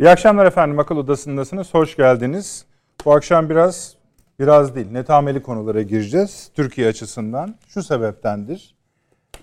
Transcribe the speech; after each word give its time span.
İyi 0.00 0.10
akşamlar 0.10 0.46
efendim. 0.46 0.78
Akıl 0.78 0.96
Odası'ndasınız. 0.96 1.74
Hoş 1.74 1.96
geldiniz. 1.96 2.64
Bu 3.04 3.12
akşam 3.12 3.50
biraz, 3.50 3.96
biraz 4.38 4.74
değil, 4.74 4.90
netameli 4.90 5.42
konulara 5.42 5.82
gireceğiz. 5.82 6.50
Türkiye 6.54 6.88
açısından. 6.88 7.54
Şu 7.68 7.82
sebeptendir. 7.82 8.74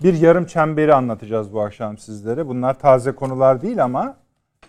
Bir 0.02 0.14
yarım 0.14 0.46
çemberi 0.46 0.94
anlatacağız 0.94 1.52
bu 1.52 1.60
akşam 1.60 1.98
sizlere. 1.98 2.46
Bunlar 2.46 2.78
taze 2.78 3.12
konular 3.12 3.62
değil 3.62 3.84
ama 3.84 4.16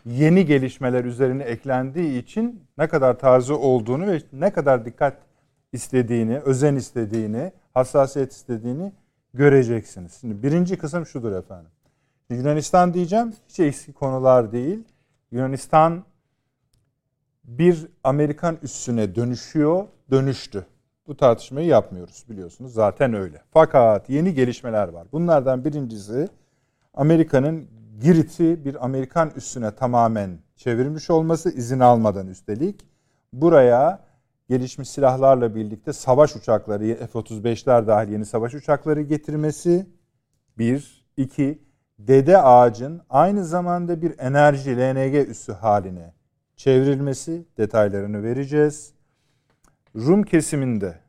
yeni 0.05 0.45
gelişmeler 0.45 1.05
üzerine 1.05 1.43
eklendiği 1.43 2.23
için 2.23 2.63
ne 2.77 2.87
kadar 2.87 3.19
taze 3.19 3.53
olduğunu 3.53 4.07
ve 4.07 4.21
ne 4.33 4.53
kadar 4.53 4.85
dikkat 4.85 5.17
istediğini, 5.73 6.39
özen 6.39 6.75
istediğini, 6.75 7.51
hassasiyet 7.73 8.31
istediğini 8.31 8.91
göreceksiniz. 9.33 10.17
Şimdi 10.21 10.43
birinci 10.43 10.77
kısım 10.77 11.05
şudur 11.05 11.31
efendim. 11.31 11.71
Yunanistan 12.29 12.93
diyeceğim 12.93 13.33
hiç 13.49 13.59
eski 13.59 13.93
konular 13.93 14.51
değil. 14.51 14.83
Yunanistan 15.31 16.03
bir 17.43 17.87
Amerikan 18.03 18.57
üssüne 18.63 19.15
dönüşüyor, 19.15 19.87
dönüştü. 20.11 20.65
Bu 21.07 21.17
tartışmayı 21.17 21.67
yapmıyoruz 21.67 22.25
biliyorsunuz 22.29 22.73
zaten 22.73 23.13
öyle. 23.13 23.41
Fakat 23.51 24.09
yeni 24.09 24.33
gelişmeler 24.33 24.87
var. 24.87 25.07
Bunlardan 25.11 25.65
birincisi 25.65 26.27
Amerika'nın 26.93 27.67
Girit'i 28.01 28.65
bir 28.65 28.85
Amerikan 28.85 29.31
üssüne 29.35 29.75
tamamen 29.75 30.39
çevirmiş 30.55 31.09
olması 31.09 31.49
izin 31.49 31.79
almadan 31.79 32.27
üstelik. 32.27 32.81
Buraya 33.33 34.05
gelişmiş 34.49 34.89
silahlarla 34.89 35.55
birlikte 35.55 35.93
savaş 35.93 36.35
uçakları, 36.35 37.07
F-35'ler 37.07 37.87
dahil 37.87 38.11
yeni 38.11 38.25
savaş 38.25 38.53
uçakları 38.53 39.01
getirmesi. 39.01 39.87
Bir. 40.57 41.05
iki 41.17 41.68
dede 41.99 42.41
ağacın 42.41 43.01
aynı 43.09 43.45
zamanda 43.45 44.01
bir 44.01 44.19
enerji 44.19 44.77
LNG 44.77 45.29
üssü 45.29 45.53
haline 45.53 46.13
çevrilmesi 46.55 47.45
detaylarını 47.57 48.23
vereceğiz. 48.23 48.93
Rum 49.95 50.23
kesiminde 50.23 50.99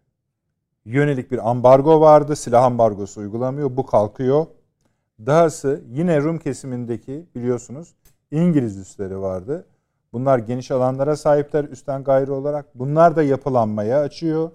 yönelik 0.84 1.30
bir 1.30 1.50
ambargo 1.50 2.00
vardı. 2.00 2.36
Silah 2.36 2.64
ambargosu 2.64 3.20
uygulamıyor. 3.20 3.76
Bu 3.76 3.86
kalkıyor. 3.86 4.46
Dahası 5.26 5.84
yine 5.88 6.20
Rum 6.20 6.38
kesimindeki 6.38 7.26
biliyorsunuz 7.34 7.94
İngiliz 8.30 8.78
üsleri 8.78 9.20
vardı. 9.20 9.66
Bunlar 10.12 10.38
geniş 10.38 10.70
alanlara 10.70 11.16
sahipler 11.16 11.64
üstten 11.64 12.04
gayrı 12.04 12.34
olarak. 12.34 12.66
Bunlar 12.74 13.16
da 13.16 13.22
yapılanmaya 13.22 14.00
açıyor. 14.00 14.50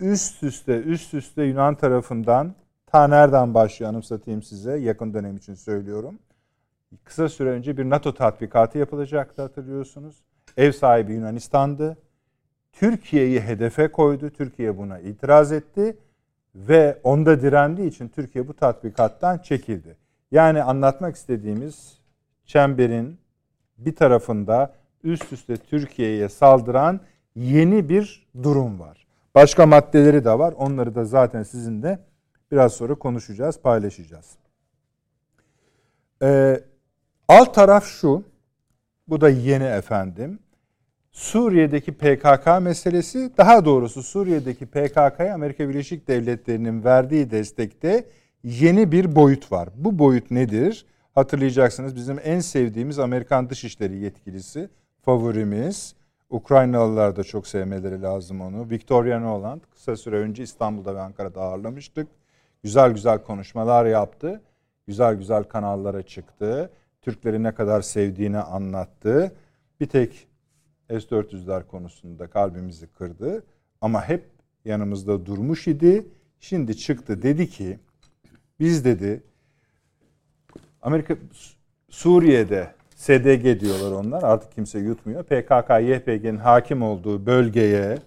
Üst 0.00 0.42
üste 0.42 0.80
üst 0.80 1.14
üste 1.14 1.42
Yunan 1.42 1.74
tarafından 1.74 2.54
Ta 2.94 3.08
nereden 3.08 3.54
başlıyor 3.54 3.90
anımsatayım 3.90 4.42
size 4.42 4.78
yakın 4.78 5.14
dönem 5.14 5.36
için 5.36 5.54
söylüyorum. 5.54 6.18
Kısa 7.04 7.28
süre 7.28 7.50
önce 7.50 7.76
bir 7.76 7.90
NATO 7.90 8.14
tatbikatı 8.14 8.78
yapılacaktı 8.78 9.42
hatırlıyorsunuz. 9.42 10.16
Ev 10.56 10.72
sahibi 10.72 11.12
Yunanistan'dı. 11.12 11.96
Türkiye'yi 12.72 13.40
hedefe 13.40 13.88
koydu. 13.88 14.30
Türkiye 14.30 14.78
buna 14.78 14.98
itiraz 14.98 15.52
etti 15.52 15.96
ve 16.54 16.98
onda 17.02 17.42
direndiği 17.42 17.88
için 17.88 18.08
Türkiye 18.08 18.48
bu 18.48 18.54
tatbikattan 18.54 19.38
çekildi. 19.38 19.96
Yani 20.30 20.62
anlatmak 20.62 21.16
istediğimiz 21.16 21.98
çemberin 22.46 23.18
bir 23.78 23.96
tarafında 23.96 24.72
üst 25.04 25.32
üste 25.32 25.56
Türkiye'ye 25.56 26.28
saldıran 26.28 27.00
yeni 27.36 27.88
bir 27.88 28.26
durum 28.42 28.80
var. 28.80 29.06
Başka 29.34 29.66
maddeleri 29.66 30.24
de 30.24 30.38
var. 30.38 30.54
Onları 30.56 30.94
da 30.94 31.04
zaten 31.04 31.42
sizin 31.42 31.82
de 31.82 31.98
Biraz 32.54 32.72
sonra 32.72 32.94
konuşacağız, 32.94 33.60
paylaşacağız. 33.60 34.30
Ee, 36.22 36.60
alt 37.28 37.54
taraf 37.54 37.86
şu, 37.86 38.22
bu 39.08 39.20
da 39.20 39.28
yeni 39.28 39.64
efendim. 39.64 40.38
Suriye'deki 41.12 41.92
PKK 41.92 42.46
meselesi, 42.62 43.30
daha 43.38 43.64
doğrusu 43.64 44.02
Suriye'deki 44.02 44.66
PKK'ya 44.66 45.34
Amerika 45.34 45.68
Birleşik 45.68 46.08
Devletleri'nin 46.08 46.84
verdiği 46.84 47.30
destekte 47.30 48.04
yeni 48.44 48.92
bir 48.92 49.14
boyut 49.14 49.52
var. 49.52 49.68
Bu 49.76 49.98
boyut 49.98 50.30
nedir? 50.30 50.86
Hatırlayacaksınız 51.14 51.96
bizim 51.96 52.18
en 52.24 52.40
sevdiğimiz 52.40 52.98
Amerikan 52.98 53.50
Dışişleri 53.50 53.98
yetkilisi, 53.98 54.68
favorimiz. 55.02 55.94
Ukraynalılar 56.30 57.16
da 57.16 57.24
çok 57.24 57.46
sevmeleri 57.46 58.02
lazım 58.02 58.40
onu. 58.40 58.70
Victoria 58.70 59.20
Noland 59.20 59.60
kısa 59.70 59.96
süre 59.96 60.16
önce 60.16 60.42
İstanbul'da 60.42 60.94
ve 60.94 61.00
Ankara'da 61.00 61.40
ağırlamıştık. 61.40 62.08
Güzel 62.64 62.92
güzel 62.92 63.22
konuşmalar 63.22 63.86
yaptı. 63.86 64.42
Güzel 64.86 65.14
güzel 65.14 65.44
kanallara 65.44 66.02
çıktı. 66.02 66.70
Türkleri 67.02 67.42
ne 67.42 67.54
kadar 67.54 67.82
sevdiğini 67.82 68.38
anlattı. 68.38 69.32
Bir 69.80 69.86
tek 69.86 70.28
S-400'ler 70.88 71.66
konusunda 71.66 72.26
kalbimizi 72.26 72.86
kırdı. 72.86 73.44
Ama 73.80 74.08
hep 74.08 74.24
yanımızda 74.64 75.26
durmuş 75.26 75.68
idi. 75.68 76.06
Şimdi 76.40 76.76
çıktı 76.76 77.22
dedi 77.22 77.50
ki 77.50 77.78
biz 78.60 78.84
dedi 78.84 79.22
Amerika 80.82 81.16
Suriye'de 81.88 82.74
SDG 82.96 83.60
diyorlar 83.60 83.92
onlar 83.92 84.22
artık 84.22 84.52
kimse 84.52 84.78
yutmuyor. 84.78 85.24
PKK, 85.24 85.70
YPG'nin 85.70 86.38
hakim 86.38 86.82
olduğu 86.82 87.26
bölgeye 87.26 87.98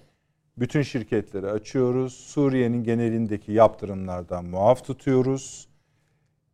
bütün 0.58 0.82
şirketleri 0.82 1.48
açıyoruz. 1.48 2.14
Suriye'nin 2.14 2.84
genelindeki 2.84 3.52
yaptırımlardan 3.52 4.46
muaf 4.46 4.86
tutuyoruz. 4.86 5.68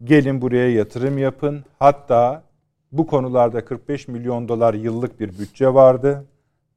Gelin 0.03 0.41
buraya 0.41 0.71
yatırım 0.71 1.17
yapın. 1.17 1.63
Hatta 1.79 2.43
bu 2.91 3.07
konularda 3.07 3.65
45 3.65 4.07
milyon 4.07 4.47
dolar 4.47 4.73
yıllık 4.73 5.19
bir 5.19 5.39
bütçe 5.39 5.73
vardı. 5.73 6.25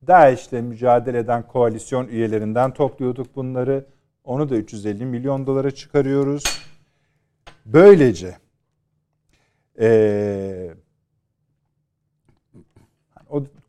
DAEŞ'le 0.07 0.53
mücadele 0.53 1.19
eden 1.19 1.47
koalisyon 1.47 2.09
üyelerinden 2.09 2.75
topluyorduk 2.75 3.37
bunları. 3.37 3.87
Onu 4.25 4.51
da 4.51 4.57
350 4.57 5.05
milyon 5.07 5.47
dolara 5.47 5.71
çıkarıyoruz. 5.71 6.45
Böylece 7.67 8.37
o 9.79 10.86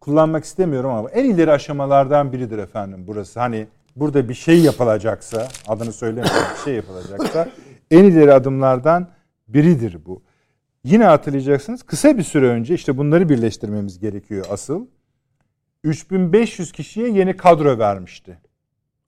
kullanmak 0.08 0.44
istemiyorum 0.44 0.92
ama 0.92 1.10
en 1.10 1.26
ileri 1.26 1.52
aşamalardan 1.52 2.34
biridir 2.34 2.58
efendim 2.58 3.04
burası. 3.08 3.40
Hani 3.40 3.68
burada 3.96 4.30
bir 4.30 4.34
şey 4.34 4.62
yapılacaksa, 4.62 5.48
adını 5.68 5.94
söylemiyorum, 5.94 6.42
bir 6.56 6.64
şey 6.64 6.76
yapılacaksa 6.76 7.50
en 7.92 8.04
ileri 8.04 8.34
adımlardan 8.34 9.08
biridir 9.48 10.06
bu. 10.06 10.22
Yine 10.84 11.04
hatırlayacaksınız 11.04 11.84
kısa 11.84 12.18
bir 12.18 12.24
süre 12.24 12.48
önce 12.48 12.74
işte 12.74 12.98
bunları 12.98 13.30
birleştirmemiz 13.30 14.00
gerekiyor 14.00 14.46
asıl. 14.50 14.88
3500 15.84 16.72
kişiye 16.72 17.10
yeni 17.10 17.38
kadro 17.38 17.80
vermişti. 17.80 18.38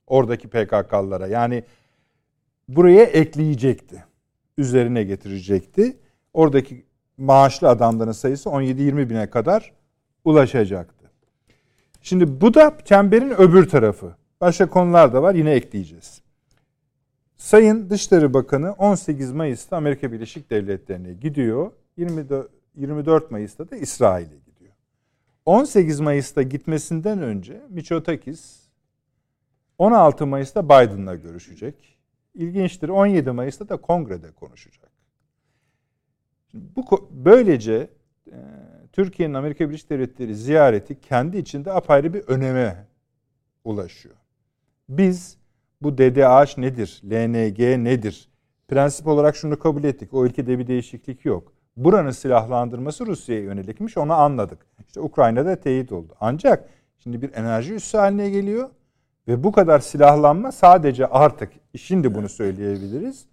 Oradaki 0.06 0.48
PKK'lara. 0.48 1.26
Yani 1.26 1.64
buraya 2.68 3.04
ekleyecekti. 3.04 4.04
Üzerine 4.58 5.02
getirecekti. 5.02 5.96
Oradaki 6.32 6.84
maaşlı 7.16 7.68
adamların 7.68 8.12
sayısı 8.12 8.48
17-20 8.48 9.10
bine 9.10 9.30
kadar 9.30 9.79
ulaşacaktı. 10.24 11.10
Şimdi 12.02 12.40
bu 12.40 12.54
da 12.54 12.76
çemberin 12.84 13.30
öbür 13.30 13.68
tarafı. 13.68 14.14
Başka 14.40 14.68
konular 14.68 15.12
da 15.12 15.22
var 15.22 15.34
yine 15.34 15.52
ekleyeceğiz. 15.52 16.20
Sayın 17.36 17.90
Dışişleri 17.90 18.34
Bakanı 18.34 18.72
18 18.72 19.32
Mayıs'ta 19.32 19.76
Amerika 19.76 20.12
Birleşik 20.12 20.50
Devletleri'ne 20.50 21.12
gidiyor. 21.12 21.72
24 22.76 23.30
Mayıs'ta 23.30 23.70
da 23.70 23.76
İsrail'e 23.76 24.38
gidiyor. 24.38 24.72
18 25.46 26.00
Mayıs'ta 26.00 26.42
gitmesinden 26.42 27.22
önce 27.22 27.62
Miçotakis 27.68 28.60
16 29.78 30.26
Mayıs'ta 30.26 30.64
Biden'la 30.64 31.14
görüşecek. 31.14 31.98
İlginçtir 32.34 32.88
17 32.88 33.30
Mayıs'ta 33.30 33.68
da 33.68 33.76
kongrede 33.76 34.30
konuşacak. 34.30 34.90
Bu 36.54 37.08
böylece 37.10 37.88
Türkiye'nin 38.92 39.34
Amerika 39.34 39.68
Birleşik 39.68 39.90
Devletleri 39.90 40.34
ziyareti 40.34 41.00
kendi 41.00 41.38
içinde 41.38 41.72
apayrı 41.72 42.14
bir 42.14 42.20
öneme 42.20 42.86
ulaşıyor. 43.64 44.14
Biz 44.88 45.36
bu 45.82 45.98
DDH 45.98 46.58
nedir, 46.58 47.02
LNG 47.04 47.58
nedir? 47.84 48.28
Prensip 48.68 49.06
olarak 49.06 49.36
şunu 49.36 49.58
kabul 49.58 49.84
ettik. 49.84 50.14
O 50.14 50.26
ülkede 50.26 50.58
bir 50.58 50.66
değişiklik 50.66 51.24
yok. 51.24 51.52
buranın 51.76 52.10
silahlandırması 52.10 53.06
Rusya'ya 53.06 53.42
yönelikmiş 53.42 53.96
onu 53.96 54.12
anladık. 54.12 54.58
İşte 54.86 55.00
Ukrayna'da 55.00 55.56
teyit 55.56 55.92
oldu. 55.92 56.14
Ancak 56.20 56.68
şimdi 56.98 57.22
bir 57.22 57.32
enerji 57.34 57.74
üssü 57.74 57.98
haline 57.98 58.30
geliyor 58.30 58.70
ve 59.28 59.44
bu 59.44 59.52
kadar 59.52 59.78
silahlanma 59.78 60.52
sadece 60.52 61.06
artık 61.06 61.52
şimdi 61.76 62.14
bunu 62.14 62.28
söyleyebiliriz. 62.28 63.26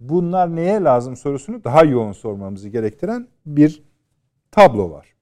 Bunlar 0.00 0.56
neye 0.56 0.80
lazım 0.80 1.16
sorusunu 1.16 1.64
daha 1.64 1.84
yoğun 1.84 2.12
sormamızı 2.12 2.68
gerektiren 2.68 3.28
bir 3.46 3.82
tablo 4.52 4.90
var. 4.90 5.14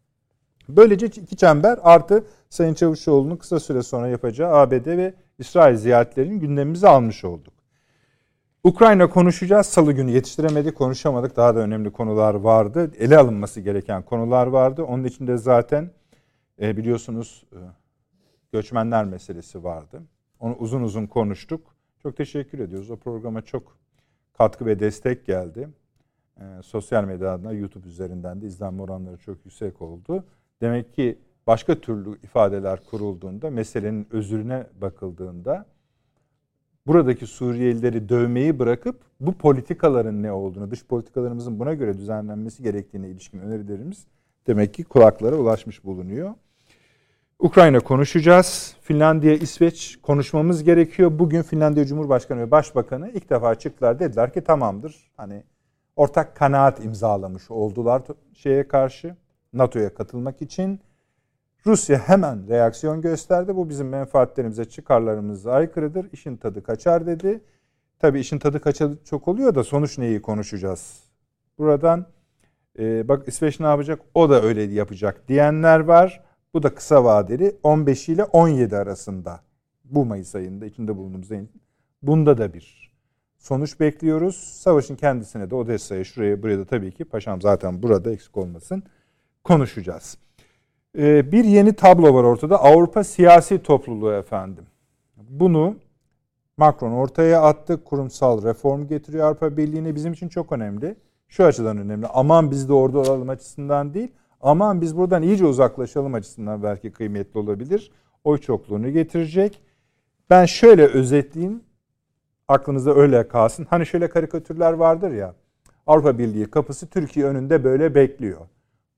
Böylece 0.68 1.06
iki 1.06 1.36
çember 1.36 1.78
artı 1.82 2.24
Sayın 2.50 2.74
Çavuşoğlu'nun 2.74 3.36
kısa 3.36 3.60
süre 3.60 3.82
sonra 3.82 4.08
yapacağı 4.08 4.54
ABD 4.54 4.86
ve 4.86 5.14
İsrail 5.38 5.76
ziyaretlerinin 5.76 6.40
gündemimize 6.40 6.88
almış 6.88 7.24
olduk. 7.24 7.54
Ukrayna 8.64 9.10
konuşacağız. 9.10 9.66
Salı 9.66 9.92
günü 9.92 10.10
yetiştiremedik, 10.10 10.76
konuşamadık. 10.76 11.36
Daha 11.36 11.54
da 11.54 11.58
önemli 11.58 11.92
konular 11.92 12.34
vardı. 12.34 12.90
Ele 12.98 13.18
alınması 13.18 13.60
gereken 13.60 14.02
konular 14.02 14.46
vardı. 14.46 14.82
Onun 14.82 15.04
içinde 15.04 15.36
zaten 15.36 15.90
e, 16.62 16.76
biliyorsunuz 16.76 17.44
e, 17.52 17.58
göçmenler 18.52 19.04
meselesi 19.04 19.64
vardı. 19.64 20.02
Onu 20.40 20.56
uzun 20.56 20.82
uzun 20.82 21.06
konuştuk. 21.06 21.74
Çok 22.02 22.16
teşekkür 22.16 22.58
ediyoruz. 22.58 22.90
O 22.90 22.96
programa 22.96 23.42
çok 23.42 23.78
katkı 24.38 24.66
ve 24.66 24.80
destek 24.80 25.26
geldi. 25.26 25.68
E, 26.40 26.44
sosyal 26.62 27.04
medyadan, 27.04 27.52
YouTube 27.52 27.88
üzerinden 27.88 28.40
de 28.40 28.46
izlenme 28.46 28.82
oranları 28.82 29.16
çok 29.16 29.44
yüksek 29.44 29.82
oldu. 29.82 30.24
Demek 30.60 30.94
ki 30.94 31.18
başka 31.46 31.80
türlü 31.80 32.18
ifadeler 32.22 32.80
kurulduğunda, 32.90 33.50
meselenin 33.50 34.06
özürüne 34.10 34.66
bakıldığında 34.80 35.66
buradaki 36.86 37.26
Suriyelileri 37.26 38.08
dövmeyi 38.08 38.58
bırakıp 38.58 39.00
bu 39.20 39.32
politikaların 39.32 40.22
ne 40.22 40.32
olduğunu, 40.32 40.70
dış 40.70 40.84
politikalarımızın 40.84 41.60
buna 41.60 41.74
göre 41.74 41.98
düzenlenmesi 41.98 42.62
gerektiğine 42.62 43.08
ilişkin 43.08 43.38
önerilerimiz 43.38 44.06
demek 44.46 44.74
ki 44.74 44.84
kulaklara 44.84 45.36
ulaşmış 45.36 45.84
bulunuyor. 45.84 46.34
Ukrayna 47.38 47.80
konuşacağız. 47.80 48.76
Finlandiya, 48.80 49.34
İsveç 49.34 49.98
konuşmamız 50.02 50.64
gerekiyor. 50.64 51.18
Bugün 51.18 51.42
Finlandiya 51.42 51.86
Cumhurbaşkanı 51.86 52.40
ve 52.40 52.50
Başbakanı 52.50 53.10
ilk 53.10 53.30
defa 53.30 53.54
çıktılar. 53.54 54.00
Dediler 54.00 54.32
ki 54.32 54.40
tamamdır. 54.44 55.10
Hani 55.16 55.42
ortak 55.96 56.36
kanaat 56.36 56.84
imzalamış 56.84 57.50
oldular 57.50 58.02
şeye 58.34 58.68
karşı. 58.68 59.16
NATO'ya 59.52 59.94
katılmak 59.94 60.42
için. 60.42 60.80
Rusya 61.66 61.98
hemen 61.98 62.48
reaksiyon 62.48 63.00
gösterdi. 63.00 63.56
Bu 63.56 63.68
bizim 63.68 63.88
menfaatlerimize, 63.88 64.64
çıkarlarımıza 64.64 65.52
aykırıdır. 65.52 66.06
İşin 66.12 66.36
tadı 66.36 66.62
kaçar 66.62 67.06
dedi. 67.06 67.40
Tabii 67.98 68.20
işin 68.20 68.38
tadı 68.38 68.60
kaçar 68.60 68.90
çok 69.04 69.28
oluyor 69.28 69.54
da 69.54 69.64
sonuç 69.64 69.98
neyi 69.98 70.22
konuşacağız? 70.22 71.04
Buradan 71.58 72.06
e, 72.78 73.08
bak 73.08 73.28
İsveç 73.28 73.60
ne 73.60 73.66
yapacak? 73.66 74.00
O 74.14 74.30
da 74.30 74.42
öyle 74.42 74.62
yapacak 74.62 75.28
diyenler 75.28 75.80
var. 75.80 76.24
Bu 76.54 76.62
da 76.62 76.74
kısa 76.74 77.04
vadeli 77.04 77.56
15 77.62 78.08
ile 78.08 78.24
17 78.24 78.76
arasında. 78.76 79.40
Bu 79.84 80.04
Mayıs 80.04 80.34
ayında 80.34 80.66
içinde 80.66 80.96
bulunduğumuz 80.96 81.32
ayın. 81.32 81.50
Bunda 82.02 82.38
da 82.38 82.54
bir 82.54 82.89
sonuç 83.40 83.80
bekliyoruz. 83.80 84.36
Savaşın 84.36 84.96
kendisine 84.96 85.50
de 85.50 85.54
Odessa'ya 85.54 86.04
şuraya 86.04 86.42
buraya 86.42 86.58
da 86.58 86.64
tabii 86.64 86.92
ki 86.92 87.04
paşam 87.04 87.42
zaten 87.42 87.82
burada 87.82 88.12
eksik 88.12 88.36
olmasın 88.36 88.82
konuşacağız. 89.44 90.18
Ee, 90.98 91.32
bir 91.32 91.44
yeni 91.44 91.72
tablo 91.72 92.14
var 92.14 92.24
ortada. 92.24 92.62
Avrupa 92.62 93.04
siyasi 93.04 93.62
topluluğu 93.62 94.12
efendim. 94.12 94.64
Bunu 95.16 95.76
Macron 96.56 96.92
ortaya 96.92 97.42
attı. 97.42 97.84
Kurumsal 97.84 98.44
reform 98.44 98.86
getiriyor 98.86 99.26
Avrupa 99.26 99.56
Birliği'ne. 99.56 99.94
Bizim 99.94 100.12
için 100.12 100.28
çok 100.28 100.52
önemli. 100.52 100.96
Şu 101.28 101.44
açıdan 101.44 101.78
önemli. 101.78 102.06
Aman 102.06 102.50
biz 102.50 102.68
de 102.68 102.72
orada 102.72 102.98
olalım 102.98 103.28
açısından 103.28 103.94
değil. 103.94 104.12
Aman 104.40 104.80
biz 104.80 104.96
buradan 104.96 105.22
iyice 105.22 105.46
uzaklaşalım 105.46 106.14
açısından 106.14 106.62
belki 106.62 106.92
kıymetli 106.92 107.40
olabilir. 107.40 107.90
Oy 108.24 108.38
çokluğunu 108.38 108.90
getirecek. 108.90 109.62
Ben 110.30 110.44
şöyle 110.44 110.86
özetleyeyim. 110.86 111.62
Aklınızda 112.50 112.94
öyle 112.94 113.28
kalsın. 113.28 113.66
Hani 113.70 113.86
şöyle 113.86 114.08
karikatürler 114.08 114.72
vardır 114.72 115.10
ya. 115.10 115.34
Avrupa 115.86 116.18
Birliği 116.18 116.50
kapısı 116.50 116.86
Türkiye 116.86 117.26
önünde 117.26 117.64
böyle 117.64 117.94
bekliyor. 117.94 118.40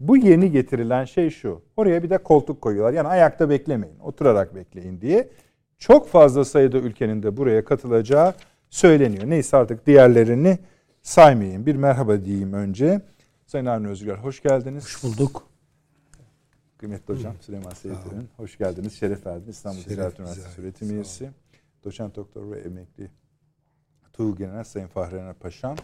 Bu 0.00 0.16
yeni 0.16 0.50
getirilen 0.50 1.04
şey 1.04 1.30
şu. 1.30 1.62
Oraya 1.76 2.02
bir 2.02 2.10
de 2.10 2.18
koltuk 2.18 2.60
koyuyorlar. 2.60 2.92
Yani 2.92 3.08
ayakta 3.08 3.50
beklemeyin, 3.50 3.98
oturarak 3.98 4.54
bekleyin 4.54 5.00
diye. 5.00 5.28
Çok 5.78 6.08
fazla 6.08 6.44
sayıda 6.44 6.78
ülkenin 6.78 7.22
de 7.22 7.36
buraya 7.36 7.64
katılacağı 7.64 8.34
söyleniyor. 8.70 9.24
Neyse 9.26 9.56
artık 9.56 9.86
diğerlerini 9.86 10.58
saymayayım. 11.02 11.66
Bir 11.66 11.76
merhaba 11.76 12.24
diyeyim 12.24 12.52
önce. 12.52 13.00
Sayın 13.46 13.66
Avni 13.66 13.88
Özgür, 13.88 14.14
hoş 14.14 14.42
geldiniz. 14.42 14.84
Hoş 14.84 15.04
bulduk. 15.04 15.46
Kıymetli 16.78 17.14
hocam 17.14 17.34
Süleyman 17.40 17.70
Seyit'in 17.70 18.28
hoş 18.36 18.58
geldiniz. 18.58 18.92
Şeref 18.92 19.26
verdiniz. 19.26 19.56
İstanbul 19.56 19.82
Ticaret 19.82 20.20
Üniversitesi 20.20 20.60
öğretim 20.60 20.90
üyesi. 20.90 21.30
Doçent 21.84 22.16
doktor 22.16 22.50
ve 22.50 22.60
emekli 22.60 23.10
Tuğ 24.12 24.36
General 24.36 24.64
Sayın 24.64 24.86
Fahrener 24.86 25.34
Paşam. 25.34 25.76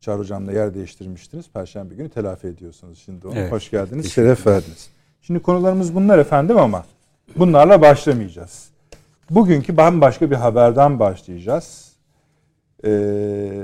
Çağrı 0.00 0.18
Hocam'la 0.18 0.52
yer 0.52 0.74
değiştirmiştiniz. 0.74 1.50
Perşembe 1.50 1.94
günü 1.94 2.08
telafi 2.08 2.46
ediyorsunuz 2.46 3.02
şimdi 3.04 3.26
onu. 3.26 3.38
Evet. 3.38 3.52
Hoş 3.52 3.70
geldiniz. 3.70 4.12
Şeref 4.12 4.46
verdiniz. 4.46 4.90
Şimdi 5.22 5.42
konularımız 5.42 5.94
bunlar 5.94 6.18
efendim 6.18 6.58
ama 6.58 6.84
bunlarla 7.36 7.80
başlamayacağız. 7.80 8.68
Bugünkü 9.30 9.76
bambaşka 9.76 10.30
bir 10.30 10.36
haberden 10.36 10.98
başlayacağız. 10.98 11.92
Ee, 12.84 13.62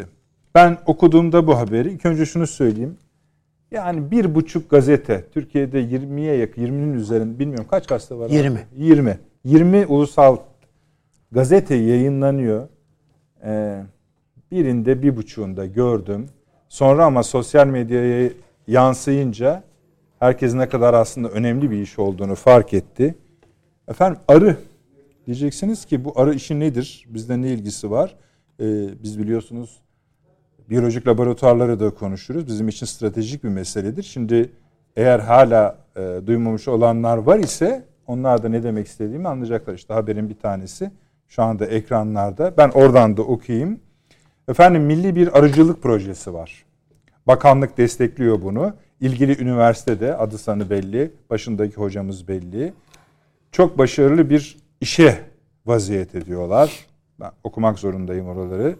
ben 0.54 0.78
okuduğumda 0.86 1.46
bu 1.46 1.58
haberi 1.58 1.92
ilk 1.92 2.06
önce 2.06 2.26
şunu 2.26 2.46
söyleyeyim. 2.46 2.96
Yani 3.70 4.10
bir 4.10 4.34
buçuk 4.34 4.70
gazete 4.70 5.24
Türkiye'de 5.32 5.82
20'ye 5.82 6.36
yakın 6.36 6.62
20'nin 6.62 6.94
üzerinde 6.94 7.38
bilmiyorum 7.38 7.66
kaç 7.70 7.86
gazete 7.86 8.14
var? 8.14 8.30
20. 8.30 8.58
Abi? 8.58 8.64
20. 8.76 9.18
20 9.44 9.86
ulusal 9.86 10.36
gazete 11.32 11.74
yayınlanıyor. 11.74 12.68
Ee, 13.44 13.82
birinde 14.50 15.02
bir 15.02 15.16
buçuğunda 15.16 15.66
gördüm. 15.66 16.26
Sonra 16.68 17.04
ama 17.04 17.22
sosyal 17.22 17.66
medyaya 17.66 18.30
yansıyınca 18.66 19.62
herkes 20.18 20.54
ne 20.54 20.68
kadar 20.68 20.94
aslında 20.94 21.28
önemli 21.28 21.70
bir 21.70 21.80
iş 21.82 21.98
olduğunu 21.98 22.34
fark 22.34 22.74
etti. 22.74 23.14
Efendim 23.88 24.20
arı 24.28 24.56
diyeceksiniz 25.26 25.84
ki 25.84 26.04
bu 26.04 26.20
arı 26.20 26.34
işi 26.34 26.60
nedir? 26.60 27.06
Bizde 27.08 27.42
ne 27.42 27.48
ilgisi 27.48 27.90
var? 27.90 28.16
Ee, 28.60 28.88
biz 29.02 29.18
biliyorsunuz 29.18 29.80
biyolojik 30.70 31.06
laboratuvarları 31.06 31.80
da 31.80 31.90
konuşuruz. 31.90 32.46
Bizim 32.46 32.68
için 32.68 32.86
stratejik 32.86 33.44
bir 33.44 33.48
meseledir. 33.48 34.02
Şimdi 34.02 34.50
eğer 34.96 35.18
hala 35.18 35.78
e, 35.96 36.26
duymamış 36.26 36.68
olanlar 36.68 37.16
var 37.16 37.38
ise 37.38 37.84
onlar 38.06 38.42
da 38.42 38.48
ne 38.48 38.62
demek 38.62 38.86
istediğimi 38.86 39.28
anlayacaklar. 39.28 39.74
İşte 39.74 39.94
haberin 39.94 40.28
bir 40.28 40.38
tanesi 40.38 40.90
şu 41.28 41.42
anda 41.42 41.66
ekranlarda. 41.66 42.54
Ben 42.56 42.68
oradan 42.68 43.16
da 43.16 43.22
okuyayım. 43.22 43.80
Efendim 44.50 44.82
milli 44.82 45.16
bir 45.16 45.38
arıcılık 45.38 45.82
projesi 45.82 46.34
var. 46.34 46.64
Bakanlık 47.26 47.78
destekliyor 47.78 48.42
bunu. 48.42 48.74
İlgili 49.00 49.42
üniversitede 49.42 50.16
adı 50.16 50.38
sanı 50.38 50.70
belli, 50.70 51.12
başındaki 51.30 51.74
hocamız 51.74 52.28
belli. 52.28 52.72
Çok 53.52 53.78
başarılı 53.78 54.30
bir 54.30 54.56
işe 54.80 55.18
vaziyet 55.66 56.14
ediyorlar. 56.14 56.86
Ben 57.20 57.30
okumak 57.44 57.78
zorundayım 57.78 58.26
oraları. 58.28 58.76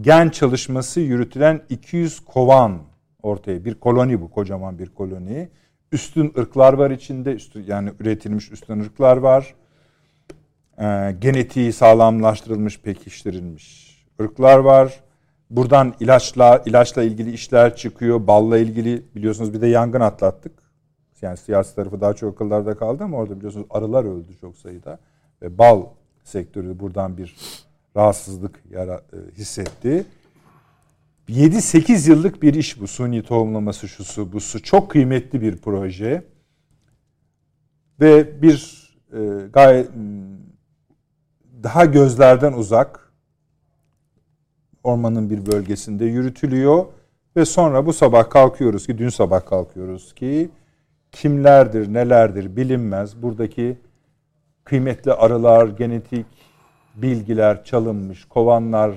Gen 0.00 0.28
çalışması 0.28 1.00
yürütülen 1.00 1.62
200 1.68 2.20
kovan 2.20 2.78
ortaya 3.22 3.64
bir 3.64 3.74
koloni 3.74 4.20
bu 4.20 4.30
kocaman 4.30 4.78
bir 4.78 4.88
koloni. 4.88 5.48
Üstün 5.92 6.32
ırklar 6.38 6.72
var 6.72 6.90
içinde. 6.90 7.32
Üstün, 7.32 7.64
yani 7.66 7.92
üretilmiş 8.00 8.52
üstün 8.52 8.80
ırklar 8.80 9.16
var. 9.16 9.54
Ee, 10.80 11.16
genetiği 11.18 11.72
sağlamlaştırılmış, 11.72 12.80
pekiştirilmiş 12.80 13.90
ırklar 14.20 14.58
var. 14.58 15.00
Buradan 15.50 15.94
ilaçla 16.00 16.62
ilaçla 16.66 17.02
ilgili 17.02 17.32
işler 17.32 17.76
çıkıyor. 17.76 18.26
Balla 18.26 18.58
ilgili 18.58 19.02
biliyorsunuz 19.14 19.54
bir 19.54 19.60
de 19.60 19.66
yangın 19.66 20.00
atlattık. 20.00 20.52
Yani 21.22 21.36
siyasi 21.36 21.74
tarafı 21.74 22.00
daha 22.00 22.14
çok 22.14 22.34
akıllarda 22.34 22.76
kaldı 22.76 23.04
ama 23.04 23.16
orada 23.16 23.36
biliyorsunuz 23.36 23.66
arılar 23.70 24.04
öldü 24.04 24.36
çok 24.40 24.56
sayıda. 24.56 24.98
Ve 25.42 25.58
bal 25.58 25.86
sektörü 26.24 26.80
buradan 26.80 27.16
bir 27.16 27.36
rahatsızlık 27.96 28.62
yara, 28.70 28.94
e, 28.94 29.36
hissetti. 29.38 30.06
7-8 31.28 32.10
yıllık 32.10 32.42
bir 32.42 32.54
iş 32.54 32.80
bu. 32.80 32.86
Suni 32.86 33.22
tohumlaması 33.22 33.88
şusu 33.88 34.32
busu. 34.32 34.62
Çok 34.62 34.90
kıymetli 34.90 35.40
bir 35.40 35.56
proje. 35.56 36.24
Ve 38.00 38.42
bir 38.42 38.90
e, 39.12 39.18
gayet 39.52 39.90
daha 41.62 41.84
gözlerden 41.84 42.52
uzak 42.52 42.99
ormanın 44.84 45.30
bir 45.30 45.46
bölgesinde 45.46 46.04
yürütülüyor 46.04 46.86
ve 47.36 47.44
sonra 47.44 47.86
bu 47.86 47.92
sabah 47.92 48.30
kalkıyoruz 48.30 48.86
ki 48.86 48.98
dün 48.98 49.08
sabah 49.08 49.46
kalkıyoruz 49.46 50.14
ki 50.14 50.50
kimlerdir, 51.12 51.92
nelerdir 51.92 52.56
bilinmez. 52.56 53.22
Buradaki 53.22 53.78
kıymetli 54.64 55.12
arılar, 55.12 55.68
genetik 55.68 56.26
bilgiler 56.94 57.64
çalınmış, 57.64 58.24
kovanlar 58.24 58.94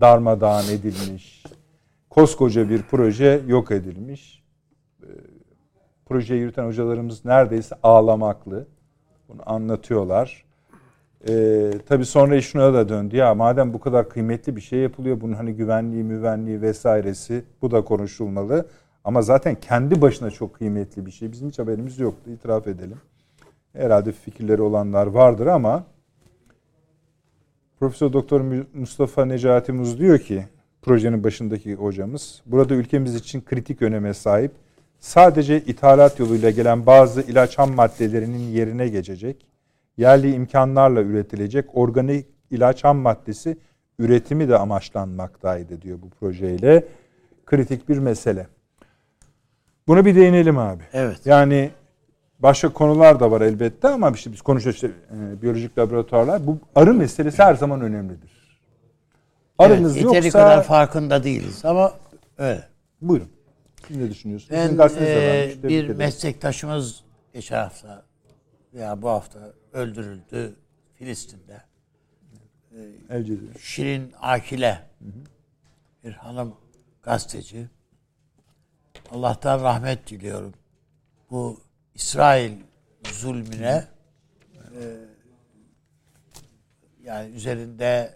darmadağın 0.00 0.68
edilmiş. 0.68 1.44
Koskoca 2.10 2.70
bir 2.70 2.82
proje 2.82 3.40
yok 3.46 3.70
edilmiş. 3.70 4.42
projeyi 6.06 6.40
yürüten 6.40 6.66
hocalarımız 6.66 7.24
neredeyse 7.24 7.76
ağlamaklı. 7.82 8.66
Bunu 9.28 9.40
anlatıyorlar. 9.46 10.44
Ee, 11.28 11.70
tabii 11.88 12.04
sonra 12.04 12.36
iş 12.36 12.46
şuna 12.46 12.74
da 12.74 12.88
döndü. 12.88 13.16
Ya 13.16 13.34
madem 13.34 13.72
bu 13.72 13.80
kadar 13.80 14.08
kıymetli 14.08 14.56
bir 14.56 14.60
şey 14.60 14.78
yapılıyor, 14.78 15.20
bunun 15.20 15.34
hani 15.34 15.52
güvenliği, 15.52 16.04
müvenliği 16.04 16.62
vesairesi 16.62 17.44
bu 17.62 17.70
da 17.70 17.84
konuşulmalı. 17.84 18.66
Ama 19.04 19.22
zaten 19.22 19.54
kendi 19.54 20.02
başına 20.02 20.30
çok 20.30 20.54
kıymetli 20.54 21.06
bir 21.06 21.10
şey. 21.10 21.32
Bizim 21.32 21.48
hiç 21.48 21.58
haberimiz 21.58 21.98
yoktu, 21.98 22.30
itiraf 22.30 22.66
edelim. 22.66 22.98
Herhalde 23.72 24.12
fikirleri 24.12 24.62
olanlar 24.62 25.06
vardır 25.06 25.46
ama 25.46 25.84
Profesör 27.80 28.12
Doktor 28.12 28.40
Mustafa 28.74 29.24
Necati 29.24 29.72
Muz 29.72 29.98
diyor 29.98 30.18
ki 30.18 30.44
projenin 30.82 31.24
başındaki 31.24 31.74
hocamız 31.74 32.42
burada 32.46 32.74
ülkemiz 32.74 33.14
için 33.14 33.40
kritik 33.40 33.82
öneme 33.82 34.14
sahip 34.14 34.52
sadece 35.00 35.60
ithalat 35.60 36.20
yoluyla 36.20 36.50
gelen 36.50 36.86
bazı 36.86 37.22
ilaç 37.22 37.58
ham 37.58 37.74
maddelerinin 37.74 38.38
yerine 38.38 38.88
geçecek 38.88 39.51
yerli 39.96 40.34
imkanlarla 40.34 41.00
üretilecek 41.00 41.76
organik 41.76 42.26
ilaç 42.50 42.84
ham 42.84 42.96
maddesi 42.96 43.58
üretimi 43.98 44.48
de 44.48 44.58
amaçlanmaktaydı 44.58 45.82
diyor 45.82 45.98
bu 46.02 46.10
projeyle. 46.10 46.84
Kritik 47.46 47.88
bir 47.88 47.98
mesele. 47.98 48.46
Buna 49.88 50.04
bir 50.04 50.16
değinelim 50.16 50.58
abi. 50.58 50.82
Evet. 50.92 51.20
Yani 51.24 51.70
başka 52.38 52.68
konular 52.68 53.20
da 53.20 53.30
var 53.30 53.40
elbette 53.40 53.88
ama 53.88 54.10
işte 54.10 54.32
biz 54.32 54.42
konuşuyoruz 54.42 54.76
işte 54.76 54.90
e, 55.10 55.42
biyolojik 55.42 55.78
laboratuvarlar. 55.78 56.46
Bu 56.46 56.58
arı 56.74 56.94
meselesi 56.94 57.42
her 57.42 57.54
zaman 57.54 57.80
önemlidir. 57.80 58.32
Arınız 59.58 59.96
evet, 59.96 60.04
yoksa... 60.04 60.30
kadar 60.30 60.62
farkında 60.62 61.24
değiliz 61.24 61.64
ama 61.64 61.92
öyle. 62.38 62.64
Buyurun. 63.00 63.28
Siz 63.88 63.96
ne 63.96 64.10
düşünüyorsunuz? 64.10 64.50
Ben 64.50 64.78
e, 65.00 65.50
bir 65.62 65.88
meslektaşımız 65.88 67.04
geçen 67.32 67.56
hafta 67.56 68.02
veya 68.74 69.02
bu 69.02 69.08
hafta 69.08 69.38
öldürüldü 69.72 70.56
Filistin'de. 70.94 71.62
El 73.10 73.26
Şirin 73.60 74.12
Akile 74.20 74.90
bir 76.04 76.12
hanım 76.12 76.56
gazeteci. 77.02 77.68
Allah'tan 79.10 79.62
rahmet 79.62 80.10
diliyorum. 80.10 80.54
Bu 81.30 81.60
İsrail 81.94 82.52
zulmüne 83.12 83.88
e, 84.80 84.82
yani 87.02 87.30
üzerinde 87.30 88.14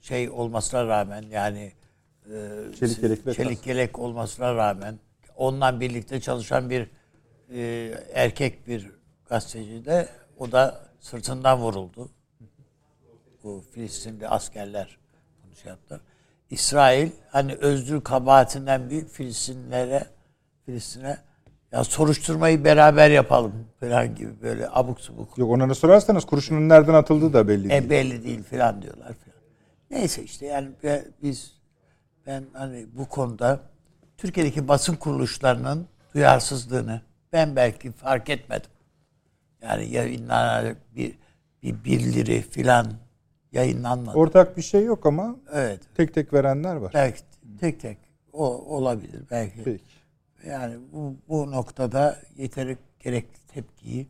şey 0.00 0.30
olmasına 0.30 0.86
rağmen 0.86 1.22
yani 1.22 1.72
e, 2.26 2.32
çelik 2.78 3.02
yelek, 3.02 3.34
çelik 3.34 3.66
yelek 3.66 3.98
olmasına 3.98 4.54
rağmen 4.54 4.98
ondan 5.36 5.80
birlikte 5.80 6.20
çalışan 6.20 6.70
bir 6.70 6.90
e, 7.50 7.92
erkek 8.14 8.66
bir 8.66 8.90
gazeteci 9.28 9.84
de 9.84 10.08
o 10.38 10.52
da 10.52 10.80
sırtından 11.00 11.58
vuruldu. 11.58 12.08
Bu 13.44 13.64
Filistinli 13.72 14.28
askerler 14.28 14.98
bunu 15.44 15.54
şey 15.54 15.70
yaptılar. 15.70 16.00
İsrail 16.50 17.10
hani 17.30 17.54
özgür 17.54 18.00
kabahatinden 18.00 18.90
büyük 18.90 19.10
Filistinlere 19.10 20.06
Filistin'e 20.66 21.18
ya 21.72 21.84
soruşturmayı 21.84 22.64
beraber 22.64 23.10
yapalım 23.10 23.52
falan 23.80 24.14
gibi 24.14 24.42
böyle 24.42 24.68
abuk 24.70 25.00
subuk. 25.00 25.38
Yok 25.38 25.50
onlara 25.50 25.74
sorarsanız 25.74 26.24
kurşunun 26.24 26.68
nereden 26.68 26.94
atıldığı 26.94 27.32
da 27.32 27.48
belli 27.48 27.66
e, 27.66 27.70
değil. 27.70 27.82
E 27.82 27.90
belli 27.90 28.24
değil 28.24 28.42
falan 28.42 28.82
diyorlar 28.82 29.06
falan. 29.06 29.36
Neyse 29.90 30.22
işte 30.22 30.46
yani 30.46 30.68
biz 31.22 31.52
ben 32.26 32.44
hani 32.52 32.86
bu 32.92 33.08
konuda 33.08 33.60
Türkiye'deki 34.16 34.68
basın 34.68 34.96
kuruluşlarının 34.96 35.86
duyarsızlığını 36.14 37.00
ben 37.32 37.56
belki 37.56 37.92
fark 37.92 38.30
etmedim. 38.30 38.70
Yani 39.62 39.88
yayınlanan 39.88 40.76
bir, 40.96 41.18
bir 41.62 41.84
bildiri 41.84 42.42
filan 42.42 42.92
yayınlanmadı. 43.52 44.16
Ortak 44.16 44.56
bir 44.56 44.62
şey 44.62 44.84
yok 44.84 45.06
ama 45.06 45.36
evet. 45.52 45.80
tek 45.94 46.14
tek 46.14 46.32
verenler 46.32 46.76
var. 46.76 46.90
Belki 46.94 47.20
tek 47.60 47.80
tek 47.80 47.98
o 48.32 48.44
olabilir 48.76 49.22
belki. 49.30 49.62
Peki. 49.64 49.84
Yani 50.46 50.76
bu, 50.92 51.16
bu 51.28 51.50
noktada 51.50 52.18
yeteri 52.36 52.78
gerekli 53.00 53.46
tepkiyi 53.54 54.06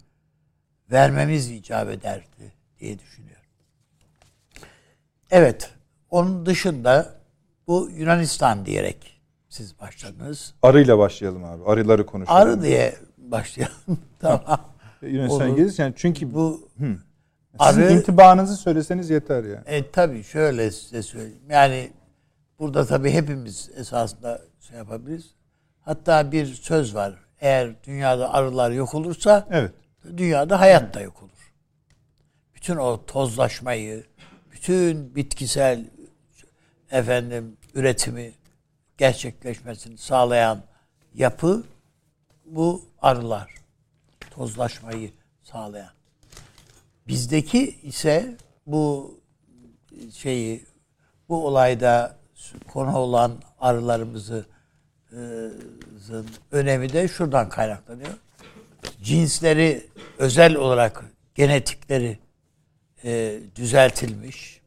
vermemiz 0.90 1.50
icap 1.50 1.90
ederdi 1.90 2.52
diye 2.80 2.98
düşünüyorum. 2.98 3.42
Evet. 5.30 5.70
Onun 6.10 6.46
dışında 6.46 7.14
bu 7.66 7.90
Yunanistan 7.96 8.66
diyerek 8.66 9.20
siz 9.48 9.80
başladınız. 9.80 10.54
Arıyla 10.62 10.98
başlayalım 10.98 11.44
abi. 11.44 11.64
Arıları 11.64 12.06
konuşalım. 12.06 12.40
Arı 12.40 12.62
diye 12.62 12.94
başlayalım. 13.18 13.76
tamam. 14.18 14.75
Yunanistan 15.08 15.56
gezisi 15.56 15.82
yani 15.82 15.94
çünkü 15.96 16.34
bu 16.34 16.68
hı. 16.78 16.96
Sizin 17.68 17.96
intibanızı 17.96 18.56
söyleseniz 18.56 19.10
yeter 19.10 19.44
yani. 19.44 19.62
E 19.66 19.90
tabii 19.90 20.24
şöyle 20.24 20.70
size 20.70 21.02
söyleyeyim. 21.02 21.50
Yani 21.50 21.90
burada 22.58 22.86
tabii 22.86 23.10
hepimiz 23.10 23.70
esasında 23.76 24.42
şey 24.60 24.78
yapabiliriz. 24.78 25.34
Hatta 25.80 26.32
bir 26.32 26.46
söz 26.46 26.94
var. 26.94 27.14
Eğer 27.40 27.82
dünyada 27.84 28.34
arılar 28.34 28.70
yok 28.70 28.94
olursa 28.94 29.46
evet. 29.50 29.72
dünyada 30.16 30.60
hayat 30.60 30.94
da 30.94 31.00
yok 31.00 31.22
olur. 31.22 31.52
Bütün 32.54 32.76
o 32.76 33.06
tozlaşmayı, 33.06 34.04
bütün 34.52 35.14
bitkisel 35.14 35.84
efendim 36.90 37.56
üretimi 37.74 38.32
gerçekleşmesini 38.98 39.98
sağlayan 39.98 40.62
yapı 41.14 41.64
bu 42.46 42.84
arılar. 43.02 43.54
Tozlaşmayı 44.36 45.10
sağlayan. 45.42 45.90
Bizdeki 47.08 47.78
ise 47.82 48.36
bu 48.66 49.14
şeyi 50.14 50.64
bu 51.28 51.46
olayda 51.46 52.16
konu 52.72 52.96
olan 52.96 53.42
arılarımızı 53.60 54.46
önemi 56.52 56.92
de 56.92 57.08
şuradan 57.08 57.48
kaynaklanıyor. 57.48 58.14
Cinsleri 59.02 59.86
özel 60.18 60.54
olarak 60.54 61.04
genetikleri 61.34 62.18
e, 63.04 63.40
düzeltilmiş, 63.56 64.60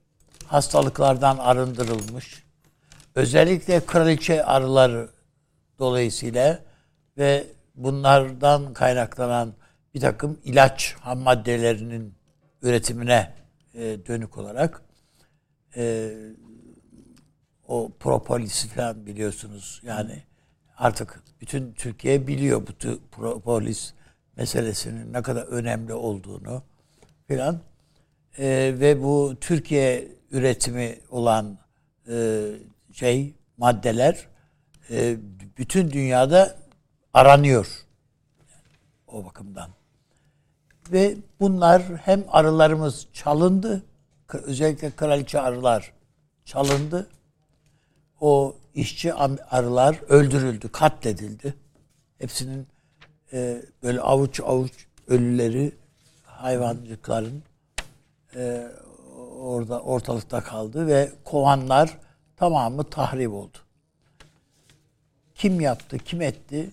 hastalıklardan 0.45 1.37
arındırılmış, 1.37 2.43
özellikle 3.15 3.85
kraliçe 3.85 4.45
arıları 4.45 5.09
dolayısıyla 5.79 6.59
ve 7.17 7.47
bunlardan 7.75 8.73
kaynaklanan 8.73 9.53
bir 9.93 9.99
takım 9.99 10.39
ilaç 10.43 10.95
ham 10.99 11.19
maddelerinin 11.19 12.13
üretimine 12.61 13.33
e, 13.73 13.97
dönük 14.07 14.37
olarak 14.37 14.81
e, 15.75 16.11
o 17.67 17.91
propolis 17.99 18.67
falan 18.67 19.05
biliyorsunuz. 19.05 19.81
Yani 19.83 20.23
artık 20.77 21.23
bütün 21.41 21.73
Türkiye 21.73 22.27
biliyor 22.27 22.67
bu 22.67 22.99
propolis 23.11 23.93
meselesinin 24.37 25.13
ne 25.13 25.21
kadar 25.21 25.43
önemli 25.43 25.93
olduğunu 25.93 26.63
filan. 27.27 27.61
E, 28.37 28.73
ve 28.79 29.03
bu 29.03 29.35
Türkiye 29.41 30.07
üretimi 30.31 30.99
olan 31.09 31.57
e, 32.09 32.45
şey 32.93 33.33
maddeler 33.57 34.27
e, 34.89 35.17
bütün 35.57 35.91
dünyada 35.91 36.55
aranıyor 37.13 37.85
o 39.07 39.25
bakımdan 39.25 39.78
ve 40.91 41.17
bunlar 41.39 41.81
hem 41.81 42.23
arılarımız 42.31 43.07
çalındı 43.13 43.83
özellikle 44.33 44.91
kraliçe 44.91 45.39
arılar 45.39 45.93
çalındı 46.45 47.07
o 48.21 48.55
işçi 48.75 49.13
arılar 49.13 49.99
öldürüldü, 50.09 50.71
katledildi. 50.71 51.53
Hepsinin 52.17 52.67
e, 53.33 53.61
böyle 53.83 54.01
avuç 54.01 54.39
avuç 54.39 54.87
ölüleri 55.07 55.71
hayvancıkların 56.23 57.43
e, 58.35 58.67
orada 59.39 59.81
ortalıkta 59.81 60.43
kaldı 60.43 60.87
ve 60.87 61.11
kovanlar 61.25 61.97
tamamı 62.37 62.83
tahrip 62.83 63.31
oldu. 63.31 63.57
Kim 65.35 65.61
yaptı, 65.61 65.97
kim 65.97 66.21
etti 66.21 66.69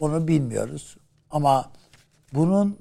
onu 0.00 0.28
bilmiyoruz. 0.28 0.96
Ama 1.30 1.70
bunun 2.32 2.78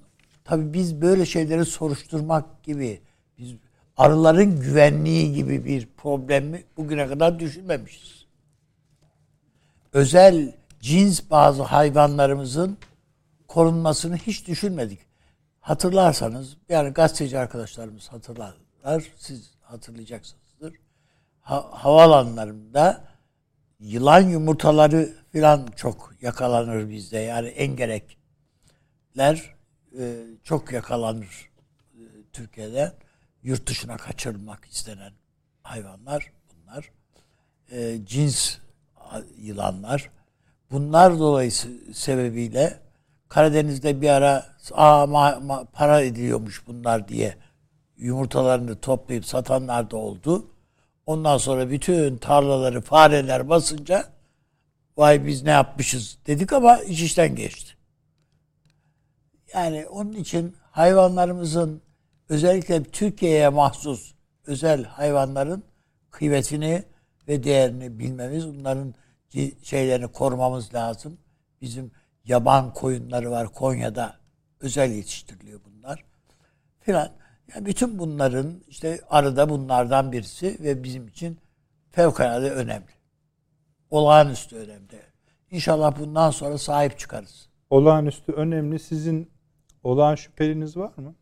tabi 0.47 0.73
biz 0.73 1.01
böyle 1.01 1.25
şeyleri 1.25 1.65
soruşturmak 1.65 2.63
gibi 2.63 3.01
biz 3.37 3.53
arıların 3.97 4.59
güvenliği 4.59 5.33
gibi 5.33 5.65
bir 5.65 5.87
problemi 5.97 6.63
bugüne 6.77 7.07
kadar 7.07 7.39
düşünmemişiz. 7.39 8.25
Özel 9.93 10.53
cins 10.79 11.21
bazı 11.29 11.63
hayvanlarımızın 11.63 12.77
korunmasını 13.47 14.17
hiç 14.17 14.47
düşünmedik. 14.47 14.99
Hatırlarsanız 15.59 16.57
yani 16.69 16.89
gazeteci 16.89 17.39
arkadaşlarımız 17.39 18.07
hatırlarlar. 18.07 19.03
Siz 19.17 19.51
hatırlayacaksınızdır. 19.61 20.73
Ha, 21.41 21.67
havaalanlarında 21.71 23.03
yılan 23.79 24.21
yumurtaları 24.21 25.13
falan 25.33 25.67
çok 25.75 26.13
yakalanır 26.21 26.89
bizde. 26.89 27.17
Yani 27.17 27.47
engerekler 27.47 28.17
e, 29.99 30.23
çok 30.43 30.71
yakalanır 30.71 31.49
e, 31.93 32.01
Türkiye'de. 32.33 32.93
Yurt 33.43 33.67
dışına 33.67 33.97
kaçırılmak 33.97 34.65
istenen 34.65 35.13
hayvanlar 35.63 36.31
bunlar. 36.53 36.91
E, 37.71 38.05
cins 38.05 38.57
yılanlar. 39.37 40.09
Bunlar 40.71 41.19
dolayısıyla 41.19 41.93
sebebiyle 41.93 42.79
Karadeniz'de 43.29 44.01
bir 44.01 44.09
ara 44.09 44.57
Aa, 44.71 45.03
ma- 45.03 45.47
ma- 45.47 45.65
para 45.73 46.01
ediliyormuş 46.01 46.67
bunlar 46.67 47.07
diye 47.07 47.37
yumurtalarını 47.97 48.79
toplayıp 48.79 49.25
satanlar 49.25 49.91
da 49.91 49.97
oldu. 49.97 50.51
Ondan 51.05 51.37
sonra 51.37 51.69
bütün 51.69 52.17
tarlaları 52.17 52.81
fareler 52.81 53.49
basınca 53.49 54.05
vay 54.97 55.25
biz 55.25 55.43
ne 55.43 55.51
yapmışız 55.51 56.17
dedik 56.27 56.53
ama 56.53 56.77
iş 56.77 57.01
işten 57.01 57.35
geçti. 57.35 57.76
Yani 59.53 59.87
onun 59.87 60.13
için 60.13 60.55
hayvanlarımızın 60.71 61.81
özellikle 62.29 62.83
Türkiye'ye 62.83 63.49
mahsus 63.49 64.13
özel 64.47 64.83
hayvanların 64.83 65.63
kıymetini 66.11 66.83
ve 67.27 67.43
değerini 67.43 67.99
bilmemiz, 67.99 68.47
bunların 68.47 68.93
ci- 69.31 69.65
şeylerini 69.65 70.07
korumamız 70.07 70.73
lazım. 70.73 71.17
Bizim 71.61 71.91
yaban 72.25 72.73
koyunları 72.73 73.31
var 73.31 73.53
Konya'da 73.53 74.15
özel 74.59 74.91
yetiştiriliyor 74.91 75.59
bunlar 75.65 76.03
filan. 76.79 77.11
Yani 77.55 77.65
bütün 77.65 77.99
bunların 77.99 78.63
işte 78.67 78.99
arada 79.09 79.49
bunlardan 79.49 80.11
birisi 80.11 80.57
ve 80.63 80.83
bizim 80.83 81.07
için 81.07 81.39
fevkalade 81.91 82.51
önemli. 82.51 82.97
Olağanüstü 83.89 84.55
önemli. 84.55 85.01
İnşallah 85.51 85.99
bundan 85.99 86.31
sonra 86.31 86.57
sahip 86.57 86.99
çıkarız. 86.99 87.49
Olağanüstü 87.69 88.31
önemli. 88.31 88.79
Sizin 88.79 89.31
olağan 89.87 90.15
şüpheliniz 90.15 90.77
var 90.77 90.91
mı? 90.97 91.13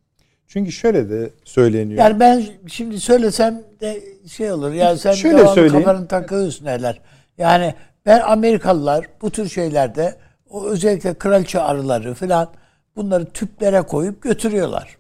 Çünkü 0.48 0.72
şöyle 0.72 1.10
de 1.10 1.30
söyleniyor. 1.44 2.00
Yani 2.00 2.20
ben 2.20 2.44
şimdi 2.68 3.00
söylesem 3.00 3.64
de 3.82 4.04
şey 4.28 4.52
olur. 4.52 4.72
Yani 4.72 4.98
sen 4.98 5.12
Şöyle 5.12 5.38
devamlı 5.38 5.54
söyleyeyim. 5.56 5.86
kafanı 5.86 6.08
takıyorsun 6.08 6.66
neler. 6.66 7.02
Yani 7.38 7.74
ben 8.06 8.20
Amerikalılar 8.20 9.06
bu 9.22 9.32
tür 9.32 9.50
şeylerde 9.50 10.16
o 10.50 10.66
özellikle 10.68 11.14
kraliçe 11.14 11.60
arıları 11.60 12.14
falan 12.14 12.48
bunları 12.96 13.26
tüplere 13.26 13.82
koyup 13.82 14.22
götürüyorlar. 14.22 14.98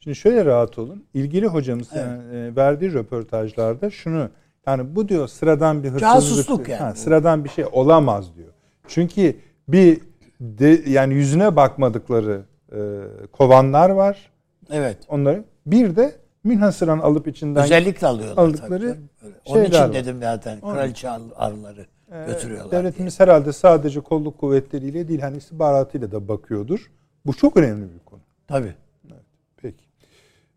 Şimdi 0.00 0.16
şöyle 0.16 0.44
rahat 0.44 0.78
olun. 0.78 1.04
İlgili 1.14 1.46
hocamız 1.46 1.88
yani, 1.96 2.36
e, 2.36 2.56
verdiği 2.56 2.92
röportajlarda 2.92 3.90
şunu 3.90 4.28
yani 4.66 4.96
bu 4.96 5.08
diyor 5.08 5.28
sıradan 5.28 5.82
bir 5.82 5.88
hırsızlık. 5.88 6.14
Casusluk 6.14 6.68
yani 6.68 6.80
Ha, 6.80 6.94
sıradan 6.94 7.44
bir 7.44 7.48
şey 7.48 7.64
olamaz 7.72 8.36
diyor. 8.36 8.48
Çünkü 8.88 9.36
bir 9.68 10.00
de, 10.40 10.82
yani 10.86 11.14
yüzüne 11.14 11.56
bakmadıkları 11.56 12.42
e, 12.74 12.80
kovanlar 13.32 13.90
var. 13.90 14.30
Evet. 14.70 14.98
Onları 15.08 15.44
bir 15.66 15.96
de 15.96 16.16
münhasıran 16.44 16.98
alıp 16.98 17.28
içinden 17.28 17.62
Özellikle 17.64 18.06
alıyorlar. 18.06 18.42
aldıkları 18.44 18.96
tabii. 19.20 19.32
Onun 19.44 19.64
için 19.64 19.78
var. 19.78 19.92
dedim 19.94 20.18
zaten 20.20 20.60
kraliçe 20.60 21.10
ar- 21.10 21.20
arıları 21.36 21.86
Ee, 22.12 22.26
götürüyorlar 22.26 22.70
diye. 22.70 22.80
Devletimiz 22.80 23.20
herhalde 23.20 23.52
sadece 23.52 24.00
kolluk 24.00 24.38
kuvvetleriyle 24.38 25.08
değil 25.08 25.20
hani 25.20 25.36
istihbaratıyla 25.36 26.12
da 26.12 26.28
bakıyordur. 26.28 26.90
Bu 27.26 27.34
çok 27.34 27.56
önemli 27.56 27.94
bir 27.94 27.98
konu. 27.98 28.20
Tabii. 28.46 28.74
Peki. 29.56 29.84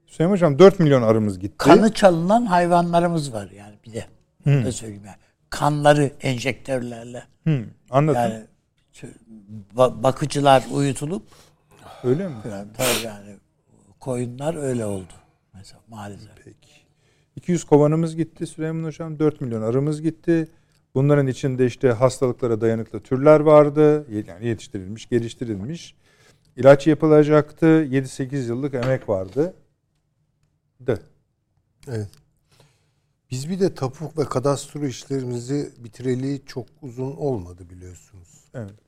Hüseyin 0.08 0.30
Hocam 0.30 0.60
4 0.60 0.80
milyon 0.80 1.02
arımız 1.02 1.40
gitti. 1.40 1.56
Kanı 1.58 1.94
çalınan 1.94 2.46
hayvanlarımız 2.46 3.34
var 3.34 3.50
yani 3.58 3.76
bir 3.86 3.94
de. 3.94 4.06
Ne 4.46 4.72
söyleyeyim 4.72 5.04
yani. 5.06 5.16
Kanları 5.50 6.12
enjektörlerle 6.22 7.24
Hı, 7.44 7.60
anlatın. 7.90 8.20
yani 8.22 8.44
bakıcılar 9.76 10.64
uyutulup 10.72 11.24
Öyle 12.04 12.28
mi? 12.28 12.36
falan 12.44 12.74
tabii 12.74 13.06
yani 13.06 13.38
koyunlar 14.00 14.56
öyle 14.56 14.86
oldu. 14.86 15.14
Mesela 15.54 15.82
maalesef. 15.88 16.30
Peki. 16.46 16.70
200 17.36 17.64
kovanımız 17.64 18.16
gitti 18.16 18.48
Süleyman 18.48 18.84
Hocam. 18.84 19.20
4 19.20 19.42
milyon 19.42 19.62
arımız 19.62 20.02
gitti. 20.02 20.48
Bunların 20.96 21.28
içinde 21.28 21.66
işte 21.66 21.92
hastalıklara 21.92 22.62
dayanıklı 22.62 23.00
türler 23.00 23.40
vardı. 23.40 24.06
Yani 24.28 24.48
yetiştirilmiş, 24.48 25.10
geliştirilmiş. 25.10 25.96
İlaç 26.56 26.88
yapılacaktı. 26.88 27.66
7-8 27.66 28.48
yıllık 28.48 28.74
emek 28.74 29.10
vardı. 29.10 29.54
De. 30.80 30.98
Evet. 31.88 32.10
Biz 33.32 33.50
bir 33.50 33.60
de 33.60 33.74
tapuk 33.76 34.18
ve 34.18 34.26
kadastro 34.26 34.86
işlerimizi 34.86 35.72
bitireli 35.78 36.42
çok 36.46 36.66
uzun 36.82 37.16
olmadı 37.16 37.70
biliyorsunuz. 37.70 38.46
Evet. 38.54 38.87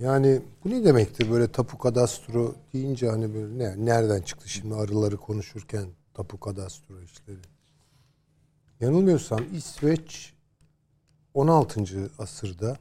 Yani 0.00 0.42
bu 0.64 0.70
ne 0.70 0.84
demektir 0.84 1.30
böyle 1.30 1.52
tapu 1.52 1.78
kadastro 1.78 2.54
deyince 2.72 3.08
hani 3.08 3.34
böyle 3.34 3.58
ne, 3.58 3.86
nereden 3.86 4.22
çıktı 4.22 4.48
şimdi 4.48 4.74
arıları 4.74 5.16
konuşurken 5.16 5.86
tapu 6.14 6.40
kadastro 6.40 7.02
işleri. 7.02 7.38
Yanılmıyorsam 8.80 9.40
İsveç 9.54 10.34
16. 11.34 12.10
asırda 12.18 12.76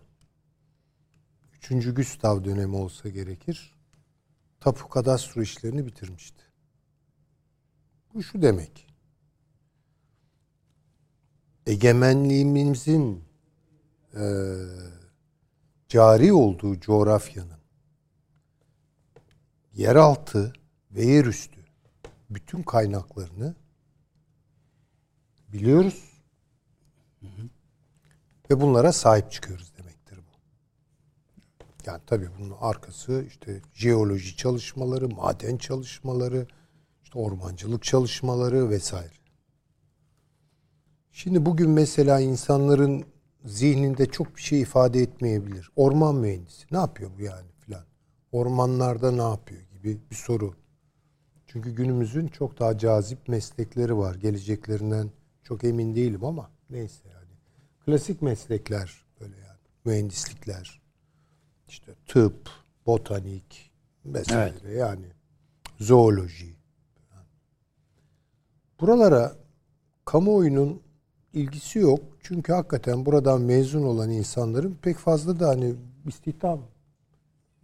3. 1.71 1.95
Gustav 1.95 2.43
dönemi 2.43 2.75
olsa 2.75 3.09
gerekir 3.09 3.75
tapu 4.59 4.89
kadastro 4.89 5.41
işlerini 5.41 5.85
bitirmişti. 5.85 6.43
Bu 8.13 8.23
şu 8.23 8.41
demek. 8.41 8.87
Egemenliğimizin 11.65 13.23
eee 14.15 14.98
cari 15.89 16.33
olduğu 16.33 16.79
coğrafyanın 16.79 17.59
yeraltı 19.73 20.53
ve 20.91 21.05
yerüstü 21.05 21.65
bütün 22.29 22.63
kaynaklarını 22.63 23.55
biliyoruz 25.47 26.21
ve 28.49 28.61
bunlara 28.61 28.93
sahip 28.93 29.31
çıkıyoruz 29.31 29.77
demektir 29.77 30.17
bu. 30.17 30.37
Yani 31.85 32.01
tabii 32.07 32.29
bunun 32.39 32.55
arkası 32.59 33.25
işte 33.27 33.61
jeoloji 33.73 34.35
çalışmaları, 34.37 35.09
maden 35.09 35.57
çalışmaları, 35.57 36.47
işte 37.03 37.19
ormancılık 37.19 37.83
çalışmaları 37.83 38.69
vesaire. 38.69 39.13
Şimdi 41.11 41.45
bugün 41.45 41.69
mesela 41.69 42.19
insanların 42.19 43.05
zihninde 43.45 44.05
çok 44.05 44.35
bir 44.35 44.41
şey 44.41 44.61
ifade 44.61 44.99
etmeyebilir. 44.99 45.69
Orman 45.75 46.15
mühendisi 46.15 46.65
ne 46.71 46.77
yapıyor 46.77 47.11
bu 47.17 47.21
yani 47.21 47.47
filan? 47.59 47.83
Ormanlarda 48.31 49.11
ne 49.11 49.21
yapıyor 49.21 49.61
gibi 49.61 49.97
bir 50.11 50.15
soru. 50.15 50.53
Çünkü 51.47 51.75
günümüzün 51.75 52.27
çok 52.27 52.59
daha 52.59 52.77
cazip 52.77 53.27
meslekleri 53.27 53.97
var. 53.97 54.15
Geleceklerinden 54.15 55.11
çok 55.43 55.63
emin 55.63 55.95
değilim 55.95 56.25
ama 56.25 56.51
neyse 56.69 57.09
yani. 57.09 57.29
Klasik 57.85 58.21
meslekler 58.21 59.05
böyle 59.19 59.37
yani. 59.37 59.59
Mühendislikler. 59.85 60.81
işte 61.67 61.95
tıp, 62.07 62.49
botanik 62.85 63.71
vesaire 64.05 64.73
yani. 64.73 65.05
Zooloji. 65.79 66.59
Buralara 68.79 69.35
kamuoyunun 70.05 70.81
ilgisi 71.33 71.79
yok. 71.79 71.99
Çünkü 72.23 72.53
hakikaten 72.53 73.05
buradan 73.05 73.41
mezun 73.41 73.83
olan 73.83 74.09
insanların 74.11 74.77
pek 74.81 74.97
fazla 74.97 75.39
da 75.39 75.47
hani 75.47 75.75
istihdam 76.07 76.61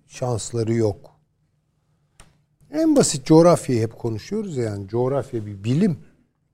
şansları 0.08 0.73
yok. 0.73 1.12
En 2.71 2.95
basit 2.95 3.25
coğrafyayı 3.25 3.82
hep 3.82 3.99
konuşuyoruz 3.99 4.58
ya 4.58 4.63
yani 4.63 4.88
coğrafya 4.88 5.45
bir 5.45 5.63
bilim. 5.63 5.97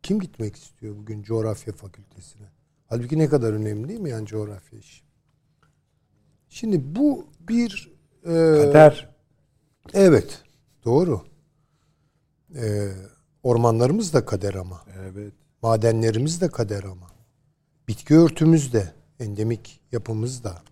Kim 0.03 0.19
gitmek 0.19 0.55
istiyor 0.55 0.95
bugün 0.97 1.23
coğrafya 1.23 1.73
fakültesine? 1.73 2.47
Halbuki 2.87 3.17
ne 3.17 3.29
kadar 3.29 3.53
önemli 3.53 3.87
değil 3.87 3.99
mi 3.99 4.09
yani 4.09 4.25
coğrafya 4.25 4.79
işi? 4.79 5.03
Şimdi 6.49 6.95
bu 6.95 7.25
bir 7.39 7.91
e, 8.23 8.27
Kader. 8.27 9.09
Evet, 9.93 10.43
doğru. 10.85 11.21
E, 12.55 12.91
ormanlarımız 13.43 14.13
da 14.13 14.25
kader 14.25 14.53
ama. 14.53 14.81
Evet. 14.99 15.33
Madenlerimiz 15.61 16.41
de 16.41 16.47
kader 16.47 16.83
ama. 16.83 17.07
Bitki 17.87 18.17
örtümüz 18.17 18.73
de, 18.73 18.93
endemik 19.19 19.81
yapımız 19.91 20.43
da. 20.43 20.63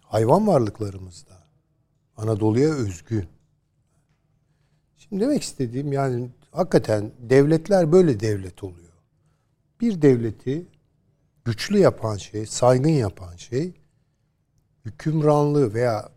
Hayvan 0.00 0.46
varlıklarımız 0.46 1.26
da. 1.26 1.38
Anadolu'ya 2.16 2.68
özgü. 2.68 3.28
Şimdi 4.96 5.22
demek 5.24 5.42
istediğim 5.42 5.92
yani 5.92 6.30
hakikaten 6.52 7.12
devletler 7.18 7.92
böyle 7.92 8.20
devlet 8.20 8.64
oluyor. 8.64 8.92
Bir 9.80 10.02
devleti 10.02 10.66
güçlü 11.44 11.78
yapan 11.78 12.16
şey, 12.16 12.46
saygın 12.46 12.88
yapan 12.88 13.36
şey 13.36 13.74
hükümranlığı 14.84 15.74
veya 15.74 16.08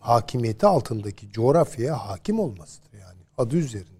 hakimiyeti 0.00 0.66
altındaki 0.66 1.32
coğrafyaya 1.32 2.08
hakim 2.08 2.40
olmasıdır 2.40 2.92
yani 2.92 3.20
adı 3.38 3.56
üzerinde. 3.56 3.93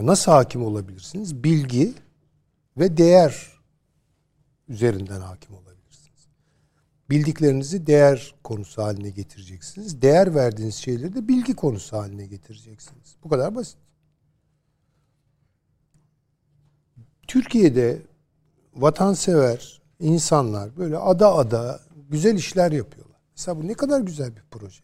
Nasıl 0.00 0.32
hakim 0.32 0.64
olabilirsiniz? 0.64 1.44
Bilgi 1.44 1.94
ve 2.76 2.96
değer 2.96 3.52
üzerinden 4.68 5.20
hakim 5.20 5.54
olabilirsiniz. 5.54 6.28
Bildiklerinizi 7.10 7.86
değer 7.86 8.34
konusu 8.44 8.82
haline 8.82 9.10
getireceksiniz. 9.10 10.02
Değer 10.02 10.34
verdiğiniz 10.34 10.74
şeyleri 10.74 11.14
de 11.14 11.28
bilgi 11.28 11.56
konusu 11.56 11.96
haline 11.96 12.26
getireceksiniz. 12.26 13.16
Bu 13.24 13.28
kadar 13.28 13.54
basit. 13.54 13.78
Türkiye'de 17.28 18.02
vatansever 18.74 19.82
insanlar 20.00 20.76
böyle 20.76 20.98
ada 20.98 21.34
ada 21.34 21.80
güzel 22.10 22.34
işler 22.34 22.72
yapıyorlar. 22.72 23.20
Mesela 23.36 23.62
bu 23.62 23.68
ne 23.68 23.74
kadar 23.74 24.00
güzel 24.00 24.36
bir 24.36 24.42
proje. 24.50 24.82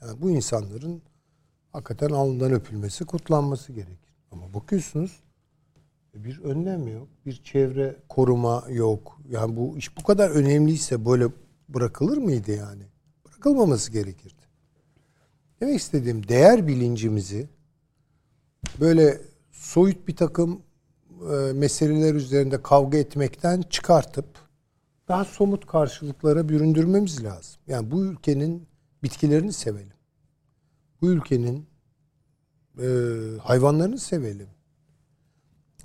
Yani 0.00 0.22
bu 0.22 0.30
insanların 0.30 1.02
hakikaten 1.74 2.10
alnından 2.10 2.52
öpülmesi, 2.52 3.04
kutlanması 3.04 3.72
gerekir. 3.72 4.14
Ama 4.30 4.54
bakıyorsunuz 4.54 5.22
bir 6.14 6.40
önlem 6.40 6.88
yok, 6.88 7.08
bir 7.26 7.42
çevre 7.44 7.96
koruma 8.08 8.64
yok. 8.70 9.20
Yani 9.28 9.56
bu 9.56 9.78
iş 9.78 9.96
bu 9.96 10.02
kadar 10.02 10.30
önemliyse 10.30 11.06
böyle 11.06 11.26
bırakılır 11.68 12.16
mıydı 12.16 12.52
yani? 12.52 12.82
Bırakılmaması 13.26 13.92
gerekirdi. 13.92 14.42
Demek 15.60 15.80
istediğim 15.80 16.28
değer 16.28 16.66
bilincimizi 16.68 17.48
böyle 18.80 19.20
soyut 19.52 20.08
bir 20.08 20.16
takım 20.16 20.62
e, 21.32 21.52
meseleler 21.52 22.14
üzerinde 22.14 22.62
kavga 22.62 22.98
etmekten 22.98 23.62
çıkartıp 23.62 24.26
daha 25.08 25.24
somut 25.24 25.66
karşılıklara 25.66 26.48
büründürmemiz 26.48 27.24
lazım. 27.24 27.60
Yani 27.66 27.90
bu 27.90 28.04
ülkenin 28.04 28.66
bitkilerini 29.02 29.52
sevelim. 29.52 29.93
Bu 31.04 31.10
ülkenin 31.10 31.66
e, 32.78 32.86
hayvanlarını 33.42 33.98
sevelim. 33.98 34.46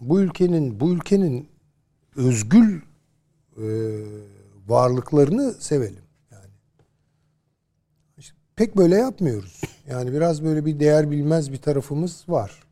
Bu 0.02 0.22
ülkenin 0.22 0.80
bu 0.80 0.94
ülkenin 0.94 1.48
özgül 2.16 2.82
e, 3.58 3.68
varlıklarını 4.68 5.54
sevelim. 5.54 6.04
Yani 6.32 6.52
işte 8.18 8.36
pek 8.56 8.78
böyle 8.78 8.96
yapmıyoruz. 8.96 9.62
Yani 9.90 10.14
biraz 10.14 10.44
böyle 10.44 10.66
bir 10.66 10.80
değer 10.80 11.12
bilmez 11.12 11.52
bir 11.52 11.62
tarafımız 11.62 12.24
var. 12.28 12.64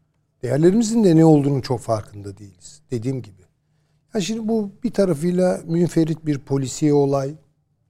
Değerlerimizin 0.44 1.04
de 1.04 1.16
ne 1.16 1.26
olduğunu 1.26 1.62
çok 1.62 1.80
farkında 1.80 2.38
değiliz. 2.38 2.82
Dediğim 2.92 3.22
gibi. 3.22 3.42
Ya 4.14 4.22
şimdi 4.22 4.48
bu 4.48 4.72
bir 4.84 4.92
tarafıyla 4.92 5.62
münferit 5.66 6.26
bir 6.26 6.40
polisiye 6.40 6.94
olay 6.94 7.36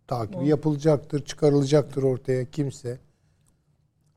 takibi 0.07 0.47
yapılacaktır, 0.47 1.25
çıkarılacaktır 1.25 2.03
ortaya 2.03 2.51
kimse. 2.51 3.06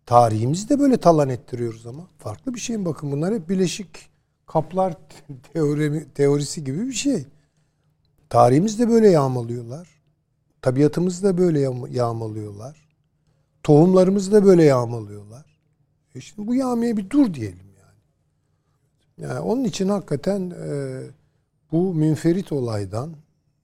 Tarihimizi 0.06 0.68
de 0.68 0.78
böyle 0.78 0.96
talan 0.96 1.28
ettiriyoruz 1.28 1.86
ama. 1.86 2.08
Farklı 2.18 2.54
bir 2.54 2.60
şeyin 2.60 2.84
bakın 2.84 3.12
bunlar 3.12 3.34
hep 3.34 3.48
bileşik 3.48 4.10
kaplar 4.46 4.96
teoremi, 5.52 6.06
teorisi 6.14 6.64
gibi 6.64 6.86
bir 6.86 6.92
şey. 6.92 7.26
Tarihimiz 8.28 8.78
de 8.78 8.88
böyle 8.88 9.10
yağmalıyorlar. 9.10 9.88
Tabiatımızı 10.62 11.24
da 11.24 11.38
böyle 11.38 11.60
yağmalıyorlar. 11.90 12.88
Tohumlarımızı 13.62 14.32
da 14.32 14.44
böyle 14.44 14.64
yağmalıyorlar. 14.64 15.58
E 16.14 16.20
şimdi 16.20 16.48
bu 16.48 16.54
yağmaya 16.54 16.96
bir 16.96 17.10
dur 17.10 17.34
diyelim 17.34 17.66
yani. 17.78 18.00
Yani 19.18 19.40
onun 19.40 19.64
için 19.64 19.88
hakikaten 19.88 20.50
e, 20.50 21.00
bu 21.72 21.94
münferit 21.94 22.52
olaydan, 22.52 23.16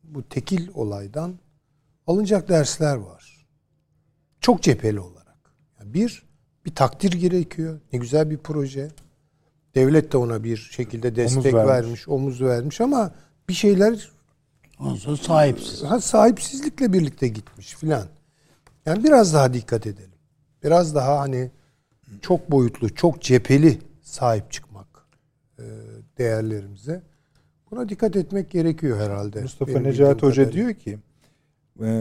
bu 0.05 0.29
tekil 0.29 0.69
olaydan 0.75 1.39
alınacak 2.07 2.49
dersler 2.49 2.97
var. 2.97 3.47
Çok 4.41 4.63
cepheli 4.63 5.01
olarak. 5.01 5.55
Yani 5.81 5.95
bir, 5.95 6.26
bir 6.67 6.75
takdir 6.75 7.13
gerekiyor. 7.13 7.81
Ne 7.93 7.99
güzel 7.99 8.31
bir 8.31 8.39
proje. 8.39 8.89
Devlet 9.75 10.13
de 10.13 10.17
ona 10.17 10.45
bir 10.45 10.57
şekilde 10.57 11.17
destek 11.17 11.55
vermiş. 11.55 11.69
vermiş, 11.71 12.09
omuz 12.09 12.43
vermiş 12.43 12.81
ama 12.81 13.11
bir 13.49 13.55
şeyler 13.55 14.11
Ondan 14.81 15.15
sahipsiz. 15.15 15.83
ha, 15.83 16.01
sahipsizlikle 16.01 16.93
birlikte 16.93 17.29
gitmiş 17.29 17.75
filan. 17.75 18.07
Yani 18.87 19.05
biraz 19.05 19.35
daha 19.35 19.55
dikkat 19.55 19.87
edelim. 19.87 20.11
Biraz 20.65 20.95
daha 20.95 21.19
hani 21.21 21.51
çok 22.23 22.51
boyutlu, 22.51 22.95
çok 22.95 23.23
cepheli 23.23 23.79
sahip 24.03 24.53
çıkmak 24.53 24.87
e, 25.59 25.65
değerlerimize. 26.19 27.03
Buna 27.71 27.89
dikkat 27.89 28.17
etmek 28.17 28.51
gerekiyor 28.51 29.01
herhalde. 29.01 29.41
Mustafa 29.43 29.71
Benim 29.71 29.85
Necati 29.85 30.27
Hoca 30.27 30.45
kadarıyla. 30.45 30.53
diyor 30.53 30.75
ki 30.75 30.99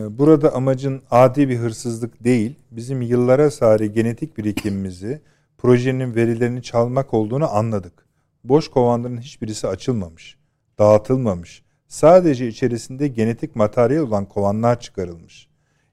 burada 0.10 0.54
amacın 0.54 1.02
adi 1.12 1.50
bir 1.50 1.58
hırsızlık 1.58 2.24
değil, 2.24 2.56
bizim 2.72 3.02
yıllara 3.02 3.52
sari 3.52 3.92
genetik 3.92 4.38
birikimimizi, 4.38 5.22
projenin 5.58 6.16
verilerini 6.16 6.64
çalmak 6.64 7.14
olduğunu 7.14 7.56
anladık. 7.56 8.06
Boş 8.44 8.68
kovanların 8.68 9.18
hiçbirisi 9.18 9.68
açılmamış, 9.68 10.38
dağıtılmamış. 10.80 11.64
Sadece 11.88 12.48
içerisinde 12.48 13.08
genetik 13.08 13.56
materyal 13.56 14.04
olan 14.04 14.26
kovanlar 14.26 14.80
çıkarılmış. 14.80 15.48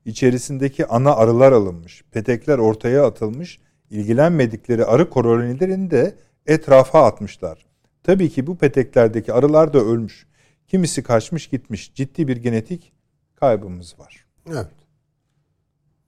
İçerisindeki 0.04 0.86
ana 0.86 1.14
arılar 1.14 1.52
alınmış, 1.52 2.04
petekler 2.10 2.58
ortaya 2.58 3.06
atılmış, 3.06 3.60
ilgilenmedikleri 3.90 4.84
arı 4.84 5.10
kolonilerini 5.10 5.90
de 5.90 6.14
etrafa 6.46 7.06
atmışlar. 7.06 7.66
Tabii 8.02 8.30
ki 8.30 8.46
bu 8.46 8.58
peteklerdeki 8.58 9.32
arılar 9.32 9.72
da 9.72 9.78
ölmüş. 9.78 10.26
Kimisi 10.66 11.02
kaçmış 11.02 11.46
gitmiş. 11.46 11.94
Ciddi 11.94 12.28
bir 12.28 12.36
genetik 12.36 12.92
kaybımız 13.42 13.98
var. 13.98 14.26
Evet. 14.50 14.66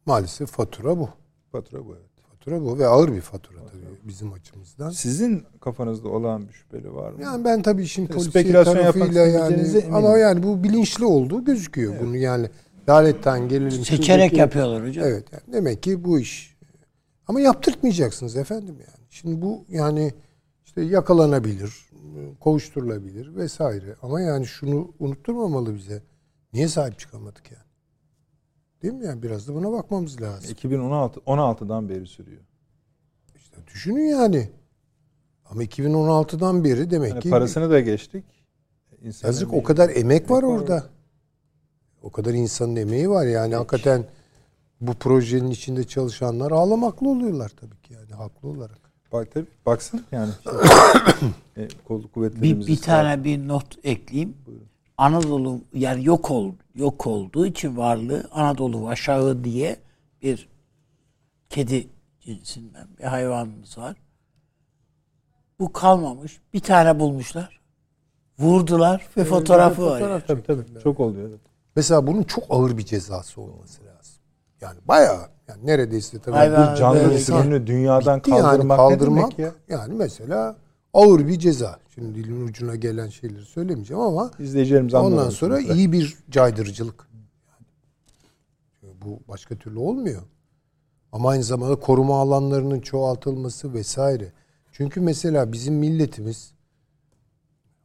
Maalesef 0.07 0.51
fatura 0.51 0.99
bu. 0.99 1.09
Fatura 1.53 1.87
bu 1.87 1.97
evet. 1.97 2.11
Fatura 2.31 2.61
bu 2.61 2.79
ve 2.79 2.87
ağır 2.87 3.13
bir 3.13 3.21
fatura 3.21 3.59
tabii 3.67 4.09
bizim 4.09 4.33
açımızdan. 4.33 4.91
Sizin 4.91 5.45
kafanızda 5.61 6.09
olan 6.09 6.49
bir 6.49 6.53
şüpheli 6.53 6.95
var 6.95 7.13
mı? 7.13 7.23
Yani 7.23 7.45
ben 7.45 7.63
tabii 7.63 7.83
işin 7.83 8.07
polisiye 8.07 8.53
tarafıyla 8.53 9.27
yani 9.27 9.83
ama 9.93 10.19
yani 10.19 10.43
bu 10.43 10.65
bilinçli 10.65 11.05
olduğu 11.05 11.45
gözüküyor. 11.45 12.01
Bunu 12.01 12.17
yani 12.17 12.51
laletten 12.89 13.49
gelelim. 13.49 13.71
Seçerek 13.71 14.05
şuradaki- 14.07 14.37
yapıyorlar 14.37 14.89
hocam. 14.89 15.05
Evet. 15.07 15.25
Yani 15.33 15.43
demek 15.53 15.83
ki 15.83 16.05
bu 16.05 16.19
iş. 16.19 16.57
Ama 17.29 17.41
yaptırtmayacaksınız 17.41 18.37
efendim 18.37 18.75
yani. 18.79 19.07
Şimdi 19.11 19.43
bu 19.43 19.65
yani 19.69 20.13
işte 20.65 20.83
yakalanabilir, 20.83 21.89
kovuşturulabilir 22.41 23.37
vesaire. 23.37 23.97
Ama 24.03 24.21
yani 24.21 24.47
şunu 24.47 24.93
unutturmamalı 24.99 25.75
bize. 25.75 26.03
Niye 26.55 26.69
sahip 26.69 26.99
çıkamadık 26.99 27.51
yani? 27.53 27.65
Değil 28.83 28.95
mi 28.95 29.05
yani? 29.07 29.23
Biraz 29.23 29.49
da 29.49 29.55
buna 29.55 29.73
bakmamız 29.73 30.21
lazım. 30.23 30.51
2016 30.51 31.21
16'dan 31.21 31.89
beri 31.89 32.07
sürüyor. 32.07 32.43
İşte 33.37 33.57
düşünün 33.67 34.05
yani. 34.05 34.51
Ama 35.51 35.65
2016'dan 35.65 36.65
beri 36.65 36.91
demek 36.91 37.11
Yani 37.11 37.21
ki 37.21 37.31
parasını 37.31 37.71
da 37.71 37.81
geçtik. 37.81 38.25
İnsanın 39.03 39.33
yazık 39.33 39.53
bir- 39.53 39.57
o 39.57 39.63
kadar 39.63 39.91
emek 39.91 40.31
var 40.31 40.43
var 40.43 40.49
orada. 40.49 40.87
O 42.03 42.11
kadar 42.11 42.35
insanın 42.35 42.77
emeği 42.77 43.11
var 43.11 43.27
yani 43.27 43.55
hakikaten 43.55 44.05
bu 44.81 44.95
projenin 44.95 45.51
içinde 45.51 45.85
çalışanlar 45.85 46.51
ağlamaklı 46.51 47.09
oluyorlar 47.09 47.49
tabii 47.61 47.77
ki 47.83 47.93
yani 47.95 48.13
haklı 48.13 48.49
olarak. 48.49 48.79
Bak 49.13 49.31
tabii 49.35 49.47
baksın 49.67 50.05
yani. 50.13 50.33
e, 51.57 51.69
kolluk 51.89 52.05
Bir, 52.05 52.13
kuvvetlerimiz. 52.13 52.67
bir 52.67 52.77
tane 52.77 53.25
bir 53.25 53.49
not 53.49 53.79
ekleyeyim. 53.85 54.35
Anadolu 54.99 55.61
yani 55.75 56.05
yok 56.05 56.31
ol 56.31 56.53
yok 56.75 57.07
olduğu 57.07 57.47
için 57.47 57.77
varlığı 57.77 58.29
Anadolu 58.33 58.89
aşağı 58.89 59.45
diye 59.45 59.77
bir 60.23 60.49
kedi 61.51 61.89
cinsinden 62.21 62.89
bir 62.99 63.05
hayvanımız 63.05 63.79
var. 63.79 63.97
Bu 65.61 65.73
kalmamış. 65.73 66.41
Bir 66.55 66.61
tane 66.61 67.01
bulmuşlar. 67.01 67.61
Vurdular 68.39 69.09
ve 69.17 69.25
fotoğrafı 69.25 69.87
var. 69.87 70.01
yani. 70.01 70.23
Tabii 70.27 70.43
tabii. 70.43 70.65
Çok 70.83 71.01
oluyor. 71.01 71.29
Evet. 71.29 71.41
Mesela 71.77 72.07
bunun 72.07 72.23
çok 72.23 72.45
ağır 72.49 72.79
bir 72.79 72.85
cezası 72.85 73.41
olması 73.41 73.81
lazım. 73.85 74.15
Yani 74.61 74.79
bayağı 74.85 75.29
yani 75.49 75.67
neredeyse 75.67 76.19
tabii 76.19 76.37
Hayvan- 76.37 76.73
Bir 76.73 76.77
canlı 76.77 77.19
türünü 77.25 77.67
dünyadan 77.67 78.19
bitti 78.19 78.31
yani 78.31 78.43
kaldırmak, 78.43 78.79
kaldırmak 78.79 79.17
ne 79.17 79.21
demek 79.23 79.39
ya? 79.39 79.53
yani 79.69 79.95
mesela 79.95 80.57
ağır 80.95 81.29
bir 81.29 81.39
ceza. 81.39 81.79
Şimdi 81.95 82.15
dilimin 82.15 82.49
ucuna 82.49 82.77
gelen 82.77 83.09
şeyleri 83.09 83.45
söylemeyeceğim 83.45 84.03
ama 84.03 84.31
İzleyicilerimiz 84.39 84.95
ondan 84.95 85.31
sonra 85.31 85.61
iyi 85.61 85.93
bir 85.93 86.17
caydırıcılık. 86.31 87.09
Yani 88.83 88.95
bu 89.05 89.21
başka 89.29 89.57
türlü 89.57 89.79
olmuyor. 89.79 90.23
Ama 91.13 91.29
aynı 91.29 91.43
zamanda 91.43 91.81
koruma 91.81 92.21
alanlarının 92.21 92.81
çoğaltılması 92.81 93.75
vesaire. 93.75 94.33
Çünkü 94.73 95.01
mesela 95.01 95.53
bizim 95.53 95.75
milletimiz 95.75 96.53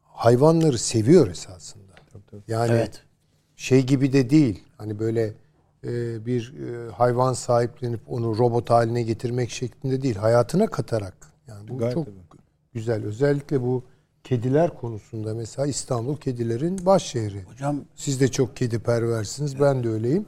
hayvanları 0.02 0.78
seviyor 0.78 1.28
esasında. 1.28 1.92
Yani 2.48 2.72
Evet. 2.72 3.02
şey 3.56 3.86
gibi 3.86 4.12
de 4.12 4.30
değil. 4.30 4.64
Hani 4.78 4.98
böyle 4.98 5.34
e, 5.84 6.26
bir 6.26 6.54
e, 6.58 6.90
hayvan 6.90 7.32
sahiplenip 7.32 8.00
onu 8.08 8.38
robot 8.38 8.70
haline 8.70 9.02
getirmek 9.02 9.50
şeklinde 9.50 10.02
değil. 10.02 10.16
Hayatına 10.16 10.66
katarak. 10.66 11.14
Yani 11.46 11.68
bu 11.68 11.78
Gayet 11.78 11.94
çok 11.94 12.06
tabii. 12.06 12.16
güzel. 12.72 13.04
Özellikle 13.04 13.62
bu 13.62 13.84
kediler 14.24 14.74
konusunda 14.74 15.34
mesela 15.34 15.66
İstanbul 15.66 16.16
kedilerin 16.16 16.86
baş 16.86 17.02
şehri. 17.02 17.42
Hocam 17.42 17.80
Siz 17.94 18.20
de 18.20 18.28
çok 18.28 18.56
kedi 18.56 18.78
perversiniz. 18.78 19.60
Ben 19.60 19.84
de 19.84 19.88
öyleyim. 19.88 20.26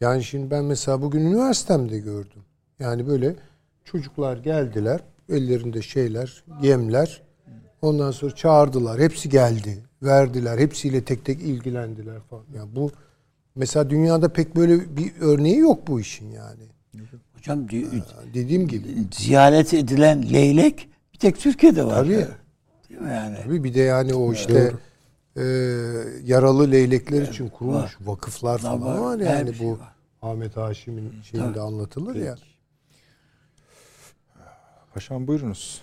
Yani 0.00 0.24
şimdi 0.24 0.50
ben 0.50 0.64
mesela 0.64 1.02
bugün 1.02 1.20
üniversitemde 1.20 1.98
gördüm. 1.98 2.42
Yani 2.80 3.06
böyle 3.06 3.34
çocuklar 3.84 4.36
geldiler. 4.36 5.00
Ellerinde 5.28 5.82
şeyler, 5.82 6.44
yemler. 6.62 7.22
Ondan 7.82 8.10
sonra 8.10 8.34
çağırdılar. 8.34 9.00
Hepsi 9.00 9.28
geldi. 9.28 9.78
Verdiler. 10.02 10.58
Hepsiyle 10.58 11.04
tek 11.04 11.24
tek 11.24 11.40
ilgilendiler 11.42 12.20
falan. 12.20 12.44
Yani 12.56 12.76
bu 12.76 12.90
mesela 13.54 13.90
dünyada 13.90 14.28
pek 14.28 14.56
böyle 14.56 14.96
bir 14.96 15.12
örneği 15.20 15.58
yok 15.58 15.86
bu 15.88 16.00
işin 16.00 16.30
yani. 16.30 16.62
Hocam 17.36 17.68
di- 17.68 17.86
Dediğim 18.34 18.68
gibi. 18.68 18.86
ziyaret 19.12 19.74
edilen 19.74 20.32
leylek 20.32 20.88
bir 21.14 21.18
tek 21.18 21.38
Türkiye'de 21.38 21.84
var. 21.86 22.04
Tabii. 22.04 22.26
Değil 22.92 23.02
mi 23.02 23.10
yani? 23.10 23.36
Tabii 23.44 23.64
bir 23.64 23.74
de 23.74 23.80
yani 23.80 24.14
o 24.14 24.32
işte 24.32 24.72
e, 25.36 25.42
yaralı 26.24 26.70
leylekler 26.70 27.22
için 27.22 27.48
kurulmuş 27.48 27.82
var. 27.82 27.96
vakıflar 28.00 28.58
falan 28.58 28.82
var. 28.82 28.98
var, 28.98 29.18
yani 29.18 29.54
şey 29.54 29.66
bu 29.66 29.72
var. 29.72 29.92
Ahmet 30.22 30.56
Haşim'in 30.56 31.22
şeyinde 31.22 31.60
anlatılır 31.60 32.14
ya. 32.14 32.36
Paşam 34.94 35.26
buyurunuz. 35.26 35.82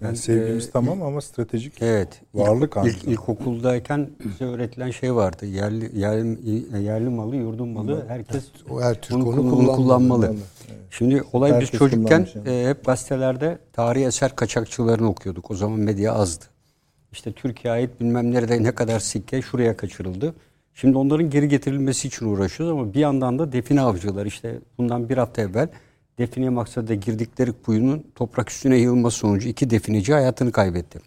Ben, 0.00 0.06
Yani 0.06 0.16
sevgimiz 0.16 0.68
e, 0.68 0.70
tamam 0.70 1.02
ama 1.02 1.20
stratejik 1.20 1.82
Evet. 1.82 2.20
Varlık 2.34 2.76
ilk, 2.84 2.96
ilk, 2.96 3.04
ilkokuldayken 3.04 4.10
bize 4.24 4.44
öğretilen 4.44 4.90
şey 4.90 5.14
vardı. 5.14 5.46
Yerli 5.46 5.98
yerli, 5.98 6.84
yerli 6.84 7.08
malı, 7.08 7.36
yurdun 7.36 7.68
malı. 7.68 8.04
Herkes 8.08 8.44
O 8.70 8.80
her 8.82 9.00
Türk 9.00 9.12
bunu, 9.18 9.40
onu 9.40 9.50
kullanmalı. 9.50 9.76
kullanmalı. 9.76 10.34
Şimdi 10.90 11.22
olay 11.32 11.52
Herkes 11.52 11.72
biz 11.72 11.78
çocukken 11.78 12.28
e, 12.46 12.66
hep 12.68 12.84
gazetelerde 12.84 13.58
tarihi 13.72 14.04
eser 14.04 14.36
kaçakçılarını 14.36 15.08
okuyorduk. 15.08 15.50
O 15.50 15.54
zaman 15.54 15.78
medya 15.80 16.14
azdı. 16.14 16.44
İşte 17.12 17.32
Türkiye'ye 17.32 17.80
ait 17.80 18.00
bilmem 18.00 18.32
nerede 18.32 18.62
ne 18.62 18.74
kadar 18.74 19.00
sikke 19.00 19.42
şuraya 19.42 19.76
kaçırıldı. 19.76 20.34
Şimdi 20.74 20.98
onların 20.98 21.30
geri 21.30 21.48
getirilmesi 21.48 22.08
için 22.08 22.26
uğraşıyoruz 22.26 22.78
ama 22.78 22.94
bir 22.94 23.00
yandan 23.00 23.38
da 23.38 23.52
define 23.52 23.80
avcılar 23.80 24.26
işte 24.26 24.58
bundan 24.78 25.08
bir 25.08 25.16
hafta 25.16 25.42
evvel 25.42 25.68
define 26.18 26.48
maksadıyla 26.48 26.94
girdikleri 26.94 27.52
kuyunun 27.52 28.06
toprak 28.14 28.50
üstüne 28.50 28.76
yığılması 28.76 29.18
sonucu 29.18 29.48
iki 29.48 29.70
defineci 29.70 30.12
hayatını 30.12 30.52
kaybetti. 30.52 31.00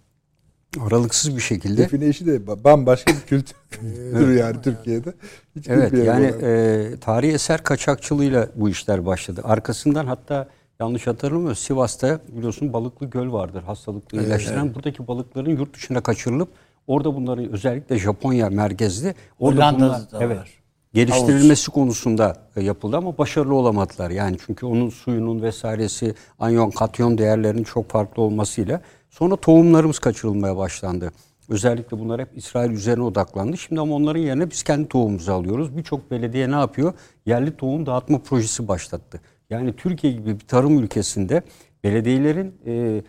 Aralıksız 0.80 1.36
bir 1.36 1.42
şekilde. 1.42 1.78
Define 1.78 2.08
işi 2.08 2.26
de 2.26 2.64
bambaşka 2.64 3.14
bir 3.14 3.22
kültür 3.22 3.56
yani 4.38 4.62
Türkiye'de. 4.62 5.14
Hiç 5.56 5.70
Evet 5.70 5.94
yani 5.94 6.26
e, 6.26 7.00
tarihi 7.02 7.32
eser 7.32 7.64
kaçakçılığıyla 7.64 8.48
bu 8.56 8.70
işler 8.70 9.06
başladı. 9.06 9.42
Arkasından 9.44 10.06
hatta 10.06 10.50
yanlış 10.80 11.08
hatırlamıyorum 11.08 11.56
Sivas'ta 11.56 12.20
biliyorsun 12.28 12.74
balıklı 12.74 13.06
göl 13.06 13.32
vardır 13.32 13.64
hastalıklı 13.64 14.24
ilaçlanan. 14.24 14.76
Buradaki 14.76 15.08
balıkların 15.08 15.50
yurt 15.50 15.76
dışına 15.76 16.02
kaçırılıp 16.02 16.50
orada 16.88 17.16
bunların 17.16 17.52
özellikle 17.52 18.00
Japonya 18.00 18.50
merkezli 18.50 19.16
orada 19.40 19.56
Hollanda'da 19.56 19.88
bunlar- 19.88 20.12
da 20.12 20.26
evet, 20.26 20.38
var. 20.38 20.59
Geliştirilmesi 20.94 21.72
konusunda 21.72 22.38
e, 22.56 22.64
yapıldı 22.64 22.98
ama 22.98 23.18
başarılı 23.18 23.56
olamadılar. 23.56 24.10
Yani 24.12 24.38
çünkü 24.46 24.66
onun 24.66 24.90
suyunun 24.90 25.42
vesairesi 25.42 26.16
anyon 26.40 26.70
katyon 26.70 27.18
değerlerinin 27.18 27.64
çok 27.64 27.90
farklı 27.90 28.22
olmasıyla 28.22 28.82
sonra 29.10 29.36
tohumlarımız 29.36 30.00
kaçırılmaya 30.00 30.58
başlandı. 30.58 31.12
Özellikle 31.50 32.00
bunlar 32.00 32.22
hep 32.22 32.30
İsrail 32.36 32.72
üzerine 32.72 33.04
odaklandı. 33.04 33.58
Şimdi 33.58 33.82
ama 33.82 33.96
onların 33.96 34.20
yerine 34.20 34.52
biz 34.52 34.64
kendi 34.64 34.88
tohumumuzu 34.88 35.32
alıyoruz. 35.32 35.78
Birçok 35.78 36.12
belediye 36.12 36.52
ne 36.52 36.56
yapıyor? 36.56 36.94
Yerli 37.26 37.58
tohum 37.58 37.86
dağıtma 37.86 38.20
projesi 38.20 38.68
başlattı. 38.68 39.22
Yani 39.50 39.74
Türkiye 39.76 40.14
gibi 40.14 40.40
bir 40.40 40.48
tarım 40.48 40.80
ülkesinde 40.80 41.44
belediyelerin 41.84 42.56
e, 42.66 43.02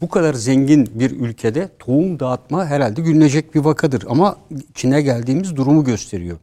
bu 0.00 0.08
kadar 0.08 0.34
zengin 0.34 0.88
bir 0.94 1.10
ülkede 1.10 1.68
tohum 1.78 2.20
dağıtma 2.20 2.66
herhalde 2.66 3.02
gülünecek 3.02 3.54
bir 3.54 3.60
vakadır. 3.60 4.04
Ama 4.08 4.36
Çin'e 4.74 5.02
geldiğimiz 5.02 5.56
durumu 5.56 5.84
gösteriyor. 5.84 6.38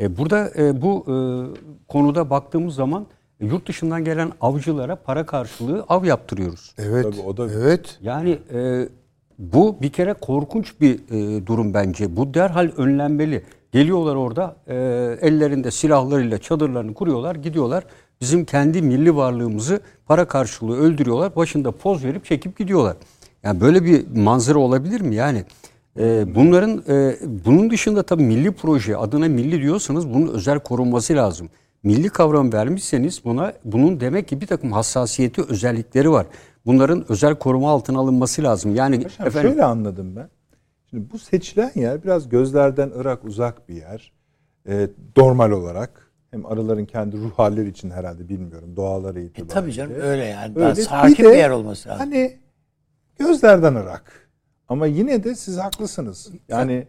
E, 0.00 0.16
burada 0.18 0.50
e, 0.58 0.82
bu 0.82 1.04
e, 1.08 1.14
konuda 1.88 2.30
baktığımız 2.30 2.74
zaman 2.74 3.06
yurt 3.40 3.68
dışından 3.68 4.04
gelen 4.04 4.32
avcılara 4.40 4.96
para 4.96 5.26
karşılığı 5.26 5.84
av 5.88 6.04
yaptırıyoruz. 6.04 6.74
Evet. 6.78 7.02
Tabii 7.04 7.20
o 7.26 7.36
da- 7.36 7.48
Evet. 7.52 7.98
Yani 8.02 8.38
e, 8.54 8.88
bu 9.38 9.76
bir 9.82 9.90
kere 9.92 10.12
korkunç 10.12 10.80
bir 10.80 10.94
e, 11.10 11.46
durum 11.46 11.74
bence. 11.74 12.16
Bu 12.16 12.34
derhal 12.34 12.70
önlenmeli. 12.76 13.42
Geliyorlar 13.72 14.14
orada 14.16 14.56
e, 14.66 14.74
ellerinde 15.20 15.70
silahlarıyla 15.70 16.38
çadırlarını 16.38 16.94
kuruyorlar, 16.94 17.34
gidiyorlar. 17.34 17.84
Bizim 18.20 18.44
kendi 18.44 18.82
milli 18.82 19.16
varlığımızı 19.16 19.80
para 20.06 20.24
karşılığı 20.28 20.76
öldürüyorlar. 20.76 21.36
Başında 21.36 21.72
poz 21.72 22.04
verip 22.04 22.24
çekip 22.24 22.58
gidiyorlar. 22.58 22.96
Yani 23.42 23.60
böyle 23.60 23.84
bir 23.84 24.06
manzara 24.16 24.58
olabilir 24.58 25.00
mi? 25.00 25.14
Yani 25.14 25.44
e, 25.98 26.34
bunların 26.34 26.82
e, 26.88 27.16
bunun 27.44 27.70
dışında 27.70 28.02
tabii 28.02 28.22
milli 28.22 28.52
proje 28.52 28.96
adına 28.96 29.28
milli 29.28 29.62
diyorsanız 29.62 30.08
bunun 30.14 30.28
özel 30.28 30.58
korunması 30.60 31.14
lazım. 31.14 31.48
Milli 31.82 32.08
kavram 32.08 32.52
vermişseniz 32.52 33.24
buna 33.24 33.52
bunun 33.64 34.00
demek 34.00 34.28
ki 34.28 34.40
bir 34.40 34.46
takım 34.46 34.72
hassasiyeti 34.72 35.42
özellikleri 35.42 36.10
var. 36.10 36.26
Bunların 36.66 37.04
özel 37.12 37.34
koruma 37.34 37.70
altına 37.70 37.98
alınması 37.98 38.42
lazım. 38.42 38.74
Yani 38.74 39.02
Paşam 39.02 39.26
efendim 39.26 39.50
şöyle 39.50 39.64
anladım 39.64 40.16
ben. 40.16 40.28
Şimdi 40.90 41.10
bu 41.12 41.18
seçilen 41.18 41.70
yer 41.74 42.04
biraz 42.04 42.28
gözlerden 42.28 42.90
ırak 42.98 43.24
uzak 43.24 43.68
bir 43.68 43.74
yer. 43.74 44.12
Ee, 44.68 44.88
normal 45.16 45.50
olarak. 45.50 46.10
Hem 46.30 46.46
arıların 46.46 46.84
kendi 46.84 47.16
ruh 47.16 47.30
halleri 47.36 47.68
için 47.68 47.90
herhalde 47.90 48.28
bilmiyorum. 48.28 48.76
Doğaları 48.76 49.20
E, 49.20 49.24
itibariyle. 49.24 49.54
tabii 49.54 49.72
canım 49.72 49.92
öyle 50.02 50.24
yani. 50.24 50.52
Öyle. 50.56 50.60
Daha 50.60 50.74
sakin 50.74 51.24
de 51.24 51.30
bir 51.32 51.36
yer 51.36 51.50
olması 51.50 51.88
lazım. 51.88 52.00
Hani 52.06 52.36
gözlerden 53.18 53.74
ırak. 53.74 54.27
Ama 54.68 54.86
yine 54.86 55.24
de 55.24 55.34
siz 55.34 55.56
haklısınız. 55.58 56.28
Yani 56.48 56.86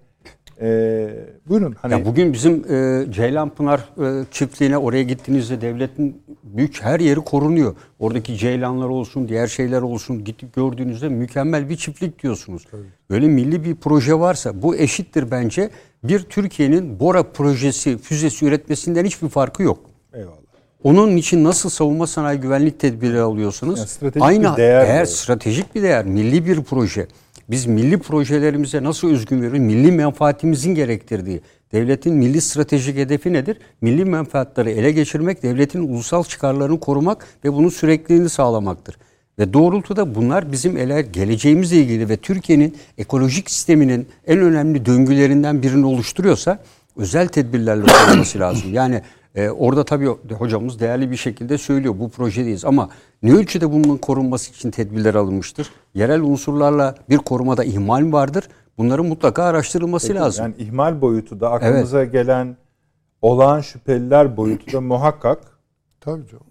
e, 0.61 1.09
buyurun. 1.49 1.75
Hani 1.81 1.93
Ya 1.93 2.05
bugün 2.05 2.33
bizim 2.33 2.73
e, 2.73 3.05
Ceylanpınar 3.11 3.79
e, 3.79 4.25
çiftliğine 4.31 4.77
oraya 4.77 5.03
gittiğinizde 5.03 5.61
devletin 5.61 6.23
büyük 6.43 6.81
her 6.83 6.99
yeri 6.99 7.19
korunuyor. 7.19 7.75
Oradaki 7.99 8.37
ceylanlar 8.37 8.89
olsun, 8.89 9.27
diğer 9.27 9.47
şeyler 9.47 9.81
olsun 9.81 10.23
gidip 10.23 10.55
gördüğünüzde 10.55 11.09
mükemmel 11.09 11.69
bir 11.69 11.77
çiftlik 11.77 12.23
diyorsunuz. 12.23 12.67
Böyle 13.09 13.27
milli 13.27 13.63
bir 13.63 13.75
proje 13.75 14.19
varsa 14.19 14.61
bu 14.61 14.75
eşittir 14.75 15.31
bence 15.31 15.69
bir 16.03 16.19
Türkiye'nin 16.19 16.99
Bora 16.99 17.23
projesi, 17.23 17.97
füzesi 17.97 18.45
üretmesinden 18.45 19.05
hiçbir 19.05 19.29
farkı 19.29 19.63
yok. 19.63 19.79
eyvallah. 20.13 20.33
Onun 20.83 21.17
için 21.17 21.43
nasıl 21.43 21.69
savunma 21.69 22.07
sanayi 22.07 22.39
güvenlik 22.39 22.79
tedbiri 22.79 23.19
alıyorsunuz? 23.19 23.79
Yani 23.79 23.87
stratejik 23.87 24.41
bir 24.41 24.57
değer 24.57 24.85
eğer 24.85 25.05
stratejik 25.05 25.75
bir 25.75 25.83
değer, 25.83 26.05
milli 26.05 26.45
bir 26.45 26.63
proje. 26.63 27.07
Biz 27.49 27.65
milli 27.65 27.97
projelerimize 27.97 28.83
nasıl 28.83 29.11
özgün 29.11 29.37
veriyoruz? 29.37 29.59
Milli 29.59 29.91
menfaatimizin 29.91 30.75
gerektirdiği. 30.75 31.41
Devletin 31.71 32.15
milli 32.15 32.41
stratejik 32.41 32.97
hedefi 32.97 33.33
nedir? 33.33 33.57
Milli 33.81 34.05
menfaatleri 34.05 34.69
ele 34.69 34.91
geçirmek, 34.91 35.43
devletin 35.43 35.87
ulusal 35.87 36.23
çıkarlarını 36.23 36.79
korumak 36.79 37.27
ve 37.45 37.53
bunun 37.53 37.69
sürekliliğini 37.69 38.29
sağlamaktır. 38.29 38.97
Ve 39.39 39.53
doğrultuda 39.53 40.15
bunlar 40.15 40.51
bizim 40.51 40.77
ele 40.77 41.01
geleceğimizle 41.01 41.77
ilgili 41.77 42.09
ve 42.09 42.17
Türkiye'nin 42.17 42.77
ekolojik 42.97 43.51
sisteminin 43.51 44.07
en 44.27 44.39
önemli 44.39 44.85
döngülerinden 44.85 45.61
birini 45.63 45.85
oluşturuyorsa 45.85 46.59
özel 46.97 47.27
tedbirlerle 47.27 47.85
korunması 48.05 48.39
lazım. 48.39 48.73
Yani 48.73 49.01
e, 49.39 49.49
orada 49.49 49.83
tabii 49.83 50.07
hocamız 50.37 50.79
değerli 50.79 51.11
bir 51.11 51.15
şekilde 51.15 51.57
söylüyor 51.57 51.95
bu 51.99 52.09
projedeyiz 52.09 52.65
ama 52.65 52.89
ne 53.23 53.33
ölçüde 53.33 53.71
bunun 53.71 53.97
korunması 53.97 54.51
için 54.51 54.71
tedbirler 54.71 55.15
alınmıştır? 55.15 55.71
Yerel 55.93 56.21
unsurlarla 56.21 56.95
bir 57.09 57.17
korumada 57.17 57.63
ihmal 57.63 58.01
mi 58.01 58.13
vardır? 58.13 58.49
Bunların 58.77 59.05
mutlaka 59.05 59.43
araştırılması 59.43 60.15
lazım. 60.15 60.45
Yani 60.45 60.55
ihmal 60.57 61.01
boyutu 61.01 61.39
da 61.39 61.51
aklımıza 61.51 62.05
gelen 62.05 62.57
olağan 63.21 63.61
şüpheliler 63.61 64.37
boyutu 64.37 64.73
da 64.73 64.81
muhakkak 64.81 65.39
Tabii 66.01 66.27
canım. 66.27 66.45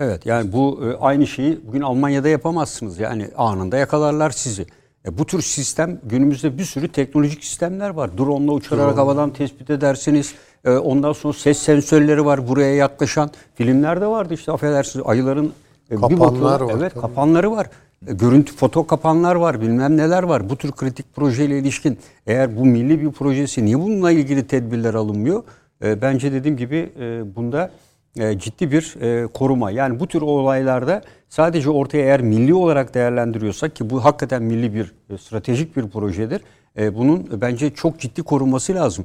Evet 0.00 0.26
yani 0.26 0.52
bu 0.52 0.80
e, 0.84 0.96
aynı 0.96 1.26
şeyi 1.26 1.66
bugün 1.66 1.80
Almanya'da 1.80 2.28
yapamazsınız. 2.28 2.98
Yani 2.98 3.28
anında 3.36 3.76
yakalarlar 3.76 4.30
sizi. 4.30 4.66
E, 5.06 5.18
bu 5.18 5.26
tür 5.26 5.42
sistem 5.42 6.00
günümüzde 6.04 6.58
bir 6.58 6.64
sürü 6.64 6.88
teknolojik 6.88 7.44
sistemler 7.44 7.90
var. 7.90 8.18
Drone'la 8.18 8.52
uçurarak 8.52 8.96
havadan 8.96 9.32
tespit 9.32 9.70
edersiniz. 9.70 10.34
E, 10.64 10.70
ondan 10.70 11.12
sonra 11.12 11.32
ses 11.34 11.58
sensörleri 11.58 12.24
var 12.24 12.48
buraya 12.48 12.74
yaklaşan. 12.74 13.30
Filmlerde 13.54 14.06
vardı 14.06 14.34
işte 14.34 14.52
affedersiniz 14.52 15.06
ayıların 15.06 15.52
e, 15.90 15.94
Kapanlar 15.94 16.20
bakıyorlar- 16.20 16.60
var, 16.60 16.72
Evet 16.78 16.92
tabii. 16.92 17.00
kapanları 17.00 17.50
var. 17.50 17.66
E, 18.08 18.12
Görüntü 18.12 18.52
foto 18.56 18.86
kapanlar 18.86 19.34
var 19.34 19.60
bilmem 19.60 19.96
neler 19.96 20.22
var. 20.22 20.50
Bu 20.50 20.56
tür 20.56 20.72
kritik 20.72 21.14
projeyle 21.16 21.58
ilişkin 21.58 21.98
eğer 22.26 22.56
bu 22.56 22.64
milli 22.66 23.00
bir 23.02 23.10
projesi 23.12 23.64
niye 23.64 23.78
bununla 23.80 24.10
ilgili 24.10 24.46
tedbirler 24.46 24.94
alınmıyor? 24.94 25.42
E, 25.84 26.02
bence 26.02 26.32
dediğim 26.32 26.56
gibi 26.56 26.92
e, 27.00 27.36
bunda 27.36 27.70
e, 28.18 28.38
ciddi 28.38 28.70
bir 28.72 28.94
e, 29.00 29.26
koruma. 29.26 29.70
Yani 29.70 30.00
bu 30.00 30.06
tür 30.06 30.22
olaylarda 30.22 31.02
sadece 31.28 31.70
ortaya 31.70 31.98
eğer 32.04 32.20
milli 32.22 32.54
olarak 32.54 32.94
değerlendiriyorsak 32.94 33.76
ki 33.76 33.90
bu 33.90 34.04
hakikaten 34.04 34.42
milli 34.42 34.74
bir 34.74 34.92
e, 35.10 35.18
stratejik 35.18 35.76
bir 35.76 35.88
projedir. 35.88 36.40
E, 36.78 36.94
bunun 36.94 37.28
bence 37.40 37.70
çok 37.70 38.00
ciddi 38.00 38.22
korunması 38.22 38.74
lazım. 38.74 39.04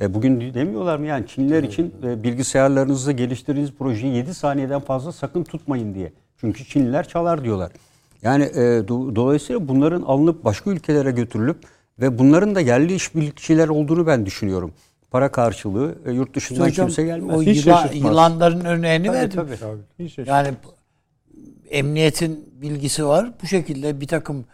E, 0.00 0.14
bugün 0.14 0.54
demiyorlar 0.54 0.96
mı 0.96 1.06
yani 1.06 1.26
Çinliler 1.26 1.62
için 1.62 1.94
e, 2.02 2.22
bilgisayarlarınızda 2.22 3.12
geliştirdiğiniz 3.12 3.72
projeyi 3.72 4.14
7 4.16 4.34
saniyeden 4.34 4.80
fazla 4.80 5.12
sakın 5.12 5.44
tutmayın 5.44 5.94
diye. 5.94 6.12
Çünkü 6.40 6.64
Çinliler 6.64 7.08
çalar 7.08 7.44
diyorlar. 7.44 7.72
Yani 8.22 8.44
e, 8.44 8.58
do- 8.60 9.16
dolayısıyla 9.16 9.68
bunların 9.68 10.02
alınıp 10.02 10.44
başka 10.44 10.70
ülkelere 10.70 11.10
götürülüp 11.10 11.56
ve 12.00 12.18
bunların 12.18 12.54
da 12.54 12.60
yerli 12.60 12.94
işbirlikçiler 12.94 13.68
olduğunu 13.68 14.06
ben 14.06 14.26
düşünüyorum. 14.26 14.72
Para 15.10 15.32
karşılığı 15.32 15.94
e, 16.06 16.12
yurt 16.12 16.34
dışından 16.36 16.64
Hocam 16.66 16.86
kimse 16.86 17.04
gelmez. 17.04 17.36
o 17.36 17.42
Hiç 17.42 17.66
yıla- 17.66 17.74
şaşırtmaz. 17.82 18.10
yılanların 18.10 18.64
örneğini 18.64 19.06
Tabii, 19.06 19.16
verdim. 19.16 19.40
tabii. 19.60 19.78
Hiç 19.98 20.12
şaşırmaz. 20.14 20.46
Yani 20.46 20.56
emniyetin 21.70 22.48
bilgisi 22.62 23.06
var. 23.06 23.32
Bu 23.42 23.46
şekilde 23.46 24.00
bir 24.00 24.06
takım 24.06 24.44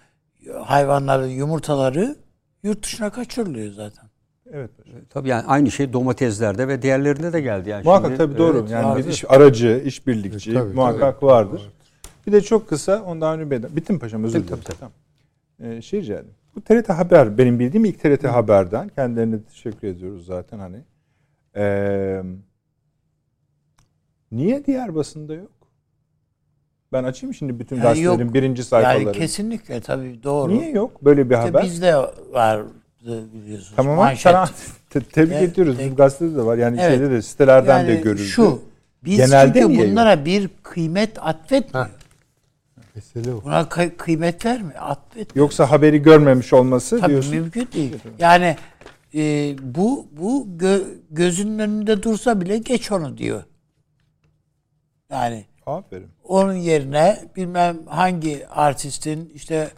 hayvanların 0.65 1.29
yumurtaları 1.29 2.17
yurt 2.63 2.83
dışına 2.85 3.11
kaçırılıyor 3.11 3.73
zaten. 3.73 4.05
Evet 4.53 4.71
paşam. 4.79 5.01
Tabii 5.11 5.29
yani 5.29 5.47
aynı 5.47 5.71
şey 5.71 5.93
domateslerde 5.93 6.69
ve 6.69 6.83
diğerlerinde 6.83 7.33
de 7.33 7.41
geldi. 7.41 7.69
Yani 7.71 7.85
Muhakkak 7.85 8.07
şimdi- 8.11 8.19
tabii 8.19 8.39
doğru. 8.39 8.59
Evet, 8.59 8.71
yani 8.71 8.85
vardır. 8.87 9.05
bir 9.07 9.11
iş 9.13 9.31
aracı, 9.31 9.83
işbirlikçi 9.85 10.55
Tabii, 10.55 10.75
muhakkak 10.75 11.21
tabii. 11.21 11.31
vardır. 11.31 11.71
Bir 12.27 12.33
de 12.33 12.41
çok 12.41 12.69
kısa 12.69 13.03
ondan 13.03 13.41
önce 13.41 13.51
ben 13.51 13.77
Bittim 13.77 13.99
paşam 13.99 14.25
özür 14.25 14.39
Tabii, 14.39 14.49
dilerim. 14.49 14.63
tabii, 14.65 14.77
Tamam. 14.79 14.93
Ee, 15.63 15.83
şey 15.83 16.01
rica 16.01 16.15
edeyim. 16.15 16.35
Bu 16.57 16.61
TRT 16.61 16.89
Haber 16.93 17.39
benim 17.39 17.59
bildiğim 17.59 17.85
ilk 17.85 18.01
TRT 18.03 18.25
Haber'den. 18.29 18.89
Kendilerine 18.89 19.43
teşekkür 19.43 19.89
ediyoruz 19.89 20.27
zaten 20.27 20.59
hani. 20.59 20.77
Ee, 21.57 22.23
niye 24.33 24.65
diğer 24.67 24.95
basında 24.95 25.35
yok? 25.35 25.51
Ben 26.93 27.05
açayım 27.05 27.35
şimdi 27.35 27.59
bütün 27.59 27.77
Yani 27.77 27.83
gazetelerin 27.83 28.25
yok. 28.25 28.35
birinci 28.35 28.65
sayfaları. 28.65 29.03
Yani 29.03 29.13
kesinlikle 29.17 29.81
tabii 29.81 30.23
doğru. 30.23 30.53
Niye 30.53 30.71
yok 30.71 31.05
böyle 31.05 31.31
bir 31.31 31.35
İşte 31.35 31.47
haber? 31.47 31.63
bizde 31.65 31.95
vardı 32.33 32.71
biliyorsunuz. 33.07 33.73
Tamam 33.77 33.93
ama 33.93 34.03
manşet. 34.03 34.23
sana 34.23 34.47
te- 34.91 35.01
tebrik 35.01 35.33
Evet, 35.33 35.53
ediyoruz. 35.53 35.77
tek- 35.77 35.85
Bizim 35.85 35.97
gazetede 35.97 36.37
de 36.37 36.43
var. 36.47 36.57
Yani 36.59 36.81
Evet. 36.81 36.91
şeyde 36.99 37.11
de 37.11 37.23
sitelerden 37.23 37.87
de 37.87 37.91
Yani 37.93 38.03
görüldü. 38.03 38.25
Şu, 38.25 38.63
biz 39.05 39.17
Genelde 39.17 39.61
çünkü 39.61 39.79
bunlara 39.91 40.25
bir 40.25 40.51
kıymet 40.63 41.19
atfetmiyor. 41.21 41.89
Mesele 42.95 43.35
o. 43.35 43.45
Buna 43.45 43.61
kı- 43.61 43.97
kıymet 43.97 44.47
vermiyor, 44.47 44.75
atfetmiyor. 44.79 45.47
Yoksa 45.47 45.71
haberi 45.71 46.03
görmemiş 46.03 46.53
olması 46.53 47.01
Tabii 47.01 47.11
diyorsun. 47.11 47.35
mümkün 47.37 47.69
değil. 47.75 47.95
Yani 48.19 48.57
e, 49.15 49.21
bu 49.63 50.07
bu 50.13 50.47
gö- 50.59 50.85
gözünün 51.11 51.59
önünde 51.59 52.03
dursa 52.03 52.41
bile 52.41 52.59
geç 52.59 52.93
onu 52.93 53.19
diyor. 53.19 53.43
Yani 55.11 55.45
Aferin. 55.67 56.09
onun 56.25 56.53
yerine 56.53 57.21
bilmem 57.37 57.77
hangi 57.87 58.49
artistin 58.49 59.33
işte 59.35 59.71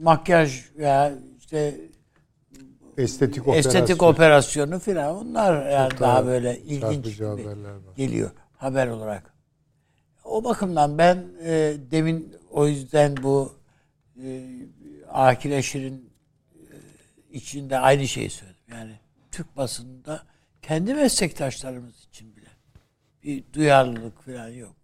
makyaj 0.00 0.62
veya 0.78 1.12
işte 1.44 1.80
Estetik 2.98 3.48
operasyon. 3.48 3.72
estetik 3.72 4.02
operasyonu 4.02 4.78
filan 4.78 5.16
onlar 5.16 5.70
yani 5.70 5.90
Çok 5.90 6.00
daha 6.00 6.14
daha 6.14 6.26
böyle 6.26 6.60
ilginç 6.60 7.20
geliyor 7.96 8.30
haber 8.56 8.88
olarak. 8.88 9.34
O 10.24 10.44
bakımdan 10.44 10.98
ben 10.98 11.24
e, 11.42 11.76
demin 11.90 12.36
o 12.50 12.66
yüzden 12.66 13.16
bu 13.22 13.52
e, 14.22 14.46
Akil 15.12 15.50
Eşir'in 15.50 16.10
e, 16.54 16.66
içinde 17.30 17.78
aynı 17.78 18.08
şeyi 18.08 18.30
söyledim. 18.30 18.60
Yani 18.70 18.98
Türk 19.30 19.56
basınında 19.56 20.22
kendi 20.62 20.94
meslektaşlarımız 20.94 22.04
için 22.04 22.36
bile 22.36 22.48
bir 23.22 23.44
duyarlılık 23.52 24.22
falan 24.24 24.48
yok. 24.48 24.76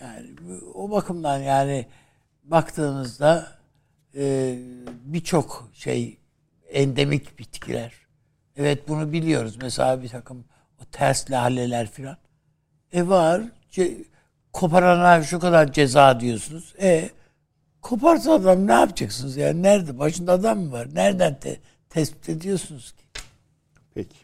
Yani 0.00 0.36
o 0.74 0.90
bakımdan 0.90 1.38
yani 1.38 1.86
baktığınızda 2.44 3.59
e, 4.16 4.58
birçok 5.04 5.68
şey 5.74 6.18
endemik 6.70 7.38
bitkiler. 7.38 7.92
Evet 8.56 8.88
bunu 8.88 9.12
biliyoruz. 9.12 9.58
Mesela 9.62 10.02
bir 10.02 10.08
takım 10.08 10.44
o 10.82 10.84
ters 10.92 11.30
laleler 11.30 11.90
filan. 11.90 12.16
E 12.92 13.08
var. 13.08 13.42
Ce- 13.72 14.04
koparana 14.52 15.22
şu 15.22 15.40
kadar 15.40 15.72
ceza 15.72 16.20
diyorsunuz. 16.20 16.74
E 16.80 17.10
koparsa 17.82 18.32
adam 18.32 18.66
ne 18.66 18.72
yapacaksınız 18.72 19.36
yani? 19.36 19.62
Nerede? 19.62 19.98
Başında 19.98 20.32
adam 20.32 20.58
mı 20.60 20.72
var? 20.72 20.88
Nereden 20.94 21.40
te- 21.40 21.60
tespit 21.90 22.28
ediyorsunuz 22.28 22.92
ki? 22.92 23.02
Peki. 23.94 24.16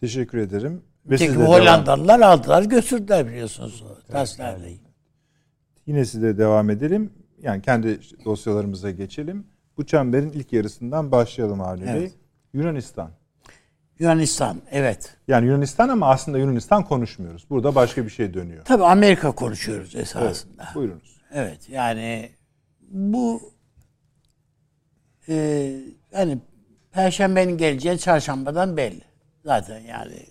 Teşekkür 0.00 0.38
ederim. 0.38 0.82
Ve 1.06 1.16
Peki 1.16 1.32
de 1.32 1.36
devam- 1.38 1.46
Hollandalılar 1.46 2.20
aldılar 2.20 2.62
götürdüler 2.62 3.26
biliyorsunuz 3.26 3.82
o 3.82 4.12
laleyi. 4.40 4.80
Yine 5.86 6.04
size 6.04 6.38
devam 6.38 6.70
edelim. 6.70 7.12
Yani 7.42 7.62
kendi 7.62 8.00
dosyalarımıza 8.24 8.90
geçelim. 8.90 9.46
Bu 9.76 9.86
çemberin 9.86 10.30
ilk 10.32 10.52
yarısından 10.52 11.12
başlayalım 11.12 11.60
Avni 11.60 11.86
Bey. 11.86 11.92
Evet. 11.92 12.12
Yunanistan. 12.52 13.10
Yunanistan 13.98 14.62
evet. 14.70 15.16
Yani 15.28 15.46
Yunanistan 15.46 15.88
ama 15.88 16.08
aslında 16.08 16.38
Yunanistan 16.38 16.84
konuşmuyoruz. 16.84 17.46
Burada 17.50 17.74
başka 17.74 18.04
bir 18.04 18.10
şey 18.10 18.34
dönüyor. 18.34 18.64
Tabii 18.64 18.84
Amerika 18.84 19.32
konuşuyoruz 19.32 19.92
Evet, 19.94 20.06
esasında. 20.06 20.68
buyurunuz. 20.74 21.20
Evet 21.32 21.68
yani 21.68 22.30
bu 22.90 23.52
e, 25.28 25.34
yani 26.12 26.38
Perşembenin 26.92 27.56
geleceği 27.58 27.98
çarşambadan 27.98 28.76
belli. 28.76 29.02
Zaten 29.44 29.80
yani 29.80 30.26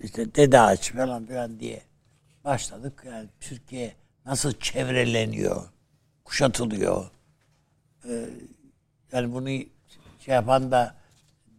işte 0.00 0.34
Dede 0.34 0.60
Ağaç 0.60 0.92
falan 0.92 1.26
filan 1.26 1.60
diye 1.60 1.82
başladık. 2.44 3.02
Yani 3.06 3.28
Türkiye 3.40 3.92
nasıl 4.26 4.52
çevreleniyor, 4.52 5.62
kuşatılıyor. 6.24 7.10
E, 8.08 8.12
yani 9.12 9.32
bunu 9.32 9.48
şey 10.20 10.34
yapan 10.34 10.70
da 10.70 10.94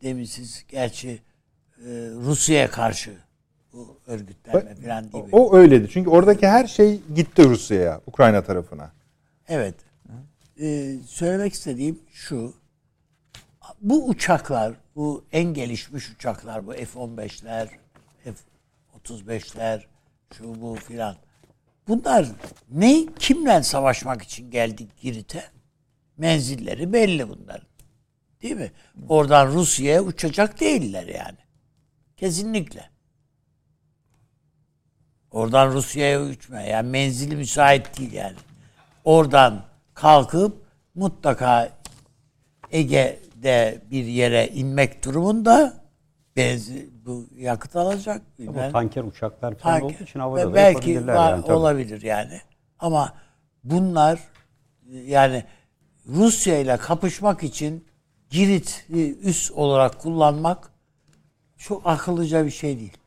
demin 0.02 0.26
siz 0.26 0.66
gerçi 0.68 1.22
e, 1.78 1.90
Rusya'ya 2.16 2.72
karşı 2.72 3.18
bu 3.74 4.00
örgütlenme 4.08 4.76
falan 4.76 5.06
gibi. 5.06 5.18
O, 5.18 5.50
o 5.50 5.58
öyleydi. 5.58 5.90
Çünkü 5.90 6.10
oradaki 6.10 6.48
her 6.48 6.68
şey 6.68 7.02
gitti 7.16 7.44
Rusya'ya, 7.44 8.02
Ukrayna 8.08 8.44
tarafına. 8.44 8.92
Evet. 9.48 9.76
Ee, 10.62 10.96
söylemek 11.08 11.54
istediğim 11.54 12.00
şu. 12.12 12.54
Bu 13.82 14.08
uçaklar, 14.08 14.74
bu 14.96 15.24
en 15.32 15.54
gelişmiş 15.54 16.10
uçaklar, 16.10 16.68
bu 16.68 16.72
F-15'ler, 16.74 17.68
F-35'ler, 18.24 19.82
şu 20.38 20.62
bu 20.62 20.76
filan. 20.76 21.16
Bunlar 21.88 22.28
ne, 22.72 23.06
kimle 23.20 23.64
savaşmak 23.64 24.22
için 24.22 24.52
geldik 24.52 24.90
Girit'e? 25.02 25.44
Menzilleri 26.18 26.94
belli 26.94 27.30
bunların. 27.30 27.68
Değil 28.42 28.56
mi? 28.56 28.72
Oradan 29.10 29.48
Rusya'ya 29.48 30.02
uçacak 30.02 30.60
değiller 30.60 31.08
yani. 31.08 31.38
Kesinlikle. 32.18 32.90
Oradan 35.32 35.74
Rusya'ya 35.74 36.22
uçma. 36.22 36.62
Yani 36.62 36.90
menzili 36.90 37.36
müsait 37.36 38.00
değil 38.00 38.12
yani. 38.12 38.36
Oradan 39.04 39.66
kalkıp 39.94 40.66
mutlaka 40.96 41.70
Ege'de 42.72 43.82
bir 43.92 44.06
yere 44.06 44.48
inmek 44.48 45.06
durumunda 45.06 45.85
benzin, 46.38 47.02
bu 47.06 47.28
yakıt 47.36 47.76
alacak. 47.76 48.22
O 48.40 48.42
bilmem. 48.42 48.72
tanker 48.72 49.04
uçaklar 49.04 49.56
falan 49.56 49.80
Tanker. 49.80 49.96
olduğu 49.96 50.04
için 50.04 50.20
havada 50.20 50.52
da 50.52 50.56
belki 50.56 51.08
var, 51.08 51.32
yani, 51.32 51.42
tabii. 51.42 51.54
olabilir 51.54 52.02
yani. 52.02 52.42
Ama 52.80 53.14
bunlar 53.64 54.20
yani 54.90 55.44
Rusya 56.08 56.60
ile 56.60 56.78
kapışmak 56.78 57.44
için 57.44 57.88
Girit'i 58.30 59.18
üs 59.20 59.52
olarak 59.52 60.00
kullanmak 60.00 60.72
çok 61.58 61.88
akıllıca 61.88 62.46
bir 62.46 62.52
şey 62.52 62.80
değil. 62.80 62.98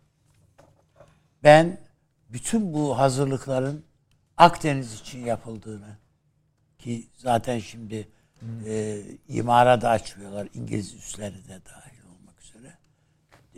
Ben 1.43 1.79
bütün 2.29 2.75
bu 2.75 2.99
hazırlıkların 2.99 3.89
Akdeniz 4.39 5.01
için 5.01 5.25
yapıldığını 5.25 5.97
ki 6.79 7.09
zaten 7.17 7.59
şimdi 7.59 8.09
e, 8.67 9.01
imara 9.29 9.81
da 9.81 9.91
açmıyorlar 9.91 10.49
İngiliz 10.55 10.95
üsleri 10.95 11.49
de 11.49 11.61
dahil. 11.65 11.88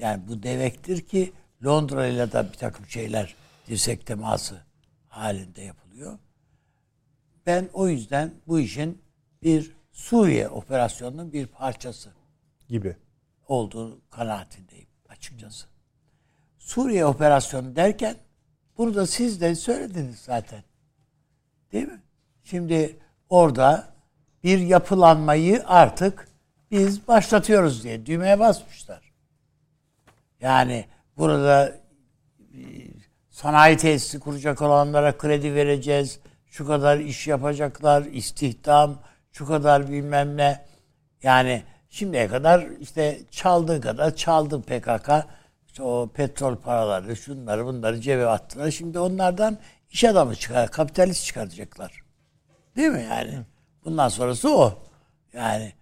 Yani 0.01 0.29
bu 0.29 0.43
demektir 0.43 1.01
ki 1.01 1.33
Londra 1.65 2.07
ile 2.07 2.33
de 2.33 2.53
bir 2.53 2.59
takım 2.59 2.87
şeyler 2.87 3.35
dirsek 3.67 4.07
teması 4.07 4.61
halinde 5.09 5.63
yapılıyor. 5.63 6.19
Ben 7.47 7.69
o 7.73 7.89
yüzden 7.89 8.35
bu 8.47 8.61
işin 8.61 9.03
bir 9.43 9.73
Suriye 9.93 10.49
operasyonunun 10.49 11.33
bir 11.33 11.47
parçası 11.47 12.11
Gibi. 12.69 12.97
olduğu 13.49 14.11
kanaatindeyim 14.11 14.89
açıkçası. 15.09 15.67
Suriye 16.59 17.07
operasyonu 17.07 17.77
derken 17.77 18.17
bunu 18.79 18.95
da 18.95 19.07
siz 19.07 19.41
de 19.41 19.55
söylediniz 19.55 20.19
zaten. 20.19 20.65
Değil 21.73 21.89
mi? 21.89 22.03
Şimdi 22.45 22.99
orada 23.29 23.95
bir 24.45 24.59
yapılanmayı 24.59 25.63
artık 25.67 26.29
biz 26.71 27.09
başlatıyoruz 27.09 27.85
diye 27.85 28.07
düğmeye 28.07 28.39
basmışlar. 28.39 29.10
Yani 30.41 30.85
burada 31.17 31.69
e, 31.69 32.61
sanayi 33.31 33.77
tesisi 33.77 34.21
kuracak 34.21 34.63
olanlara 34.63 35.19
kredi 35.19 35.55
vereceğiz. 35.55 36.21
Şu 36.47 36.67
kadar 36.67 36.99
iş 36.99 37.27
yapacaklar, 37.27 38.03
istihdam, 38.05 39.03
şu 39.33 39.47
kadar 39.47 39.89
bilmem 39.91 40.37
ne. 40.37 40.65
Yani 41.23 41.63
şimdiye 41.91 42.29
kadar 42.29 42.67
işte 42.81 43.21
çaldığı 43.31 43.81
kadar 43.81 44.17
çaldı 44.17 44.63
PKK. 44.63 45.11
İşte 45.67 45.83
o 45.83 46.09
petrol 46.15 46.57
paraları, 46.57 47.17
şunları 47.17 47.67
bunları 47.67 48.01
cebe 48.01 48.27
attılar. 48.27 48.71
Şimdi 48.71 48.99
onlardan 48.99 49.59
iş 49.91 50.05
adamı 50.05 50.35
çıkar, 50.37 50.71
kapitalist 50.71 51.25
çıkaracaklar. 51.25 52.03
Değil 52.77 52.89
mi 52.89 53.07
yani? 53.11 53.39
Bundan 53.85 54.09
sonrası 54.09 54.57
o. 54.57 54.79
Yani 55.33 55.73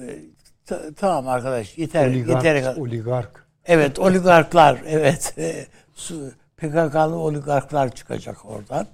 e, 0.00 0.18
ta- 0.66 0.94
tamam 0.94 1.28
arkadaş 1.28 1.78
yeter 1.78 2.08
yeter. 2.08 2.54
Oligark, 2.54 2.78
oligark. 2.78 3.47
Evet 3.68 3.98
oligarklar 3.98 4.82
evet 4.86 5.34
PKK'lı 6.56 7.16
oligarklar 7.16 7.94
çıkacak 7.94 8.46
oradan. 8.46 8.86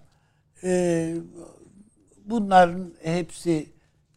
E, 0.65 1.15
bunların 2.25 2.93
hepsi 3.03 3.67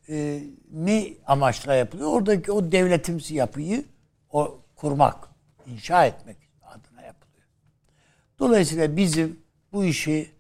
e, 0.10 0.44
ne 0.74 1.08
amaçla 1.28 1.74
yapılıyor? 1.74 2.10
Oradaki 2.12 2.52
o 2.52 2.72
devletimsi 2.72 3.36
yapıyı 3.36 3.86
o 4.32 4.60
kurmak, 4.76 5.30
inşa 5.66 6.06
etmek 6.06 6.38
adına 6.64 7.02
yapılıyor. 7.02 7.48
Dolayısıyla 8.40 8.98
bizim 8.98 9.40
bu 9.74 9.84
işi 9.84 10.32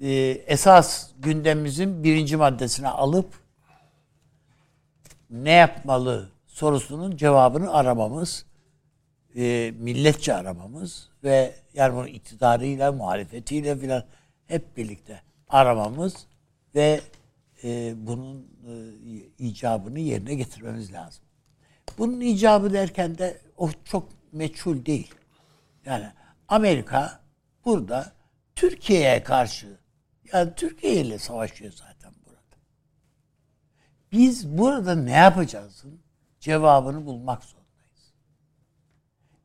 e, 0.00 0.10
esas 0.46 1.10
gündemimizin 1.18 2.04
birinci 2.04 2.36
maddesine 2.36 2.88
alıp 2.88 3.26
ne 5.30 5.52
yapmalı 5.52 6.28
sorusunun 6.46 7.16
cevabını 7.16 7.72
aramamız, 7.72 8.46
e, 9.36 9.74
milletçe 9.78 10.34
aramamız 10.34 11.08
ve 11.24 11.54
yani 11.74 11.94
bunun 11.94 12.06
iktidarıyla, 12.06 12.92
muhalefetiyle 12.92 13.76
filan 13.76 14.04
hep 14.46 14.76
birlikte 14.76 15.22
aramamız 15.48 16.26
ve 16.74 17.00
e, 17.64 17.94
bunun 17.96 18.40
e, 18.40 18.74
icabını 19.38 19.98
yerine 19.98 20.34
getirmemiz 20.34 20.92
lazım. 20.92 21.24
Bunun 21.98 22.20
icabı 22.20 22.72
derken 22.72 23.18
de 23.18 23.40
o 23.56 23.70
çok 23.84 24.08
meçhul 24.32 24.86
değil. 24.86 25.14
Yani 25.84 26.06
Amerika 26.48 27.20
burada 27.64 28.12
Türkiye'ye 28.54 29.22
karşı 29.22 29.78
yani 30.32 30.52
Türkiye 30.56 30.94
ile 30.94 31.18
savaşıyor 31.18 31.72
zaten 31.72 32.12
burada. 32.26 32.56
Biz 34.12 34.58
burada 34.58 34.94
ne 34.94 35.10
yapacağızın 35.10 36.00
cevabını 36.40 37.06
bulmak 37.06 37.44
zorundayız. 37.44 37.61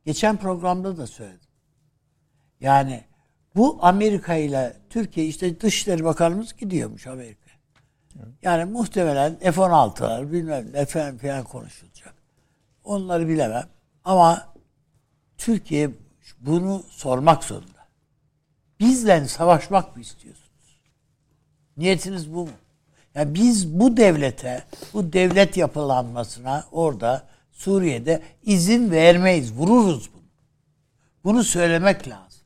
Geçen 0.08 0.36
programda 0.36 0.96
da 0.96 1.06
söyledim. 1.06 1.48
Yani 2.60 3.04
bu 3.56 3.78
Amerika 3.82 4.34
ile 4.34 4.76
Türkiye 4.90 5.26
işte 5.26 5.60
Dışişleri 5.60 6.04
Bakanımız 6.04 6.56
gidiyormuş 6.56 7.06
Amerika. 7.06 7.50
Yani 8.42 8.64
muhtemelen 8.64 9.38
F-16'lar 9.38 10.32
bilmem 10.32 10.72
ne 10.72 10.86
falan, 10.86 11.44
konuşulacak. 11.44 12.14
Onları 12.84 13.28
bilemem. 13.28 13.68
Ama 14.04 14.54
Türkiye 15.38 15.90
bunu 16.40 16.82
sormak 16.90 17.44
zorunda. 17.44 17.86
Bizden 18.80 19.24
savaşmak 19.24 19.96
mı 19.96 20.02
istiyorsunuz? 20.02 20.80
Niyetiniz 21.76 22.34
bu 22.34 22.44
mu? 22.44 22.52
Yani 23.14 23.34
biz 23.34 23.80
bu 23.80 23.96
devlete, 23.96 24.64
bu 24.94 25.12
devlet 25.12 25.56
yapılanmasına 25.56 26.64
orada 26.72 27.27
Suriye'de 27.58 28.22
izin 28.42 28.90
vermeyiz. 28.90 29.52
Vururuz 29.52 30.10
bunu. 30.12 30.22
Bunu 31.24 31.44
söylemek 31.44 32.08
lazım. 32.08 32.42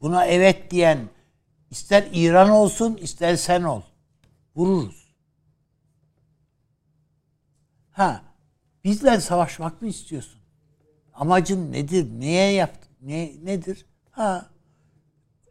Buna 0.00 0.26
evet 0.26 0.70
diyen 0.70 1.08
ister 1.70 2.08
İran 2.12 2.50
olsun 2.50 2.96
ister 2.96 3.36
sen 3.36 3.62
ol. 3.62 3.82
Vururuz. 4.56 5.14
Ha, 7.90 8.22
bizle 8.84 9.20
savaşmak 9.20 9.82
mı 9.82 9.88
istiyorsun? 9.88 10.40
Amacın 11.14 11.72
nedir? 11.72 12.20
Neye 12.20 12.52
yaptın? 12.52 12.92
Ne, 13.00 13.32
nedir? 13.44 13.86
Ha, 14.10 14.50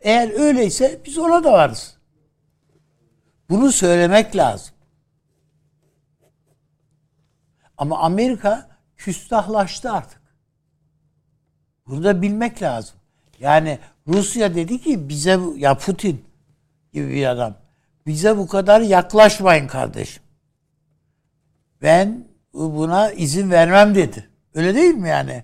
eğer 0.01 0.39
öyleyse 0.39 1.01
biz 1.05 1.17
ona 1.17 1.43
da 1.43 1.51
varız. 1.51 2.00
Bunu 3.51 3.71
söylemek 3.71 4.35
lazım. 4.35 4.73
Ama 7.77 7.99
Amerika 7.99 8.69
küstahlaştı 8.97 9.91
artık. 9.91 10.21
Bunu 11.87 12.03
da 12.03 12.21
bilmek 12.21 12.61
lazım. 12.61 12.95
Yani 13.39 13.79
Rusya 14.07 14.55
dedi 14.55 14.81
ki 14.81 15.09
bize 15.09 15.39
ya 15.55 15.77
Putin 15.77 16.25
gibi 16.93 17.09
bir 17.09 17.25
adam 17.25 17.55
bize 18.05 18.37
bu 18.37 18.47
kadar 18.47 18.81
yaklaşmayın 18.81 19.67
kardeşim. 19.67 20.23
Ben 21.81 22.27
buna 22.53 23.11
izin 23.11 23.51
vermem 23.51 23.95
dedi. 23.95 24.29
Öyle 24.53 24.75
değil 24.75 24.93
mi 24.93 25.09
yani? 25.09 25.43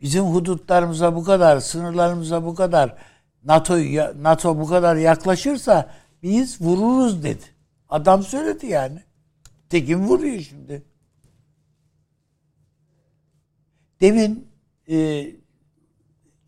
Bizim 0.00 0.24
hudutlarımıza 0.24 1.14
bu 1.16 1.24
kadar, 1.24 1.60
sınırlarımıza 1.60 2.44
bu 2.44 2.54
kadar 2.54 2.96
NATO 3.44 3.78
NATO 4.22 4.58
bu 4.58 4.66
kadar 4.66 4.96
yaklaşırsa 4.96 6.01
biz 6.22 6.60
vururuz 6.60 7.22
dedi. 7.22 7.44
Adam 7.88 8.22
söyledi 8.22 8.66
yani. 8.66 9.02
Tekin 9.68 9.98
vuruyor 9.98 10.40
şimdi. 10.40 10.82
Demin 14.00 14.48
e, 14.88 15.26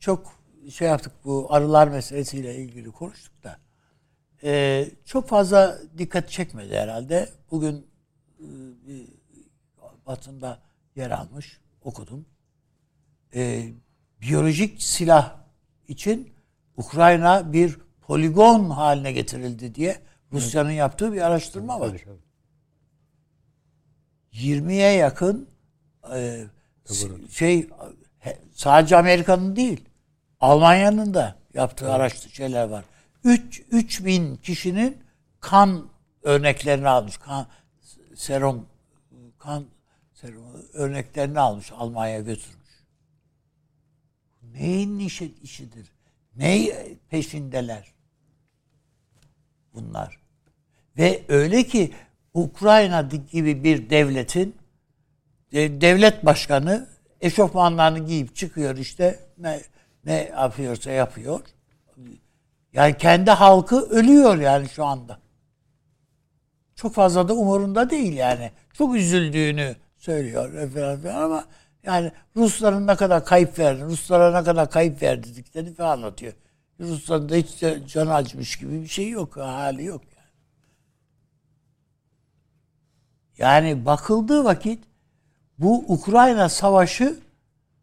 çok 0.01 0.35
şey 0.71 0.89
yaptık 0.89 1.13
bu 1.25 1.47
arılar 1.51 1.89
meselesiyle 1.89 2.57
ilgili 2.57 2.91
konuştuk 2.91 3.45
da 3.45 3.59
e, 4.45 4.85
çok 5.05 5.29
fazla 5.29 5.79
dikkat 5.99 6.31
çekmedi 6.31 6.77
herhalde. 6.77 7.29
Bugün 7.51 7.87
e, 8.41 8.47
Batı'nda 10.07 10.63
yer 10.97 11.11
almış 11.11 11.61
okudum. 11.83 12.27
E, 13.35 13.69
biyolojik 14.21 14.83
silah 14.83 15.37
için 15.89 16.33
Ukrayna 16.77 17.53
bir 17.53 17.79
poligon 18.07 18.71
haline 18.71 19.13
getirildi 19.13 19.75
diye 19.75 20.01
Rusya'nın 20.33 20.71
yaptığı 20.71 21.13
bir 21.13 21.21
araştırma 21.21 21.81
var. 21.81 22.05
20'ye 24.33 24.93
yakın 24.93 25.49
e, 26.15 26.45
şey 27.31 27.69
sadece 28.53 28.97
Amerika'nın 28.97 29.57
değil 29.57 29.85
Almanya'nın 30.41 31.15
da 31.15 31.37
yaptığı 31.55 31.85
evet. 31.85 31.95
araştırma 31.95 32.35
şeyler 32.35 32.69
var. 32.69 32.85
3 33.25 33.63
3000 33.71 34.37
kişinin 34.37 34.99
kan 35.41 35.89
örneklerini 36.23 36.89
almış. 36.89 37.17
Kan 37.17 37.47
serum 38.15 38.67
kan 39.39 39.65
serum 40.15 40.43
örneklerini 40.73 41.41
almış 41.41 41.73
Almanya'ya 41.73 42.21
götürmüş. 42.21 42.85
Neyin 44.43 44.99
işi, 44.99 45.35
işidir? 45.43 45.93
Ne 46.37 46.73
peşindeler? 47.11 47.94
Bunlar. 49.75 50.19
Ve 50.99 51.23
öyle 51.29 51.63
ki 51.63 51.93
Ukrayna 52.35 53.09
gibi 53.33 53.65
bir 53.65 53.91
devletin 53.91 54.57
devlet 55.53 56.27
başkanı 56.27 56.87
eşofmanlarını 57.21 57.99
giyip 58.07 58.37
çıkıyor 58.37 58.77
işte 58.77 59.19
ne 59.39 59.61
ne 60.05 60.31
yapıyorsa 60.39 60.91
yapıyor. 60.91 61.41
Yani 62.73 62.97
kendi 62.99 63.31
halkı 63.31 63.91
ölüyor 63.91 64.37
yani 64.37 64.69
şu 64.69 64.85
anda. 64.85 65.19
Çok 66.77 66.95
fazla 66.95 67.29
da 67.29 67.35
umurunda 67.35 67.91
değil 67.91 68.13
yani. 68.13 68.51
Çok 68.73 68.97
üzüldüğünü 68.97 69.77
söylüyor 69.97 70.71
falan 70.71 71.01
falan 71.01 71.23
ama 71.23 71.45
yani 71.83 72.13
Rusların 72.37 72.87
ne 72.87 72.97
kadar 72.97 73.25
kayıp 73.25 73.59
verdi, 73.59 73.83
Ruslara 73.85 74.39
ne 74.39 74.45
kadar 74.45 74.71
kayıp 74.71 75.03
verdiklerini 75.03 75.75
falan 75.75 75.91
anlatıyor. 75.91 76.33
Rusların 76.81 77.29
da 77.29 77.35
hiç 77.35 77.65
can 77.93 78.07
acımış 78.07 78.57
gibi 78.57 78.83
bir 78.83 78.89
şey 78.89 79.11
yok, 79.11 79.37
hali 79.37 79.85
yok 79.85 80.03
yani. 80.17 80.31
Yani 83.39 83.87
bakıldığı 83.87 84.45
vakit 84.45 84.85
bu 85.59 85.85
Ukrayna 85.89 86.49
savaşı 86.49 87.21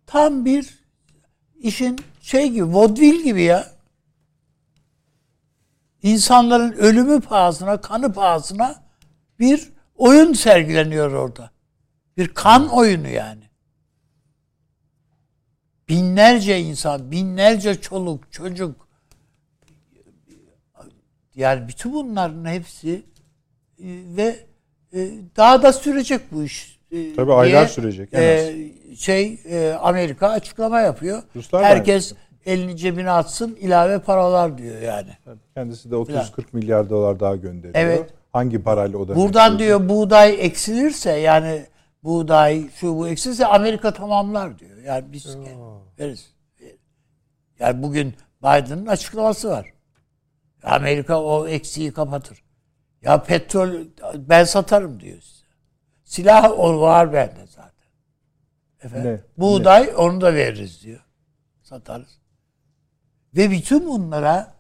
tam 0.06 0.46
bir 0.46 0.80
işin 1.60 2.00
şey 2.22 2.50
gibi, 2.50 2.66
vodvil 2.66 3.24
gibi 3.24 3.44
ya. 3.44 3.72
İnsanların 6.04 6.72
ölümü 6.72 7.22
pahasına, 7.22 7.82
kanı 7.82 8.14
pahasına 8.14 8.84
bir 9.40 9.70
oyun 9.96 10.34
sergileniyor 10.34 11.12
orada. 11.12 11.52
Bir 12.18 12.28
kan 12.28 12.68
oyunu 12.70 13.08
yani. 13.08 13.51
Binlerce 15.92 16.60
insan, 16.60 17.12
binlerce 17.12 17.82
çoluk, 17.82 18.32
çocuk. 18.32 18.88
Yani 21.36 21.68
bütün 21.68 21.94
bunların 21.94 22.46
hepsi 22.46 23.04
e, 23.80 23.88
ve 24.18 24.36
e, 24.94 25.10
daha 25.38 25.64
da 25.64 25.74
sürecek 25.74 26.22
bu 26.32 26.44
iş. 26.44 26.80
E, 26.92 27.16
Tabii 27.16 27.34
aylar 27.34 27.68
sürecek. 27.68 28.14
Az. 28.14 29.00
şey 29.00 29.40
Amerika 29.82 30.30
açıklama 30.30 30.82
yapıyor. 30.82 31.24
Ruslar 31.36 31.64
Herkes 31.64 32.14
elini 32.46 32.78
cebine 32.78 33.12
atsın 33.12 33.56
ilave 33.56 34.00
paralar 34.00 34.58
diyor 34.58 34.82
yani. 34.82 35.10
Kendisi 35.56 35.92
de 35.92 35.96
30-40 35.96 36.28
milyar 36.54 36.90
dolar 36.90 37.20
daha 37.20 37.36
gönderiyor. 37.36 37.76
Evet. 37.76 38.10
Hangi 38.34 38.60
parayla 38.64 38.98
o 38.98 39.08
da? 39.08 39.16
Buradan 39.16 39.60
diyor 39.60 39.90
buğday 39.90 40.46
eksilirse 40.46 41.12
yani 41.12 41.66
buğday 42.04 42.70
şu 42.70 42.98
bu 42.98 43.08
eksilirse 43.08 43.46
Amerika 43.46 43.94
tamamlar 43.94 44.60
diyor. 44.60 44.78
Yani 44.78 45.12
biz 45.12 45.38
veririz. 46.00 46.34
Yani 47.60 47.84
bugün 47.84 48.16
Biden'ın 48.44 48.86
açıklaması 48.86 49.50
var. 49.50 49.74
Amerika 50.64 51.22
o 51.24 51.48
eksiği 51.48 51.94
kapatır. 51.94 52.44
Ya 53.02 53.24
petrol 53.24 53.70
ben 54.16 54.44
satarım 54.44 55.00
diyor 55.00 55.22
size. 55.22 55.46
Silah 56.04 56.60
o 56.60 56.82
var 56.82 57.14
bende 57.14 57.48
zaten. 57.48 57.72
Efendim, 58.84 59.12
ne? 59.12 59.22
Buğday 59.38 59.88
ne? 59.88 59.96
onu 59.96 60.22
da 60.22 60.34
veririz 60.34 60.84
diyor. 60.84 61.06
Satarız. 61.62 62.20
Ve 63.36 63.52
bütün 63.52 63.88
bunlara 63.88 64.54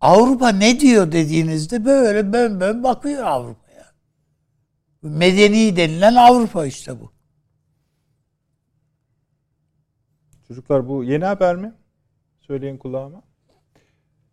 Avrupa 0.00 0.48
ne 0.48 0.80
diyor 0.80 1.12
dediğinizde 1.12 1.84
böyle 1.84 2.32
bön 2.32 2.60
bön 2.60 2.82
bakıyor 2.82 3.24
Avrupa'ya. 3.24 3.67
Medeni 5.02 5.76
denilen 5.76 6.14
Avrupa 6.14 6.66
işte 6.66 7.00
bu. 7.00 7.12
Çocuklar 10.48 10.88
bu 10.88 11.04
yeni 11.04 11.24
haber 11.24 11.56
mi? 11.56 11.72
Söyleyin 12.40 12.76
kulağıma. 12.78 13.22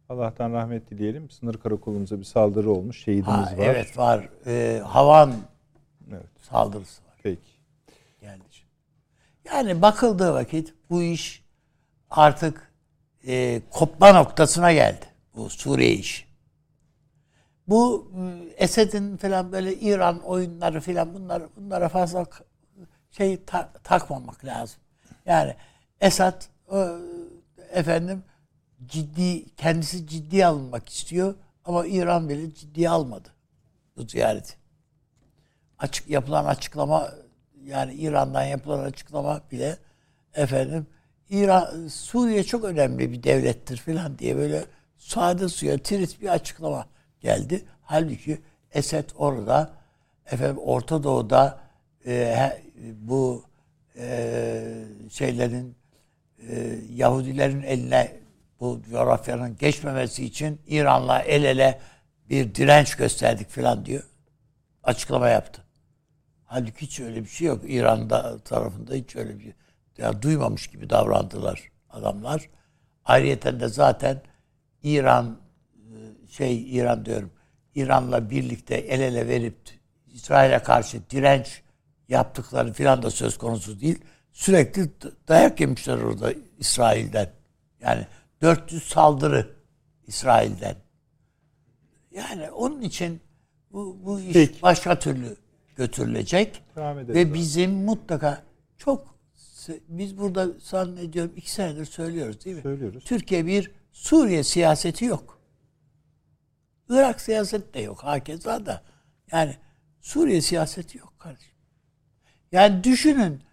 Allah'tan 0.09 0.53
rahmet 0.53 0.89
dileyelim. 0.89 1.29
Sınır 1.29 1.57
karakolumuza 1.57 2.19
bir 2.19 2.23
saldırı 2.23 2.71
olmuş. 2.71 3.03
Şehidimiz 3.03 3.27
Ha, 3.27 3.41
var. 3.41 3.53
Evet 3.57 3.97
var. 3.97 4.29
Ee, 4.45 4.81
havan 4.85 5.33
Evet. 6.11 6.25
saldırısı 6.49 7.01
var. 7.03 7.13
Peki. 7.23 7.41
geldi. 8.21 8.43
Yani 9.45 9.81
bakıldığı 9.81 10.33
vakit 10.33 10.73
bu 10.89 11.03
iş 11.03 11.43
artık 12.09 12.71
e, 13.27 13.61
kopma 13.71 14.11
noktasına 14.13 14.73
geldi. 14.73 15.05
Bu 15.35 15.49
Suriye 15.49 15.93
işi. 15.93 16.24
Bu 17.67 18.11
e, 18.57 18.63
Esed'in 18.63 19.17
falan 19.17 19.51
böyle 19.51 19.75
İran 19.75 20.19
oyunları 20.19 20.81
falan 20.81 21.13
bunlar 21.13 21.43
bunlara 21.55 21.89
fazla 21.89 22.25
şey 23.11 23.43
ta- 23.45 23.69
takmamak 23.83 24.45
lazım. 24.45 24.79
Yani 25.25 25.55
Esad 26.01 26.43
efendim 27.71 28.23
ciddi 28.85 29.45
kendisi 29.55 30.07
ciddiye 30.07 30.45
alınmak 30.45 30.89
istiyor 30.89 31.35
ama 31.65 31.85
İran 31.87 32.29
bile 32.29 32.53
ciddiye 32.53 32.89
almadı 32.89 33.29
bu 33.97 34.03
ziyareti 34.03 34.55
açık 35.79 36.09
yapılan 36.09 36.45
açıklama 36.45 37.11
yani 37.63 37.93
İran'dan 37.93 38.43
yapılan 38.43 38.83
açıklama 38.83 39.41
bile 39.51 39.77
efendim 40.33 40.87
İran 41.29 41.87
Suriye 41.87 42.43
çok 42.43 42.63
önemli 42.63 43.11
bir 43.11 43.23
devlettir 43.23 43.77
falan 43.77 44.19
diye 44.19 44.37
böyle 44.37 44.65
sade 44.97 45.49
suya 45.49 45.77
tirit 45.77 46.21
bir 46.21 46.27
açıklama 46.29 46.85
geldi. 47.25 47.65
Halbuki 47.81 48.41
Esed 48.71 49.09
orada 49.15 49.73
efendim 50.31 50.57
Orta 50.57 51.03
Doğu'da 51.03 51.59
e, 52.05 52.37
bu 53.01 53.43
e, 53.97 54.85
şeylerin 55.11 55.75
e, 56.49 56.79
Yahudilerin 56.95 57.61
eline 57.61 58.11
bu 58.59 58.81
coğrafyanın 58.91 59.57
geçmemesi 59.57 60.25
için 60.25 60.61
İran'la 60.67 61.19
el 61.19 61.43
ele 61.43 61.79
bir 62.29 62.55
direnç 62.55 62.95
gösterdik 62.95 63.49
falan 63.49 63.85
diyor 63.85 64.03
açıklama 64.83 65.29
yaptı. 65.29 65.61
Halbuki 66.45 66.81
hiç 66.81 66.99
öyle 66.99 67.23
bir 67.23 67.29
şey 67.29 67.47
yok. 67.47 67.61
İran'da 67.67 68.39
tarafında 68.39 68.93
hiç 68.93 69.15
öyle 69.15 69.39
bir 69.39 69.53
ya 69.97 70.21
duymamış 70.21 70.67
gibi 70.67 70.89
davrandılar 70.89 71.71
adamlar. 71.89 72.49
Ayrıyeten 73.05 73.59
de 73.59 73.67
zaten 73.67 74.21
İran 74.83 75.44
şey 76.37 76.77
İran 76.77 77.05
diyorum. 77.05 77.31
İran'la 77.75 78.29
birlikte 78.29 78.75
el 78.75 78.99
ele 78.99 79.27
verip 79.27 79.57
İsrail'e 80.13 80.59
karşı 80.59 81.09
direnç 81.09 81.61
yaptıkları 82.09 82.73
filan 82.73 83.03
da 83.03 83.11
söz 83.11 83.37
konusu 83.37 83.81
değil. 83.81 83.99
Sürekli 84.31 84.89
dayak 85.27 85.59
yemişler 85.59 85.97
orada 85.97 86.33
İsrail'den. 86.59 87.29
Yani 87.81 88.07
400 88.41 88.83
saldırı 88.83 89.55
İsrail'den. 90.07 90.75
Yani 92.11 92.51
onun 92.51 92.81
için 92.81 93.21
bu, 93.71 93.97
bu 94.05 94.19
iş 94.19 94.33
Peki. 94.33 94.61
başka 94.61 94.99
türlü 94.99 95.35
götürülecek. 95.75 96.63
Ve 97.13 97.33
bizim 97.33 97.71
mutlaka 97.71 98.43
çok 98.77 99.15
biz 99.87 100.17
burada 100.17 100.47
zannediyorum 100.59 101.33
iki 101.35 101.51
senedir 101.51 101.85
söylüyoruz 101.85 102.45
değil 102.45 102.55
mi? 102.55 102.61
Söylüyoruz. 102.61 103.03
Türkiye 103.03 103.45
bir 103.45 103.71
Suriye 103.91 104.43
siyaseti 104.43 105.05
yok. 105.05 105.34
Irak 106.89 107.21
siyaseti 107.21 107.73
de 107.73 107.79
yok 107.79 108.03
hakeza 108.03 108.65
da. 108.65 108.81
Yani 109.31 109.55
Suriye 110.01 110.41
siyaseti 110.41 110.97
yok 110.97 111.13
kardeşim. 111.19 111.55
Yani 112.51 112.83
düşünün 112.83 113.43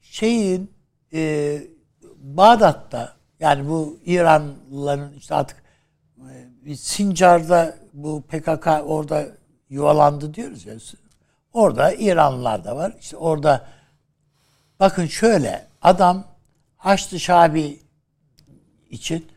şeyin 0.00 0.70
e, 1.12 1.62
Bağdat'ta 2.16 3.16
yani 3.40 3.68
bu 3.68 3.98
İranlıların 4.04 5.12
işte 5.12 5.34
artık 5.34 5.62
e, 6.66 6.76
Sincar'da 6.76 7.76
bu 7.92 8.22
PKK 8.22 8.66
orada 8.66 9.26
yuvalandı 9.68 10.34
diyoruz 10.34 10.66
ya. 10.66 10.74
Orada 11.52 11.92
İranlılar 11.92 12.64
da 12.64 12.76
var. 12.76 12.96
İşte 13.00 13.16
orada 13.16 13.68
bakın 14.80 15.06
şöyle 15.06 15.66
adam 15.82 16.24
Haçlı 16.76 17.20
Şabi 17.20 17.82
için 18.90 19.28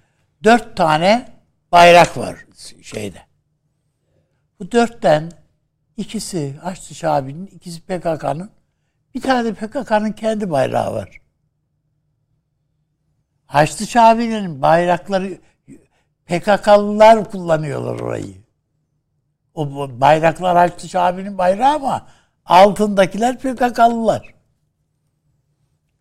dört 0.44 0.78
tane 0.78 1.30
bayrak 1.72 2.18
var 2.18 2.46
şeyde. 2.82 3.22
Bu 4.60 4.72
dörtten 4.72 5.32
ikisi 5.98 6.58
Haçlı 6.58 6.96
Şabi'nin, 6.96 7.48
ikisi 7.48 7.82
PKK'nın, 7.82 8.52
bir 9.16 9.22
tane 9.22 9.46
de 9.46 9.54
PKK'nın 9.54 10.12
kendi 10.12 10.52
bayrağı 10.52 10.94
var. 10.94 11.22
Haçlı 13.46 13.88
Şabi'nin 13.88 14.62
bayrakları 14.62 15.38
PKK'lılar 16.26 17.32
kullanıyorlar 17.32 18.00
orayı. 18.00 18.36
O 19.54 19.90
bayraklar 20.02 20.58
Haçlı 20.58 20.90
Şabi'nin 20.90 21.38
bayrağı 21.38 21.76
ama 21.76 22.08
altındakiler 22.46 23.40
PKK'lılar. 23.40 24.36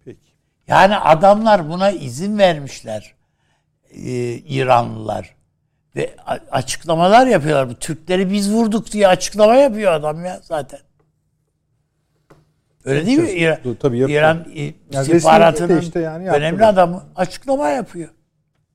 Peki. 0.05 0.33
Yani 0.67 0.97
adamlar 0.97 1.69
buna 1.69 1.91
izin 1.91 2.39
vermişler. 2.39 3.15
Ee, 3.91 4.35
İranlılar. 4.35 5.35
Ve 5.97 6.17
açıklamalar 6.51 7.27
yapıyorlar. 7.27 7.71
Bu 7.71 7.75
Türkleri 7.75 8.31
biz 8.31 8.53
vurduk 8.53 8.93
diye 8.93 9.09
açıklama 9.09 9.55
yapıyor 9.55 9.93
adam 9.93 10.25
ya 10.25 10.41
zaten. 10.43 10.81
Öyle 12.85 13.07
değil 13.07 13.19
mi? 13.19 13.31
İran, 13.31 13.59
tabii 13.81 13.99
yapıyor. 13.99 14.21
İran 14.21 14.47
Yani 14.55 14.75
istihbaratının 15.03 15.81
işte 15.81 16.01
yani 16.01 16.31
önemli 16.31 16.65
adamı 16.65 17.05
açıklama 17.17 17.69
yapıyor. 17.69 18.11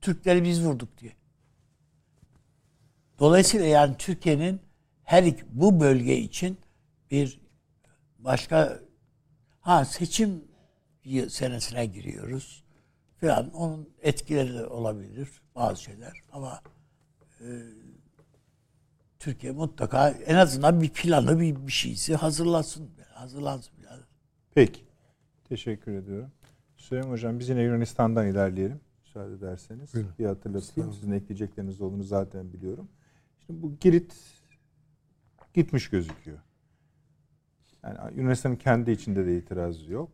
Türkleri 0.01 0.43
biz 0.43 0.65
vurduk 0.65 0.97
diye. 0.97 1.11
Dolayısıyla 3.19 3.65
yani 3.65 3.95
Türkiye'nin 3.97 4.61
her 5.03 5.23
iki, 5.23 5.43
bu 5.49 5.79
bölge 5.79 6.17
için 6.17 6.57
bir 7.11 7.39
başka 8.19 8.79
ha 9.61 9.85
seçim 9.85 10.43
senesine 11.29 11.85
giriyoruz 11.85 12.63
falan 13.21 13.53
onun 13.53 13.89
etkileri 14.01 14.53
de 14.53 14.65
olabilir 14.65 15.29
bazı 15.55 15.83
şeyler 15.83 16.13
ama 16.31 16.61
e, 17.41 17.47
Türkiye 19.19 19.51
mutlaka 19.53 20.09
en 20.09 20.35
azından 20.35 20.81
bir 20.81 20.89
planı 20.89 21.39
bir, 21.39 21.67
bir 21.67 21.71
şeysi 21.71 22.15
hazırlasın 22.15 22.89
hazırlansın 23.13 23.73
yani. 23.89 24.01
Peki. 24.55 24.81
Teşekkür 25.49 25.93
ediyorum. 25.95 26.31
Süleyman 26.77 27.11
Hocam 27.11 27.39
biz 27.39 27.49
yine 27.49 27.61
Yunanistan'dan 27.61 28.27
ilerleyelim. 28.27 28.79
Müsaade 29.03 29.33
ederseniz. 29.33 29.93
Buyurun. 29.93 30.11
Bir 30.19 30.25
hatırlatayım. 30.25 30.93
Sizin 30.93 31.11
ekleyecekleriniz 31.11 31.81
olduğunu 31.81 32.03
zaten 32.03 32.53
biliyorum. 32.53 32.89
Şimdi 33.45 33.61
bu 33.61 33.75
Girit 33.79 34.15
gitmiş 35.53 35.89
gözüküyor. 35.89 36.39
Yani 37.83 37.97
Yunanistan'ın 38.15 38.55
kendi 38.55 38.91
içinde 38.91 39.25
de 39.25 39.37
itirazı 39.37 39.91
yok. 39.91 40.11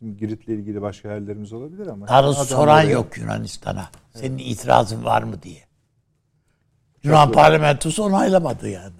Bizim 0.00 0.16
Girit'le 0.16 0.48
ilgili 0.48 0.82
başka 0.82 1.08
hayallerimiz 1.08 1.52
olabilir 1.52 1.86
ama. 1.86 2.08
Doğrusu 2.08 2.44
soran 2.44 2.62
oraya- 2.62 2.90
yok 2.90 3.18
Yunanistan'a. 3.18 3.90
Senin 4.14 4.38
itirazın 4.38 5.04
var 5.04 5.22
mı 5.22 5.42
diye. 5.42 5.69
Yunan 7.02 7.32
parlamentosu 7.32 8.04
onaylamadı 8.04 8.68
yani. 8.68 8.94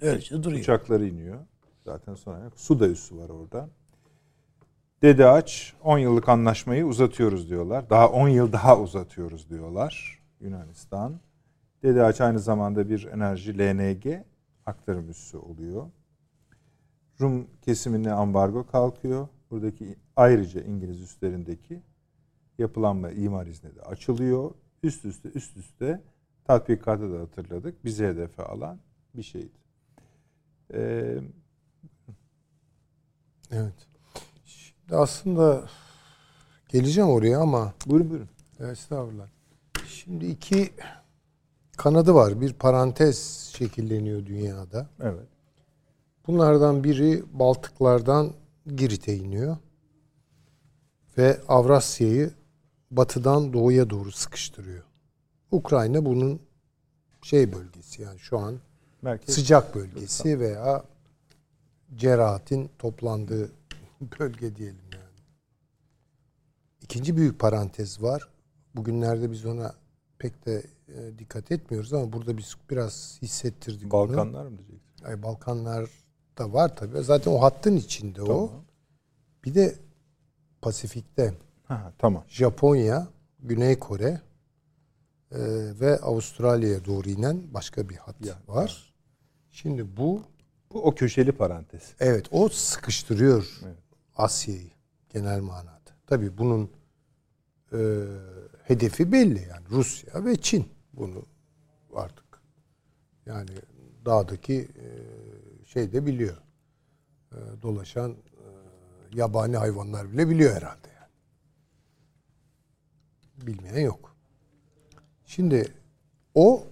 Öylece 0.00 0.42
duruyor. 0.42 0.60
Uçakları 0.60 1.06
iniyor. 1.06 1.38
Zaten 1.84 2.14
sonra. 2.14 2.50
Su 2.56 2.80
da 2.80 2.88
üssü 2.88 3.16
var 3.16 3.28
orada. 3.28 3.68
Dede 5.02 5.26
Aç 5.26 5.74
10 5.82 5.98
yıllık 5.98 6.28
anlaşmayı 6.28 6.86
uzatıyoruz 6.86 7.50
diyorlar. 7.50 7.90
Daha 7.90 8.08
10 8.08 8.28
yıl 8.28 8.52
daha 8.52 8.80
uzatıyoruz 8.80 9.50
diyorlar 9.50 10.22
Yunanistan. 10.40 11.20
Dede 11.82 12.02
Aç 12.02 12.20
aynı 12.20 12.40
zamanda 12.40 12.88
bir 12.88 13.04
enerji 13.04 13.58
LNG 13.58 14.06
aktarım 14.66 15.10
üssü 15.10 15.36
oluyor. 15.36 15.86
Rum 17.20 17.46
kesimine 17.62 18.12
ambargo 18.12 18.66
kalkıyor. 18.66 19.28
Buradaki 19.50 19.96
ayrıca 20.16 20.60
İngiliz 20.60 21.02
üslerindeki 21.02 21.82
yapılanma 22.58 23.10
imar 23.10 23.46
izni 23.46 23.76
de 23.76 23.82
açılıyor. 23.82 24.50
Üst 24.82 25.04
üste 25.04 25.28
üst 25.34 25.56
üste 25.56 26.02
tatbikatı 26.46 27.12
da 27.12 27.20
hatırladık. 27.20 27.84
Bizi 27.84 28.06
hedefe 28.06 28.42
alan 28.42 28.78
bir 29.14 29.22
şeydi. 29.22 29.52
Ee, 30.74 31.18
Evet. 33.50 33.74
Şimdi 34.44 34.96
aslında 34.96 35.64
geleceğim 36.68 37.10
oraya 37.10 37.38
ama 37.40 37.74
buyurun 37.86 38.10
buyurun. 38.10 38.28
estağfurullah. 38.72 39.28
Şimdi 39.86 40.26
iki 40.26 40.70
kanadı 41.76 42.14
var. 42.14 42.40
Bir 42.40 42.52
parantez 42.52 43.18
şekilleniyor 43.56 44.26
dünyada. 44.26 44.88
Evet. 45.00 45.28
Bunlardan 46.26 46.84
biri 46.84 47.22
Baltıklardan 47.32 48.32
Girit'e 48.76 49.16
iniyor. 49.16 49.56
Ve 51.18 51.40
Avrasya'yı 51.48 52.30
batıdan 52.90 53.52
doğuya 53.52 53.90
doğru 53.90 54.12
sıkıştırıyor. 54.12 54.84
Ukrayna 55.52 56.04
bunun 56.04 56.40
şey 57.22 57.52
bölgesi 57.52 58.02
yani 58.02 58.18
şu 58.18 58.38
an 58.38 58.60
Merkez. 59.02 59.34
sıcak 59.34 59.74
bölgesi 59.74 60.40
veya 60.40 60.84
cerahatin 61.96 62.70
toplandığı 62.78 63.50
bölge 64.20 64.56
diyelim 64.56 64.80
yani. 64.92 65.02
İkinci 66.82 67.16
büyük 67.16 67.38
parantez 67.38 68.02
var. 68.02 68.28
Bugünlerde 68.74 69.30
biz 69.30 69.46
ona 69.46 69.74
pek 70.18 70.46
de 70.46 70.62
e, 70.88 71.18
dikkat 71.18 71.52
etmiyoruz 71.52 71.92
ama 71.92 72.12
burada 72.12 72.36
biz 72.38 72.56
biraz 72.70 73.18
hissettirdik 73.22 73.94
onu. 73.94 74.08
Balkanlar 74.08 74.46
mı 74.46 74.58
diyecektim? 74.58 75.06
Ay, 75.06 75.22
Balkanlar 75.22 75.90
da 76.38 76.52
var 76.52 76.76
tabii. 76.76 77.02
Zaten 77.02 77.30
o 77.30 77.42
hattın 77.42 77.76
içinde 77.76 78.22
o. 78.22 78.26
Tamam. 78.26 78.64
Bir 79.44 79.54
de 79.54 79.74
Pasifik'te 80.62 81.34
Ha, 81.64 81.92
tamam. 81.98 82.24
Japonya, 82.28 83.08
Güney 83.42 83.78
Kore 83.78 84.20
e, 85.32 85.38
ve 85.80 85.98
Avustralya'ya 86.00 86.84
doğru 86.84 87.08
inen 87.10 87.54
başka 87.54 87.88
bir 87.88 87.96
hat 87.96 88.26
Ya, 88.26 88.38
var. 88.48 88.94
Şimdi 89.50 89.96
bu 89.96 90.22
Bu 90.72 90.82
o 90.82 90.94
köşeli 90.94 91.32
parantez. 91.32 91.92
evet 92.00 92.26
o 92.30 92.48
sıkıştırıyor 92.48 93.58
Evet. 93.64 93.78
Asya'yı 94.16 94.70
genel 95.08 95.40
manada. 95.40 95.76
Tabii 96.06 96.38
bunun 96.38 96.70
e, 97.72 97.78
hedefi 98.64 99.12
belli 99.12 99.48
yani 99.50 99.66
Rusya 99.70 100.24
ve 100.24 100.36
Çin 100.36 100.68
bunu 100.92 101.24
artık 101.94 102.24
yani 103.26 103.50
dağdaki 104.04 104.68
e, 104.76 104.86
şey 105.66 105.92
de 105.92 106.06
biliyor. 106.06 106.36
E, 107.32 107.38
dolaşan 107.62 108.10
e, 108.10 108.16
yabani 109.18 109.56
hayvanlar 109.56 110.12
bile 110.12 110.28
biliyor 110.28 110.54
herhalde 110.56 110.88
yani. 111.00 111.12
Bilmeyen 113.46 113.80
yok. 113.84 114.15
Şimdi 115.26 115.74
o 116.34 116.64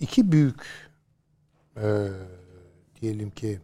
iki 0.00 0.32
büyük 0.32 0.90
e, 1.76 2.08
diyelim 3.00 3.30
ki 3.30 3.60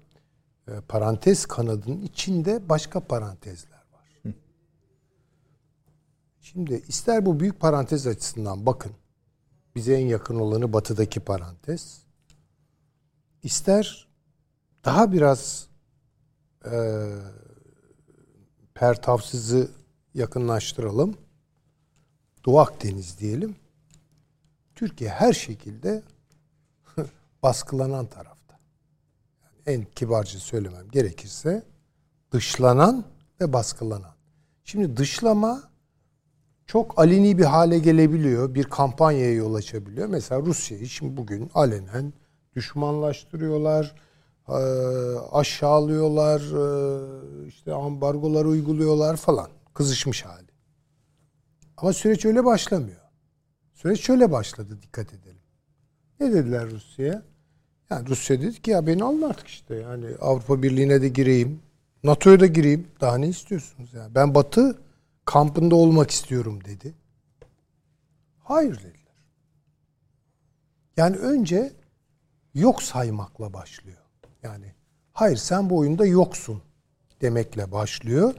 e, 0.69 0.73
parantez 0.89 1.47
kanadının 1.47 2.03
içinde 2.03 2.69
başka 2.69 3.01
parantezler 3.01 3.83
var. 3.93 4.23
Şimdi 6.41 6.83
ister 6.89 7.27
bu 7.27 7.41
büyük 7.41 7.61
parantez 7.61 8.07
açısından 8.07 8.67
bakın. 8.67 8.93
Bize 9.75 9.95
en 9.95 10.07
yakın 10.07 10.37
olanı 10.37 10.73
batıdaki 10.73 11.21
parantez. 11.21 12.03
İster 13.43 14.09
daha 14.85 15.13
biraz 15.13 15.69
e, 16.65 17.07
pertavsızı 18.75 19.71
yakınlaştıralım. 20.15 21.17
Doğu 22.45 22.59
Akdeniz 22.59 23.19
diyelim. 23.19 23.57
Türkiye 24.75 25.11
her 25.11 25.33
şekilde 25.33 26.03
baskılanan 27.43 28.07
tarafta. 28.07 28.59
Yani 29.43 29.79
en 29.79 29.85
kibarca 29.85 30.39
söylemem 30.39 30.91
gerekirse 30.91 31.63
dışlanan 32.33 33.05
ve 33.41 33.53
baskılanan. 33.53 34.15
Şimdi 34.65 34.97
dışlama 34.97 35.63
çok 36.67 36.99
aleni 36.99 37.39
bir 37.39 37.45
hale 37.45 37.79
gelebiliyor. 37.79 38.55
Bir 38.55 38.65
kampanyaya 38.65 39.35
yol 39.35 39.55
açabiliyor. 39.55 40.09
Mesela 40.09 40.41
Rusya'yı 40.41 40.89
şimdi 40.89 41.17
bugün 41.17 41.51
alenen 41.55 42.13
düşmanlaştırıyorlar, 42.57 43.95
eee, 44.49 44.55
aşağılıyorlar, 45.33 46.41
eee, 46.41 47.49
işte 47.49 47.73
ambargolar 47.73 48.45
uyguluyorlar 48.45 49.17
falan. 49.17 49.49
Kızışmış 49.75 50.25
hali. 50.25 50.49
Ama 51.77 51.93
süreç 51.93 52.25
öyle 52.25 52.45
başlamıyor. 52.45 53.01
Süreç 53.85 54.01
şöyle 54.01 54.33
başladı 54.33 54.79
dikkat 54.83 55.15
edelim. 55.15 55.41
Ne 56.21 56.33
dediler 56.33 56.71
Rusya'ya? 56.71 57.23
Yani 57.91 58.09
Rusya 58.09 58.41
dedi 58.41 58.63
ki 58.63 58.71
ya 58.71 58.87
beni 58.87 59.05
alın 59.05 59.23
artık 59.23 59.49
işte 59.49 59.75
yani 59.75 60.07
Avrupa 60.21 60.63
Birliği'ne 60.63 61.03
de 61.03 61.09
gireyim. 61.09 61.61
NATO'ya 62.05 62.41
da 62.41 62.47
gireyim. 62.47 62.89
Daha 63.01 63.19
ne 63.19 63.29
istiyorsunuz 63.29 63.95
ya? 63.95 64.09
Ben 64.15 64.35
Batı 64.35 64.79
kampında 65.25 65.75
olmak 65.75 66.11
istiyorum 66.11 66.65
dedi. 66.65 66.95
Hayır 68.39 68.79
dediler. 68.79 69.15
Yani 70.97 71.17
önce 71.17 71.73
yok 72.55 72.83
saymakla 72.83 73.53
başlıyor. 73.53 74.03
Yani 74.43 74.75
hayır 75.13 75.37
sen 75.37 75.71
bu 75.71 75.79
oyunda 75.79 76.07
yoksun 76.07 76.63
demekle 77.21 77.73
başlıyor. 77.73 78.35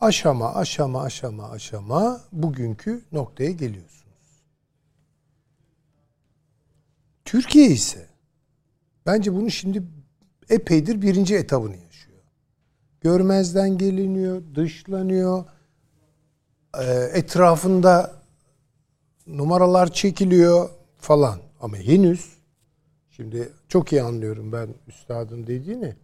Aşama 0.00 0.54
aşama 0.54 1.02
aşama 1.02 1.50
aşama 1.50 2.20
bugünkü 2.32 3.04
noktaya 3.12 3.50
geliyorsunuz. 3.50 4.03
Türkiye 7.24 7.66
ise 7.66 8.08
bence 9.06 9.34
bunu 9.34 9.50
şimdi 9.50 9.82
epeydir 10.50 11.02
birinci 11.02 11.36
etabını 11.36 11.76
yaşıyor. 11.76 12.18
Görmezden 13.00 13.78
geliniyor, 13.78 14.42
dışlanıyor. 14.54 15.44
Ee, 16.80 17.10
etrafında 17.12 18.12
numaralar 19.26 19.92
çekiliyor 19.92 20.70
falan. 20.98 21.40
Ama 21.60 21.76
henüz 21.76 22.38
şimdi 23.10 23.52
çok 23.68 23.92
iyi 23.92 24.02
anlıyorum 24.02 24.52
ben 24.52 24.68
üstadın 24.88 25.46
dediğini. 25.46 25.96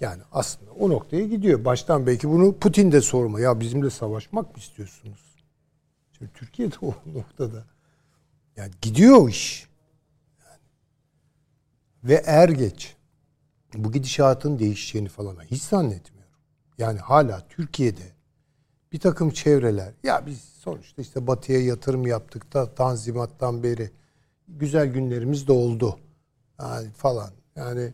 Yani 0.00 0.22
aslında 0.32 0.70
o 0.72 0.90
noktaya 0.90 1.26
gidiyor. 1.26 1.64
Baştan 1.64 2.06
belki 2.06 2.28
bunu 2.28 2.58
Putin 2.58 2.92
de 2.92 3.00
sorma. 3.00 3.40
Ya 3.40 3.60
bizimle 3.60 3.90
savaşmak 3.90 4.56
mı 4.56 4.62
istiyorsunuz? 4.62 5.20
Şimdi 6.18 6.30
Türkiye 6.34 6.70
de 6.72 6.76
o 6.82 6.94
noktada. 7.14 7.64
Yani 8.56 8.70
gidiyor 8.82 9.16
o 9.16 9.28
iş. 9.28 9.67
Ve 12.04 12.22
er 12.26 12.48
geç 12.48 12.96
bu 13.74 13.92
gidişatın 13.92 14.58
değişeceğini 14.58 15.08
falan 15.08 15.36
hiç 15.44 15.62
zannetmiyorum. 15.62 16.32
Yani 16.78 16.98
hala 16.98 17.46
Türkiye'de 17.48 18.12
bir 18.92 19.00
takım 19.00 19.30
çevreler 19.30 19.92
ya 20.02 20.26
biz 20.26 20.40
sonuçta 20.40 21.02
işte 21.02 21.26
batıya 21.26 21.60
yatırım 21.60 22.06
yaptık 22.06 22.54
da 22.54 22.74
tanzimattan 22.74 23.62
beri 23.62 23.90
güzel 24.48 24.86
günlerimiz 24.86 25.48
de 25.48 25.52
oldu. 25.52 25.98
Yani 26.60 26.90
falan. 26.90 27.30
Yani 27.56 27.92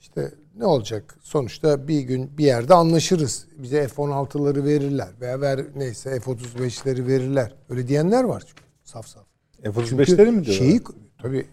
işte 0.00 0.34
ne 0.56 0.64
olacak? 0.64 1.18
Sonuçta 1.20 1.88
bir 1.88 2.00
gün 2.00 2.38
bir 2.38 2.44
yerde 2.44 2.74
anlaşırız. 2.74 3.46
Bize 3.58 3.88
F-16'ları 3.88 4.64
verirler 4.64 5.08
veya 5.20 5.40
ver 5.40 5.66
neyse 5.76 6.20
F-35'leri 6.20 7.06
verirler. 7.06 7.54
Öyle 7.68 7.88
diyenler 7.88 8.24
var 8.24 8.44
çünkü. 8.46 8.62
Saf 8.84 9.06
saf. 9.06 9.24
F-35'leri 9.62 10.30
mi 10.30 10.44
diyorlar? 10.44 10.52
Şeyi, 10.52 10.82
tabii 11.22 11.46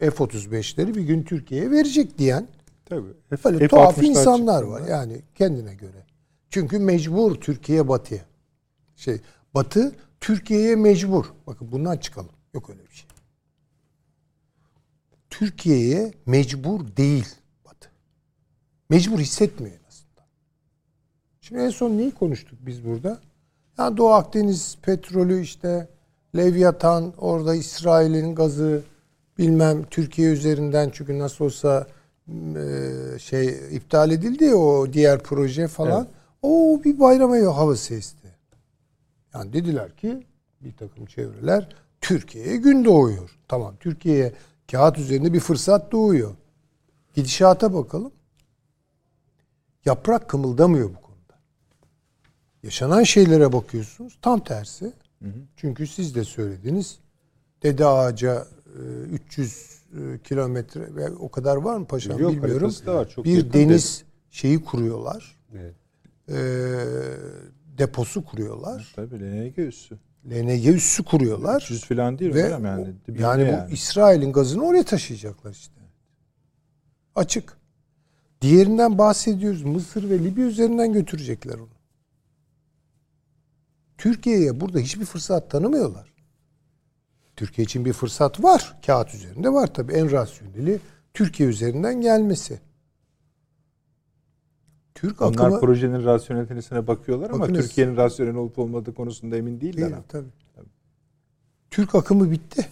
F-35'leri 0.00 0.94
bir 0.94 1.02
gün 1.02 1.22
Türkiye'ye 1.22 1.70
verecek 1.70 2.18
diyen 2.18 2.48
Tabii. 2.84 3.14
Böyle 3.44 3.58
F- 3.58 3.68
tuhaf 3.68 3.94
F-60'lar 3.94 4.06
insanlar 4.06 4.62
var 4.62 4.88
yani 4.88 5.22
kendine 5.34 5.74
göre. 5.74 6.06
Çünkü 6.50 6.78
mecbur 6.78 7.34
Türkiye 7.34 7.88
batıya. 7.88 8.24
Şey 8.96 9.20
batı 9.54 9.92
Türkiye'ye 10.20 10.76
mecbur. 10.76 11.24
Bakın 11.46 11.72
bundan 11.72 11.96
çıkalım. 11.96 12.32
Yok 12.54 12.70
öyle 12.70 12.86
bir 12.86 12.94
şey. 12.94 13.08
Türkiye'ye 15.30 16.12
mecbur 16.26 16.96
değil 16.96 17.26
batı. 17.64 17.88
Mecbur 18.90 19.18
hissetmiyor 19.18 19.76
en 19.76 19.88
azından. 19.88 20.26
Şimdi 21.40 21.60
en 21.60 21.70
son 21.70 21.90
neyi 21.98 22.10
konuştuk 22.10 22.58
biz 22.62 22.84
burada? 22.84 23.20
Ya 23.78 23.96
Doğu 23.96 24.12
Akdeniz 24.12 24.78
petrolü 24.82 25.40
işte 25.40 25.88
Leviathan 26.36 27.12
orada 27.18 27.54
İsrail'in 27.54 28.34
gazı 28.34 28.82
bilmem 29.38 29.84
Türkiye 29.84 30.30
üzerinden 30.30 30.90
çünkü 30.94 31.18
nasıl 31.18 31.44
olsa 31.44 31.86
e, 32.28 33.18
şey 33.18 33.76
iptal 33.76 34.10
edildi 34.10 34.54
o 34.54 34.92
diğer 34.92 35.22
proje 35.22 35.68
falan. 35.68 36.08
O 36.42 36.80
bir 36.84 37.00
bayrama 37.00 37.36
havası 37.36 37.94
esti. 37.94 38.28
Yani 39.34 39.52
dediler 39.52 39.96
ki 39.96 40.26
bir 40.60 40.76
takım 40.76 41.06
çevreler 41.06 41.68
Türkiye'ye 42.00 42.56
gün 42.56 42.84
doğuyor. 42.84 43.38
Tamam 43.48 43.74
Türkiye'ye 43.80 44.32
kağıt 44.70 44.98
üzerinde 44.98 45.32
bir 45.32 45.40
fırsat 45.40 45.92
doğuyor. 45.92 46.34
Gidişata 47.14 47.74
bakalım. 47.74 48.12
Yaprak 49.84 50.28
kımıldamıyor 50.28 50.88
bu 50.88 51.00
konuda. 51.00 51.34
Yaşanan 52.62 53.02
şeylere 53.02 53.52
bakıyorsunuz 53.52 54.18
tam 54.22 54.44
tersi. 54.44 54.92
Çünkü 55.56 55.86
siz 55.86 56.14
de 56.14 56.24
söylediniz. 56.24 56.98
Dede 57.62 57.86
Ağaca 57.86 58.46
300 58.78 59.78
e, 59.92 60.18
kilometre 60.18 60.94
ve 60.94 61.10
o 61.10 61.30
kadar 61.30 61.56
var 61.56 61.76
mı 61.76 61.86
paşam 61.86 62.18
Yok, 62.18 62.32
bilmiyorum. 62.32 62.72
da 62.86 62.94
var, 62.94 63.08
çok 63.08 63.24
bir 63.24 63.52
deniz 63.52 64.04
şeyi 64.30 64.64
kuruyorlar. 64.64 65.36
Evet. 65.54 65.74
E, 66.28 66.34
deposu 67.78 68.24
kuruyorlar. 68.24 68.92
Tabii 68.96 69.20
LNG 69.20 69.58
üssü. 69.58 69.98
LNG 70.30 70.66
üssü 70.66 71.04
kuruyorlar. 71.04 71.62
300 71.62 71.84
falan 71.84 72.18
değil 72.18 72.34
Ve 72.34 72.44
hocam 72.44 72.64
yani. 72.64 72.82
o- 72.82 73.06
Dibinde 73.06 73.22
yani, 73.22 73.58
bu 73.70 73.72
İsrail'in 73.74 74.32
gazını 74.32 74.64
oraya 74.64 74.84
taşıyacaklar 74.84 75.50
işte. 75.52 75.74
Açık. 77.14 77.56
Diğerinden 78.40 78.98
bahsediyoruz. 78.98 79.62
Mısır 79.62 80.10
ve 80.10 80.18
Libya 80.18 80.46
üzerinden 80.46 80.92
götürecekler 80.92 81.54
onu. 81.54 81.68
Türkiye'ye 83.98 84.60
burada 84.60 84.78
hiçbir 84.78 85.04
fırsat 85.04 85.50
tanımıyorlar. 85.50 86.13
Türkiye 87.36 87.64
için 87.64 87.84
bir 87.84 87.92
fırsat 87.92 88.44
var. 88.44 88.76
Kağıt 88.86 89.14
üzerinde 89.14 89.52
var 89.52 89.74
tabii. 89.74 89.92
En 89.92 90.10
rasyoneli 90.12 90.80
Türkiye 91.14 91.48
üzerinden 91.48 92.00
gelmesi. 92.00 92.60
Türk 94.94 95.22
Onlar 95.22 95.34
akımı... 95.34 95.60
projenin 95.60 96.04
rasyonelitesine 96.04 96.86
bakıyorlar 96.86 97.30
ama 97.30 97.40
Bakınız. 97.40 97.66
Türkiye'nin 97.66 97.96
rasyonel 97.96 98.34
olup 98.34 98.58
olmadığı 98.58 98.94
konusunda 98.94 99.36
emin 99.36 99.60
değiller. 99.60 99.82
Değil, 99.82 99.92
ama. 99.92 100.04
tabii. 100.08 100.28
Türk 101.70 101.94
akımı 101.94 102.30
bitti. 102.30 102.66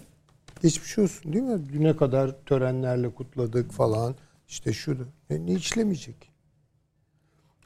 Geçmiş 0.63 0.99
olsun 0.99 1.33
değil 1.33 1.45
mi? 1.45 1.73
Düne 1.73 1.97
kadar 1.97 2.45
törenlerle 2.47 3.15
kutladık 3.15 3.73
falan. 3.73 4.15
İşte 4.49 4.73
şu 4.73 4.99
da. 4.99 5.03
E, 5.31 5.47
ne 5.47 5.53
işlemeyecek? 5.53 6.33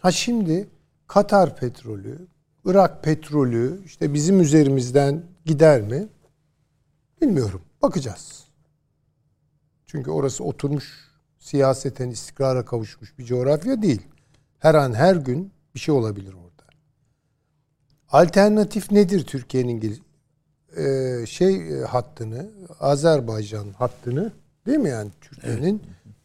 Ha 0.00 0.12
şimdi 0.12 0.68
Katar 1.06 1.56
petrolü, 1.56 2.18
Irak 2.64 3.04
petrolü 3.04 3.80
işte 3.84 4.14
bizim 4.14 4.40
üzerimizden 4.40 5.22
gider 5.44 5.80
mi? 5.80 6.08
Bilmiyorum. 7.20 7.62
Bakacağız. 7.82 8.44
Çünkü 9.86 10.10
orası 10.10 10.44
oturmuş 10.44 11.06
siyaseten 11.38 12.10
istikrara 12.10 12.64
kavuşmuş 12.64 13.18
bir 13.18 13.24
coğrafya 13.24 13.82
değil. 13.82 14.02
Her 14.58 14.74
an 14.74 14.94
her 14.94 15.16
gün 15.16 15.52
bir 15.74 15.80
şey 15.80 15.94
olabilir 15.94 16.32
orada. 16.32 16.62
Alternatif 18.08 18.90
nedir 18.90 19.26
Türkiye'nin 19.26 20.02
e, 20.76 21.26
şey 21.26 21.80
e, 21.80 21.84
hattını, 21.84 22.50
Azerbaycan 22.80 23.72
hattını 23.72 24.32
değil 24.66 24.78
mi 24.78 24.88
yani 24.88 25.10
Türkiye'nin 25.20 25.82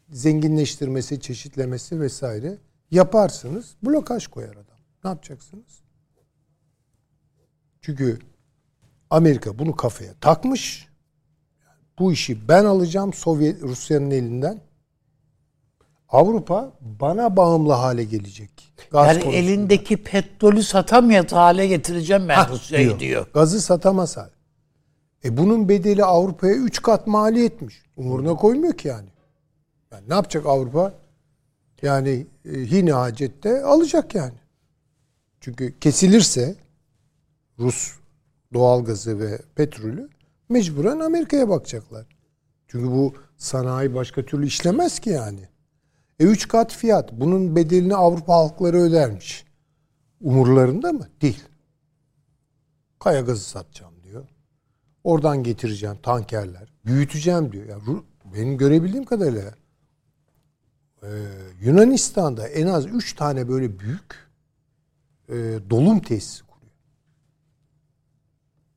zenginleştirmesi, 0.10 1.20
çeşitlemesi 1.22 2.00
vesaire 2.02 2.58
yaparsınız. 2.92 3.76
Blokaj 3.84 4.28
koyar 4.28 4.54
adam. 4.54 4.78
Ne 5.04 5.10
yapacaksınız? 5.10 5.82
Çünkü 7.82 8.20
Amerika 9.12 9.60
bunu 9.60 9.76
kafaya 9.76 10.14
takmış. 10.22 10.88
Bu 12.00 12.14
işi 12.14 12.48
ben 12.48 12.66
alacağım 12.66 13.14
Sovyet 13.14 13.62
Rusya'nın 13.62 14.12
elinden. 14.12 14.62
Avrupa 16.10 16.74
bana 16.82 17.36
bağımlı 17.38 17.74
hale 17.74 18.04
gelecek. 18.04 18.74
Gaz 18.92 19.08
Yani 19.08 19.20
konusunda. 19.24 19.38
elindeki 19.38 19.98
petrolü 19.98 20.64
satamıyor 20.64 21.30
hale 21.30 21.68
getireceğim 21.68 22.28
ben 22.30 22.50
Rusya'yı 22.50 23.00
diyor. 23.00 23.28
Gazı 23.34 23.62
satamaz 23.62 24.18
hal. 24.18 24.30
E 25.26 25.38
bunun 25.38 25.70
bedeli 25.70 26.04
Avrupa'ya 26.04 26.54
3 26.54 26.82
kat 26.82 27.08
maliyetmiş. 27.08 27.82
Umuruna 27.98 28.36
koymuyor 28.36 28.74
ki 28.74 28.88
yani. 28.88 29.10
yani 29.92 30.10
ne 30.10 30.14
yapacak 30.14 30.46
Avrupa? 30.46 30.94
Yani 31.82 32.28
e, 32.46 32.52
hine 32.60 32.92
hacette 32.94 33.64
alacak 33.64 34.16
yani. 34.16 34.34
Çünkü 35.40 35.80
kesilirse 35.80 36.56
Rus 37.60 38.01
doğalgazı 38.54 39.20
ve 39.20 39.42
petrolü 39.56 40.10
mecburen 40.50 41.00
Amerika'ya 41.00 41.50
bakacaklar. 41.50 42.06
Çünkü 42.68 42.92
bu 42.92 43.14
sanayi 43.38 43.96
başka 43.96 44.26
türlü 44.26 44.46
işlemez 44.46 45.00
ki 45.00 45.10
yani. 45.10 45.48
E 46.20 46.24
3 46.24 46.48
kat 46.48 46.74
fiyat. 46.74 47.12
Bunun 47.12 47.56
bedelini 47.56 47.96
Avrupa 47.96 48.34
halkları 48.34 48.78
ödermiş. 48.78 49.46
Umurlarında 50.22 50.92
mı? 50.92 51.08
Değil. 51.22 51.44
Kaya 53.00 53.22
gazı 53.22 53.44
satacağım 53.44 53.94
diyor. 54.04 54.28
Oradan 55.04 55.44
getireceğim 55.44 55.98
tankerler. 56.04 56.74
Büyüteceğim 56.86 57.52
diyor. 57.52 57.66
Ya 57.66 57.78
Ru- 57.78 58.04
benim 58.36 58.58
görebildiğim 58.58 59.06
kadarıyla 59.06 59.54
e, 61.04 61.10
Yunanistan'da 61.62 62.48
en 62.48 62.68
az 62.68 62.86
3 62.86 63.14
tane 63.16 63.50
böyle 63.50 63.80
büyük 63.80 64.30
e, 65.30 65.36
dolum 65.70 66.00
tesisi. 66.00 66.51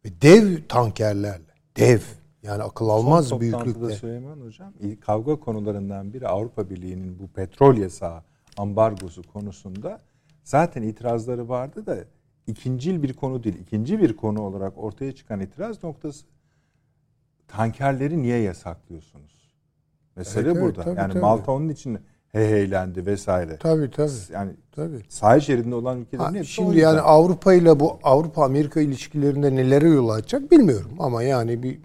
Ve 0.05 0.21
dev 0.23 0.59
tankerlerle. 0.69 1.55
Dev. 1.77 2.01
Yani 2.43 2.63
akıl 2.63 2.89
almaz 2.89 3.29
Son 3.29 3.41
büyüklükte. 3.41 3.91
Süleyman 3.95 4.41
Hocam 4.41 4.73
ilk 4.81 5.03
kavga 5.03 5.37
konularından 5.37 6.13
biri 6.13 6.29
Avrupa 6.29 6.71
Birliği'nin 6.71 7.19
bu 7.19 7.29
petrol 7.29 7.77
yasağı 7.77 8.23
ambargosu 8.57 9.23
konusunda 9.23 10.01
zaten 10.45 10.83
itirazları 10.83 11.49
vardı 11.49 11.87
da 11.87 12.05
ikincil 12.47 13.03
bir 13.03 13.13
konu 13.13 13.45
değil. 13.45 13.59
ikinci 13.59 13.99
bir 13.99 14.17
konu 14.17 14.43
olarak 14.43 14.79
ortaya 14.79 15.15
çıkan 15.15 15.41
itiraz 15.41 15.85
noktası 15.85 16.27
tankerleri 17.49 18.23
niye 18.23 18.39
yasaklıyorsunuz? 18.39 19.55
Mesele 20.17 20.47
Evet, 20.47 20.57
evet, 20.57 20.65
burada. 20.65 20.83
tabii, 20.83 21.01
yani 21.01 21.13
tabii. 21.13 21.23
Malta 21.23 21.53
onun 21.53 21.69
için 21.69 21.99
heyheylendi 22.35 23.07
vesaire. 23.07 23.57
Tabii 23.57 23.91
tabii. 23.91 24.11
Yani 24.33 24.53
tabii. 24.73 25.01
sahil 25.09 25.41
şeridinde 25.41 25.75
olan 25.75 26.01
ülkelerin 26.01 26.25
Ha, 26.29 26.35
hepsi 26.35 26.53
şimdi 26.53 26.79
yani 26.79 27.01
Avrupa 27.01 27.55
ile 27.55 27.81
bu 27.81 27.99
Avrupa 28.03 28.45
Amerika 28.45 28.81
ilişkilerinde 28.81 29.55
nelere 29.57 29.89
yol 29.89 30.09
açacak 30.09 30.51
bilmiyorum 30.51 30.91
ama 30.99 31.23
yani 31.23 31.63
bir 31.63 31.79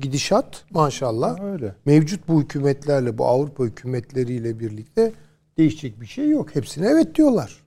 gidişat 0.00 0.64
maşallah 0.70 1.38
Ha, 1.40 1.44
öyle. 1.44 1.74
mevcut 1.86 2.28
bu 2.28 2.42
hükümetlerle 2.42 3.18
bu 3.18 3.26
Avrupa 3.26 3.64
hükümetleriyle 3.64 4.58
birlikte 4.60 5.12
değişecek 5.58 6.00
bir 6.00 6.06
şey 6.06 6.28
yok. 6.30 6.54
Hepsine 6.56 6.86
evet 6.86 7.14
diyorlar. 7.14 7.62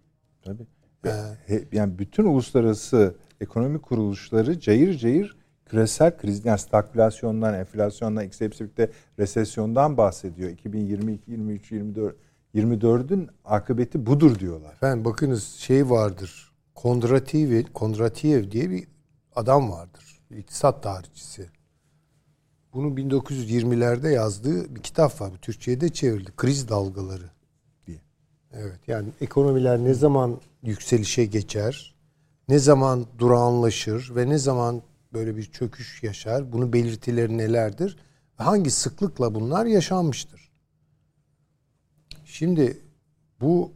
Tabii. 0.45 0.63
Ve 1.05 1.11
he- 1.45 1.63
yani 1.71 1.99
bütün 1.99 2.23
uluslararası 2.25 3.15
ekonomi 3.41 3.79
kuruluşları 3.81 4.59
cayır 4.59 4.97
cayır 4.97 5.35
küresel 5.73 6.17
kriz, 6.17 6.45
yani 6.45 6.59
stagflasyondan, 6.59 7.53
enflasyondan, 7.53 8.25
ikisi 8.25 8.45
hepsi 8.45 8.63
birlikte 8.63 8.91
resesyondan 9.19 9.97
bahsediyor. 9.97 10.49
2022, 10.49 11.31
23, 11.31 11.71
24, 11.71 12.15
24'ün 12.55 13.29
akıbeti 13.45 14.05
budur 14.05 14.39
diyorlar. 14.39 14.77
Ben 14.81 15.05
bakınız 15.05 15.43
şey 15.43 15.89
vardır. 15.89 16.51
Kondratiev, 16.75 17.63
Kondratiev 17.63 18.51
diye 18.51 18.69
bir 18.69 18.87
adam 19.35 19.71
vardır. 19.71 20.21
İktisat 20.37 20.83
tarihçisi. 20.83 21.49
Bunun 22.73 22.95
1920'lerde 22.95 24.11
yazdığı 24.11 24.75
bir 24.75 24.81
kitap 24.81 25.21
var. 25.21 25.31
Türkçe'ye 25.41 25.81
de 25.81 25.89
çevrildi. 25.89 26.31
Kriz 26.37 26.69
dalgaları 26.69 27.29
diye. 27.87 28.01
Evet 28.53 28.79
yani 28.87 29.09
ekonomiler 29.21 29.79
ne 29.79 29.93
zaman 29.93 30.37
yükselişe 30.63 31.25
geçer, 31.25 31.95
ne 32.49 32.59
zaman 32.59 33.05
durağanlaşır 33.19 34.15
ve 34.15 34.29
ne 34.29 34.37
zaman 34.37 34.81
böyle 35.13 35.37
bir 35.37 35.43
çöküş 35.43 36.03
yaşar, 36.03 36.53
bunun 36.53 36.73
belirtileri 36.73 37.37
nelerdir 37.37 37.97
hangi 38.35 38.71
sıklıkla 38.71 39.35
bunlar 39.35 39.65
yaşanmıştır. 39.65 40.51
Şimdi 42.25 42.77
bu 43.41 43.71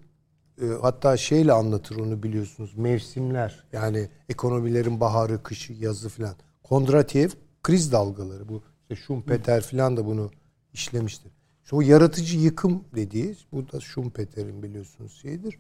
e, 0.62 0.66
hatta 0.82 1.18
şeyle 1.18 1.54
anlatır 1.54 1.96
onu 1.96 2.24
biliyorsunuz 2.24 2.78
mevsimler 2.78 3.64
yani 3.74 4.10
ekonomilerin 4.30 5.00
baharı, 5.00 5.44
kışı, 5.44 5.74
yazı 5.74 6.10
filan. 6.10 6.36
Kondratiev 6.64 7.30
kriz 7.64 7.92
dalgaları 7.92 8.50
bu 8.50 8.64
işte 8.82 8.96
Schumpeter 8.96 9.64
filan 9.64 9.98
da 9.98 10.06
bunu 10.06 10.32
işlemiştir. 10.74 11.32
İşte 11.64 11.86
yaratıcı 11.86 12.38
yıkım 12.38 12.84
dediği 12.96 13.38
bu 13.52 13.72
da 13.72 13.80
Schumpeter'in 13.80 14.64
biliyorsunuz 14.64 15.20
şeyidir. 15.22 15.60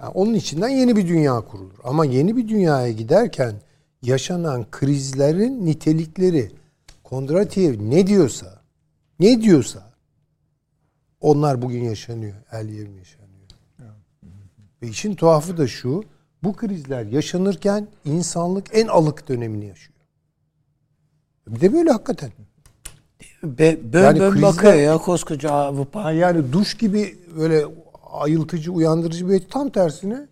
Yani 0.00 0.10
onun 0.10 0.34
içinden 0.34 0.68
yeni 0.68 0.96
bir 0.96 1.08
dünya 1.08 1.40
kurulur. 1.40 1.78
Ama 1.84 2.04
yeni 2.04 2.36
bir 2.36 2.48
dünyaya 2.48 2.92
giderken 2.92 3.54
yaşanan 4.02 4.66
krizlerin 4.70 5.66
nitelikleri 5.66 6.52
Kondratiev 7.04 7.90
ne 7.90 8.06
diyorsa 8.06 8.62
ne 9.20 9.42
diyorsa 9.42 9.92
onlar 11.20 11.62
bugün 11.62 11.84
yaşanıyor. 11.84 12.34
El 12.52 12.68
yevim 12.68 12.98
yaşanıyor. 12.98 13.28
Ve 14.82 14.88
işin 14.88 15.14
tuhafı 15.14 15.56
da 15.56 15.66
şu. 15.66 16.04
Bu 16.42 16.52
krizler 16.52 17.04
yaşanırken 17.04 17.88
insanlık 18.04 18.66
en 18.72 18.86
alık 18.86 19.28
dönemini 19.28 19.66
yaşıyor. 19.66 19.98
Bir 21.48 21.60
de 21.60 21.72
böyle 21.72 21.90
hakikaten. 21.90 22.30
Be, 23.42 23.92
bön 23.92 24.02
Yani 24.02 24.20
bön 24.20 24.30
krizler- 24.32 24.42
bakıyor 24.42 24.74
ya 24.74 24.98
koskoca 24.98 25.50
Avrupa. 25.50 26.12
Yani 26.12 26.52
duş 26.52 26.76
gibi 26.76 27.18
böyle 27.36 27.66
ayıltıcı, 28.12 28.72
uyandırıcı 28.72 29.28
bir 29.28 29.40
tam 29.40 29.70
tersine 29.70 30.26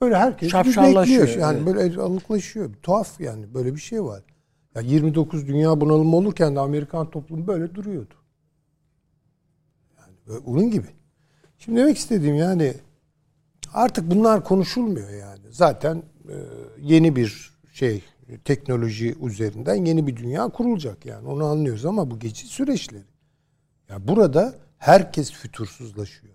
böyle 0.00 0.16
herkes 0.16 0.54
bekliyor. 0.54 1.28
Yani 1.28 1.56
evet. 1.56 1.66
böyle 1.66 2.00
alıklaşıyor. 2.00 2.74
Tuhaf 2.82 3.20
yani 3.20 3.54
böyle 3.54 3.74
bir 3.74 3.80
şey 3.80 4.04
var. 4.04 4.22
Ya 4.74 4.80
29 4.80 5.48
dünya 5.48 5.80
bunalımı 5.80 6.16
olurken 6.16 6.56
de 6.56 6.60
Amerikan 6.60 7.10
toplumu 7.10 7.46
böyle 7.46 7.74
duruyordu. 7.74 8.14
Yani 9.98 10.12
böyle 10.26 10.38
onun 10.38 10.70
gibi. 10.70 10.86
Şimdi 11.58 11.78
demek 11.78 11.98
istediğim 11.98 12.34
yani 12.34 12.74
artık 13.74 14.10
bunlar 14.10 14.44
konuşulmuyor 14.44 15.10
yani. 15.10 15.42
Zaten 15.50 16.02
e, 16.28 16.34
yeni 16.80 17.16
bir 17.16 17.58
şey 17.72 18.04
teknoloji 18.44 19.16
üzerinden 19.22 19.74
yeni 19.74 20.06
bir 20.06 20.16
dünya 20.16 20.48
kurulacak 20.48 21.06
yani. 21.06 21.28
Onu 21.28 21.44
anlıyoruz 21.44 21.84
ama 21.84 22.10
bu 22.10 22.18
geçiş 22.18 22.50
süreçleri. 22.50 23.04
Ya 23.88 24.08
burada 24.08 24.54
herkes 24.78 25.32
fütursuzlaşıyor. 25.32 26.34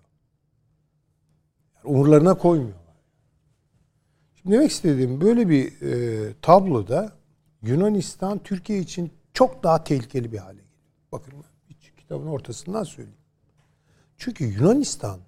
Yani 1.74 1.94
umurlarına 1.94 2.34
koymuyorlar. 2.34 2.83
Demek 4.46 4.70
istediğim 4.70 5.20
böyle 5.20 5.48
bir 5.48 5.82
e, 5.82 6.32
tabloda 6.42 7.12
Yunanistan 7.62 8.38
Türkiye 8.38 8.78
için 8.78 9.10
çok 9.34 9.62
daha 9.62 9.84
tehlikeli 9.84 10.32
bir 10.32 10.38
hale 10.38 10.52
geliyor. 10.52 10.68
Bakın 11.12 11.32
kitabın 11.96 12.26
ortasından 12.26 12.84
söyleyeyim. 12.84 13.18
Çünkü 14.18 14.44
Yunanistan 14.44 15.20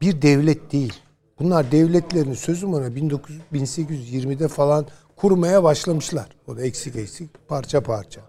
bir 0.00 0.22
devlet 0.22 0.72
değil. 0.72 0.94
Bunlar 1.38 1.72
devletlerini 1.72 2.36
sözüm 2.36 2.74
ona 2.74 2.94
1900 2.94 3.40
1820'de 3.52 4.48
falan 4.48 4.86
kurmaya 5.16 5.62
başlamışlar. 5.62 6.28
O 6.46 6.56
da 6.56 6.62
eksik 6.62 6.96
eksik 6.96 7.48
parça 7.48 7.82
parça. 7.82 8.20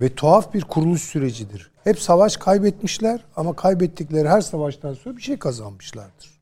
Ve 0.00 0.14
tuhaf 0.14 0.54
bir 0.54 0.62
kuruluş 0.62 1.02
sürecidir. 1.02 1.70
Hep 1.84 1.98
savaş 2.00 2.36
kaybetmişler 2.36 3.24
ama 3.36 3.56
kaybettikleri 3.56 4.28
her 4.28 4.40
savaştan 4.40 4.94
sonra 4.94 5.16
bir 5.16 5.22
şey 5.22 5.38
kazanmışlardır. 5.38 6.40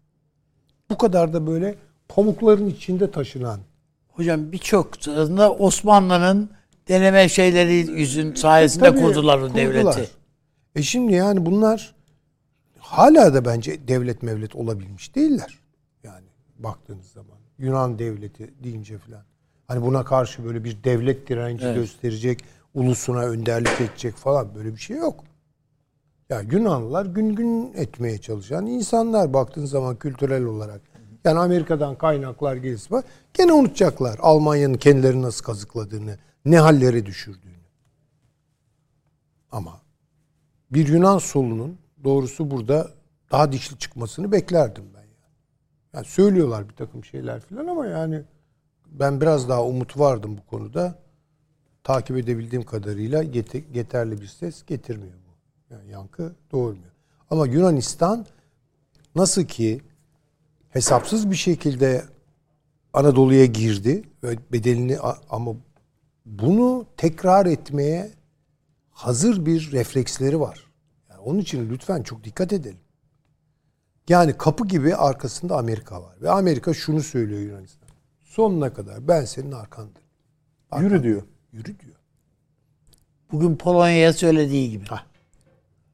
Bu 0.90 0.98
kadar 0.98 1.32
da 1.32 1.46
böyle 1.46 1.74
pamukların 2.14 2.66
içinde 2.66 3.10
taşınan 3.10 3.60
Hocam 4.08 4.52
birçok 4.52 4.88
Osmanlı'nın 5.58 6.50
deneme 6.88 7.28
şeyleri 7.28 7.74
yüzün 8.00 8.34
sayesinde 8.34 8.84
Tabii, 8.84 9.00
kurdular 9.00 9.38
o 9.38 9.48
kurdular. 9.48 9.56
devleti. 9.56 10.10
E 10.76 10.82
şimdi 10.82 11.12
yani 11.14 11.46
bunlar 11.46 11.94
hala 12.78 13.34
da 13.34 13.44
bence 13.44 13.88
devlet 13.88 14.22
mevlet 14.22 14.56
olabilmiş 14.56 15.14
değiller. 15.14 15.58
Yani 16.04 16.26
baktığınız 16.58 17.06
zaman 17.06 17.38
Yunan 17.58 17.98
devleti 17.98 18.54
deyince 18.64 18.98
falan. 18.98 19.22
Hani 19.68 19.82
buna 19.82 20.04
karşı 20.04 20.44
böyle 20.44 20.64
bir 20.64 20.84
devlet 20.84 21.28
direnci 21.28 21.74
gösterecek, 21.74 22.44
ulusuna 22.74 23.20
önderlik 23.20 23.80
edecek 23.80 24.14
falan 24.14 24.54
böyle 24.54 24.72
bir 24.72 24.80
şey 24.80 24.96
yok. 24.96 25.24
Ya 26.30 26.40
Yunanlılar 26.40 27.06
gün 27.06 27.34
gün 27.34 27.72
etmeye 27.74 28.18
çalışan 28.18 28.66
insanlar 28.66 29.32
baktığın 29.32 29.64
zaman 29.64 29.96
kültürel 29.96 30.44
olarak. 30.44 30.91
Yani 31.24 31.38
Amerika'dan 31.38 31.94
kaynaklar 31.98 32.56
gelirse 32.56 32.94
var. 32.94 33.04
Gene 33.34 33.52
unutacaklar 33.52 34.18
Almanya'nın 34.22 34.74
kendilerini 34.74 35.22
nasıl 35.22 35.44
kazıkladığını, 35.44 36.18
ne 36.44 36.58
hallere 36.58 37.06
düşürdüğünü. 37.06 37.52
Ama 39.52 39.80
bir 40.70 40.88
Yunan 40.88 41.18
solunun 41.18 41.78
doğrusu 42.04 42.50
burada 42.50 42.90
daha 43.30 43.52
dişli 43.52 43.78
çıkmasını 43.78 44.32
beklerdim 44.32 44.84
ben. 44.94 45.00
Yani, 45.00 45.08
yani 45.94 46.04
söylüyorlar 46.04 46.68
bir 46.68 46.74
takım 46.74 47.04
şeyler 47.04 47.40
falan 47.40 47.66
ama 47.66 47.86
yani 47.86 48.22
ben 48.86 49.20
biraz 49.20 49.48
daha 49.48 49.64
umut 49.64 49.98
vardım 49.98 50.38
bu 50.38 50.46
konuda. 50.46 50.98
Takip 51.84 52.16
edebildiğim 52.16 52.64
kadarıyla 52.64 53.22
yete- 53.22 53.64
yeterli 53.74 54.20
bir 54.20 54.26
ses 54.26 54.66
getirmiyor 54.66 55.14
bu. 55.14 55.74
Yani 55.74 55.90
yankı 55.90 56.32
doğurmuyor. 56.52 56.92
Ama 57.30 57.46
Yunanistan 57.46 58.26
nasıl 59.14 59.44
ki 59.44 59.80
hesapsız 60.72 61.30
bir 61.30 61.36
şekilde 61.36 62.04
Anadolu'ya 62.92 63.46
girdi 63.46 64.02
ve 64.22 64.38
bedelini 64.52 64.98
ama 65.30 65.54
bunu 66.26 66.86
tekrar 66.96 67.46
etmeye 67.46 68.10
hazır 68.90 69.46
bir 69.46 69.72
refleksleri 69.72 70.40
var. 70.40 70.66
Yani 71.10 71.20
onun 71.20 71.38
için 71.38 71.70
lütfen 71.70 72.02
çok 72.02 72.24
dikkat 72.24 72.52
edelim. 72.52 72.80
Yani 74.08 74.38
kapı 74.38 74.66
gibi 74.66 74.94
arkasında 74.94 75.58
Amerika 75.58 76.02
var. 76.02 76.16
Ve 76.22 76.30
Amerika 76.30 76.74
şunu 76.74 77.02
söylüyor 77.02 77.40
Yunanistan. 77.40 77.88
Sonuna 78.24 78.72
kadar 78.72 79.08
ben 79.08 79.24
senin 79.24 79.52
arkandayım. 79.52 80.08
Yürü 80.80 81.02
diyor. 81.02 81.22
Yürü 81.52 81.78
diyor. 81.78 81.96
Bugün 83.32 83.56
Polonya'ya 83.56 84.12
söylediği 84.12 84.70
gibi. 84.70 84.84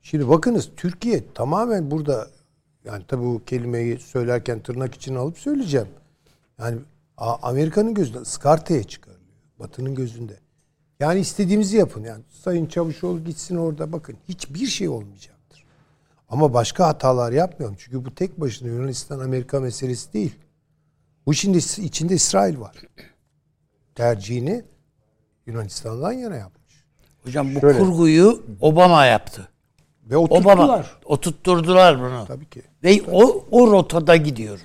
Şimdi 0.02 0.28
bakınız 0.28 0.70
Türkiye 0.76 1.32
tamamen 1.34 1.90
burada 1.90 2.30
yani 2.84 3.04
tabi 3.08 3.22
bu 3.22 3.42
kelimeyi 3.46 3.98
söylerken 3.98 4.60
tırnak 4.60 4.94
içine 4.94 5.18
alıp 5.18 5.38
söyleyeceğim. 5.38 5.88
Yani 6.58 6.78
Amerika'nın 7.18 7.94
gözünde 7.94 8.18
ıskartaya 8.18 8.84
çıkarılıyor. 8.84 9.18
Batı'nın 9.58 9.94
gözünde. 9.94 10.36
Yani 11.00 11.20
istediğimizi 11.20 11.76
yapın. 11.76 12.04
Yani 12.04 12.22
Sayın 12.30 12.66
Çavuşoğlu 12.66 13.24
gitsin 13.24 13.56
orada 13.56 13.92
bakın. 13.92 14.16
Hiçbir 14.28 14.66
şey 14.66 14.88
olmayacaktır. 14.88 15.64
Ama 16.28 16.54
başka 16.54 16.86
hatalar 16.86 17.32
yapmayalım. 17.32 17.76
Çünkü 17.78 18.04
bu 18.04 18.14
tek 18.14 18.40
başına 18.40 18.68
Yunanistan 18.68 19.18
Amerika 19.18 19.60
meselesi 19.60 20.12
değil. 20.12 20.34
Bu 21.26 21.34
şimdi 21.34 21.58
içinde 21.58 22.14
İsrail 22.14 22.60
var. 22.60 22.76
Tercihini 23.94 24.64
Yunanistan'dan 25.46 26.12
yana 26.12 26.36
yapmış. 26.36 26.84
Hocam 27.24 27.54
bu 27.54 27.60
Şöyle. 27.60 27.78
kurguyu 27.78 28.42
Obama 28.60 29.04
yaptı. 29.04 29.48
Ve 30.10 30.16
Obama 30.16 30.52
oturttular. 30.52 30.96
oturtturdular 31.04 31.98
bunu. 32.00 32.24
Tabii 32.26 32.46
ki. 32.46 32.62
Ve 32.84 33.00
o 33.12 33.44
o 33.50 33.72
rotada 33.72 34.16
gidiyor. 34.16 34.60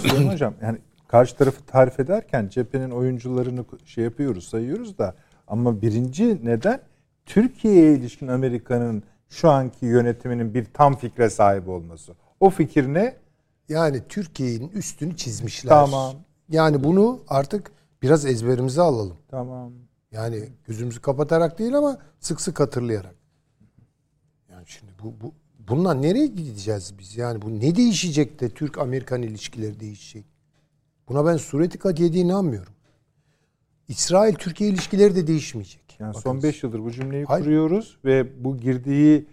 Süleyman 0.00 0.32
Hocam 0.32 0.54
yani 0.62 0.78
karşı 1.08 1.36
tarafı 1.36 1.62
tarif 1.64 2.00
ederken 2.00 2.48
cephenin 2.48 2.90
oyuncularını 2.90 3.64
şey 3.84 4.04
yapıyoruz 4.04 4.48
sayıyoruz 4.48 4.98
da 4.98 5.14
ama 5.46 5.82
birinci 5.82 6.40
neden 6.44 6.80
Türkiye'ye 7.26 7.92
ilişkin 7.94 8.28
Amerika'nın 8.28 9.02
şu 9.28 9.50
anki 9.50 9.86
yönetiminin 9.86 10.54
bir 10.54 10.64
tam 10.74 10.96
fikre 10.96 11.30
sahip 11.30 11.68
olması. 11.68 12.12
O 12.40 12.50
fikir 12.50 12.94
ne? 12.94 13.16
Yani 13.68 14.02
Türkiye'nin 14.08 14.68
üstünü 14.68 15.16
çizmişler. 15.16 15.70
Tamam. 15.70 16.14
Yani 16.48 16.84
bunu 16.84 17.20
artık 17.28 17.70
biraz 18.02 18.26
ezberimize 18.26 18.82
alalım. 18.82 19.16
Tamam. 19.30 19.72
Yani 20.12 20.48
gözümüzü 20.64 21.00
kapatarak 21.00 21.58
değil 21.58 21.74
ama 21.74 21.98
sık 22.20 22.40
sık 22.40 22.60
hatırlayarak. 22.60 23.14
Yani 25.06 25.14
bu, 25.20 25.26
bu 25.26 25.34
bundan 25.68 26.02
nereye 26.02 26.26
gideceğiz 26.26 26.94
biz? 26.98 27.16
Yani 27.16 27.42
bu 27.42 27.60
ne 27.60 27.76
değişecek 27.76 28.40
de 28.40 28.48
Türk-Amerikan 28.48 29.22
ilişkileri 29.22 29.80
değişecek? 29.80 30.24
Buna 31.08 31.26
ben 31.26 31.36
sureti 31.36 31.78
katiye'de 31.78 32.18
inanmıyorum. 32.18 32.72
İsrail-Türkiye 33.88 34.70
ilişkileri 34.70 35.16
de 35.16 35.26
değişmeyecek. 35.26 35.96
Yani 35.98 36.08
Bakın, 36.08 36.20
son 36.20 36.42
5 36.42 36.62
yıldır 36.62 36.84
bu 36.84 36.90
cümleyi 36.90 37.24
Hayır. 37.24 37.44
kuruyoruz 37.44 37.98
ve 38.04 38.44
bu 38.44 38.56
girdiği 38.56 39.26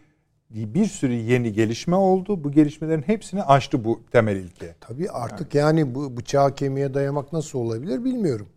bir 0.50 0.86
sürü 0.86 1.14
yeni 1.14 1.54
gelişme 1.54 1.96
oldu. 1.96 2.44
Bu 2.44 2.52
gelişmelerin 2.52 3.02
hepsini 3.02 3.44
aştı 3.44 3.86
bu 3.86 4.02
temel 4.12 4.36
ilke. 4.36 4.76
Tabii 4.80 5.10
artık 5.10 5.56
yani 5.56 5.96
bu 5.96 6.18
bıçağı 6.18 6.56
kemiğe 6.56 6.94
dayamak 6.94 7.34
nasıl 7.34 7.60
olabilir 7.60 8.04
bilmiyorum. 8.04 8.48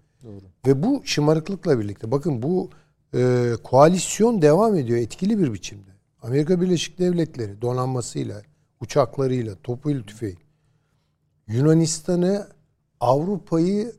Ve 0.66 0.82
bu 0.82 1.02
şımarıklıkla 1.04 1.80
birlikte 1.80 2.10
bakın 2.10 2.42
bu 2.42 2.70
e, 3.14 3.52
koalisyon 3.64 4.42
devam 4.42 4.76
ediyor 4.76 4.98
etkili 4.98 5.38
bir 5.38 5.52
biçimde. 5.52 5.95
Amerika 6.22 6.60
Birleşik 6.60 6.98
Devletleri 6.98 7.62
donanmasıyla, 7.62 8.42
uçaklarıyla, 8.80 9.54
topuyla, 9.62 10.02
tüfeği 10.02 10.36
Yunanistan'ı 11.48 12.48
Avrupa'yı 13.00 13.92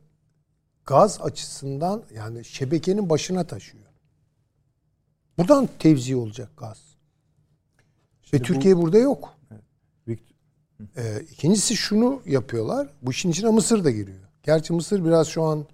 gaz 0.86 1.22
açısından 1.22 2.04
yani 2.16 2.46
şebekenin 2.46 3.10
başına 3.10 3.44
taşıyor. 3.44 3.84
Buradan 5.38 5.70
tevzi 5.80 6.16
olacak 6.16 6.50
gaz. 6.58 6.78
Ve 8.34 8.40
bu- 8.40 8.44
Türkiye 8.44 8.78
burada 8.78 8.98
yok. 8.98 9.34
Vikt- 10.08 10.34
Ee, 10.98 11.22
ikincisi 11.32 11.76
şunu 11.76 12.22
yapıyorlar. 12.26 12.90
Bu 13.02 13.12
işin 13.12 13.30
içine 13.30 13.50
Mısır 13.50 13.84
da 13.84 13.92
giriyor. 13.92 14.20
Gerçi 14.44 14.74
Mısır 14.74 15.06
biraz 15.06 15.28
şu 15.28 15.44
an 15.44 15.66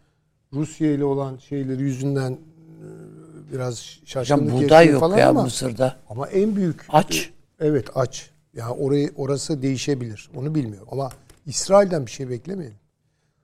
Rusya 0.53 0.91
ile 0.93 1.03
olan 1.03 1.37
şeyleri 1.37 1.81
yüzünden 1.83 2.37
e, 3.53 3.55
biraz 3.55 3.99
Hocam 4.01 4.25
şaşkınlık 4.25 4.53
buğday 4.53 4.87
yok 4.87 4.99
falan 4.99 5.17
ya 5.17 5.29
ama, 5.29 5.43
Mısır'da. 5.43 5.95
ama 6.09 6.27
en 6.27 6.55
büyük 6.55 6.85
Aç. 6.89 7.29
evet 7.59 7.87
aç. 7.95 8.29
Yani 8.53 8.71
orayı 8.71 9.11
orası 9.15 9.61
değişebilir. 9.61 10.29
Onu 10.35 10.55
bilmiyorum 10.55 10.87
ama 10.91 11.09
İsrail'den 11.45 12.05
bir 12.05 12.11
şey 12.11 12.29
beklemeyelim. 12.29 12.77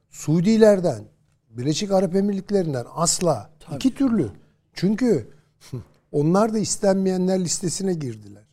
Suudilerden, 0.09 1.03
Birleşik 1.49 1.91
Arap 1.91 2.15
Emirlikleri'nden 2.15 2.85
asla 2.95 3.49
iki 3.75 3.95
türlü. 3.95 4.29
Çünkü 4.73 5.27
onlar 6.11 6.53
da 6.53 6.59
istenmeyenler 6.59 7.39
listesine 7.39 7.93
girdiler. 7.93 8.43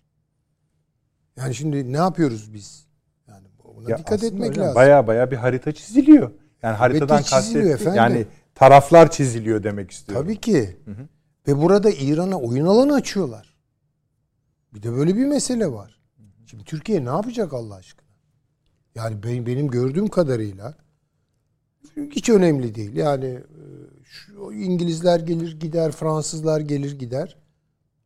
Yani 1.37 1.55
şimdi 1.55 1.93
ne 1.93 1.97
yapıyoruz 1.97 2.55
biz? 2.55 2.87
Yani 3.29 3.47
buna 3.77 3.91
Ya 3.91 3.99
dikkat 3.99 4.25
etmek 4.25 4.51
hocam 4.51 4.65
lazım. 4.65 4.75
Baya 4.75 5.07
baya 5.07 5.31
bir 5.31 5.37
harita 5.37 5.73
çiziliyor. 5.73 6.31
Yani 6.63 6.77
haritadan 6.77 7.23
çiziliyor 7.23 7.41
kastettiğim 7.41 7.75
efendim. 7.75 7.97
yani 7.97 8.27
taraflar 8.55 9.11
çiziliyor 9.11 9.63
demek 9.63 9.91
istiyorum. 9.91 10.27
Tabii 10.27 10.41
ki. 10.41 10.77
Ve 11.49 11.63
burada 11.63 11.91
İran'a 11.91 12.41
oyun 12.41 12.67
alanı 12.67 12.95
açıyorlar. 12.95 13.57
Bir 14.75 14.83
de 14.83 14.93
böyle 14.93 15.17
bir 15.17 15.27
mesele 15.27 15.73
var. 15.73 16.01
Şimdi 16.47 16.65
Türkiye 16.65 17.05
ne 17.05 17.09
yapacak 17.09 17.55
Allah 17.55 17.75
aşkına? 17.75 18.07
Yani 18.95 19.23
benim, 19.23 19.47
benim 19.47 19.69
gördüğüm 19.69 20.09
kadarıyla 20.09 20.75
hiç 22.11 22.31
önemli 22.31 22.75
değil. 22.75 22.97
Yani 22.97 23.27
e, 23.27 23.65
şu 24.05 24.53
İngilizler 24.53 25.21
gelir 25.21 25.61
gider, 25.61 25.93
Fransızlar 25.93 26.61
gelir 26.61 26.99
gider. 26.99 27.37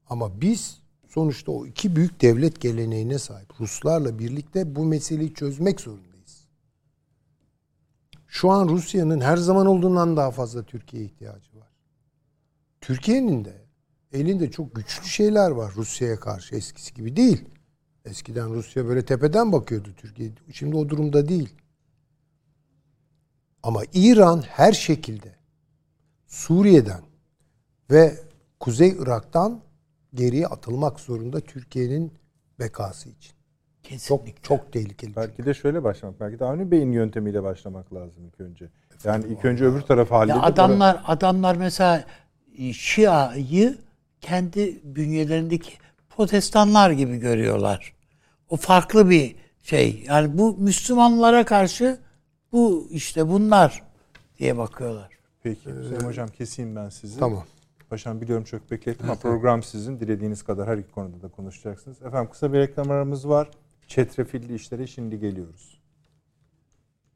Ama 0.08 0.40
biz 0.40 0.80
sonuçta 1.08 1.52
o 1.52 1.66
iki 1.66 1.96
büyük 1.96 2.22
devlet 2.22 2.60
geleneğine 2.60 3.18
sahip 3.18 3.60
Ruslarla 3.60 4.18
birlikte 4.18 4.76
bu 4.76 4.84
meseleyi 4.84 5.34
çözmek 5.34 5.80
zorundayız. 5.80 6.10
Şu 8.26 8.50
an 8.50 8.68
Rusya'nın 8.68 9.20
her 9.20 9.36
zaman 9.36 9.66
olduğundan 9.66 10.16
daha 10.16 10.30
fazla 10.30 10.62
Türkiye'ye 10.62 11.08
ihtiyacı. 11.08 11.49
Türkiye'nin 12.80 13.44
de 13.44 13.64
elinde 14.12 14.50
çok 14.50 14.74
güçlü 14.74 15.04
şeyler 15.04 15.50
var 15.50 15.72
Rusya'ya 15.76 16.20
karşı 16.20 16.54
eskisi 16.54 16.94
gibi 16.94 17.16
değil. 17.16 17.44
Eskiden 18.04 18.54
Rusya 18.54 18.86
böyle 18.86 19.04
tepeden 19.04 19.52
bakıyordu 19.52 19.88
Türkiye. 19.96 20.30
Şimdi 20.52 20.76
o 20.76 20.88
durumda 20.88 21.28
değil. 21.28 21.54
Ama 23.62 23.82
İran 23.92 24.42
her 24.42 24.72
şekilde 24.72 25.34
Suriye'den 26.26 27.00
ve 27.90 28.14
Kuzey 28.60 28.96
Irak'tan 28.98 29.60
geriye 30.14 30.46
atılmak 30.46 31.00
zorunda 31.00 31.40
Türkiye'nin 31.40 32.12
bekası 32.58 33.08
için. 33.08 33.32
Kesinlikle. 33.82 34.32
Çok 34.32 34.42
çok 34.42 34.72
tehlikeli. 34.72 35.16
Belki 35.16 35.44
de 35.44 35.54
şöyle 35.54 35.84
başlamak. 35.84 36.20
Belki 36.20 36.38
de 36.38 36.44
Avni 36.44 36.70
Bey'in 36.70 36.92
yöntemiyle 36.92 37.42
başlamak 37.42 37.94
lazım 37.94 38.24
ilk 38.26 38.40
önce. 38.40 38.68
Yani 39.04 39.24
ilk 39.28 39.44
önce 39.44 39.64
öbür 39.64 39.80
tarafı 39.80 40.14
halledip... 40.14 40.36
Ya 40.36 40.42
adamlar 40.42 41.02
adamlar 41.06 41.56
mesela 41.56 42.04
Şia'yı 42.72 43.78
kendi 44.20 44.80
bünyelerindeki 44.84 45.72
protestanlar 46.10 46.90
gibi 46.90 47.16
görüyorlar. 47.16 47.94
O 48.48 48.56
farklı 48.56 49.10
bir 49.10 49.36
şey. 49.62 50.04
Yani 50.06 50.38
bu 50.38 50.56
Müslümanlara 50.58 51.44
karşı 51.44 51.98
bu 52.52 52.88
işte 52.90 53.28
bunlar 53.28 53.82
diye 54.38 54.56
bakıyorlar. 54.58 55.08
Peki. 55.42 55.62
Sayın 55.64 56.00
Hocam 56.00 56.28
keseyim 56.28 56.76
ben 56.76 56.88
sizi. 56.88 57.18
Tamam. 57.18 57.44
Paşam 57.90 58.20
biliyorum 58.20 58.44
çok 58.44 58.70
beklettim 58.70 59.10
ama 59.10 59.20
program 59.20 59.62
sizin. 59.62 60.00
Dilediğiniz 60.00 60.42
kadar 60.42 60.68
her 60.68 60.78
iki 60.78 60.90
konuda 60.90 61.22
da 61.22 61.28
konuşacaksınız. 61.28 62.02
Efendim 62.02 62.30
kısa 62.32 62.52
bir 62.52 62.58
reklam 62.58 62.90
aramız 62.90 63.28
var. 63.28 63.50
Çetrefilli 63.86 64.54
işlere 64.54 64.86
şimdi 64.86 65.18
geliyoruz. 65.20 65.79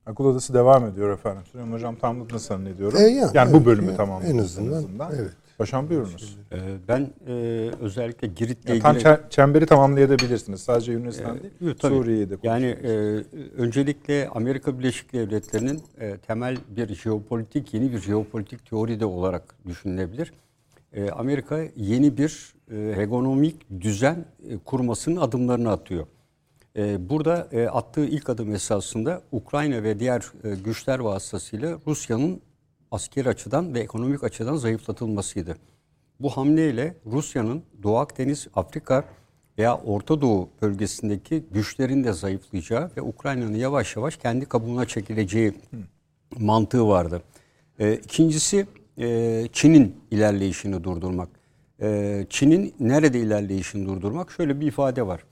Akıl 0.07 0.25
Odası 0.25 0.55
devam 0.55 0.87
ediyor 0.87 1.11
efendim. 1.11 1.43
Süleyman 1.53 1.73
Hocam 1.73 1.97
tamamını 1.97 2.39
zannediyorum. 2.39 2.99
E, 2.99 3.03
yani, 3.03 3.31
yani, 3.35 3.53
bu 3.53 3.57
evet, 3.57 3.67
bölümü 3.67 3.87
yani, 3.87 3.97
tamamladınız 3.97 4.59
en 4.59 4.73
azından, 4.73 5.13
evet. 5.15 5.33
Paşam 5.59 5.89
buyurunuz. 5.91 6.39
Ee, 6.53 6.57
Ben 6.89 7.11
e, 7.27 7.33
özellikle 7.81 8.29
Girit'le 8.29 8.69
Yani 8.69 8.79
ilgili... 8.79 8.83
tam 8.83 8.97
çe- 8.97 9.31
çemberi 9.31 9.67
tamamlayabilirsiniz. 9.67 10.61
Sadece 10.61 10.93
Yunanistan 10.93 11.43
değil, 11.43 11.55
Yok, 11.61 11.81
tabii. 11.81 11.95
Suriye'yi 11.95 12.31
de 12.31 12.37
Yani 12.43 12.67
e, 12.67 12.91
öncelikle 13.57 14.29
Amerika 14.29 14.79
Birleşik 14.79 15.13
Devletleri'nin 15.13 15.83
e, 16.01 16.17
temel 16.19 16.57
bir 16.77 16.95
jeopolitik, 16.95 17.75
yeni 17.75 17.93
bir 17.93 17.99
jeopolitik 17.99 18.67
teori 18.67 19.01
de 19.01 19.07
olarak 19.07 19.55
düşünülebilir. 19.67 20.33
E, 20.93 21.11
Amerika 21.11 21.61
yeni 21.77 22.17
bir 22.17 22.55
e, 22.71 22.97
hegemonik 22.97 23.81
düzen 23.81 24.25
e, 24.49 24.59
kurmasının 24.59 25.17
adımlarını 25.17 25.71
atıyor. 25.71 26.07
E, 26.77 27.09
burada 27.09 27.49
e, 27.53 27.67
attığı 27.67 28.07
ilk 28.07 28.29
adım 28.29 28.55
esasında 28.55 29.23
Ukrayna 29.33 29.83
ve 29.83 30.01
diğer 30.01 30.25
e, 30.45 30.55
güçler 30.55 30.99
vasıtasıyla 30.99 31.79
Rusya'nın 31.87 32.41
askeri 32.91 33.29
açıdan 33.29 33.75
ve 33.75 33.81
ekonomik 33.81 34.25
açıdan 34.25 34.57
zayıflatılmasıydı. 34.57 35.57
Bu 36.21 36.31
hamleyle 36.31 36.95
Rusya'nın 37.07 37.63
Doğu 37.83 37.97
Akdeniz, 37.97 38.49
Afrika 38.55 39.05
veya 39.59 39.77
Orta 39.77 40.21
Doğu 40.21 40.49
bölgesindeki 40.63 41.45
güçlerin 41.51 42.05
de 42.05 42.13
zayıflayacağı 42.13 42.91
ve 42.97 43.03
Ukrayna'nın 43.03 43.55
yavaş 43.55 43.97
yavaş 43.97 44.17
kendi 44.17 44.47
kabuğuna 44.47 44.87
çekileceği 44.87 45.53
mantığı 46.39 46.89
vardı. 46.89 47.23
E, 47.79 47.95
ikincisi 47.95 48.67
e, 48.99 49.49
Çin'in 49.53 49.97
ilerleyişini 50.11 50.85
durdurmak. 50.85 51.29
E, 51.83 52.27
Çin'in 52.31 52.75
nerede 52.81 53.21
ilerleyişini 53.21 53.87
durdurmak? 53.87 54.31
Şöyle 54.31 54.61
bir 54.61 54.67
ifade 54.67 55.07
var. 55.07 55.25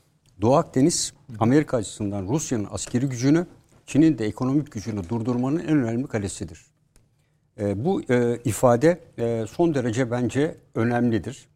Doğu 0.42 0.54
Akdeniz 0.54 1.12
Amerika 1.38 1.76
açısından 1.76 2.28
Rusya'nın 2.28 2.68
askeri 2.70 3.06
gücünü, 3.06 3.46
Çin'in 3.86 4.18
de 4.18 4.26
ekonomik 4.26 4.72
gücünü 4.72 5.08
durdurmanın 5.08 5.58
en 5.58 5.68
önemli 5.68 6.06
kalesidir. 6.06 6.66
E, 7.60 7.84
bu 7.84 8.02
e, 8.10 8.38
ifade 8.44 9.00
e, 9.18 9.44
son 9.50 9.74
derece 9.74 10.10
bence 10.10 10.56
önemlidir. 10.74 11.48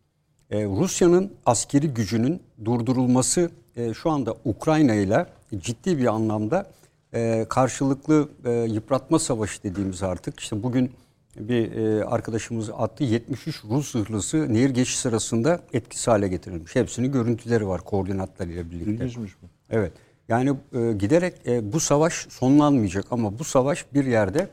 E, 0.51 0.65
Rusya'nın 0.65 1.33
askeri 1.47 1.89
gücünün 1.89 2.43
durdurulması 2.65 3.51
e, 3.77 3.95
şu 3.95 4.11
anda 4.11 4.35
Ukrayna 4.45 4.95
ile 4.95 5.27
ciddi 5.57 5.99
bir 5.99 6.07
anlamda 6.07 6.71
e, 7.15 7.47
karşılıklı 7.49 8.29
e, 8.45 8.51
yıpratma 8.51 9.19
savaşı 9.19 9.63
dediğimiz 9.63 10.03
artık 10.03 10.41
işte 10.41 10.63
bugün 10.63 10.93
bir 11.39 11.73
e, 11.73 12.05
arkadaşımız 12.05 12.71
attı 12.71 13.05
73 13.05 13.65
Rus 13.65 13.93
zırhlısı 13.93 14.55
nehir 14.55 14.71
geçiş 14.71 14.99
sırasında 14.99 15.61
etkisiz 15.73 16.09
hale 16.09 16.29
getirilmiş. 16.29 16.77
Hepsinin 16.77 17.13
görüntüleri 17.13 17.69
var 17.69 17.81
koordinatlarıyla 17.81 18.71
birlikte. 18.71 18.91
İlginçmiş 18.91 19.33
bu. 19.43 19.47
Evet. 19.71 19.93
Yani 20.29 20.57
e, 20.73 20.93
giderek 20.93 21.35
e, 21.47 21.73
bu 21.73 21.81
savaş 21.81 22.27
sonlanmayacak 22.31 23.05
ama 23.11 23.39
bu 23.39 23.45
savaş 23.45 23.87
bir 23.95 24.05
yerde 24.05 24.49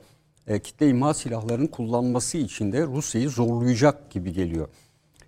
e, 0.48 0.60
kitle 0.60 0.90
imha 0.90 1.14
silahlarının 1.14 1.68
kullanması 1.68 2.38
için 2.38 2.72
de 2.72 2.86
Rusya'yı 2.86 3.30
zorlayacak 3.30 4.12
gibi 4.12 4.34
geliyor. 4.34 4.68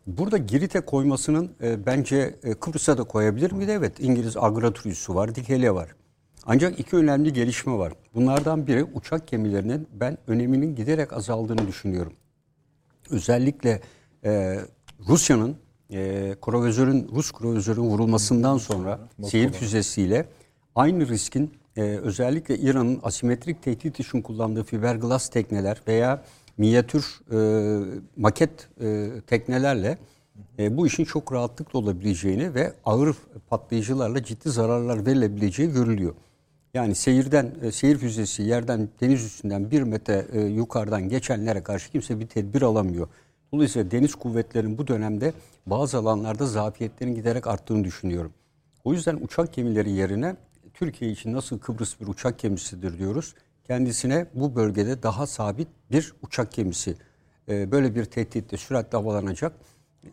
Burada 0.07 0.37
Girit'e 0.37 0.81
koymasının 0.81 1.51
e, 1.61 1.85
bence 1.85 2.35
e, 2.43 2.53
Kıbrıs'a 2.53 2.97
da 2.97 3.03
koyabilir 3.03 3.51
miydi? 3.51 3.71
Evet. 3.71 3.99
İngiliz 3.99 4.37
Agraturüsü 4.37 5.15
var, 5.15 5.35
Dikele 5.35 5.71
var. 5.71 5.95
Ancak 6.45 6.79
iki 6.79 6.95
önemli 6.95 7.33
gelişme 7.33 7.73
var. 7.73 7.93
Bunlardan 8.15 8.67
biri 8.67 8.83
uçak 8.83 9.27
gemilerinin 9.27 9.87
ben 9.93 10.17
öneminin 10.27 10.75
giderek 10.75 11.13
azaldığını 11.13 11.67
düşünüyorum. 11.67 12.13
Özellikle 13.09 13.81
e, 14.23 14.59
Rusya'nın 15.07 15.55
e, 15.91 16.35
kruvazörün 16.41 17.09
Rus 17.15 17.31
kruvazörün 17.31 17.81
vurulmasından 17.81 18.57
sonra 18.57 18.99
seyir 19.23 19.51
füzesiyle 19.51 20.25
aynı 20.75 21.07
riskin 21.07 21.53
e, 21.77 21.81
özellikle 21.81 22.57
İran'ın 22.57 22.99
asimetrik 23.03 23.63
tehdit 23.63 23.99
için 23.99 24.21
kullandığı 24.21 24.63
fiberglass 24.63 25.29
tekneler 25.29 25.81
veya 25.87 26.23
minyatür 26.57 27.19
e, 27.31 27.37
maket 28.17 28.67
e, 28.81 29.09
teknelerle 29.27 29.97
e, 30.59 30.77
bu 30.77 30.87
işin 30.87 31.05
çok 31.05 31.33
rahatlıkla 31.33 31.79
olabileceğini 31.79 32.53
ve 32.53 32.73
ağır 32.85 33.15
patlayıcılarla 33.49 34.23
ciddi 34.23 34.49
zararlar 34.49 35.05
verilebileceği 35.05 35.71
görülüyor. 35.71 36.13
Yani 36.76 36.95
seyirden, 36.95 37.51
e, 37.61 37.71
seyir 37.71 37.97
füzesi 37.97 38.43
yerden 38.43 38.89
deniz 39.01 39.26
üstünden 39.26 39.71
bir 39.71 39.82
metre 39.82 40.26
e, 40.34 40.41
yukarıdan 40.41 41.09
geçenlere 41.09 41.63
karşı 41.63 41.91
kimse 41.91 42.19
bir 42.19 42.28
tedbir 42.28 42.61
alamıyor. 42.61 43.07
Dolayısıyla 43.53 43.91
deniz 43.91 44.15
kuvvetlerinin 44.15 44.78
bu 44.78 44.88
dönemde 44.88 45.34
bazı 45.65 45.97
alanlarda 45.97 46.45
zafiyetlerin 46.45 47.15
giderek 47.15 47.47
arttığını 47.47 47.84
düşünüyorum. 47.84 48.34
O 48.84 48.93
yüzden 48.93 49.15
uçak 49.21 49.53
gemileri 49.53 49.91
yerine 49.91 50.36
Türkiye 50.73 51.11
için 51.11 51.34
nasıl 51.34 51.59
Kıbrıs 51.59 51.99
bir 51.99 52.07
uçak 52.07 52.39
gemisidir 52.39 52.97
diyoruz. 52.97 53.36
Kendisine 53.63 54.26
bu 54.34 54.55
bölgede 54.55 55.03
daha 55.03 55.28
sabit 55.28 55.67
bir 55.91 56.13
uçak 56.21 56.51
gemisi. 56.51 56.95
e, 57.49 57.71
Böyle 57.71 57.95
bir 57.95 58.05
tehditle 58.05 58.57
süratle 58.57 58.97
havalanacak 58.97 59.53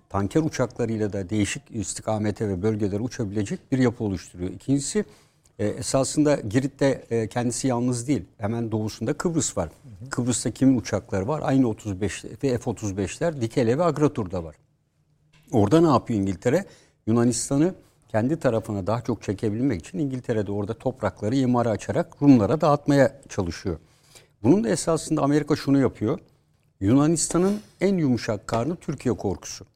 tanker 0.09 0.41
uçaklarıyla 0.41 1.13
da 1.13 1.31
değişik 1.31 1.63
istikamete 1.71 2.49
ve 2.49 2.63
bölgelere 2.63 3.01
uçabilecek 3.01 3.73
bir 3.73 3.79
yapı 3.79 4.05
oluşturuyor. 4.05 4.51
İkincisi 4.51 5.05
e, 5.59 5.67
esasında 5.67 6.35
Girit'te 6.35 7.05
e, 7.11 7.29
kendisi 7.29 7.69
yalnız 7.69 8.09
değil. 8.09 8.25
Hemen 8.39 8.73
doğusunda 8.73 9.13
Kıbrıs 9.13 9.57
var. 9.57 9.69
Kıbrıs'ta 10.11 10.51
kimin 10.51 10.79
uçakları 10.79 11.29
var? 11.29 11.41
Aynı 11.45 11.69
35 11.69 12.25
ve 12.25 12.59
F-35'ler 12.59 13.41
Dikele 13.41 13.79
ve 13.79 13.85
Agratur'da 13.85 14.45
var. 14.45 14.57
Orada 15.53 15.81
ne 15.81 15.89
yapıyor 15.89 16.21
İngiltere? 16.21 16.65
Yunanistan'ı 17.07 17.75
kendi 18.09 18.37
tarafına 18.41 18.87
daha 18.87 19.01
çok 19.01 19.23
çekebilmek 19.23 19.81
için 19.81 19.99
İngiltere'de 19.99 20.53
orada 20.53 20.75
toprakları 20.75 21.37
imara 21.37 21.71
açarak 21.71 22.23
Rumlara 22.23 22.61
dağıtmaya 22.61 23.21
çalışıyor. 23.29 23.79
Bunun 24.43 24.65
da 24.65 24.69
esasında 24.69 25.23
Amerika 25.23 25.57
şunu 25.57 25.81
yapıyor. 25.81 26.19
Yunanistan'ın 26.81 27.61
en 27.81 27.97
yumuşak 27.99 28.47
karnı 28.47 28.77
Türkiye 28.77 29.17
korkusu. 29.17 29.67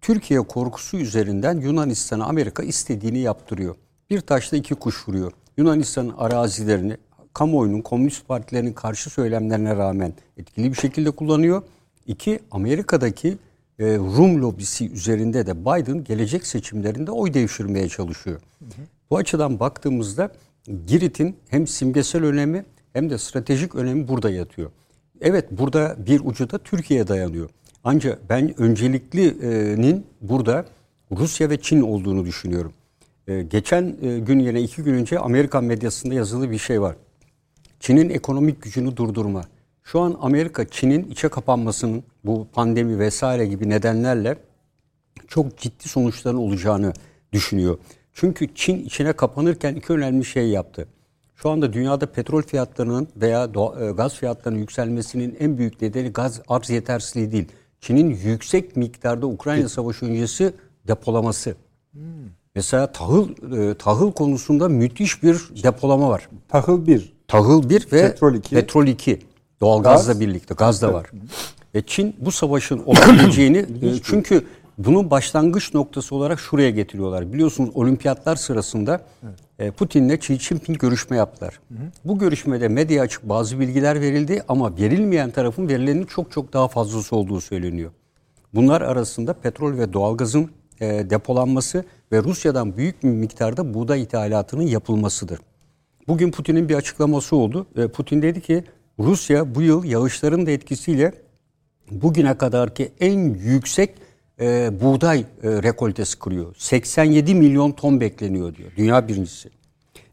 Türkiye 0.00 0.40
korkusu 0.40 0.96
üzerinden 0.96 1.60
Yunanistan'a 1.60 2.24
Amerika 2.24 2.62
istediğini 2.62 3.18
yaptırıyor. 3.18 3.76
Bir 4.10 4.20
taşla 4.20 4.56
iki 4.56 4.74
kuş 4.74 5.08
vuruyor. 5.08 5.32
Yunanistan'ın 5.56 6.14
arazilerini 6.18 6.96
kamuoyunun, 7.32 7.80
komünist 7.80 8.28
partilerinin 8.28 8.72
karşı 8.72 9.10
söylemlerine 9.10 9.76
rağmen 9.76 10.12
etkili 10.36 10.72
bir 10.72 10.76
şekilde 10.76 11.10
kullanıyor. 11.10 11.62
İki, 12.06 12.40
Amerika'daki 12.50 13.38
e, 13.78 13.96
Rum 13.96 14.42
lobisi 14.42 14.90
üzerinde 14.90 15.46
de 15.46 15.60
Biden 15.60 16.04
gelecek 16.04 16.46
seçimlerinde 16.46 17.10
oy 17.10 17.34
devşirmeye 17.34 17.88
çalışıyor. 17.88 18.40
Bu 19.10 19.16
açıdan 19.16 19.60
baktığımızda 19.60 20.32
Girit'in 20.86 21.36
hem 21.48 21.66
simgesel 21.66 22.24
önemi 22.24 22.64
hem 22.92 23.10
de 23.10 23.18
stratejik 23.18 23.74
önemi 23.74 24.08
burada 24.08 24.30
yatıyor. 24.30 24.70
Evet 25.20 25.46
burada 25.50 25.96
bir 26.06 26.20
ucu 26.24 26.50
da 26.50 26.58
Türkiye'ye 26.58 27.08
dayanıyor. 27.08 27.50
Ancak 27.84 28.28
ben 28.28 28.60
önceliklinin 28.60 30.06
burada 30.20 30.64
Rusya 31.10 31.50
ve 31.50 31.60
Çin 31.60 31.80
olduğunu 31.80 32.24
düşünüyorum. 32.24 32.72
Ee, 33.30 33.42
geçen 33.42 33.96
e, 34.02 34.18
gün 34.18 34.38
yine 34.38 34.62
iki 34.62 34.82
gün 34.82 34.94
önce 34.94 35.18
Amerikan 35.18 35.64
medyasında 35.64 36.14
yazılı 36.14 36.50
bir 36.50 36.58
şey 36.58 36.80
var. 36.80 36.96
Çin'in 37.80 38.10
ekonomik 38.10 38.62
gücünü 38.62 38.96
durdurma. 38.96 39.44
Şu 39.82 40.00
an 40.00 40.16
Amerika 40.20 40.68
Çin'in 40.68 41.10
içe 41.10 41.28
kapanmasının 41.28 42.04
bu 42.24 42.46
pandemi 42.52 42.98
vesaire 42.98 43.46
gibi 43.46 43.68
nedenlerle 43.68 44.36
çok 45.28 45.58
ciddi 45.58 45.88
sonuçların 45.88 46.36
olacağını 46.36 46.92
düşünüyor. 47.32 47.78
Çünkü 48.12 48.54
Çin 48.54 48.84
içine 48.84 49.12
kapanırken 49.12 49.74
iki 49.74 49.92
önemli 49.92 50.24
şey 50.24 50.48
yaptı. 50.48 50.88
Şu 51.36 51.50
anda 51.50 51.72
dünyada 51.72 52.06
petrol 52.06 52.42
fiyatlarının 52.42 53.08
veya 53.16 53.44
e, 53.44 53.90
gaz 53.90 54.14
fiyatlarının 54.14 54.58
yükselmesinin 54.58 55.36
en 55.40 55.58
büyük 55.58 55.82
nedeni 55.82 56.08
gaz 56.12 56.40
arz 56.48 56.70
yetersizliği 56.70 57.32
değil. 57.32 57.48
Çin'in 57.80 58.10
yüksek 58.10 58.76
miktarda 58.76 59.26
Ukrayna 59.26 59.68
Savaşı 59.68 60.06
öncesi 60.06 60.52
depolaması. 60.88 61.54
Mesela 62.54 62.92
tahıl 62.92 63.28
e, 63.56 63.74
tahıl 63.74 64.12
konusunda 64.12 64.68
müthiş 64.68 65.22
bir 65.22 65.36
depolama 65.62 66.08
var. 66.08 66.28
Tahıl 66.48 66.86
1. 66.86 67.12
Tahıl 67.28 67.68
1 67.68 67.92
ve 67.92 68.10
Petrol 68.10 68.34
iki. 68.34 68.54
petrol 68.54 68.86
2. 68.86 69.18
Doğalgazla 69.60 70.12
Gaz. 70.12 70.20
birlikte 70.20 70.54
gaz 70.54 70.82
da 70.82 70.92
var. 70.92 71.10
Ve 71.74 71.82
Çin 71.86 72.16
bu 72.18 72.32
savaşın 72.32 72.78
olabileceğini 72.86 73.58
e, 73.58 74.02
çünkü 74.02 74.44
Bunun 74.86 75.10
başlangıç 75.10 75.74
noktası 75.74 76.14
olarak 76.14 76.40
şuraya 76.40 76.70
getiriyorlar. 76.70 77.32
Biliyorsunuz 77.32 77.70
olimpiyatlar 77.74 78.36
sırasında 78.36 79.00
e, 79.58 79.70
Putin'le 79.70 80.10
Xi 80.10 80.38
Jinping 80.38 80.78
görüşme 80.78 81.16
yaptılar. 81.16 81.60
Bu 82.04 82.18
görüşmede 82.18 82.68
medyaya 82.68 83.02
açık 83.02 83.28
bazı 83.28 83.60
bilgiler 83.60 84.00
verildi 84.00 84.42
ama 84.48 84.76
verilmeyen 84.76 85.30
tarafın 85.30 85.68
verilenin 85.68 86.04
çok 86.04 86.32
çok 86.32 86.52
daha 86.52 86.68
fazlası 86.68 87.16
olduğu 87.16 87.40
söyleniyor. 87.40 87.90
Bunlar 88.54 88.80
arasında 88.80 89.32
petrol 89.32 89.78
ve 89.78 89.92
doğalgazın 89.92 90.50
e, 90.80 91.10
depolanması 91.10 91.84
ve 92.12 92.22
Rusya'dan 92.22 92.76
büyük 92.76 93.02
bir 93.02 93.08
miktarda 93.08 93.74
buğday 93.74 94.02
ithalatının 94.02 94.62
yapılmasıdır. 94.62 95.38
Bugün 96.08 96.30
Putin'in 96.30 96.68
bir 96.68 96.74
açıklaması 96.74 97.36
oldu. 97.36 97.66
E, 97.76 97.88
Putin 97.88 98.22
dedi 98.22 98.40
ki 98.40 98.64
Rusya 98.98 99.54
bu 99.54 99.62
yıl 99.62 99.84
yağışların 99.84 100.46
da 100.46 100.50
etkisiyle 100.50 101.12
bugüne 101.90 102.38
kadarki 102.38 102.92
en 103.00 103.34
yüksek 103.34 103.94
e, 104.40 104.70
buğday 104.80 105.20
e, 105.20 105.24
rekoltesi 105.42 106.18
kırıyor. 106.18 106.54
87 106.58 107.34
milyon 107.34 107.72
ton 107.72 108.00
bekleniyor 108.00 108.54
diyor. 108.54 108.70
Dünya 108.76 109.08
birincisi. 109.08 109.50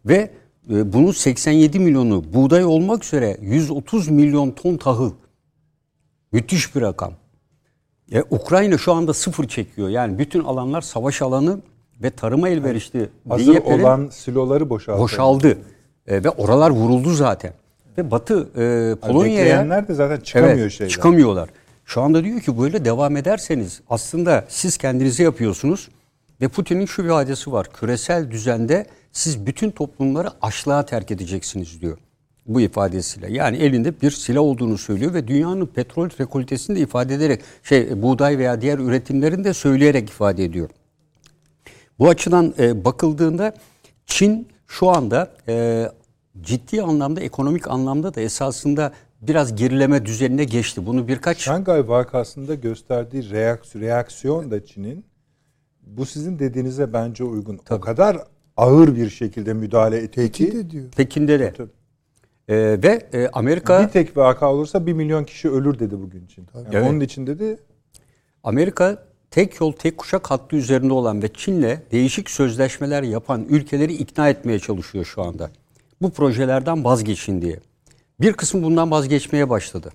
Ve 0.06 0.32
e, 0.70 0.94
bunun 0.94 1.12
87 1.12 1.80
milyonu 1.80 2.34
buğday 2.34 2.66
olmak 2.66 3.04
üzere 3.04 3.38
130 3.42 4.08
milyon 4.08 4.52
ton 4.52 4.78
tahıl. 4.78 5.12
Müthiş 6.32 6.76
bir 6.76 6.82
rakam. 6.82 7.14
E, 8.12 8.24
Ukrayna 8.30 8.78
şu 8.78 8.94
anda 8.94 9.14
sıfır 9.14 9.48
çekiyor. 9.48 9.90
Yani 9.90 10.20
bütün 10.20 10.44
alanlar 10.44 10.82
savaş 10.82 11.22
alanı 11.22 11.60
ve 12.04 12.10
tarıma 12.10 12.50
elverişli 12.50 13.10
Hazır 13.30 13.46
Diyeplerin 13.46 13.80
olan 13.84 14.10
siloları 14.12 14.70
boşaltıldı. 14.70 15.04
boşaldı. 15.04 15.58
E, 16.08 16.24
ve 16.24 16.30
oralar 16.30 16.70
vuruldu 16.70 17.14
zaten. 17.14 17.54
Ve 17.98 18.12
Batı 18.12 18.40
e, 18.42 18.96
Polonya'ya 18.96 19.40
Bekleyenler 19.40 19.88
de 19.88 19.94
zaten 19.94 20.20
çıkamıyor 20.20 20.58
Evet, 20.58 20.72
şeyden. 20.72 20.90
Çıkamıyorlar. 20.90 21.50
Şu 21.86 22.02
anda 22.02 22.24
diyor 22.24 22.42
ki 22.42 22.60
böyle 22.60 22.86
devam 22.86 23.18
ederseniz 23.18 23.82
aslında 23.90 24.46
siz 24.48 24.78
kendinizi 24.78 25.24
yapıyorsunuz 25.24 25.90
ve 26.42 26.48
Putin'in 26.48 26.86
şu 26.86 27.04
bir 27.04 27.10
hadesi 27.10 27.52
var. 27.52 27.68
Küresel 27.74 28.32
düzende 28.32 28.86
siz 29.12 29.46
bütün 29.46 29.72
toplumları 29.72 30.30
açlığa 30.42 30.86
terk 30.86 31.12
edeceksiniz 31.12 31.82
diyor. 31.82 31.98
Bu 32.48 32.62
ifadesiyle. 32.62 33.34
Yani 33.34 33.58
elinde 33.58 34.02
bir 34.02 34.12
silah 34.12 34.42
olduğunu 34.42 34.78
söylüyor 34.78 35.14
ve 35.14 35.28
dünyanın 35.28 35.66
petrol 35.66 36.10
rekoltesini 36.20 36.76
de 36.76 36.80
ifade 36.80 37.16
ederek 37.16 37.42
şey 37.64 38.02
buğday 38.02 38.38
veya 38.38 38.62
diğer 38.62 38.80
üretimlerini 38.80 39.44
de 39.44 39.54
söyleyerek 39.54 40.10
ifade 40.10 40.44
ediyor. 40.44 40.70
Bu 42.00 42.10
açıdan 42.10 42.54
e, 42.60 42.86
bakıldığında 42.86 43.54
Çin 44.06 44.48
şu 44.68 44.90
anda 44.90 45.32
e, 45.48 45.86
ciddi 46.42 46.82
anlamda 46.82 47.22
ekonomik 47.22 47.68
anlamda 47.68 48.16
da 48.16 48.22
esasında 48.22 48.94
biraz 49.22 49.56
gerileme 49.56 50.06
düzenine 50.06 50.44
geçti. 50.44 50.86
Bunu 50.86 51.08
birkaç 51.08 51.38
Şangay 51.38 51.88
vakasında 51.88 52.56
gösterdiği 52.56 53.30
reaksiyon, 53.30 53.84
reaksiyon 53.86 54.52
da 54.52 54.66
Çin'in 54.66 55.06
bu 55.82 56.06
sizin 56.06 56.40
dediğinize 56.40 56.94
bence 56.94 57.24
uygun. 57.24 57.60
O 57.70 57.80
kadar 57.80 58.18
ağır 58.58 58.96
bir 58.96 59.10
şekilde 59.10 59.54
müdahale 59.54 59.98
etti 59.98 60.32
ki 60.32 60.48
ediyor. 60.48 60.92
Pekin'de 60.92 61.40
de. 61.40 61.54
Tabii. 61.54 61.77
E, 62.48 62.56
ve 62.84 63.08
e, 63.14 63.30
Amerika 63.34 63.84
bir 63.84 63.88
tek 63.88 64.18
vaka 64.18 64.54
olursa 64.54 64.86
bir 64.86 64.94
milyon 64.94 65.24
kişi 65.24 65.50
ölür 65.50 65.80
dedi 65.80 66.02
bugün 66.02 66.28
Çin. 66.28 66.48
Yani 66.56 66.68
Evet. 66.72 66.90
Onun 66.90 67.00
için 67.00 67.28
dedi 67.28 67.58
Amerika 68.44 69.04
tek 69.32 69.60
yol 69.60 69.72
tek 69.72 69.98
kuşak 69.98 70.32
hattı 70.32 70.56
üzerinde 70.56 70.94
olan 70.94 71.24
ve 71.24 71.34
Çin'le 71.34 71.78
değişik 71.92 72.30
sözleşmeler 72.30 73.04
yapan 73.04 73.46
ülkeleri 73.50 73.94
ikna 73.94 74.30
etmeye 74.30 74.60
çalışıyor 74.60 75.06
şu 75.06 75.22
anda. 75.22 75.52
Bu 76.02 76.10
projelerden 76.10 76.84
vazgeçin 76.84 77.42
diye. 77.42 77.60
Bir 78.22 78.34
kısım 78.34 78.64
bundan 78.64 78.92
vazgeçmeye 78.92 79.50
başladı. 79.50 79.90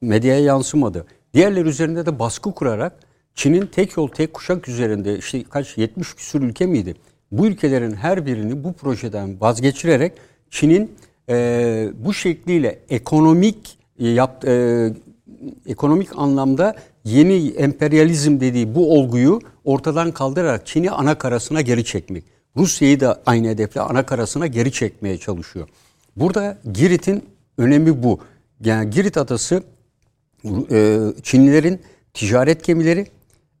Medyaya 0.00 0.40
yansımadı. 0.40 1.06
Diğerleri 1.34 1.68
üzerinde 1.68 2.06
de 2.06 2.18
baskı 2.18 2.54
kurarak 2.54 2.92
Çin'in 3.34 3.66
tek 3.66 3.96
yol 3.96 4.08
tek 4.08 4.34
kuşak 4.34 4.68
üzerinde 4.68 5.18
işte 5.18 5.44
kaç 5.44 5.78
70 5.78 6.14
küsur 6.14 6.42
ülke 6.42 6.66
miydi? 6.66 6.94
Bu 7.32 7.46
ülkelerin 7.46 7.92
her 7.92 8.26
birini 8.26 8.64
bu 8.64 8.72
projeden 8.72 9.40
vazgeçirerek 9.40 10.12
Çin'in 10.50 10.96
e, 11.30 11.88
bu 11.98 12.14
şekliyle 12.14 12.78
ekonomik 12.88 13.78
e, 13.98 14.08
yap, 14.08 14.44
e, 14.48 14.88
ekonomik 15.66 16.08
anlamda 16.16 16.76
yeni 17.04 17.48
emperyalizm 17.48 18.40
dediği 18.40 18.74
bu 18.74 18.98
olguyu 18.98 19.40
ortadan 19.64 20.12
kaldırarak 20.12 20.66
Çin'i 20.66 20.90
ana 20.90 21.18
karasına 21.18 21.60
geri 21.60 21.84
çekmek. 21.84 22.24
Rusya'yı 22.56 23.00
da 23.00 23.22
aynı 23.26 23.48
hedefle 23.48 23.80
ana 23.80 24.06
karasına 24.06 24.46
geri 24.46 24.72
çekmeye 24.72 25.18
çalışıyor. 25.18 25.68
Burada 26.16 26.58
Girit'in 26.72 27.24
önemi 27.58 28.02
bu. 28.02 28.20
Yani 28.64 28.90
Girit 28.90 29.16
adası 29.16 29.62
e, 30.70 30.98
Çinlilerin 31.22 31.80
ticaret 32.14 32.64
gemileri 32.64 33.06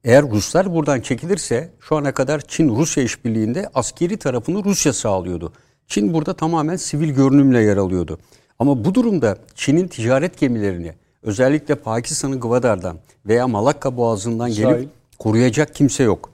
eğer 0.04 0.30
Ruslar 0.30 0.74
buradan 0.74 1.00
çekilirse 1.00 1.70
şu 1.80 1.96
ana 1.96 2.14
kadar 2.14 2.40
Çin-Rusya 2.40 3.04
işbirliğinde 3.04 3.70
askeri 3.74 4.16
tarafını 4.16 4.64
Rusya 4.64 4.92
sağlıyordu. 4.92 5.52
Çin 5.90 6.14
burada 6.14 6.34
tamamen 6.34 6.76
sivil 6.76 7.10
görünümle 7.10 7.62
yer 7.62 7.76
alıyordu. 7.76 8.18
Ama 8.58 8.84
bu 8.84 8.94
durumda 8.94 9.38
Çin'in 9.54 9.88
ticaret 9.88 10.38
gemilerini 10.38 10.92
özellikle 11.22 11.74
Pakistan'ın 11.74 12.40
Gwadar'dan 12.40 12.96
veya 13.26 13.48
Malakka 13.48 13.96
Boğazı'ndan 13.96 14.48
Sahil. 14.48 14.76
gelip 14.76 14.88
koruyacak 15.18 15.74
kimse 15.74 16.02
yok. 16.02 16.30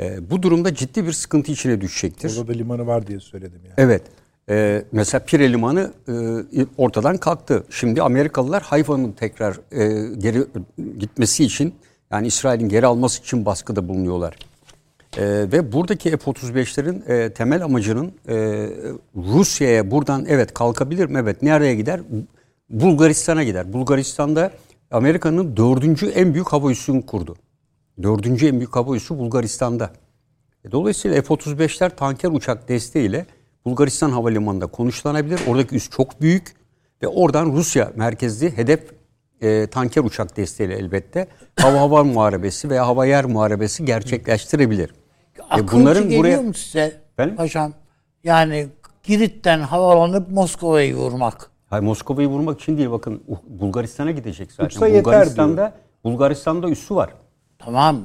E, 0.00 0.30
bu 0.30 0.42
durumda 0.42 0.74
ciddi 0.74 1.06
bir 1.06 1.12
sıkıntı 1.12 1.52
içine 1.52 1.80
düşecektir. 1.80 2.36
orada 2.38 2.48
da 2.48 2.56
limanı 2.56 2.86
var 2.86 3.06
diye 3.06 3.20
söyledim 3.20 3.60
yani. 3.64 3.74
Evet. 3.76 4.02
Ee, 4.48 4.84
mesela 4.92 5.24
Pire 5.24 5.52
Limanı 5.52 5.92
e, 6.08 6.66
ortadan 6.76 7.16
kalktı. 7.16 7.64
Şimdi 7.70 8.02
Amerikalılar 8.02 8.62
Hayfa'nın 8.62 9.12
tekrar 9.12 9.60
e, 9.72 10.14
geri 10.18 10.44
gitmesi 10.98 11.44
için 11.44 11.74
yani 12.10 12.26
İsrail'in 12.26 12.68
geri 12.68 12.86
alması 12.86 13.20
için 13.20 13.46
baskıda 13.46 13.88
bulunuyorlar. 13.88 14.36
E, 15.18 15.22
ve 15.52 15.72
buradaki 15.72 16.10
F-35'lerin 16.10 17.12
e, 17.12 17.32
temel 17.32 17.64
amacının 17.64 18.12
e, 18.28 18.34
Rusya'ya 19.16 19.90
buradan 19.90 20.24
evet 20.28 20.54
kalkabilir 20.54 21.06
mi? 21.06 21.18
Evet. 21.22 21.42
Nereye 21.42 21.74
gider? 21.74 22.00
Bulgaristan'a 22.70 23.44
gider. 23.44 23.72
Bulgaristan'da 23.72 24.50
Amerika'nın 24.90 25.56
dördüncü 25.56 26.06
en 26.06 26.34
büyük 26.34 26.48
hava 26.48 26.70
üssünü 26.70 27.06
kurdu. 27.06 27.36
Dördüncü 28.02 28.46
en 28.46 28.56
büyük 28.56 28.76
hava 28.76 28.96
üssü 28.96 29.18
Bulgaristan'da. 29.18 29.90
E, 30.64 30.72
Dolayısıyla 30.72 31.22
F-35'ler 31.22 31.96
tanker 31.96 32.30
uçak 32.30 32.68
desteğiyle 32.68 33.26
Bulgaristan 33.64 34.10
Havalimanı'nda 34.10 34.66
konuşlanabilir. 34.66 35.40
Oradaki 35.48 35.74
üs 35.74 35.90
çok 35.90 36.20
büyük 36.20 36.54
ve 37.02 37.08
oradan 37.08 37.52
Rusya 37.52 37.92
merkezli 37.96 38.56
hedef 38.56 38.80
e, 39.40 39.66
tanker 39.66 40.02
uçak 40.04 40.36
desteğiyle 40.36 40.74
elbette 40.76 41.26
hava 41.60 41.80
hava 41.80 42.04
muharebesi 42.04 42.70
veya 42.70 42.86
hava 42.86 43.06
yer 43.06 43.24
muharebesi 43.24 43.84
gerçekleştirebilir. 43.84 44.90
E, 45.50 45.54
Akılcı 45.54 45.72
bunların 45.72 46.02
geliyor 46.02 46.20
buraya 46.20 46.42
mu 46.42 46.54
size 46.54 47.00
Efendim? 47.12 47.36
paşam? 47.36 47.72
Yani 48.24 48.66
Girit'ten 49.02 49.60
havalanıp 49.60 50.30
Moskova'yı 50.30 50.96
vurmak. 50.96 51.50
Hayır, 51.70 51.82
Moskova'yı 51.82 52.28
vurmak 52.28 52.60
için 52.60 52.78
değil 52.78 52.90
bakın 52.90 53.22
uh, 53.28 53.36
Bulgaristan'a 53.48 54.10
gidecek 54.10 54.52
zaten. 54.52 54.66
Uçsa 54.66 54.86
yeter 54.86 55.04
Bulgaristan'da 55.04 55.72
Bulgaristan'da 56.04 56.68
üssü 56.68 56.94
var. 56.94 57.10
Tamam 57.58 58.00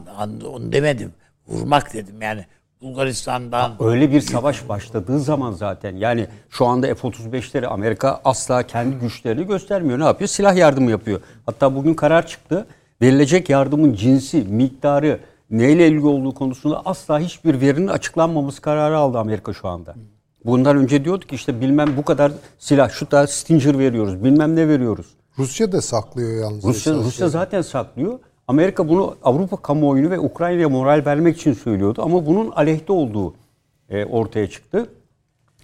onu 0.53 0.72
demedim. 0.72 1.13
Vurmak 1.47 1.93
dedim 1.93 2.22
yani. 2.22 2.45
Bulgaristan'dan 2.81 3.72
Öyle 3.80 4.11
bir 4.11 4.22
savaş 4.22 4.69
başladığı 4.69 5.19
zaman 5.19 5.51
zaten 5.51 5.95
yani 5.95 6.27
şu 6.49 6.65
anda 6.65 6.95
F-35'leri 6.95 7.68
Amerika 7.68 8.22
asla 8.26 8.63
kendi 8.63 8.95
güçlerini 8.95 9.47
göstermiyor. 9.47 9.99
Ne 9.99 10.03
yapıyor? 10.03 10.27
Silah 10.27 10.55
yardımı 10.55 10.91
yapıyor. 10.91 11.22
Hatta 11.45 11.76
bugün 11.76 11.93
karar 11.93 12.27
çıktı. 12.27 12.68
Verilecek 13.01 13.49
yardımın 13.49 13.93
cinsi, 13.93 14.38
miktarı, 14.38 15.19
neyle 15.51 15.88
ilgili 15.88 16.05
olduğu 16.05 16.34
konusunda 16.34 16.81
asla 16.85 17.19
hiçbir 17.19 17.61
verinin 17.61 17.88
açıklanmaması 17.88 18.61
kararı 18.61 18.97
aldı 18.97 19.17
Amerika 19.17 19.53
şu 19.53 19.67
anda. 19.67 19.95
Bundan 20.45 20.77
önce 20.77 21.05
diyordu 21.05 21.26
ki 21.26 21.35
işte 21.35 21.61
bilmem 21.61 21.97
bu 21.97 22.05
kadar 22.05 22.31
silah, 22.57 22.89
şu 22.89 23.11
da 23.11 23.27
Stinger 23.27 23.80
veriyoruz, 23.80 24.23
bilmem 24.23 24.55
ne 24.55 24.67
veriyoruz. 24.67 25.07
Rusya 25.38 25.71
da 25.71 25.81
saklıyor 25.81 26.41
yalnız. 26.41 26.63
Rusya, 26.63 26.93
Rusya 26.93 27.30
zaten 27.30 27.61
saklıyor. 27.61 28.19
Amerika 28.47 28.89
bunu 28.89 29.15
Avrupa 29.23 29.57
kamuoyunu 29.57 30.09
ve 30.09 30.19
Ukrayna'ya 30.19 30.69
moral 30.69 31.03
vermek 31.05 31.38
için 31.38 31.53
söylüyordu. 31.53 32.01
Ama 32.01 32.26
bunun 32.26 32.51
aleyhte 32.51 32.93
olduğu 32.93 33.34
e, 33.89 34.05
ortaya 34.05 34.49
çıktı. 34.49 34.89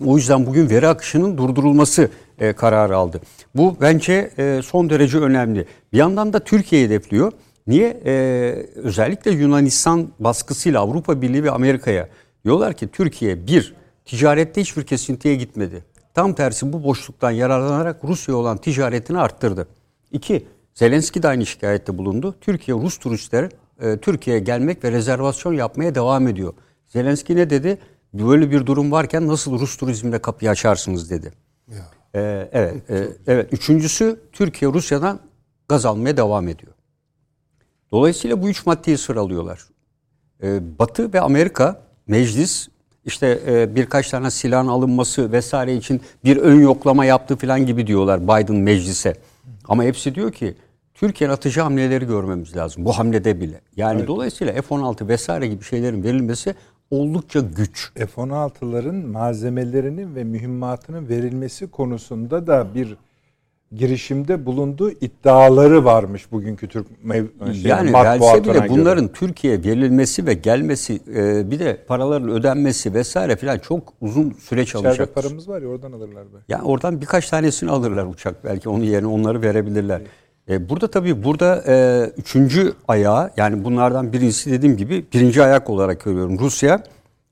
O 0.05 0.17
yüzden 0.17 0.45
bugün 0.45 0.69
veri 0.69 0.87
akışının 0.87 1.37
durdurulması 1.37 2.09
e, 2.39 2.53
kararı 2.53 2.97
aldı. 2.97 3.21
Bu 3.55 3.75
bence 3.81 4.31
e, 4.37 4.61
son 4.65 4.89
derece 4.89 5.17
önemli. 5.17 5.65
Bir 5.93 5.97
yandan 5.97 6.33
da 6.33 6.39
Türkiye 6.39 6.85
hedefliyor. 6.85 7.31
Niye? 7.67 8.01
E, 8.05 8.13
özellikle 8.75 9.31
Yunanistan 9.31 10.09
baskısıyla 10.19 10.81
Avrupa 10.81 11.21
Birliği 11.21 11.43
ve 11.43 11.51
Amerika'ya 11.51 12.09
diyorlar 12.43 12.73
ki 12.73 12.87
Türkiye 12.87 13.47
bir, 13.47 13.75
ticarette 14.05 14.61
hiçbir 14.61 14.83
kesintiye 14.83 15.35
gitmedi. 15.35 15.83
Tam 16.13 16.33
tersi 16.33 16.73
bu 16.73 16.83
boşluktan 16.83 17.31
yararlanarak 17.31 18.03
Rusya 18.03 18.35
olan 18.35 18.57
ticaretini 18.57 19.19
arttırdı. 19.19 19.67
İki, 20.11 20.47
Zelenski 20.73 21.23
de 21.23 21.27
aynı 21.27 21.45
şikayette 21.45 21.97
bulundu. 21.97 22.35
Türkiye 22.41 22.77
Rus 22.77 22.97
turistler 22.97 23.49
e, 23.81 23.97
Türkiye'ye 23.97 24.43
gelmek 24.43 24.83
ve 24.83 24.91
rezervasyon 24.91 25.53
yapmaya 25.53 25.95
devam 25.95 26.27
ediyor. 26.27 26.53
Zelenski 26.85 27.35
ne 27.35 27.49
dedi? 27.49 27.77
Böyle 28.13 28.51
bir 28.51 28.65
durum 28.65 28.91
varken 28.91 29.27
nasıl 29.27 29.59
Rus 29.59 29.77
turizmine 29.77 30.19
kapıyı 30.19 30.51
açarsınız 30.51 31.09
dedi. 31.09 31.31
Ya. 31.67 31.85
Ee, 32.15 32.49
evet, 32.51 32.89
e, 32.89 33.07
evet. 33.27 33.53
Üçüncüsü 33.53 34.19
Türkiye 34.31 34.73
Rusya'dan 34.73 35.19
gaz 35.69 35.85
almaya 35.85 36.17
devam 36.17 36.47
ediyor. 36.47 36.73
Dolayısıyla 37.95 38.41
bu 38.41 38.49
üç 38.49 38.65
maddeyi 38.65 38.97
sıralıyorlar. 38.97 39.65
Ee, 40.43 40.79
Batı 40.79 41.13
ve 41.13 41.21
Amerika 41.21 41.81
meclis 42.07 42.67
işte 43.05 43.39
e, 43.47 43.75
birkaç 43.75 44.09
tane 44.09 44.31
silahın 44.31 44.67
alınması 44.67 45.31
vesaire 45.31 45.75
için 45.75 46.01
bir 46.23 46.37
ön 46.37 46.59
yoklama 46.59 47.05
yaptı 47.05 47.35
falan 47.35 47.65
gibi 47.65 47.87
diyorlar 47.87 48.23
Biden 48.23 48.55
meclise. 48.55 49.15
Ama 49.67 49.83
hepsi 49.83 50.15
diyor 50.15 50.31
ki 50.31 50.55
Türkiye'nin 50.93 51.33
atıcı 51.33 51.61
hamleleri 51.61 52.07
görmemiz 52.07 52.55
lazım 52.55 52.85
bu 52.85 52.97
hamlede 52.97 53.41
bile. 53.41 53.61
Yani 53.75 54.07
dolayısıyla 54.07 54.53
F-16 54.53 55.07
vesaire 55.07 55.47
gibi 55.47 55.63
şeylerin 55.63 56.03
verilmesi 56.03 56.55
oldukça 56.91 57.39
güç. 57.39 57.91
F-16'ların 57.95 59.05
malzemelerinin 59.05 60.15
ve 60.15 60.23
mühimmatının 60.23 61.09
verilmesi 61.09 61.67
konusunda 61.67 62.47
da 62.47 62.75
bir 62.75 62.97
girişimde 63.77 64.45
bulunduğu 64.45 64.91
iddiaları 64.91 65.85
varmış 65.85 66.31
bugünkü 66.31 66.67
Türk 66.67 66.87
mev- 67.05 67.53
şey, 67.53 67.71
Yani 67.71 67.93
verse 67.93 68.43
bile 68.43 68.53
göre. 68.53 68.69
bunların 68.69 69.07
Türkiye'ye 69.07 69.63
verilmesi 69.63 70.25
ve 70.25 70.33
gelmesi 70.33 70.99
e, 71.15 71.51
bir 71.51 71.59
de 71.59 71.77
paraların 71.87 72.29
ödenmesi 72.29 72.93
vesaire 72.93 73.35
falan 73.35 73.57
çok 73.59 73.93
uzun 74.01 74.31
süreç 74.31 74.69
İçeride 74.69 74.87
alacak. 74.87 75.15
paramız 75.15 75.49
var 75.49 75.61
ya 75.61 75.67
oradan 75.67 75.91
alırlar 75.91 76.23
be. 76.25 76.37
Yani 76.49 76.63
oradan 76.63 77.01
birkaç 77.01 77.29
tanesini 77.29 77.71
alırlar 77.71 78.05
uçak 78.05 78.43
belki 78.43 78.69
onun 78.69 78.83
yerine 78.83 79.07
onları 79.07 79.41
verebilirler. 79.41 80.01
E, 80.49 80.69
burada 80.69 80.87
tabii 80.91 81.23
burada 81.23 81.63
e, 81.67 82.05
üçüncü 82.17 82.73
ayağı 82.87 83.31
yani 83.37 83.63
bunlardan 83.63 84.13
birincisi 84.13 84.51
dediğim 84.51 84.77
gibi 84.77 85.05
birinci 85.13 85.43
ayak 85.43 85.69
olarak 85.69 86.03
görüyorum 86.03 86.39
Rusya 86.39 86.83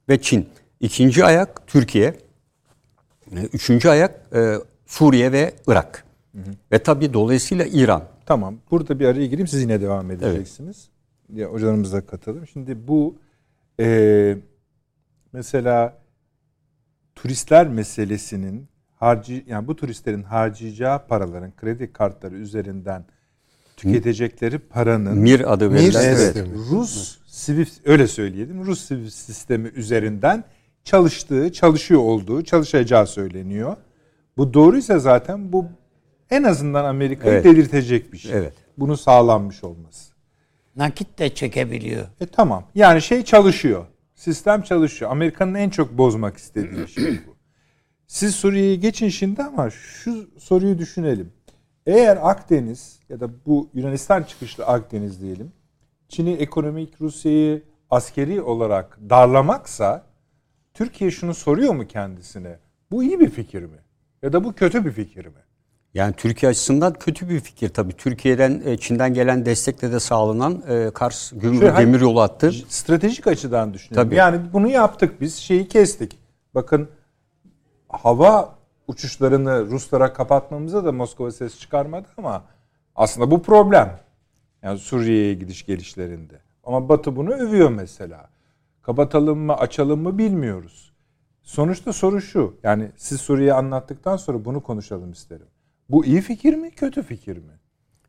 ve 0.10 0.22
Çin. 0.22 0.50
İkinci 0.80 1.26
ayak 1.26 1.68
Türkiye. 1.68 2.14
E, 3.32 3.40
üçüncü 3.54 3.90
ayak 3.90 4.22
e, 4.36 4.54
Suriye 4.88 5.32
ve 5.32 5.52
Irak. 5.68 6.03
Ve 6.72 6.84
tabii 6.84 7.14
dolayısıyla 7.14 7.66
İran. 7.66 8.04
Tamam. 8.26 8.56
Burada 8.72 9.00
bir 9.00 9.06
araya 9.06 9.26
gireyim. 9.26 9.48
Siz 9.48 9.62
yine 9.62 9.82
devam 9.82 10.12
edeceksiniz. 10.12 10.90
Ya 11.34 11.48
hocalarımız 11.48 11.94
da 11.94 12.06
katılım. 12.06 12.48
Şimdi 12.48 12.88
bu 12.88 13.16
e, 13.80 14.38
mesela 15.34 15.98
turistler 17.16 17.68
meselesinin 17.68 18.68
harcı 18.96 19.44
yani 19.48 19.68
bu 19.68 19.76
turistlerin 19.76 20.24
harcayacağı 20.24 21.08
paraların 21.08 21.52
kredi 21.56 21.94
kartları 21.94 22.36
üzerinden 22.36 23.06
tüketecekleri 23.78 24.60
paranın 24.60 25.18
Mir 25.18 25.54
adı 25.54 25.70
Mir 25.70 25.76
verilen. 25.76 26.04
Evet, 26.04 26.18
sistemi. 26.18 26.56
Rus 26.56 27.20
Swift 27.28 27.88
öyle 27.88 28.08
söyleyelim. 28.08 28.66
Rus 28.66 28.80
Swift 28.80 29.14
sistemi 29.14 29.68
üzerinden 29.68 30.44
çalıştığı, 30.84 31.52
çalışıyor 31.52 32.02
olduğu, 32.02 32.44
çalışacağı 32.44 33.08
söyleniyor. 33.08 33.76
Bu 34.38 34.54
doğruysa 34.54 35.00
zaten 35.00 35.54
bu 35.54 35.66
en 36.34 36.44
azından 36.44 36.86
Amerika'yı 36.86 37.34
Evet. 37.34 37.46
delirtecek 37.46 38.14
bir 38.14 38.18
şey. 38.18 38.32
Evet. 38.32 38.54
Bunu 38.78 38.98
sağlanmış 38.98 39.64
olması. 39.64 40.14
Nakit 40.76 41.20
de 41.20 41.36
çekebiliyor. 41.36 42.06
E 42.22 42.26
tamam. 42.26 42.64
Yani 42.76 43.02
şey 43.02 43.24
çalışıyor. 43.24 43.86
Sistem 44.16 44.62
çalışıyor. 44.62 45.12
Amerika'nın 45.12 45.54
en 45.54 45.70
çok 45.70 45.98
bozmak 45.98 46.38
istediği 46.38 46.88
şey 46.88 47.20
bu. 47.28 47.36
Siz 48.08 48.36
Suriye'yi 48.36 48.80
geçin 48.80 49.10
şimdi 49.10 49.44
ama 49.44 49.70
şu 49.70 50.30
soruyu 50.40 50.78
düşünelim. 50.78 51.34
Eğer 51.86 52.30
Akdeniz 52.30 53.00
ya 53.10 53.20
da 53.20 53.30
bu 53.46 53.70
Yunanistan 53.74 54.24
çıkışlı 54.24 54.66
Akdeniz 54.66 55.22
diyelim. 55.22 55.52
Çin'i 56.10 56.34
ekonomik, 56.34 57.02
Rusya'yı 57.02 57.64
askeri 57.90 58.42
olarak 58.42 58.98
darlamaksa 59.10 60.06
Türkiye 60.74 61.12
şunu 61.12 61.34
soruyor 61.34 61.74
mu 61.74 61.88
kendisine? 61.88 62.60
Bu 62.92 63.04
iyi 63.04 63.20
bir 63.20 63.30
fikir 63.30 63.62
mi? 63.64 63.78
Ya 64.22 64.34
da 64.34 64.44
bu 64.44 64.54
kötü 64.54 64.86
bir 64.86 64.92
fikir 64.92 65.26
mi? 65.26 65.43
Yani 65.94 66.14
Türkiye 66.14 66.50
açısından 66.50 66.94
kötü 66.94 67.30
bir 67.30 67.40
fikir 67.40 67.70
tabii. 67.70 67.94
Türkiye'den, 67.94 68.62
e, 68.66 68.78
Çin'den 68.78 69.14
gelen 69.14 69.46
destekle 69.46 69.92
de 69.92 70.00
sağlanan 70.00 70.64
e, 70.68 70.92
Kars 70.94 71.32
Gümrük 71.32 71.60
Şöyle, 71.60 71.72
hani- 71.72 71.88
Demiryolu 71.88 72.22
hattı. 72.22 72.52
Stratejik 72.68 73.28
açıdan 73.28 73.74
düşünelim. 73.74 74.04
Tabii. 74.04 74.16
Yani 74.16 74.42
bunu 74.54 74.68
yaptık 74.68 75.22
biz, 75.22 75.36
şeyi 75.36 75.68
kestik. 75.68 76.20
Bakın 76.56 76.90
hava 77.90 78.56
uçuşlarını 78.88 79.66
Ruslara 79.66 80.14
kapatmamıza 80.14 80.86
da 80.86 80.92
Moskova 80.92 81.32
ses 81.32 81.60
çıkarmadı 81.60 82.08
ama 82.18 82.44
aslında 82.96 83.32
bu 83.32 83.42
problem. 83.42 84.00
Yani 84.64 84.80
Suriye'ye 84.80 85.34
gidiş 85.34 85.66
gelişlerinde. 85.66 86.40
Ama 86.64 86.90
Batı 86.90 87.16
bunu 87.16 87.32
övüyor 87.32 87.70
mesela. 87.70 88.30
Kapatalım 88.82 89.40
mı, 89.40 89.54
açalım 89.54 90.02
mı 90.02 90.18
bilmiyoruz. 90.18 90.94
Sonuçta 91.42 91.94
soru 91.94 92.22
şu. 92.22 92.56
Yani 92.64 92.92
siz 92.98 93.22
Suriye'yi 93.22 93.54
anlattıktan 93.54 94.18
sonra 94.18 94.46
bunu 94.46 94.64
konuşalım 94.64 95.12
isterim. 95.12 95.48
Bu 95.90 96.06
iyi 96.06 96.22
fikir 96.22 96.54
mi, 96.54 96.72
kötü 96.72 97.04
fikir 97.04 97.38
mi? 97.38 97.54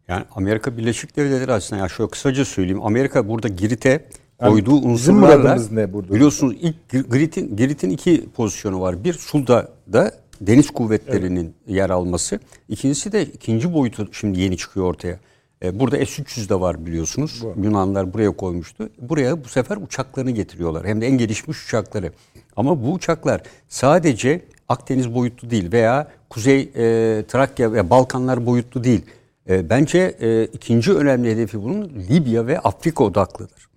Yani 0.09 0.25
Amerika 0.35 0.77
Birleşik 0.77 1.17
Devletleri 1.17 1.53
açısından 1.53 1.81
ya 1.83 1.89
şöyle 1.89 2.11
kısaca 2.11 2.45
söyleyeyim. 2.45 2.83
Amerika 2.83 3.29
burada 3.29 3.49
Girit'e 3.49 4.05
Yani 4.41 4.51
koyduğu 4.51 4.77
bizim 4.77 4.91
unsurlarla 4.91 5.59
ne 5.71 5.93
burada? 5.93 6.15
biliyorsunuz 6.15 6.57
ilk 6.61 6.89
Girit'in 7.13 7.57
Girit'in 7.57 7.91
iki 7.91 8.29
pozisyonu 8.37 8.81
var. 8.81 9.05
Bir 9.05 9.13
Sulda'da 9.13 10.13
deniz 10.41 10.71
kuvvetlerinin 10.71 11.55
yer 11.67 11.91
alması. 11.91 12.41
İkincisi 12.69 13.13
de 13.13 13.23
ikinci 13.25 13.75
boyutu 13.75 14.09
şimdi 14.13 14.41
yeni 14.41 14.57
çıkıyor 14.57 14.87
ortaya. 14.87 15.19
E, 15.63 15.81
Burada 15.81 15.97
S-300 16.07 16.49
de 16.49 16.61
var 16.61 16.87
biliyorsunuz. 16.87 17.43
Yunanlar 17.63 18.13
buraya 18.15 18.31
koymuştu. 18.31 18.91
Buraya 19.01 19.45
bu 19.45 19.49
sefer 19.49 19.77
uçaklarını 19.77 20.31
getiriyorlar. 20.31 20.87
Hem 20.87 21.01
de 21.01 21.07
en 21.07 21.19
gelişmiş 21.19 21.65
uçakları. 21.67 22.13
Ama 22.57 22.85
bu 22.85 22.93
uçaklar 22.93 23.43
sadece 23.69 24.41
Akdeniz 24.69 25.15
boyutlu 25.15 25.51
değil 25.51 25.73
veya 25.73 26.09
Kuzey 26.31 26.61
e, 26.61 27.25
Trakya 27.29 27.73
ve 27.73 27.91
Balkanlar 27.91 28.47
boyutlu 28.47 28.85
değil. 28.85 29.03
E, 29.49 29.71
bence 29.71 30.17
e, 30.21 30.45
ikinci 30.45 30.93
önemli 30.93 31.31
hedefi 31.31 31.63
bunun 31.63 31.93
Libya 32.11 32.47
ve 32.47 32.59
Afrika 32.59 33.05
odaklıdır. 33.05 33.69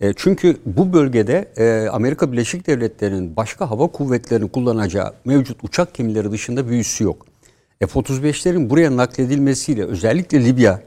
E, 0.00 0.12
çünkü 0.16 0.56
bu 0.66 0.92
bölgede 0.92 1.48
e, 1.56 1.88
Amerika 1.88 2.32
Birleşik 2.32 2.66
Devletleri'nin 2.66 3.36
başka 3.36 3.70
hava 3.70 3.86
kuvvetlerini 3.86 4.48
kullanacağı 4.48 5.12
mevcut 5.24 5.64
uçak 5.64 5.94
gemileri 5.94 6.30
dışında 6.30 6.70
bir 6.70 6.78
üssü 6.78 7.04
yok. 7.04 7.26
F-35'lerin 7.80 8.70
buraya 8.70 8.96
nakledilmesiyle 8.96 9.84
özellikle 9.84 10.44
Libya 10.44 10.80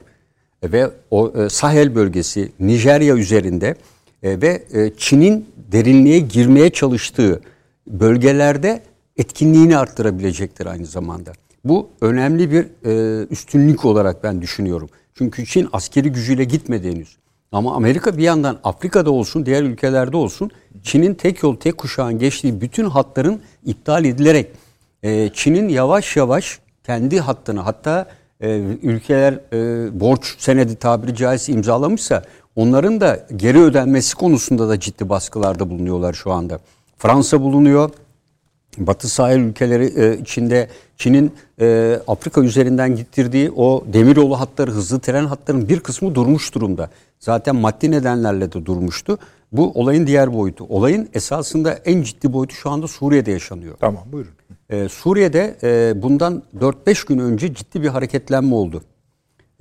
ve 0.64 0.90
o 1.12 1.34
e, 1.36 1.50
Sahel 1.50 1.96
bölgesi, 1.96 2.52
Nijerya 2.60 3.16
üzerinde 3.16 3.76
e, 4.24 4.42
ve 4.42 4.64
e, 4.74 4.92
Çin'in 4.98 5.46
derinliğe 5.72 6.20
girmeye 6.20 6.70
çalıştığı 6.70 7.42
bölgelerde 7.88 8.82
etkinliğini 9.18 9.78
arttırabilecektir 9.78 10.66
aynı 10.66 10.86
zamanda. 10.86 11.32
Bu 11.64 11.90
önemli 12.02 12.52
bir 12.52 12.66
e, 12.86 13.26
üstünlük 13.30 13.86
olarak 13.86 14.24
ben 14.24 14.42
düşünüyorum. 14.42 14.90
Çünkü 15.16 15.46
Çin 15.46 15.70
askeri 15.74 16.12
gücüyle 16.12 16.44
gitmedi 16.44 16.92
henüz. 16.92 17.18
Ama 17.52 17.76
Amerika 17.76 18.18
bir 18.18 18.24
yandan 18.24 18.60
Afrika'da 18.64 19.12
olsun, 19.12 19.46
diğer 19.46 19.64
ülkelerde 19.64 20.18
olsun 20.18 20.52
Çin'in 20.84 21.14
tek 21.14 21.44
yol, 21.44 21.56
tek 21.56 21.78
kuşağın 21.78 22.20
geçtiği 22.20 22.62
bütün 22.62 22.86
hatların 22.86 23.42
iptal 23.66 24.06
edilerek 24.06 24.52
e, 25.04 25.30
Çin'in 25.34 25.70
yavaş 25.70 26.16
yavaş 26.16 26.60
kendi 26.84 27.20
hattını 27.20 27.60
hatta 27.60 28.08
e, 28.42 28.58
ülkeler 28.84 29.34
e, 29.54 30.00
borç 30.00 30.36
senedi 30.38 30.76
tabiri 30.76 31.16
caizse 31.16 31.54
imzalamışsa 31.54 32.24
onların 32.56 33.02
da 33.02 33.28
geri 33.36 33.60
ödenmesi 33.60 34.16
konusunda 34.16 34.70
da 34.70 34.80
ciddi 34.80 35.10
baskılarda 35.10 35.70
bulunuyorlar 35.70 36.14
şu 36.14 36.32
anda. 36.32 36.60
Fransa 36.98 37.42
bulunuyor. 37.42 37.90
Batı 38.78 39.10
sahil 39.10 39.40
ülkeleri 39.40 39.86
e, 39.86 40.18
içinde 40.18 40.68
Çin'in 40.98 41.34
e, 41.62 42.00
Afrika 42.08 42.42
üzerinden 42.42 42.96
gittirdiği 42.96 43.52
o 43.52 43.84
demiryolu 43.94 44.40
hatları, 44.40 44.72
hızlı 44.72 45.00
tren 45.00 45.26
hatlarının 45.26 45.70
bir 45.70 45.80
kısmı 45.80 46.16
durmuş 46.16 46.56
durumda. 46.56 46.90
Zaten 47.20 47.56
maddi 47.56 47.92
nedenlerle 47.92 48.52
de 48.52 48.66
durmuştu. 48.66 49.18
Bu 49.52 49.72
olayın 49.72 50.08
diğer 50.08 50.34
boyutu. 50.34 50.66
Olayın 50.70 51.10
esasında 51.14 51.74
en 51.74 52.02
ciddi 52.02 52.34
boyutu 52.34 52.56
şu 52.56 52.70
anda 52.70 52.88
Suriye'de 52.88 53.32
yaşanıyor. 53.32 53.76
Tamam 53.80 54.04
buyurun. 54.12 54.32
Ee, 54.70 54.90
Suriye'de 54.90 55.58
e, 55.64 56.02
bundan 56.02 56.44
4-5 56.60 57.08
gün 57.08 57.18
önce 57.18 57.54
ciddi 57.54 57.82
bir 57.82 57.88
hareketlenme 57.88 58.56
oldu. 58.56 58.84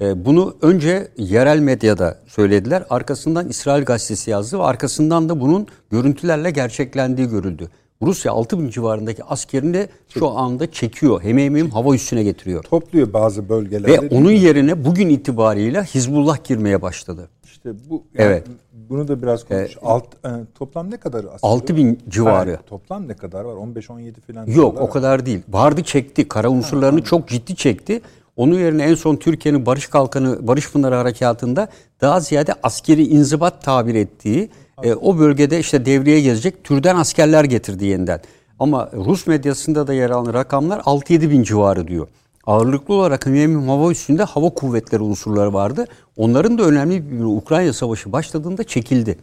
E, 0.01 0.25
bunu 0.25 0.57
önce 0.63 1.09
yerel 1.17 1.59
medyada 1.59 2.19
söylediler. 2.27 2.85
Arkasından 2.91 3.49
İsrail 3.49 3.85
gazetesi 3.85 4.31
yazdı 4.31 4.59
ve 4.59 4.63
arkasından 4.63 5.29
da 5.29 5.41
bunun 5.41 5.67
görüntülerle 5.91 6.51
gerçeklendiği 6.51 7.29
görüldü. 7.29 7.71
Rusya 8.03 8.33
6000 8.33 8.71
civarındaki 8.71 9.25
askerini 9.25 9.75
de 9.75 9.89
şu 10.09 10.29
anda 10.29 10.73
çekiyor. 10.73 11.23
Hem 11.23 11.39
hem 11.39 11.71
hava 11.71 11.95
üstüne 11.95 12.23
getiriyor. 12.23 12.63
Topluyor 12.63 13.13
bazı 13.13 13.49
bölgelerde. 13.49 13.93
Ve 13.93 14.09
onun 14.17 14.31
yerine 14.31 14.85
bugün 14.85 15.09
itibariyle 15.09 15.83
Hizbullah 15.83 16.45
girmeye 16.45 16.83
başladı. 16.83 17.29
İşte 17.45 17.71
bu 17.91 18.03
yani 18.15 18.27
Evet. 18.27 18.47
bunu 18.73 19.09
da 19.09 19.23
biraz 19.23 19.45
konuş. 19.45 19.77
Alt, 19.83 20.05
e, 20.25 20.29
toplam 20.55 20.91
ne 20.91 20.97
kadar 20.97 21.25
asker? 21.25 21.39
6000 21.43 21.99
civarı. 22.09 22.51
Ha, 22.51 22.61
toplam 22.67 23.09
ne 23.09 23.15
kadar 23.15 23.45
var? 23.45 23.55
15-17 23.55 24.21
falan. 24.21 24.47
Yok 24.47 24.81
o 24.81 24.91
kadar 24.91 25.27
değil. 25.27 25.41
Vardı 25.49 25.83
çekti. 25.83 26.29
Kara 26.29 26.49
unsurlarını 26.49 27.03
çok 27.03 27.29
ciddi 27.29 27.57
çekti. 27.57 28.01
Onun 28.37 28.55
yerine 28.55 28.85
en 28.85 28.95
son 28.95 29.17
Türkiye'nin 29.17 29.67
Barış 29.67 29.87
Kalkanı, 29.87 30.47
Barış 30.47 30.73
Pınarı 30.73 30.95
Harekatı'nda 30.95 31.69
daha 32.01 32.21
ziyade 32.21 32.55
askeri 32.63 33.07
inzibat 33.07 33.63
tabir 33.63 33.95
ettiği 33.95 34.51
e, 34.83 34.95
o 34.95 35.19
bölgede 35.19 35.61
işte 35.61 35.87
devreye 35.87 36.21
gezecek 36.21 36.65
türden 36.65 36.97
askerler 36.97 37.45
getirdi 37.45 37.85
yeniden. 37.85 38.21
Ama 38.59 38.91
Rus 38.93 39.27
medyasında 39.27 39.87
da 39.87 39.95
yer 39.95 40.11
alan 40.11 40.35
rakamlar 40.35 40.79
6-7 40.79 41.31
bin 41.31 41.43
civarı 41.43 41.89
diyor. 41.89 42.09
ağırlıklı 42.47 42.95
olarak 42.95 43.27
hem 43.27 43.69
hava 43.69 43.91
üstünde 43.91 44.23
hava 44.23 44.51
kuvvetleri 44.51 45.03
unsurları 45.03 45.53
vardı. 45.53 45.85
Onların 46.17 46.59
da 46.59 46.63
önemli 46.63 47.11
bir 47.11 47.25
Ukrayna 47.25 47.73
Savaşı 47.73 48.13
başladığında 48.13 48.65
çekildi. 48.65 49.19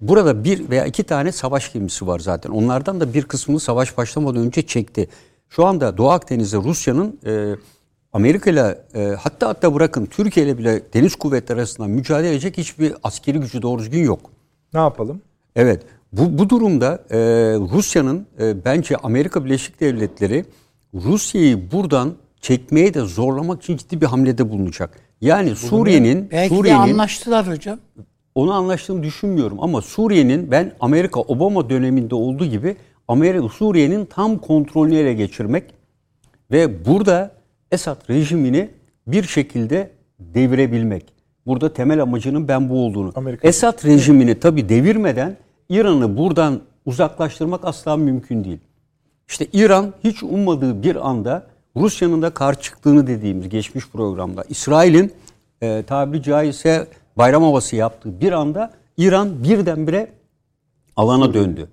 Burada 0.00 0.44
bir 0.44 0.70
veya 0.70 0.86
iki 0.86 1.04
tane 1.04 1.32
savaş 1.32 1.72
gemisi 1.72 2.06
var 2.06 2.18
zaten. 2.18 2.50
Onlardan 2.50 3.00
da 3.00 3.14
bir 3.14 3.22
kısmını 3.22 3.60
savaş 3.60 3.98
başlamadan 3.98 4.46
önce 4.46 4.62
çekti. 4.62 5.08
Şu 5.48 5.66
anda 5.66 5.96
Doğu 5.96 6.10
Akdeniz'de 6.10 6.56
Rusya'nın 6.56 7.20
e, 7.26 7.56
Amerika 8.12 8.50
ile 8.50 8.78
e, 8.94 9.16
hatta 9.20 9.48
hatta 9.48 9.74
bırakın 9.74 10.06
Türkiye 10.06 10.46
ile 10.46 10.58
bile 10.58 10.82
deniz 10.94 11.14
kuvvetleri 11.14 11.58
arasında 11.58 11.86
mücadele 11.86 12.30
edecek 12.30 12.58
hiçbir 12.58 12.94
askeri 13.02 13.38
gücü 13.38 13.62
doğru 13.62 13.78
düzgün 13.78 14.04
yok. 14.04 14.35
Ne 14.74 14.80
yapalım? 14.80 15.22
Evet. 15.56 15.82
Bu, 16.12 16.38
bu 16.38 16.50
durumda 16.50 17.04
e, 17.10 17.18
Rusya'nın 17.74 18.26
e, 18.40 18.64
bence 18.64 18.96
Amerika 18.96 19.44
Birleşik 19.44 19.80
Devletleri 19.80 20.44
Rusya'yı 20.94 21.70
buradan 21.72 22.14
çekmeye 22.40 22.94
de 22.94 23.00
zorlamak 23.00 23.62
için 23.62 23.76
ciddi 23.76 24.00
bir 24.00 24.06
hamlede 24.06 24.50
bulunacak. 24.50 24.98
Yani 25.20 25.56
Suriye'nin 25.56 26.30
Belki 26.30 26.54
de 26.54 26.58
Suriye'nin 26.58 26.80
anlaştılar 26.80 27.48
hocam. 27.48 27.78
onu 28.34 28.52
anlaştığını 28.52 29.02
düşünmüyorum 29.02 29.58
ama 29.60 29.82
Suriye'nin 29.82 30.50
ben 30.50 30.72
Amerika 30.80 31.20
Obama 31.20 31.70
döneminde 31.70 32.14
olduğu 32.14 32.46
gibi 32.46 32.76
Amerika 33.08 33.48
Suriye'nin 33.48 34.04
tam 34.04 34.38
kontrolünü 34.38 34.96
ele 34.96 35.14
geçirmek 35.14 35.64
ve 36.50 36.84
burada 36.84 37.32
Esad 37.70 38.10
rejimini 38.10 38.70
bir 39.06 39.22
şekilde 39.22 39.90
devirebilmek. 40.18 41.15
Burada 41.46 41.72
temel 41.72 42.02
amacının 42.02 42.48
ben 42.48 42.68
bu 42.68 42.78
olduğunu. 42.86 43.12
Amerika- 43.14 43.48
Esad 43.48 43.84
rejimini 43.84 44.40
tabi 44.40 44.68
devirmeden 44.68 45.36
İran'ı 45.68 46.16
buradan 46.16 46.60
uzaklaştırmak 46.86 47.64
asla 47.64 47.96
mümkün 47.96 48.44
değil. 48.44 48.58
İşte 49.28 49.46
İran 49.52 49.94
hiç 50.04 50.22
ummadığı 50.22 50.82
bir 50.82 51.08
anda 51.08 51.46
Rusya'nın 51.76 52.22
da 52.22 52.30
karşı 52.30 52.60
çıktığını 52.60 53.06
dediğimiz 53.06 53.48
geçmiş 53.48 53.88
programda 53.88 54.44
İsrail'in 54.48 55.12
e, 55.62 55.82
tabiri 55.86 56.22
caizse 56.22 56.86
bayram 57.16 57.42
havası 57.42 57.76
yaptığı 57.76 58.20
bir 58.20 58.32
anda 58.32 58.72
İran 58.96 59.44
birdenbire 59.44 60.08
alana 60.96 61.34
döndü. 61.34 61.68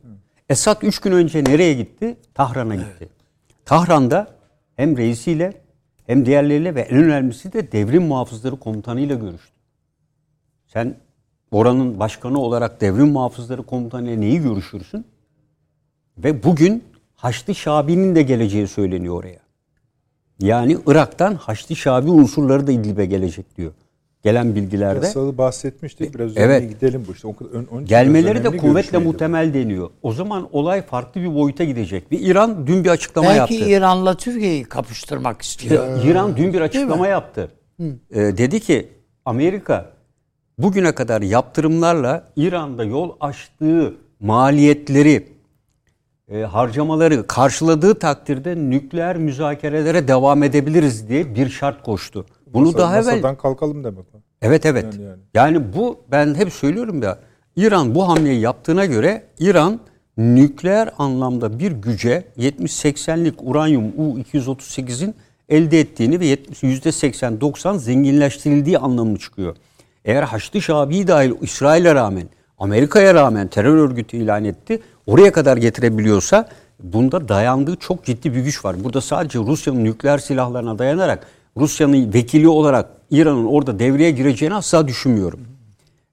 Esad 0.50 0.82
üç 0.82 1.00
gün 1.00 1.12
önce 1.12 1.44
nereye 1.44 1.74
gitti? 1.74 2.18
Tahran'a 2.34 2.76
gitti. 2.76 3.10
Tahran'da 3.66 4.28
hem 4.76 4.98
reisiyle 4.98 5.54
hem 6.08 6.26
diğerleriyle 6.26 6.76
ve 6.76 6.82
en 6.82 7.04
önemlisi 7.04 7.54
de 7.54 7.72
devrim 7.72 8.04
muhafızları 8.04 8.56
komutanıyla 8.56 9.16
görüştü. 9.16 9.53
Sen 10.74 10.96
oranın 11.52 12.00
başkanı 12.00 12.40
olarak 12.40 12.82
devrim 12.82 13.08
muhafızları 13.08 13.64
komutanıyla 13.64 14.18
neyi 14.18 14.42
görüşürsün? 14.42 15.06
Ve 16.18 16.44
bugün 16.44 16.84
Haçlı 17.16 17.56
Şabi'nin 17.56 18.16
de 18.16 18.22
geleceği 18.22 18.68
söyleniyor 18.68 19.16
oraya. 19.16 19.40
Yani 20.40 20.78
Irak'tan 20.88 21.36
Haçlı 21.36 21.76
Şabi 21.76 22.10
unsurları 22.10 22.68
da 22.68 22.72
İdlib'e 22.72 23.06
gelecek 23.06 23.58
diyor. 23.58 23.72
Gelen 24.24 24.56
bilgilerde. 24.56 25.06
Yasalı 25.06 25.38
bahsetmiştik. 25.38 26.16
Biraz 26.16 26.32
üzerine 26.32 26.54
Evet. 26.54 26.70
gidelim 26.70 27.06
bu 27.08 27.12
işte. 27.12 27.28
O 27.28 27.36
kadar- 27.36 27.52
ön- 27.52 27.68
onun 27.72 27.82
için 27.82 27.90
Gelmeleri 27.90 28.44
de 28.44 28.58
kuvvetle 28.58 28.98
muhtemel 28.98 29.54
deniyor. 29.54 29.90
O 30.02 30.14
zaman 30.14 30.50
olay 30.52 30.82
farklı 30.82 31.22
bir 31.22 31.36
boyuta 31.36 31.64
gidecek. 31.64 32.12
Ve 32.12 32.18
İran 32.18 32.68
dün 32.68 32.84
bir 32.84 32.90
açıklama 32.90 33.28
Belki 33.30 33.54
yaptı. 33.54 33.70
İran'la 33.70 34.18
Türkiye'yi 34.18 34.64
kapıştırmak 34.64 35.42
istiyor. 35.42 36.04
İran 36.06 36.38
dün 36.38 36.54
bir 36.54 36.62
açıklama 36.62 37.08
yaptı. 37.08 37.52
Ee, 37.80 37.88
dedi 38.12 38.60
ki 38.60 38.88
Amerika 39.26 39.93
bugüne 40.58 40.96
kadar 40.96 41.22
yaptırımlarla 41.22 42.24
İran'da 42.36 42.84
yol 42.84 43.12
açtığı 43.20 43.94
maliyetleri, 44.20 45.28
e, 46.32 46.42
harcamaları 46.42 47.28
karşıladığı 47.28 48.00
takdirde 48.00 48.56
nükleer 48.56 49.18
müzakerelere 49.18 50.08
devam 50.08 50.44
edebiliriz 50.44 51.10
diye 51.10 51.36
bir 51.36 51.50
şart 51.50 51.84
koştu. 51.84 52.26
Bunu 52.54 52.68
Masa- 52.68 52.78
daha 52.78 52.98
evvel 52.98 53.12
Masadan 53.12 53.36
kalkalım 53.38 53.84
demek. 53.84 54.06
Evet 54.42 54.66
evet. 54.66 54.86
Yani 54.94 55.04
yani. 55.04 55.22
Yani, 55.34 55.74
bu 55.76 56.00
ben 56.12 56.36
hep 56.36 56.54
söylüyorum 56.54 57.04
ya 57.04 57.18
İran 57.56 57.96
bu 57.96 58.08
hamleyi 58.08 58.40
yaptığına 58.40 58.86
göre 58.86 59.24
İran 59.40 59.80
nükleer 60.18 60.90
anlamda 60.98 61.60
bir 61.60 61.72
güce 61.72 62.24
70-80'lik 62.38 63.36
uranyum 63.42 63.86
U-238'in 63.98 65.16
elde 65.50 65.80
ettiğini 65.80 66.20
ve 66.20 66.26
70 66.26 66.64
%80-90 66.64 67.78
zenginleştirildiği 67.80 68.78
anlamını 68.78 69.20
çıkıyor. 69.20 69.56
Eğer 70.06 70.24
Haçlı 70.24 70.62
Şabi 70.62 71.08
dahil 71.08 71.32
İsrail'e 71.42 71.96
rağmen 71.96 72.30
Amerika'ya 72.58 73.14
rağmen 73.14 73.48
terör 73.48 73.78
örgütü 73.78 74.18
ilan 74.18 74.46
etti. 74.46 74.82
Oraya 75.08 75.32
kadar 75.32 75.58
getirebiliyorsa 75.58 76.50
bunda 76.80 77.28
dayandığı 77.28 77.76
çok 77.76 78.06
ciddi 78.06 78.36
bir 78.36 78.42
güç 78.42 78.66
var. 78.66 78.84
Burada 78.84 79.02
sadece 79.02 79.40
Rusya'nın 79.40 79.84
nükleer 79.84 80.18
silahlarına 80.18 80.80
dayanarak 80.80 81.28
Rusya'nın 81.58 82.14
vekili 82.14 82.48
olarak 82.48 82.90
İran'ın 83.12 83.46
orada 83.46 83.80
devreye 83.80 84.12
gireceğini 84.12 84.56
asla 84.56 84.88
düşünmüyorum. 84.88 85.40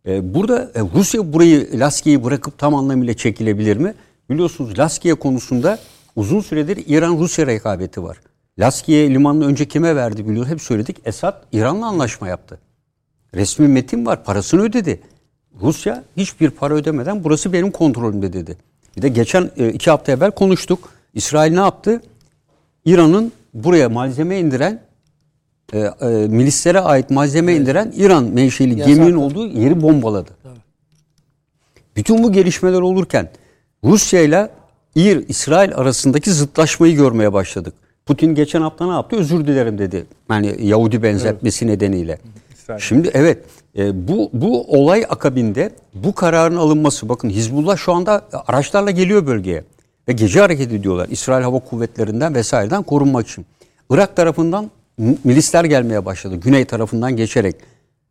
Ee, 0.06 0.34
burada 0.34 0.62
e, 0.74 0.80
Rusya 0.94 1.32
burayı 1.32 1.80
Laskiye'yi 1.80 2.24
bırakıp 2.24 2.58
tam 2.58 2.74
anlamıyla 2.74 3.14
çekilebilir 3.14 3.76
mi? 3.76 3.94
Biliyorsunuz 4.30 4.78
Laskiye 4.78 5.14
konusunda 5.14 5.78
uzun 6.16 6.40
süredir 6.40 6.84
İran-Rusya 6.86 7.46
rekabeti 7.46 8.02
var. 8.02 8.20
Laskiye 8.58 9.10
limanını 9.10 9.46
önce 9.46 9.68
kime 9.68 9.96
verdi 9.96 10.28
biliyor? 10.28 10.46
Hep 10.46 10.60
söyledik. 10.60 10.96
Esad 11.04 11.42
İran'la 11.52 11.86
anlaşma 11.86 12.28
yaptı. 12.28 12.58
Resmi 13.35 13.69
metin 13.69 14.07
var. 14.07 14.24
Parasını 14.24 14.62
ödedi. 14.62 15.01
Rusya 15.62 16.05
hiçbir 16.16 16.51
para 16.51 16.74
ödemeden 16.74 17.24
burası 17.24 17.52
benim 17.52 17.70
kontrolümde 17.70 18.32
dedi. 18.32 18.57
Bir 18.97 19.02
de 19.02 19.09
geçen 19.09 19.51
e, 19.57 19.69
iki 19.69 19.90
hafta 19.90 20.12
evvel 20.12 20.31
konuştuk. 20.31 20.93
İsrail 21.15 21.52
ne 21.52 21.61
yaptı? 21.61 22.02
İran'ın 22.85 23.32
buraya 23.55 23.89
malzeme 23.89 24.39
indiren 24.39 24.82
e, 25.73 25.78
e, 25.78 26.07
milislere 26.09 26.81
ait 26.81 27.11
malzeme 27.11 27.55
indiren 27.55 27.93
İran 27.97 28.24
menşeli 28.24 28.77
geminin 28.77 29.16
olduğu 29.16 29.47
yeri 29.47 29.82
bombaladı. 29.82 30.31
Bütün 31.97 32.23
bu 32.23 32.32
gelişmeler 32.32 32.81
olurken 32.81 33.28
Rusya 33.85 34.20
ile 34.20 34.51
İr 34.94 35.28
İsrail 35.28 35.74
arasındaki 35.74 36.32
zıtlaşmayı 36.32 36.97
görmeye 36.97 37.32
başladık. 37.32 37.74
Putin 38.07 38.35
geçen 38.35 38.61
hafta 38.61 38.86
ne 38.86 38.93
yaptı? 38.93 39.16
Özür 39.16 39.47
dilerim 39.47 39.78
dedi. 39.78 40.07
Yani 40.31 40.57
Yahudi 40.61 41.02
benzetmesi 41.02 41.66
nedeniyle. 41.66 42.19
İsrail. 42.78 42.88
Şimdi 42.88 43.10
evet 43.14 43.44
e, 43.78 44.09
bu 44.09 44.30
bu 44.32 44.78
olay 44.78 45.05
akabinde 45.09 45.70
bu 45.94 46.14
kararın 46.14 46.56
alınması 46.56 47.09
bakın 47.09 47.30
Hizbullah 47.30 47.76
şu 47.76 47.92
anda 47.92 48.28
araçlarla 48.47 48.90
geliyor 48.90 49.26
bölgeye 49.26 49.64
ve 50.09 50.12
gece 50.12 50.40
hareket 50.40 50.72
ediyorlar. 50.72 51.09
İsrail 51.10 51.44
Hava 51.44 51.59
Kuvvetleri'nden 51.59 52.34
vesaireden 52.34 52.82
korunmak 52.82 53.28
için. 53.28 53.47
Irak 53.90 54.16
tarafından 54.16 54.70
milisler 55.24 55.64
gelmeye 55.64 56.05
başladı. 56.05 56.36
Güney 56.36 56.64
tarafından 56.64 57.16
geçerek 57.16 57.56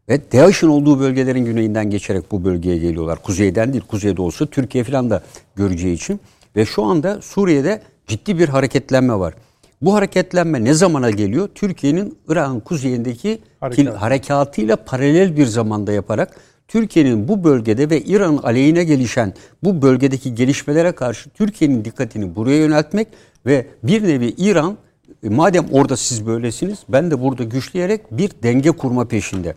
ve 0.09 0.31
DAEŞ'in 0.31 0.67
olduğu 0.67 0.99
bölgelerin 0.99 1.45
güneyinden 1.45 1.89
geçerek 1.89 2.31
bu 2.31 2.43
bölgeye 2.43 2.77
geliyorlar. 2.77 3.23
Kuzeyden 3.23 3.73
değil, 3.73 3.83
kuzeyde 3.87 4.21
olsa 4.21 4.45
Türkiye 4.45 4.83
falan 4.83 5.09
da 5.09 5.21
göreceği 5.55 5.95
için. 5.95 6.19
Ve 6.55 6.65
şu 6.65 6.83
anda 6.83 7.21
Suriye'de 7.21 7.81
ciddi 8.07 8.39
bir 8.39 8.49
hareketlenme 8.49 9.19
var. 9.19 9.33
Bu 9.81 9.93
hareketlenme 9.93 10.63
ne 10.63 10.73
zamana 10.73 11.09
geliyor? 11.09 11.49
Türkiye'nin 11.55 12.17
Irak'ın 12.27 12.59
kuzeyindeki 12.59 13.39
Harekat. 13.59 13.95
harekatıyla 13.95 14.75
paralel 14.75 15.37
bir 15.37 15.45
zamanda 15.45 15.91
yaparak 15.91 16.35
Türkiye'nin 16.67 17.27
bu 17.27 17.43
bölgede 17.43 17.89
ve 17.89 18.01
İran'ın 18.01 18.37
aleyhine 18.37 18.83
gelişen 18.83 19.33
bu 19.63 19.81
bölgedeki 19.81 20.35
gelişmelere 20.35 20.91
karşı 20.91 21.29
Türkiye'nin 21.29 21.85
dikkatini 21.85 22.35
buraya 22.35 22.57
yöneltmek 22.57 23.07
ve 23.45 23.67
bir 23.83 24.03
nevi 24.03 24.27
İran 24.37 24.77
e, 25.23 25.29
madem 25.29 25.65
orada 25.71 25.97
siz 25.97 26.25
böylesiniz 26.27 26.79
ben 26.89 27.11
de 27.11 27.21
burada 27.21 27.43
güçleyerek 27.43 28.17
bir 28.17 28.31
denge 28.43 28.71
kurma 28.71 29.05
peşinde. 29.05 29.55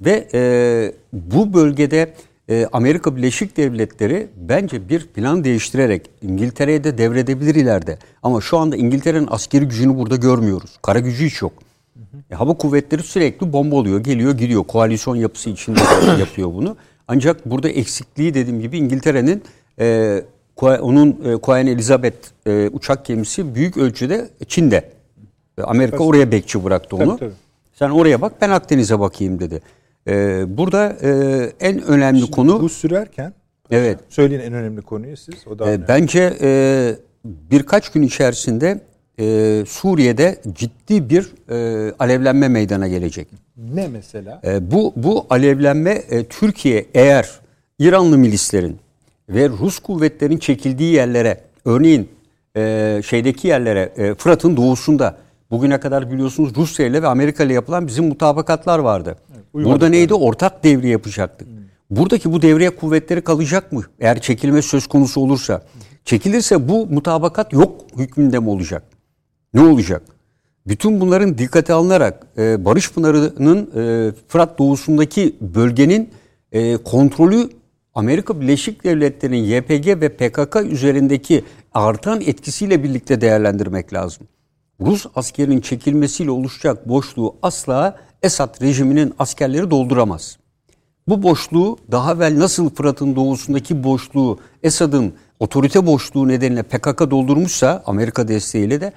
Ve 0.00 0.28
e, 0.34 0.92
bu 1.12 1.54
bölgede 1.54 2.12
e, 2.50 2.68
Amerika 2.72 3.16
Birleşik 3.16 3.56
Devletleri 3.56 4.28
bence 4.36 4.88
bir 4.88 5.06
plan 5.06 5.44
değiştirerek 5.44 6.10
İngiltere'ye 6.22 6.84
de 6.84 6.98
devredebilir 6.98 7.54
ileride. 7.54 7.98
Ama 8.22 8.40
şu 8.40 8.58
anda 8.58 8.76
İngiltere'nin 8.76 9.28
askeri 9.30 9.64
gücünü 9.64 9.98
burada 9.98 10.16
görmüyoruz. 10.16 10.78
Kara 10.82 10.98
gücü 10.98 11.26
hiç 11.26 11.42
yok. 11.42 11.52
E, 12.30 12.34
hava 12.34 12.54
kuvvetleri 12.54 13.02
sürekli 13.02 13.52
bomba 13.52 13.76
oluyor, 13.76 14.00
geliyor, 14.00 14.38
gidiyor. 14.38 14.64
Koalisyon 14.64 15.16
yapısı 15.16 15.50
içinde 15.50 15.78
de 15.78 16.18
yapıyor 16.20 16.54
bunu. 16.54 16.76
Ancak 17.08 17.50
burada 17.50 17.68
eksikliği 17.68 18.34
dediğim 18.34 18.60
gibi 18.60 18.78
İngiltere'nin 18.78 19.42
e, 19.80 20.22
onun 20.62 21.20
e, 21.24 21.36
Queen 21.36 21.66
Elizabeth 21.66 22.28
e, 22.46 22.68
uçak 22.72 23.04
gemisi 23.04 23.54
büyük 23.54 23.76
ölçüde 23.76 24.28
Çin'de. 24.48 24.90
E, 25.58 25.62
Amerika 25.62 26.04
oraya 26.04 26.32
bekçi 26.32 26.64
bıraktı 26.64 26.96
onu. 26.96 27.06
Tabii, 27.06 27.18
tabii. 27.18 27.46
Sen 27.74 27.90
oraya 27.90 28.20
bak 28.20 28.32
ben 28.40 28.50
Akdeniz'e 28.50 29.00
bakayım 29.00 29.40
dedi. 29.40 29.62
E, 30.08 30.44
burada 30.58 30.96
e, 31.02 31.10
en 31.60 31.82
önemli 31.82 32.30
konu 32.30 32.60
Bu 32.60 32.68
sürerken 32.68 33.32
evet 33.70 33.98
söyleyin 34.08 34.40
en 34.40 34.52
önemli 34.52 34.82
konuyu 34.82 35.16
siz. 35.16 35.46
O 35.46 35.58
da 35.58 35.64
e, 35.64 35.68
önemli. 35.68 35.88
bence 35.88 36.36
e, 36.40 36.94
birkaç 37.24 37.88
gün 37.88 38.02
içerisinde 38.02 38.80
e, 39.20 39.64
Suriye'de 39.68 40.40
ciddi 40.52 41.10
bir 41.10 41.32
e, 41.50 41.92
alevlenme 41.98 42.48
meydana 42.48 42.88
gelecek. 42.88 43.28
ne 43.56 43.88
mesela? 43.88 44.40
E, 44.44 44.70
bu 44.70 44.92
bu 44.96 45.26
alevlenme 45.30 45.90
e, 45.90 46.24
Türkiye 46.24 46.86
eğer 46.94 47.30
İranlı 47.78 48.18
milislerin 48.18 48.76
ve 49.28 49.48
Rus 49.48 49.78
kuvvetlerin 49.78 50.38
çekildiği 50.38 50.94
yerlere 50.94 51.40
örneğin 51.64 52.08
e, 52.56 53.00
şeydeki 53.06 53.48
yerlere 53.48 53.92
e, 53.96 54.14
Fırat'ın 54.14 54.56
doğusunda 54.56 55.16
Bugüne 55.50 55.80
kadar 55.80 56.10
biliyorsunuz 56.10 56.52
Rusya 56.56 56.86
ile 56.86 57.02
ve 57.02 57.06
Amerika 57.06 57.44
ile 57.44 57.52
yapılan 57.52 57.86
bizim 57.86 58.08
mutabakatlar 58.08 58.78
vardı. 58.78 59.16
uymadık 59.52 59.72
Burada 59.72 59.88
neydi? 59.88 60.14
Ortak 60.14 60.64
devri 60.64 60.88
yapacaktık. 60.88 61.48
Buradaki 61.90 62.32
bu 62.32 62.42
devreye 62.42 62.70
kuvvetleri 62.70 63.20
kalacak 63.20 63.72
mı? 63.72 63.82
Eğer 64.00 64.20
çekilme 64.20 64.62
söz 64.62 64.86
konusu 64.86 65.20
olursa. 65.20 65.62
Çekilirse 66.04 66.68
bu 66.68 66.86
mutabakat 66.86 67.52
yok 67.52 67.80
hükmünde 67.96 68.38
mi 68.38 68.48
olacak? 68.48 68.82
Ne 69.54 69.60
olacak? 69.60 70.02
Bütün 70.66 71.00
bunların 71.00 71.38
dikkate 71.38 71.72
alınarak 71.72 72.26
e, 72.38 72.64
Barış 72.64 72.92
Pınarı'nın 72.92 73.70
e, 73.76 74.12
Fırat 74.28 74.58
doğusundaki 74.58 75.36
bölgenin 75.40 76.10
e, 76.52 76.76
kontrolü 76.76 77.50
Amerika 77.94 78.40
Birleşik 78.40 78.84
Devletleri'nin 78.84 79.44
YPG 79.44 79.86
ve 80.00 80.08
PKK 80.08 80.56
üzerindeki 80.56 81.44
artan 81.74 82.20
etkisiyle 82.20 82.84
birlikte 82.84 83.20
değerlendirmek 83.20 83.92
lazım. 83.92 84.26
Rus 84.80 85.06
askerinin 85.14 85.60
çekilmesiyle 85.60 86.30
oluşacak 86.30 86.88
boşluğu 86.88 87.36
asla 87.42 87.96
Esad 88.22 88.62
rejiminin 88.62 89.14
askerleri 89.18 89.70
dolduramaz. 89.70 90.38
Bu 91.08 91.22
boşluğu 91.22 91.78
daha 91.90 92.12
evvel 92.12 92.38
nasıl 92.38 92.70
Fırat'ın 92.70 93.16
doğusundaki 93.16 93.84
boşluğu 93.84 94.38
Esad'ın 94.62 95.14
otorite 95.40 95.86
boşluğu 95.86 96.28
nedeniyle 96.28 96.62
PKK 96.62 97.10
doldurmuşsa 97.10 97.82
Amerika 97.86 98.28
desteğiyle 98.28 98.80
de 98.80 98.92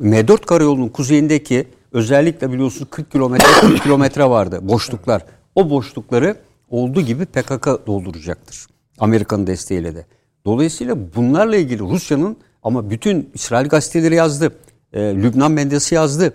M4 0.00 0.46
karayolunun 0.46 0.88
kuzeyindeki 0.88 1.68
özellikle 1.92 2.52
biliyorsunuz 2.52 2.88
40 2.90 3.10
kilometre 3.10 3.46
40 3.60 3.82
kilometre 3.82 4.24
vardı 4.24 4.60
boşluklar. 4.62 5.24
O 5.54 5.70
boşlukları 5.70 6.36
olduğu 6.70 7.00
gibi 7.00 7.26
PKK 7.26 7.86
dolduracaktır. 7.86 8.66
Amerika'nın 8.98 9.46
desteğiyle 9.46 9.94
de. 9.94 10.06
Dolayısıyla 10.44 10.96
bunlarla 11.16 11.56
ilgili 11.56 11.80
Rusya'nın 11.80 12.36
ama 12.62 12.90
bütün 12.90 13.30
İsrail 13.34 13.68
gazeteleri 13.68 14.14
yazdı. 14.14 14.52
E, 14.92 15.00
Lübnan 15.00 15.52
Mendesi 15.52 15.94
yazdı. 15.94 16.34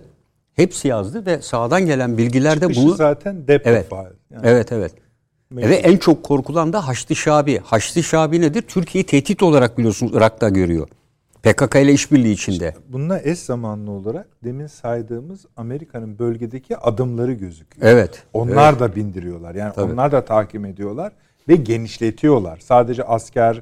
Hepsi 0.53 0.87
yazdı 0.87 1.25
ve 1.25 1.41
sağdan 1.41 1.85
gelen 1.85 2.17
bilgiler 2.17 2.55
de 2.55 2.59
Çıkışı 2.59 2.81
bunu 2.81 2.93
zaten 2.93 3.47
depo 3.47 3.69
Evet. 3.69 3.89
faal. 3.89 4.11
Yani 4.31 4.47
Evet 4.47 4.71
evet. 4.71 4.91
Ve 5.51 5.75
en 5.75 5.97
çok 5.97 6.23
korkulan 6.23 6.73
da 6.73 6.87
Haçlı 6.87 7.15
Şabi. 7.15 7.59
Haçlı 7.59 8.03
Şabi 8.03 8.41
nedir? 8.41 8.61
Türkiye'yi 8.61 9.05
tehdit 9.05 9.43
olarak 9.43 9.77
biliyorsunuz 9.77 10.11
Irak'ta 10.15 10.49
görüyor. 10.49 10.87
PKK 11.43 11.75
ile 11.75 11.93
işbirliği 11.93 12.33
içinde. 12.33 12.75
Bununla 12.89 13.21
eş 13.23 13.39
zamanlı 13.39 13.91
olarak 13.91 14.27
demin 14.43 14.67
saydığımız 14.67 15.45
Amerika'nın 15.57 16.19
bölgedeki 16.19 16.77
adımları 16.77 17.33
gözüküyor. 17.33 17.87
Evet. 17.87 18.23
Onlar 18.33 18.79
da 18.79 18.95
bindiriyorlar. 18.95 19.55
Yani 19.55 19.73
Tabii. 19.75 19.91
onlar 19.93 20.11
da 20.11 20.25
takip 20.25 20.65
ediyorlar 20.65 21.11
ve 21.47 21.55
genişletiyorlar. 21.55 22.57
Sadece 22.59 23.03
asker 23.03 23.61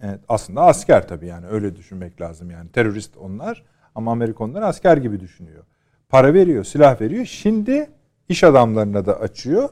evet, 0.00 0.20
aslında 0.28 0.62
asker 0.62 1.08
tabii 1.08 1.26
yani 1.26 1.46
öyle 1.46 1.76
düşünmek 1.76 2.20
lazım 2.20 2.50
yani. 2.50 2.70
Terörist 2.70 3.16
onlar 3.16 3.62
ama 3.96 4.12
Amerika 4.12 4.44
onları 4.44 4.66
asker 4.66 4.96
gibi 4.96 5.20
düşünüyor. 5.20 5.64
Para 6.08 6.34
veriyor, 6.34 6.64
silah 6.64 7.00
veriyor. 7.00 7.24
Şimdi 7.24 7.90
iş 8.28 8.44
adamlarına 8.44 9.06
da 9.06 9.20
açıyor. 9.20 9.68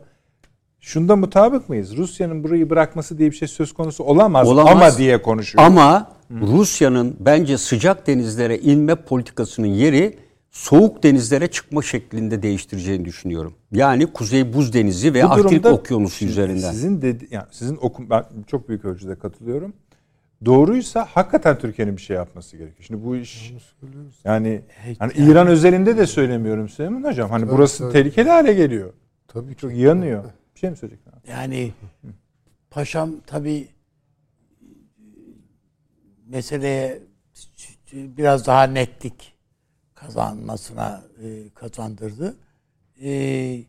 Şunda 0.80 1.16
mutabık 1.16 1.68
mıyız? 1.68 1.96
Rusya'nın 1.96 2.44
burayı 2.44 2.70
bırakması 2.70 3.18
diye 3.18 3.30
bir 3.30 3.36
şey 3.36 3.48
söz 3.48 3.72
konusu 3.74 4.04
olamaz, 4.04 4.48
Olamaz. 4.48 4.72
ama 4.72 4.98
diye 4.98 5.22
konuşuyor. 5.22 5.64
Ama 5.64 6.12
Rusya'nın 6.30 7.16
bence 7.20 7.58
sıcak 7.58 8.06
denizlere 8.06 8.58
inme 8.58 8.94
politikasının 8.94 9.66
yeri 9.66 10.18
soğuk 10.50 11.02
denizlere 11.02 11.46
çıkma 11.46 11.82
şeklinde 11.82 12.42
değiştireceğini 12.42 13.04
düşünüyorum. 13.04 13.54
Yani 13.72 14.06
Kuzey 14.06 14.52
Buz 14.52 14.72
Denizi 14.72 15.14
ve 15.14 15.22
Bu 15.22 15.32
Arktik 15.32 15.66
Okyanusu 15.66 16.24
üzerinden. 16.24 16.70
Sizin 16.70 17.02
dedi 17.02 17.28
yani 17.30 17.46
sizin 17.50 17.78
okum 17.80 18.10
ben 18.10 18.24
çok 18.46 18.68
büyük 18.68 18.84
ölçüde 18.84 19.14
katılıyorum. 19.14 19.72
Doğruysa 20.44 21.04
hakikaten 21.04 21.58
Türkiye'nin 21.58 21.96
bir 21.96 22.02
şey 22.02 22.16
yapması 22.16 22.56
gerekiyor. 22.56 22.82
Şimdi 22.86 23.04
bu 23.04 23.16
iş 23.16 23.52
yani 24.24 24.62
hani 24.98 25.12
İran 25.12 25.46
özelinde 25.46 25.96
de 25.96 26.06
söylemiyorum 26.06 26.68
Süleyman 26.68 27.02
hocam. 27.04 27.30
Hani 27.30 27.48
burası 27.48 27.78
tabii. 27.78 27.92
tehlikeli 27.92 28.28
hale 28.28 28.52
geliyor. 28.52 28.92
Tabii 29.28 29.56
Çok 29.56 29.74
yanıyor. 29.74 30.24
Bir 30.54 30.60
şey 30.60 30.70
mi 30.70 30.76
söyleyecektin? 30.76 31.12
Yani 31.28 31.72
paşam 32.70 33.20
tabii 33.26 33.68
meseleye 36.26 37.02
biraz 37.92 38.46
daha 38.46 38.62
netlik 38.62 39.34
kazanmasına 39.94 41.02
e, 41.24 41.48
kazandırdı. 41.54 42.36
E, 43.02 43.60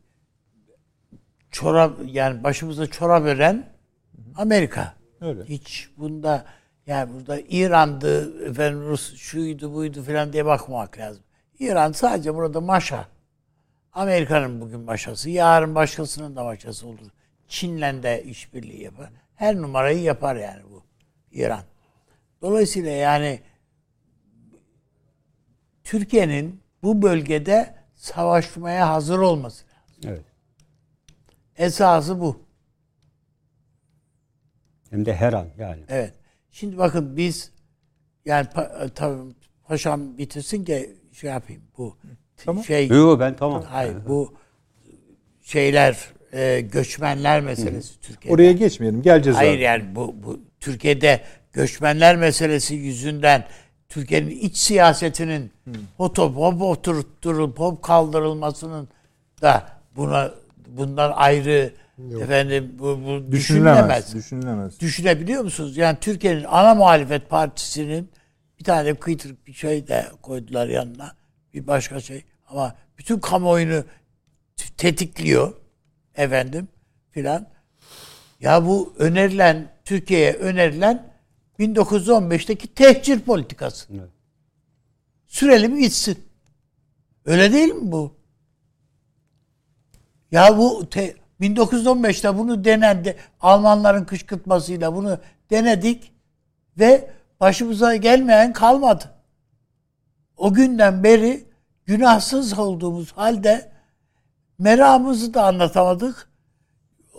çorap 1.52 2.00
yani 2.06 2.44
başımıza 2.44 2.88
çorap 2.88 3.24
ören 3.24 3.70
Amerika. 4.36 4.94
Öyle. 5.22 5.44
Hiç 5.44 5.90
bunda 5.98 6.46
yani 6.88 7.14
burada 7.14 7.40
İran'dı 7.40 8.46
efendim 8.50 8.82
Rus 8.82 9.16
şuydu 9.16 9.74
buydu 9.74 10.04
falan 10.04 10.34
diye 10.34 10.46
bakmamak 10.46 10.98
lazım. 10.98 11.24
İran 11.60 11.92
sadece 11.92 12.36
burada 12.36 12.62
maşa. 12.62 13.08
Amerika'nın 13.94 14.62
bugün 14.62 14.80
maşası, 14.80 15.30
yarın 15.30 15.76
başkasının 15.76 16.36
da 16.36 16.44
maşası 16.44 16.88
olur. 16.88 17.10
Çin'le 17.48 18.04
de 18.04 18.24
işbirliği 18.24 18.84
yapar. 18.84 19.10
Her 19.36 19.56
numarayı 19.56 20.02
yapar 20.02 20.36
yani 20.36 20.64
bu 20.72 20.84
İran. 21.32 21.64
Dolayısıyla 22.42 22.92
yani 22.92 23.40
Türkiye'nin 25.84 26.62
bu 26.84 27.02
bölgede 27.02 27.76
savaşmaya 27.96 28.90
hazır 28.90 29.20
olması 29.20 29.66
lazım. 29.66 30.12
Evet. 30.12 30.26
Esası 31.58 32.22
bu. 32.22 32.46
Hem 34.90 35.06
de 35.06 35.16
her 35.16 35.34
an 35.34 35.48
yani. 35.58 35.84
Evet. 35.90 36.14
Şimdi 36.56 36.78
bakın 36.78 37.18
biz 37.18 37.52
yani 38.26 38.48
pa, 38.48 38.88
tabii 38.96 39.34
paşam 39.68 40.18
bitirsin 40.18 40.66
ki 40.66 40.96
şey 41.14 41.30
yapayım 41.30 41.62
bu 41.78 41.98
Tamam. 42.38 42.64
şey 42.64 42.88
Yok 42.88 43.20
ben 43.20 43.36
tamam. 43.36 43.64
hayır 43.70 43.96
bu 44.08 44.34
şeyler 45.42 45.98
e, 46.34 46.62
göçmenler 46.62 47.42
meselesi 47.42 48.02
Türkiye'de. 48.02 48.36
Oraya 48.36 48.52
geçmeyelim. 48.52 49.02
Geleceğiz 49.02 49.38
Hayır 49.38 49.56
abi. 49.56 49.62
yani 49.62 49.96
bu, 49.96 50.16
bu 50.24 50.40
Türkiye'de 50.60 51.22
göçmenler 51.54 52.16
meselesi 52.16 52.76
yüzünden 52.76 53.46
Türkiye'nin 53.90 54.30
iç 54.30 54.58
siyasetinin 54.58 55.52
hop 55.98 56.18
hop 56.18 56.62
oturtturulup 56.62 57.60
hop 57.60 57.84
kaldırılmasının 57.84 58.90
da 59.42 59.68
buna 59.96 60.32
bundan 60.68 61.12
ayrı 61.12 61.74
efendim 62.00 62.76
bu, 62.80 62.84
bu 62.84 63.32
Düşünülemez. 63.32 63.32
düşünülemez. 63.32 64.14
Düşünülemez. 64.16 64.80
Düşünebiliyor 64.80 65.44
musunuz? 65.44 65.78
Yani 65.78 65.98
Türkiye'nin 66.02 66.44
ana 66.44 66.76
muhalefet 66.76 67.30
partisinin 67.30 68.12
bir 68.60 68.64
tane 68.64 68.94
kıytırık 68.96 69.48
bir 69.48 69.54
şey 69.54 69.88
de 69.88 70.06
koydular 70.22 70.68
yanına. 70.68 71.16
Bir 71.54 71.68
başka 71.68 72.00
şey. 72.00 72.26
Ama 72.48 72.76
bütün 72.98 73.20
kamuoyunu 73.20 73.84
tetikliyor. 74.78 75.54
Efendim 76.16 76.68
filan. 77.12 77.48
Ya 78.40 78.66
bu 78.66 78.94
önerilen, 78.98 79.72
Türkiye'ye 79.86 80.34
önerilen 80.34 81.14
1915'teki 81.60 82.74
tehcir 82.74 83.20
politikası. 83.20 83.88
Evet. 83.94 84.10
Sürelim 85.28 85.80
gitsin. 85.80 86.18
Öyle 87.26 87.52
değil 87.54 87.68
mi 87.74 87.92
bu? 87.92 88.16
Ya 90.32 90.58
bu 90.58 90.90
te- 90.90 91.16
1915'te 91.42 92.38
bunu 92.38 92.66
denendi. 92.66 93.16
Almanların 93.42 94.06
kışkırtmasıyla 94.06 94.96
bunu 94.96 95.20
denedik 95.50 96.12
ve 96.80 97.10
başımıza 97.40 97.96
gelmeyen 97.96 98.54
kalmadı. 98.54 99.12
O 100.38 100.54
günden 100.54 101.04
beri 101.04 101.46
günahsız 101.86 102.60
olduğumuz 102.60 103.12
halde 103.12 103.72
meramımızı 104.60 105.34
da 105.34 105.44
anlatamadık. 105.46 106.30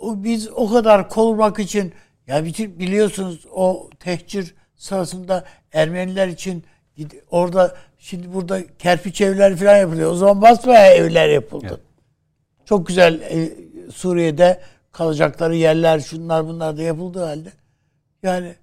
O, 0.01 0.23
biz 0.23 0.49
o 0.49 0.69
kadar 0.69 1.09
korumak 1.09 1.59
için 1.59 1.93
ya 2.27 2.45
biliyorsunuz 2.45 3.45
o 3.51 3.89
tehcir 3.99 4.55
sırasında 4.75 5.43
Ermeniler 5.73 6.27
için 6.27 6.63
orada 7.31 7.75
şimdi 7.97 8.33
burada 8.33 8.61
kerpiç 8.79 9.21
evler 9.21 9.55
falan 9.55 9.77
yapılıyor. 9.77 10.11
O 10.11 10.15
zaman 10.15 10.41
basmaya 10.41 10.93
evler 10.93 11.29
yapıldı. 11.29 11.81
Çok 12.65 12.87
güzel 12.87 13.21
e, 13.21 13.53
Suriye'de 13.91 14.61
kalacakları 14.91 15.55
yerler 15.55 15.99
şunlar 15.99 16.47
bunlar 16.47 16.77
da 16.77 16.81
yapıldığı 16.81 17.25
halde 17.25 17.51
yani 18.23 18.55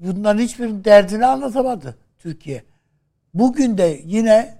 bunların 0.00 0.38
hiçbirinin 0.42 0.84
derdini 0.84 1.26
anlatamadı 1.26 1.96
Türkiye. 2.18 2.62
Bugün 3.34 3.78
de 3.78 4.00
yine 4.04 4.58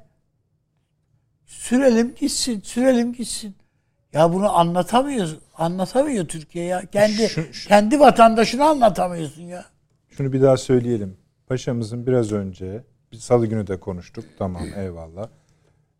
sürelim 1.47 2.15
gitsin, 2.15 2.61
sürelim 2.61 3.13
gitsin. 3.13 3.55
Ya 4.13 4.33
bunu 4.33 4.57
anlatamıyoruz. 4.59 5.39
Anlatamıyor 5.59 6.29
Türkiye 6.29 6.65
ya. 6.65 6.87
Kendi 6.87 7.29
Şu- 7.29 7.55
şu- 7.55 7.69
kendi 7.69 8.01
vatandaşını 8.01 8.65
anlatamıyorsun 8.65 9.43
ya. 9.43 9.65
Şunu 10.09 10.33
bir 10.33 10.43
daha 10.43 10.57
söyleyelim. 10.57 11.17
Paşamızın 11.47 12.07
biraz 12.07 12.33
önce 12.33 12.85
bir 13.13 13.17
salı 13.17 13.47
günü 13.47 13.67
de 13.67 13.81
konuştuk. 13.81 14.25
Tamam 14.39 14.63
eyvallah. 14.77 15.29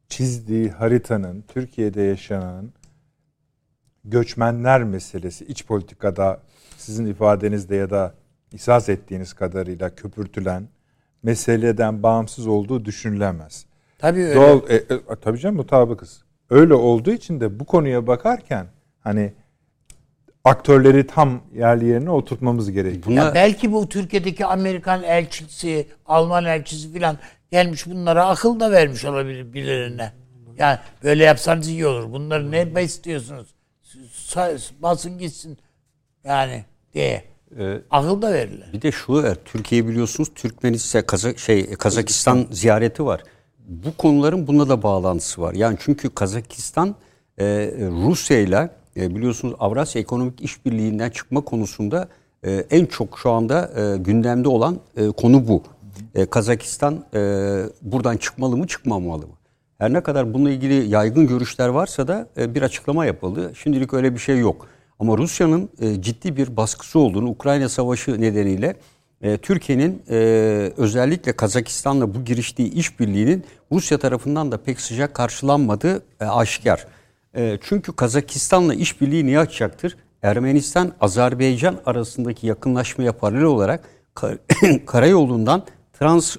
Çizdiği 0.09 0.71
haritanın 0.71 1.45
Türkiye'de 1.49 2.03
yaşanan 2.03 2.73
göçmenler 4.05 4.83
meselesi 4.85 5.45
iç 5.45 5.67
politikada 5.67 6.41
sizin 6.77 7.07
ifadenizde 7.07 7.77
ya 7.77 7.91
da 7.91 8.15
ihsas 8.53 8.89
ettiğiniz 8.89 9.33
kadarıyla 9.33 9.95
köpürtülen 9.95 10.69
meseleden 11.23 12.03
bağımsız 12.03 12.47
olduğu 12.47 12.85
düşünülemez. 12.85 13.67
Tabii 13.99 14.21
öyle. 14.21 14.35
Doğal, 14.35 14.61
e, 14.69 14.75
e, 14.75 15.01
tabii 15.23 15.39
canım 15.39 15.57
mutabıkız. 15.57 16.25
Öyle 16.51 16.75
olduğu 16.75 17.11
için 17.11 17.41
de 17.41 17.61
bu 17.61 17.65
konuya 17.65 18.07
bakarken 18.07 18.67
hani 19.01 19.33
aktörleri 20.45 21.07
tam 21.07 21.41
yerli 21.55 21.87
yerine 21.87 22.11
oturtmamız 22.11 22.71
gerekiyor. 22.71 23.07
Buna 23.07 23.25
Ya 23.25 23.35
belki 23.35 23.73
bu 23.73 23.89
Türkiye'deki 23.89 24.47
Amerikan 24.47 25.03
elçisi, 25.03 25.89
Alman 26.07 26.45
elçisi 26.45 26.93
filan 26.93 27.19
gelmiş 27.51 27.87
bunlara 27.87 28.27
akıl 28.27 28.61
da 28.61 28.71
vermiş 28.71 29.05
olabilir 29.05 29.53
birilerine. 29.53 30.13
Yani 30.59 30.79
böyle 31.05 31.25
yapsanız 31.25 31.69
iyi 31.69 31.87
olur. 31.87 32.13
Bunları 32.13 32.51
ne 32.51 32.83
istiyorsunuz? 32.83 33.55
Basın 34.83 35.19
gitsin 35.19 35.59
yani 36.25 36.65
diye. 36.95 37.25
e, 37.59 37.79
Akıl 37.91 38.23
da 38.23 38.33
verirler. 38.33 38.73
Bir 38.73 38.83
de 38.83 38.93
şu 38.93 39.35
Türkiye 39.45 39.89
biliyorsunuz 39.89 40.31
Türkmenistan, 40.35 41.07
Kazak, 41.07 41.39
şey, 41.39 41.71
Kazakistan 41.71 42.47
ziyareti 42.51 43.05
var. 43.05 43.23
Bu 43.69 43.97
konuların 43.97 44.47
buna 44.47 44.69
da 44.69 44.83
bağlantısı 44.83 45.41
var. 45.43 45.55
Yani 45.55 45.77
çünkü 45.81 46.11
Kazakistan 46.11 46.95
e, 47.39 47.45
Rusya 47.79 48.39
ile 48.39 48.71
e, 48.97 49.15
biliyorsunuz 49.17 49.55
Avrasya 49.59 50.03
Ekonomik 50.03 50.41
İşbirliği'nden 50.43 51.11
çıkma 51.11 51.41
konusunda 51.41 52.09
e, 52.45 52.53
en 52.71 52.87
çok 52.87 53.19
şu 53.19 53.31
anda 53.31 53.71
e, 53.77 53.97
gündemde 53.97 54.49
olan 54.49 54.81
e, 54.97 55.07
konu 55.09 55.49
bu. 55.49 55.63
E, 56.15 56.27
Kazakistan 56.27 57.05
e, 57.15 57.19
buradan 57.83 58.17
çıkmalı 58.17 58.57
mı 58.57 58.67
çıkmamalı 58.67 59.27
mı? 59.27 59.35
Her 59.81 59.93
ne 59.93 60.01
kadar 60.01 60.35
bununla 60.35 60.51
ilgili 60.51 60.89
yaygın 60.89 61.27
görüşler 61.27 61.69
varsa 61.69 62.09
da 62.09 62.29
e, 62.37 62.55
bir 62.55 62.63
açıklama 62.63 63.07
yapıldı. 63.07 63.53
Şimdilik 63.55 63.95
öyle 63.95 64.15
bir 64.15 64.19
şey 64.19 64.39
yok. 64.39 64.67
Ama 64.99 65.19
Rusya'nın 65.19 65.69
e, 65.81 66.03
ciddi 66.03 66.37
bir 66.37 66.57
baskısı 66.57 66.99
olduğunu 66.99 67.29
Ukrayna 67.29 67.69
Savaşı 67.69 68.21
nedeniyle 68.21 68.77
e, 69.23 69.37
Türkiye'nin 69.37 70.03
özellikle 70.77 71.33
Kazakistan'la 71.33 72.15
bu 72.15 72.25
giriştiği 72.25 72.73
işbirliğinin 72.73 73.45
Rusya 73.73 73.99
tarafından 73.99 74.53
da 74.53 74.57
pek 74.57 74.81
sıcak 74.81 75.15
karşılanmadığı 75.15 76.03
aşikar. 76.21 76.87
Çünkü 77.61 77.93
Kazakistan'la 77.93 78.75
işbirliği 78.75 79.27
niye 79.27 79.39
açacaktır? 79.39 79.97
Ermenistan, 80.23 80.93
Azerbaycan 81.01 81.77
arasındaki 81.87 82.47
yakınlaşmaya 82.47 83.13
paralel 83.13 83.45
olarak 83.45 83.85
kar- 84.15 84.39
karayolundan 84.87 85.63
trans 85.99 86.37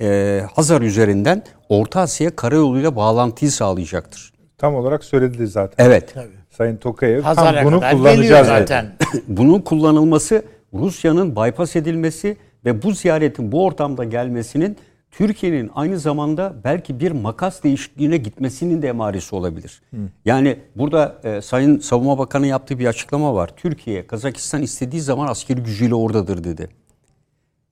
e, 0.00 0.42
Hazar 0.54 0.82
üzerinden 0.82 1.42
Orta 1.68 2.00
Asya 2.00 2.36
karayoluyla 2.36 2.96
bağlantıyı 2.96 3.50
sağlayacaktır. 3.50 4.32
Tam 4.58 4.74
olarak 4.74 5.04
söyledi 5.04 5.46
zaten. 5.46 5.86
Evet. 5.86 6.14
Sayın 6.50 6.76
Tokayev 6.76 7.22
tam 7.22 7.36
Hazar'a 7.36 7.64
bunu 7.64 7.80
kadar 7.80 7.92
geliyor 7.92 8.12
kullanacağız 8.12 8.48
dedi. 8.48 8.58
zaten. 8.58 8.92
Bunun 9.28 9.60
kullanılması 9.60 10.44
Rusya'nın 10.74 11.36
bypass 11.36 11.76
edilmesi 11.76 12.36
ve 12.64 12.82
bu 12.82 12.92
ziyaretin 12.92 13.52
bu 13.52 13.64
ortamda 13.64 14.04
gelmesinin 14.04 14.76
Türkiye'nin 15.10 15.70
aynı 15.74 15.98
zamanda 15.98 16.54
belki 16.64 17.00
bir 17.00 17.12
makas 17.12 17.62
değişikliğine 17.62 18.16
gitmesinin 18.16 18.82
de 18.82 18.88
emaresi 18.88 19.34
olabilir. 19.34 19.82
Yani 20.24 20.58
burada 20.76 21.20
e, 21.24 21.40
Sayın 21.40 21.78
Savunma 21.78 22.18
Bakanı 22.18 22.46
yaptığı 22.46 22.78
bir 22.78 22.86
açıklama 22.86 23.34
var. 23.34 23.50
Türkiye, 23.56 24.06
Kazakistan 24.06 24.62
istediği 24.62 25.00
zaman 25.00 25.28
askeri 25.28 25.62
gücüyle 25.62 25.94
oradadır 25.94 26.44
dedi. 26.44 26.68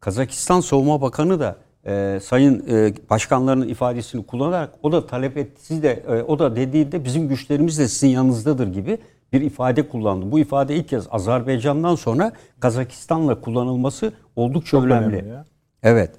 Kazakistan 0.01 0.61
Savunma 0.61 1.01
Bakanı 1.01 1.41
da 1.41 1.57
e, 1.86 2.19
sayın 2.23 2.65
e, 2.70 2.93
başkanların 3.11 3.69
ifadesini 3.69 4.27
kullanarak 4.27 4.70
o 4.82 4.93
da 4.93 5.07
talep 5.07 5.36
etti. 5.36 5.61
Siz 5.65 5.82
de 5.82 6.02
e, 6.09 6.23
o 6.23 6.39
da 6.39 6.57
dediğinde 6.57 7.05
bizim 7.05 7.28
güçlerimiz 7.28 7.78
de 7.78 7.89
sizin 7.89 8.09
yanınızdadır 8.09 8.66
gibi 8.73 8.98
bir 9.32 9.40
ifade 9.40 9.89
kullandı. 9.89 10.32
Bu 10.32 10.39
ifade 10.39 10.77
ilk 10.77 10.89
kez 10.89 11.05
Azerbaycan'dan 11.11 11.94
sonra 11.94 12.32
Kazakistan'la 12.61 13.40
kullanılması 13.40 14.12
oldukça 14.36 14.70
Çok 14.70 14.85
önemli. 14.85 15.16
önemli 15.16 15.28
ya. 15.28 15.44
Evet. 15.82 16.11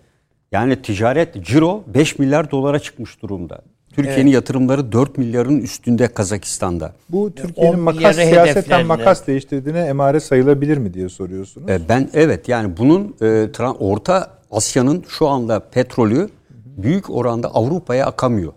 Yani 0.52 0.82
ticaret 0.82 1.46
ciro 1.46 1.84
5 1.88 2.20
milyar 2.20 2.52
dolara 2.52 2.80
çıkmış 2.80 3.22
durumda. 3.22 3.62
Türkiye'nin 3.94 4.32
yatırımları 4.32 4.92
4 4.92 5.18
milyarın 5.18 5.58
üstünde 5.60 6.08
Kazakistan'da. 6.08 6.94
Bu 7.10 7.32
Türkiye'nin 7.36 7.74
10 7.74 7.80
makas 7.80 8.18
hedeflerle. 8.18 8.84
makas 8.84 9.28
değiştirdiğine 9.28 9.80
emare 9.80 10.20
sayılabilir 10.20 10.78
mi 10.78 10.94
diye 10.94 11.10
soruyorsunuz. 11.10 11.70
E, 11.70 11.80
Ben 11.90 12.10
evet 12.14 12.50
yani 12.50 12.78
bunun 12.78 13.16
e, 13.22 13.26
tra- 13.26 13.78
Orta 13.78 14.41
Asya'nın 14.52 15.04
şu 15.08 15.28
anda 15.28 15.60
petrolü 15.60 16.30
büyük 16.78 17.10
oranda 17.10 17.48
Avrupa'ya 17.48 18.06
akamıyor. 18.06 18.54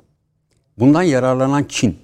Bundan 0.79 1.03
yararlanan 1.03 1.65
Çin. 1.69 1.99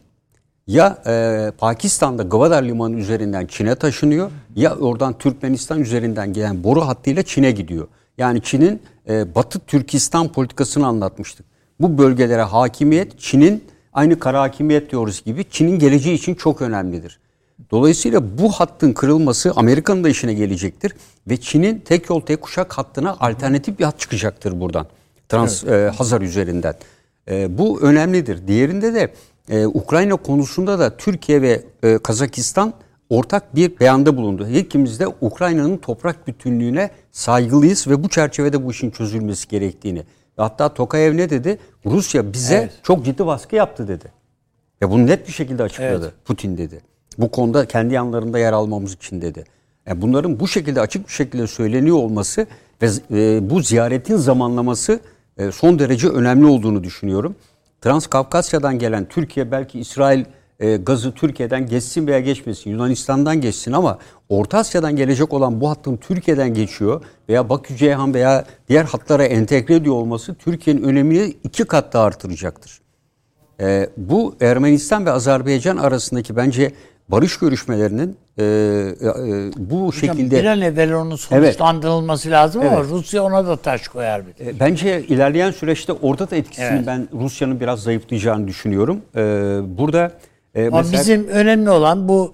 Ya 0.67 1.03
e, 1.07 1.53
Pakistan'da 1.59 2.23
Gwadar 2.23 2.63
Limanı 2.63 2.97
üzerinden 2.97 3.47
Çin'e 3.47 3.75
taşınıyor 3.75 4.31
ya 4.57 4.77
oradan 4.77 5.19
Türkmenistan 5.19 5.81
üzerinden 5.81 6.33
gelen 6.33 6.65
boru 6.65 6.81
hattıyla 6.81 7.23
Çin'e 7.23 7.51
gidiyor. 7.51 7.89
Yani 8.19 8.43
Çin'in 8.43 8.83
e, 9.09 9.35
Batı 9.35 9.59
Türkistan 9.59 10.33
politikasını 10.33 10.87
anlatmıştık. 10.87 11.47
Bu 11.81 11.99
bölgelere 11.99 12.43
hakimiyet 12.43 13.21
Çin'in 13.21 13.65
aynı 13.93 14.19
kara 14.19 14.41
hakimiyet 14.41 14.91
diyoruz 14.91 15.23
gibi 15.25 15.45
Çin'in 15.51 15.79
geleceği 15.79 16.15
için 16.15 16.35
çok 16.35 16.63
önemlidir. 16.63 17.21
Dolayısıyla 17.71 18.39
bu 18.39 18.53
hattın 18.53 18.93
kırılması 18.93 19.53
Amerika'nın 19.57 20.05
da 20.05 20.09
işine 20.09 20.35
gelecektir 20.35 20.95
ve 21.29 21.37
Çin'in 21.37 21.79
tek 21.79 22.11
yol 22.11 22.21
tek 22.21 22.41
kuşak 22.43 22.73
hattına 22.73 23.17
alternatif 23.21 23.79
bir 23.79 23.85
hat 23.85 23.99
çıkacaktır 24.01 24.61
buradan. 24.61 24.87
Trans 25.29 25.65
e, 25.65 25.93
Hazar 25.97 26.21
üzerinden. 26.21 26.75
E, 27.31 27.59
bu 27.59 27.81
önemlidir. 27.81 28.47
Diğerinde 28.47 28.95
de 28.95 29.13
e, 29.49 29.67
Ukrayna 29.67 30.17
konusunda 30.17 30.79
da 30.79 30.97
Türkiye 30.97 31.43
ve 31.43 31.63
e, 31.83 31.99
Kazakistan 31.99 32.73
ortak 33.11 33.55
bir 33.55 33.81
beyanda 33.81 34.17
bulundu. 34.17 34.49
İkimiz 34.49 35.01
de 35.01 35.07
Ukrayna'nın 35.21 35.77
toprak 35.77 36.27
bütünlüğüne 36.27 36.91
saygılıyız 37.13 37.89
ve 37.89 38.05
bu 38.05 38.09
çerçevede 38.09 38.67
bu 38.67 38.71
işin 38.71 38.91
çözülmesi 38.91 39.49
gerektiğini. 39.49 40.03
Hatta 40.37 40.75
Tokayev 40.75 41.17
ne 41.17 41.31
dedi? 41.31 41.59
Rusya 41.87 42.33
bize 42.33 42.55
Evet. 42.55 42.73
çok 42.83 43.05
ciddi 43.05 43.27
baskı 43.27 43.57
yaptı 43.57 43.89
dedi. 43.89 44.13
Ve 44.83 44.91
bunu 44.91 45.07
net 45.07 45.29
bir 45.29 45.33
şekilde 45.33 45.63
açıkladı. 45.63 46.15
Putin 46.25 46.59
dedi. 46.59 46.81
Bu 47.19 47.31
konuda 47.31 47.67
kendi 47.67 47.95
yanlarında 47.95 48.39
yer 48.39 48.53
almamız 48.53 48.93
için 48.93 49.23
dedi. 49.23 49.45
Yani 49.87 50.03
bunların 50.03 50.41
bu 50.41 50.49
şekilde 50.49 50.81
açık 50.81 51.09
bir 51.09 51.13
şekilde 51.13 51.47
söyleniyor 51.47 51.97
olması 51.97 52.47
ve 52.83 52.91
e, 53.11 53.51
bu 53.51 53.61
ziyaretin 53.61 54.17
zamanlaması 54.17 55.01
e, 55.39 55.53
son 55.53 55.79
derece 55.79 56.09
önemli 56.09 56.47
olduğunu 56.47 56.85
düşünüyorum. 56.85 57.37
Transkafkasya'dan 57.81 58.79
gelen 58.79 59.05
Türkiye 59.09 59.51
belki 59.51 59.81
İsrail 59.81 60.25
e, 60.61 60.77
gazı 60.77 61.13
Türkiye'den 61.13 61.67
geçsin 61.67 62.07
veya 62.07 62.21
geçmesin, 62.21 62.71
Yunanistan'dan 62.71 63.41
geçsin 63.41 63.73
ama 63.73 63.99
Orta 64.29 64.59
Asya'dan 64.59 64.97
gelecek 64.97 65.33
olan 65.33 65.61
bu 65.61 65.71
hattın 65.71 65.97
Türkiye'den 65.97 66.55
geçiyor 66.55 67.05
veya 67.29 67.49
Bakü 67.49 67.77
Ceyhan 67.77 68.15
veya 68.15 68.45
diğer 68.69 68.85
hatlara 68.85 69.25
entegre 69.25 69.75
ediyor 69.75 69.95
olması 69.95 70.35
Türkiye'nin 70.35 70.83
önemini 70.83 71.35
iki 71.45 71.65
kat 71.65 71.93
daha 71.93 72.05
artıracaktır. 72.05 72.81
Ee, 73.61 73.91
bu 73.97 74.37
Ermenistan 74.41 75.07
ve 75.07 75.11
Azerbaycan 75.11 75.77
arasındaki 75.77 76.37
bence 76.37 76.73
barış 77.11 77.39
görüşmelerinin 77.39 78.17
e, 78.39 78.45
e, 78.45 78.47
bu 79.57 79.87
Hocam, 79.87 79.93
şekilde 79.93 80.41
bir 80.41 80.45
an 80.45 80.61
evvel 80.61 80.95
onun 80.95 81.17
sonuçlandırılması 81.17 82.31
lazım 82.31 82.63
ama 82.63 82.77
Evet. 82.81 82.91
Rusya 82.91 83.23
ona 83.23 83.47
da 83.47 83.57
taş 83.57 83.89
koyar 83.89 84.23
bir. 84.27 84.47
E, 84.47 84.61
Bence 84.61 85.03
ilerleyen 85.03 85.51
süreçte 85.51 85.93
orada 85.93 86.31
da 86.31 86.37
etkisini 86.37 86.67
Evet. 86.67 86.87
ben 86.87 87.09
Rusya'nın 87.13 87.61
biraz 87.61 87.83
zayıflayacağını 87.83 88.49
düşünüyorum. 88.49 89.01
Ee, 89.17 89.21
burada 89.79 90.13
e, 90.55 90.67
Ama 90.67 90.77
mesela 90.79 91.01
bizim 91.01 91.29
önemli 91.29 91.71
olan 91.71 92.09
bu 92.09 92.33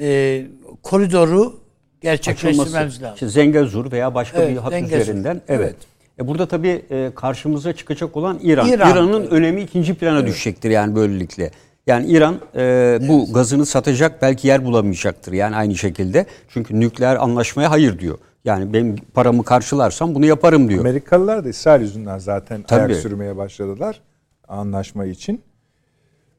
e, 0.00 0.42
koridoru 0.82 1.40
açılması, 1.40 1.56
gerçekleştirmemiz 2.02 3.02
lazım. 3.02 3.14
işte 3.14 3.28
Zengezur 3.28 3.92
veya 3.92 4.14
başka 4.14 4.42
Evet, 4.42 4.50
bir 4.52 4.56
hat 4.56 4.72
Zengezur. 4.72 4.96
üzerinden. 5.02 5.40
Evet. 5.48 5.60
Evet. 5.60 5.76
E 6.20 6.26
burada 6.28 6.46
tabii 6.48 6.82
e, 6.90 7.10
karşımıza 7.14 7.72
çıkacak 7.72 8.16
olan 8.16 8.38
İran. 8.42 8.68
İran. 8.68 8.90
İran'ın 8.92 9.26
önemi 9.26 9.62
ikinci 9.62 9.94
plana 9.94 10.26
düşecektir 10.26 10.70
yani 10.70 10.96
böylelikle. 10.96 11.50
Yani 11.86 12.06
İran 12.06 12.40
e, 12.56 12.98
bu 13.08 13.32
gazını 13.32 13.66
satacak 13.66 14.22
belki 14.22 14.48
yer 14.48 14.64
bulamayacaktır 14.64 15.32
yani 15.32 15.56
aynı 15.56 15.74
şekilde. 15.76 16.26
Çünkü 16.48 16.80
nükleer 16.80 17.16
anlaşmaya 17.16 17.70
hayır 17.70 17.98
diyor. 17.98 18.18
Yani 18.44 18.72
benim 18.72 18.96
paramı 18.96 19.44
karşılarsam 19.44 20.14
bunu 20.14 20.26
yaparım 20.26 20.68
diyor. 20.68 20.80
Amerikalılar 20.80 21.44
da 21.44 21.48
İsrail 21.48 21.80
yüzünden 21.80 22.18
zaten 22.18 22.62
Tabii. 22.62 22.80
ayak 22.92 23.00
sürmeye 23.02 23.36
başladılar 23.36 24.00
anlaşma 24.48 25.04
için. 25.06 25.42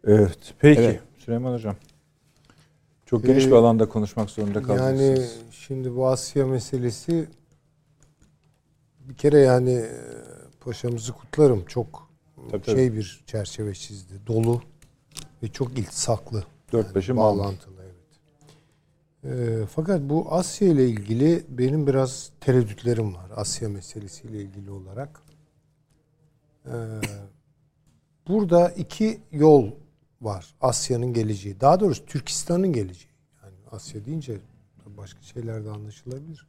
Evet. 0.08 0.38
Peki. 0.60 0.82
Evet. 0.82 1.00
Süleyman 1.18 1.54
Hocam. 1.54 1.76
Çok 3.06 3.26
geniş 3.26 3.46
Ee, 3.46 3.48
bir 3.48 3.56
alanda 3.56 3.90
konuşmak 3.90 4.30
zorunda 4.30 4.62
kaldınız. 4.62 5.02
Yani 5.02 5.22
şimdi 5.52 5.96
bu 5.96 6.08
Asya 6.08 6.48
meselesi 6.48 7.28
bir 9.00 9.14
kere 9.14 9.40
yani 9.40 9.72
e, 9.72 9.90
paşamızı 10.60 11.14
kutlarım. 11.14 11.66
Çok 11.66 12.10
Tabii, 12.52 12.66
şey 12.66 12.88
tabii. 12.88 12.98
bir 12.98 13.24
çerçeve 13.26 13.74
çizdi. 13.74 14.14
Dolu 14.28 14.62
ve 15.44 15.48
çok 15.48 15.78
iltisaklı. 15.78 16.44
Dört 16.72 16.96
başı 16.96 17.16
mamur. 17.16 17.40
bağlantılı 17.40 17.84
evet. 17.84 17.96
E, 19.24 19.66
fakat 19.66 20.02
bu 20.02 20.34
Asya 20.34 20.68
ile 20.68 20.90
ilgili 20.90 21.46
benim 21.50 21.88
biraz 21.88 22.32
tereddütlerim 22.40 23.16
var. 23.16 23.32
Asya 23.36 23.70
meselesiyle 23.70 24.42
ilgili 24.42 24.72
olarak. 24.72 25.22
E, 26.66 26.76
burada 28.28 28.70
iki 28.70 29.22
yol 29.32 29.72
var 30.22 30.56
Asya'nın 30.62 31.14
geleceği. 31.14 31.62
Daha 31.62 31.80
doğrusu 31.80 32.06
Türkistan'ın 32.06 32.74
geleceği. 32.74 33.12
Yani 33.44 33.56
Asya 33.72 34.06
deyince 34.06 34.38
başka 34.98 35.22
şeyler 35.22 35.66
de 35.66 35.70
anlaşılabilir. 35.70 36.48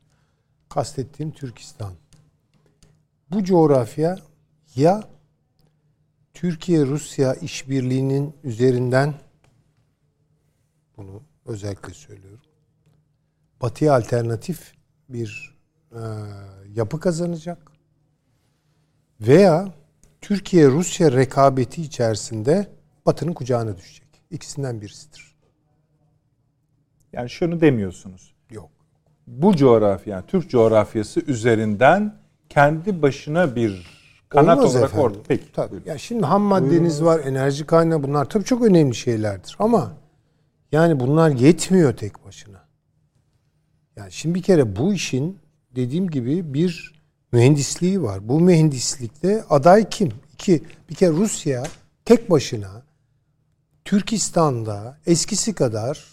Kastettiğim 0.68 1.32
Türkistan. 1.32 1.92
Bu 3.30 3.44
coğrafya 3.44 4.18
ya 4.76 5.04
Türkiye-Rusya 6.34 7.34
işbirliğinin 7.34 8.34
üzerinden 8.44 9.14
bunu 10.96 11.22
özellikle 11.46 11.94
söylüyorum. 11.94 12.40
Batı'ya 13.62 13.94
alternatif 13.94 14.72
bir 15.08 15.58
e, 15.92 16.00
yapı 16.74 17.00
kazanacak. 17.00 17.72
Veya 19.20 19.74
Türkiye-Rusya 20.20 21.12
rekabeti 21.12 21.82
içerisinde 21.82 22.70
Batı'nın 23.06 23.32
kucağına 23.32 23.76
düşecek. 23.76 24.08
İkisinden 24.30 24.80
birisidir. 24.80 25.34
Yani 27.12 27.30
şunu 27.30 27.60
demiyorsunuz. 27.60 28.34
Yok. 28.50 28.70
Bu 29.26 29.56
coğrafya, 29.56 30.16
yani 30.16 30.26
Türk 30.26 30.50
coğrafyası 30.50 31.20
üzerinden 31.20 32.16
kendi 32.48 33.02
başına 33.02 33.56
bir 33.56 34.01
kanat 34.32 34.58
Olmaz 34.58 34.74
olarak 34.74 34.90
efendim. 34.90 35.06
orada. 35.06 35.18
Peki. 35.28 35.52
Tabii. 35.52 35.70
buyurun. 35.70 35.86
Ya 35.86 35.98
şimdi 35.98 36.26
ham 36.26 36.42
maddeniz 36.42 37.04
var, 37.04 37.20
enerji 37.20 37.66
kaynağı 37.66 38.02
bunlar 38.02 38.24
tabii 38.24 38.44
çok 38.44 38.62
önemli 38.62 38.94
şeylerdir 38.94 39.56
ama 39.58 39.92
yani 40.72 41.00
bunlar 41.00 41.30
yetmiyor 41.30 41.96
tek 41.96 42.24
başına. 42.24 42.62
Yani 43.96 44.12
şimdi 44.12 44.34
bir 44.34 44.42
kere 44.42 44.76
bu 44.76 44.94
işin 44.94 45.38
dediğim 45.76 46.10
gibi 46.10 46.54
bir 46.54 47.02
mühendisliği 47.32 48.02
var. 48.02 48.28
Bu 48.28 48.40
mühendislikte 48.40 49.44
aday 49.50 49.88
kim? 49.88 50.12
İki, 50.32 50.62
bir 50.90 50.94
kere 50.94 51.10
Rusya 51.10 51.62
tek 52.04 52.30
başına 52.30 52.82
Türkistan'da 53.84 54.98
eskisi 55.06 55.54
kadar 55.54 56.04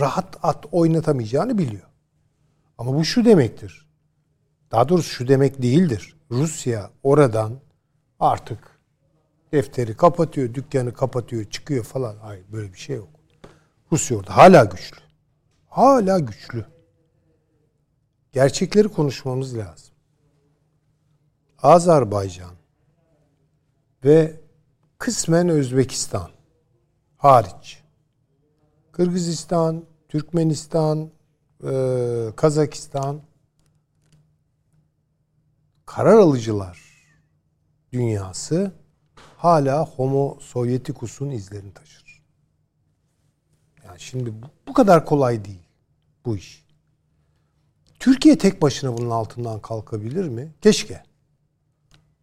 rahat 0.00 0.36
at 0.42 0.66
oynatamayacağını 0.72 1.58
biliyor. 1.58 1.86
Ama 2.78 2.94
bu 2.94 3.04
şu 3.04 3.24
demektir. 3.24 3.86
Daha 4.72 4.88
doğrusu 4.88 5.08
şu 5.10 5.28
demek 5.28 5.62
değildir. 5.62 6.15
Rusya 6.30 6.90
oradan 7.02 7.60
artık 8.20 8.78
defteri 9.52 9.96
kapatıyor, 9.96 10.54
dükkanı 10.54 10.94
kapatıyor, 10.94 11.44
çıkıyor 11.44 11.84
falan. 11.84 12.16
Hayır 12.16 12.44
böyle 12.52 12.72
bir 12.72 12.78
şey 12.78 12.96
yok. 12.96 13.08
Rusya 13.92 14.16
orada 14.18 14.36
hala 14.36 14.64
güçlü. 14.64 14.96
Hala 15.68 16.18
güçlü. 16.18 16.66
Gerçekleri 18.32 18.88
konuşmamız 18.88 19.56
lazım. 19.56 19.94
Azerbaycan 21.62 22.54
ve 24.04 24.40
kısmen 24.98 25.48
Özbekistan 25.48 26.30
hariç. 27.16 27.82
Kırgızistan, 28.92 29.84
Türkmenistan, 30.08 31.10
Kazakistan 32.36 33.20
karar 35.86 36.18
alıcılar 36.18 36.86
dünyası 37.92 38.72
hala 39.36 39.86
Homo 39.86 40.38
Sovyeticus'un 40.40 41.30
izlerini 41.30 41.74
taşır. 41.74 42.22
Yani 43.84 44.00
şimdi 44.00 44.34
bu, 44.68 44.72
kadar 44.72 45.06
kolay 45.06 45.44
değil 45.44 45.68
bu 46.24 46.36
iş. 46.36 46.66
Türkiye 47.98 48.38
tek 48.38 48.62
başına 48.62 48.98
bunun 48.98 49.10
altından 49.10 49.60
kalkabilir 49.60 50.28
mi? 50.28 50.54
Keşke. 50.60 51.02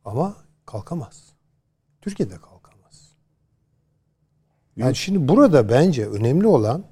Ama 0.06 0.36
kalkamaz. 0.66 1.24
Türkiye 2.02 2.30
de 2.30 2.36
kalkamaz. 2.36 3.16
Yani 4.76 4.96
şimdi 4.96 5.28
burada 5.28 5.70
bence 5.70 6.08
önemli 6.08 6.48
olan 6.48 6.86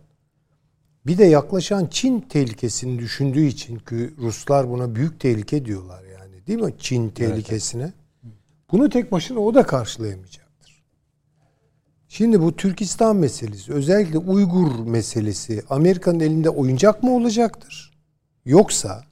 bir 1.06 1.18
de 1.18 1.26
yaklaşan 1.26 1.86
Çin 1.86 2.22
tehlikesini 2.22 3.00
düşündüğü 3.00 3.46
için 3.46 3.80
ki 3.80 4.14
Ruslar 4.18 4.70
buna 4.70 4.96
büyük 4.96 5.20
tehlike 5.20 5.66
diyorlar. 5.66 6.04
Değil 6.48 6.60
mi? 6.62 6.74
Çin 6.80 7.10
tehlikesine. 7.10 7.94
Bunu 8.72 8.90
tek 8.90 9.12
başına 9.12 9.40
o 9.40 9.54
da 9.54 9.64
karşılayamayacaktır. 9.64 10.84
Şimdi 12.10 12.42
bu 12.42 12.56
Türkistan 12.56 13.16
meselesi, 13.16 13.74
özellikle 13.74 14.18
Uygur 14.18 14.86
meselesi 14.86 15.64
Amerika'nın 15.70 16.20
elinde 16.20 16.50
oyuncak 16.50 17.04
mı 17.04 17.16
olacaktır? 17.16 17.92
Yoksa 18.46 19.04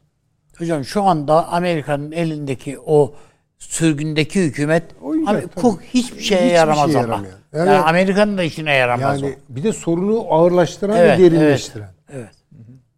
Hocam 0.58 0.86
şu 0.86 1.04
anda 1.04 1.48
Amerika'nın 1.48 2.12
elindeki 2.12 2.80
o 2.86 3.14
sürgündeki 3.58 4.44
hükümet 4.44 4.84
Oyuncak 5.02 5.36
Abi, 5.36 5.48
tabii. 5.56 5.66
ku- 5.66 5.82
hiçbir 5.82 6.22
şeye 6.22 6.42
Hiçbir 6.42 6.56
yaramaz 6.56 6.96
ama. 6.96 7.00
yaramıyor. 7.00 7.34
Yani, 7.54 7.70
Yani- 7.70 7.80
Amerika'nın 7.86 8.38
da 8.38 8.44
işine 8.44 8.74
yaramaz 8.74 9.22
yani 9.22 9.36
o. 9.50 9.56
bir 9.56 9.64
de 9.64 9.74
sorunu 9.74 10.26
ağırlaştıran 10.34 10.98
Evet, 10.98 11.20
ve 11.20 11.24
derinleştiren. 11.24 11.92
Evet. 12.14 12.30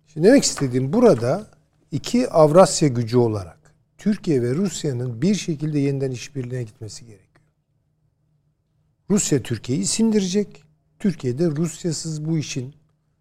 Şimdi 0.08 0.28
demek 0.28 0.44
istediğim 0.44 0.94
burada 0.94 1.48
iki 1.92 2.30
Avrasya 2.30 2.88
gücü 2.88 3.18
olarak 3.18 3.58
Türkiye 4.02 4.42
ve 4.42 4.56
Rusya'nın 4.56 5.22
bir 5.22 5.36
şekilde 5.36 5.80
yeniden 5.80 6.12
işbirliğine 6.12 6.64
gitmesi 6.64 7.06
gerekiyor. 7.06 7.46
Rusya 9.10 9.44
Türkiye'yi 9.44 9.86
sindirecek. 9.86 10.64
Türkiye 11.00 11.38
de 11.38 11.46
Rusyasız 11.46 12.26
bu 12.26 12.38
işin 12.38 12.74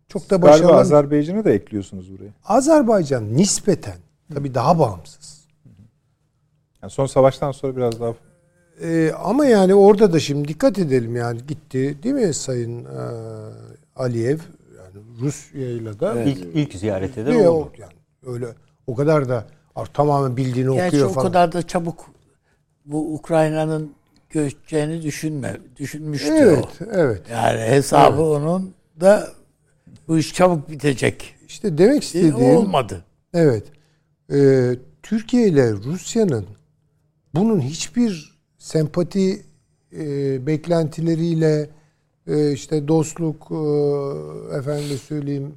çok 0.09 0.31
da 0.31 0.37
Galiba 0.37 0.47
başarılı. 0.47 0.75
Azerbaycan'ı 0.75 1.45
da 1.45 1.51
ekliyorsunuz 1.51 2.13
buraya. 2.13 2.31
Azerbaycan 2.45 3.37
nispeten 3.37 3.97
tabii 4.35 4.55
daha 4.55 4.79
bağımsız. 4.79 5.45
Yani 6.83 6.91
son 6.91 7.07
savaştan 7.07 7.53
sonra 7.53 7.77
biraz 7.77 8.01
daha 8.01 8.15
Ee, 8.83 9.13
ama 9.25 9.45
yani 9.47 9.75
orada 9.75 10.13
da 10.13 10.21
şimdi 10.21 10.49
dikkat 10.49 10.79
edelim 10.79 11.17
yani 11.17 11.41
gitti 11.49 11.99
değil 12.03 12.15
mi 12.15 12.35
Sayın 12.35 12.85
e, 12.85 12.89
Aliyev 13.97 14.39
yani 14.77 15.05
Rusya'yla 15.21 16.01
da 16.01 16.23
İlk, 16.23 16.39
ilk 16.55 16.75
ziyarete 16.75 17.27
de 17.27 17.49
oldu. 17.49 17.71
yani 17.79 17.93
öyle 18.27 18.47
o 18.87 18.95
kadar 18.95 19.29
da 19.29 19.47
ar- 19.77 19.87
tamamen 19.93 20.37
bildiğini 20.37 20.75
Gerçi 20.75 20.97
okuyor 20.97 21.11
o 21.11 21.13
falan. 21.13 21.27
kadar 21.27 21.53
da 21.53 21.63
çabuk 21.67 22.07
bu 22.85 23.15
Ukrayna'nın 23.15 23.93
göçeceğini 24.31 25.03
düşünme, 25.03 25.57
düşünmüştü 25.77 26.33
evet, 26.33 26.65
o. 26.81 26.85
evet. 26.93 27.23
Yani 27.31 27.61
hesabı 27.61 28.23
onun 28.23 28.75
da 29.01 29.29
bu 30.09 30.19
iş 30.19 30.35
çabuk 30.35 30.71
bitecek. 30.71 31.35
İşte 31.49 31.79
demek 31.79 32.03
E, 32.03 32.07
istediğim 32.07 32.57
olmadı. 32.57 33.05
evet. 33.35 33.65
Ee, 34.33 34.77
Türkiye 35.03 35.49
ile 35.49 35.73
Rusya'nın 35.73 36.47
bunun 37.35 37.61
hiçbir 37.61 38.39
sempati 38.59 39.43
e, 39.93 40.47
beklentileriyle 40.47 41.71
e, 42.27 42.53
işte 42.53 42.89
dostluk 42.89 43.43
e, 43.51 44.57
efendim 44.57 44.99
söyleyeyim 45.09 45.55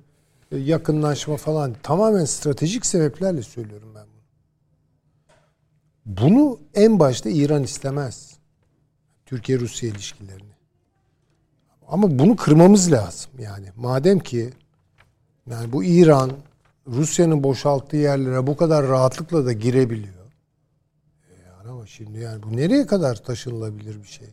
e, 0.51 0.57
yakınlaşma 0.57 1.37
falan 1.37 1.75
tamamen 1.83 2.25
stratejik 2.25 2.85
sebeplerle 2.85 3.41
söylüyorum 3.41 3.89
bunu. 6.05 6.59
En 6.73 6.99
başta 6.99 7.29
İran 7.29 7.63
istemez. 7.63 8.37
Türkiye-Rusya 9.25 9.89
ilişkilerini. 9.89 10.53
Ama 11.87 12.19
bunu 12.19 12.35
kırmamız 12.35 12.91
lazım 12.91 13.31
yani. 13.39 13.67
Madem 13.75 14.19
ki 14.19 14.49
yani 15.49 15.71
bu 15.71 15.83
İran 15.83 16.31
Rusya'nın 16.87 17.43
boşalttığı 17.43 17.97
yerlere 17.97 18.47
bu 18.47 18.57
kadar 18.57 18.87
rahatlıkla 18.87 19.45
da 19.45 19.53
girebiliyor. 19.53 20.31
E 21.29 21.33
yani 21.47 21.69
ama 21.71 21.87
şimdi 21.87 22.19
yani 22.19 22.43
bu 22.43 22.57
nereye 22.57 22.85
kadar 22.85 23.15
taşınılabilir 23.15 24.03
bir 24.03 24.07
şey? 24.07 24.27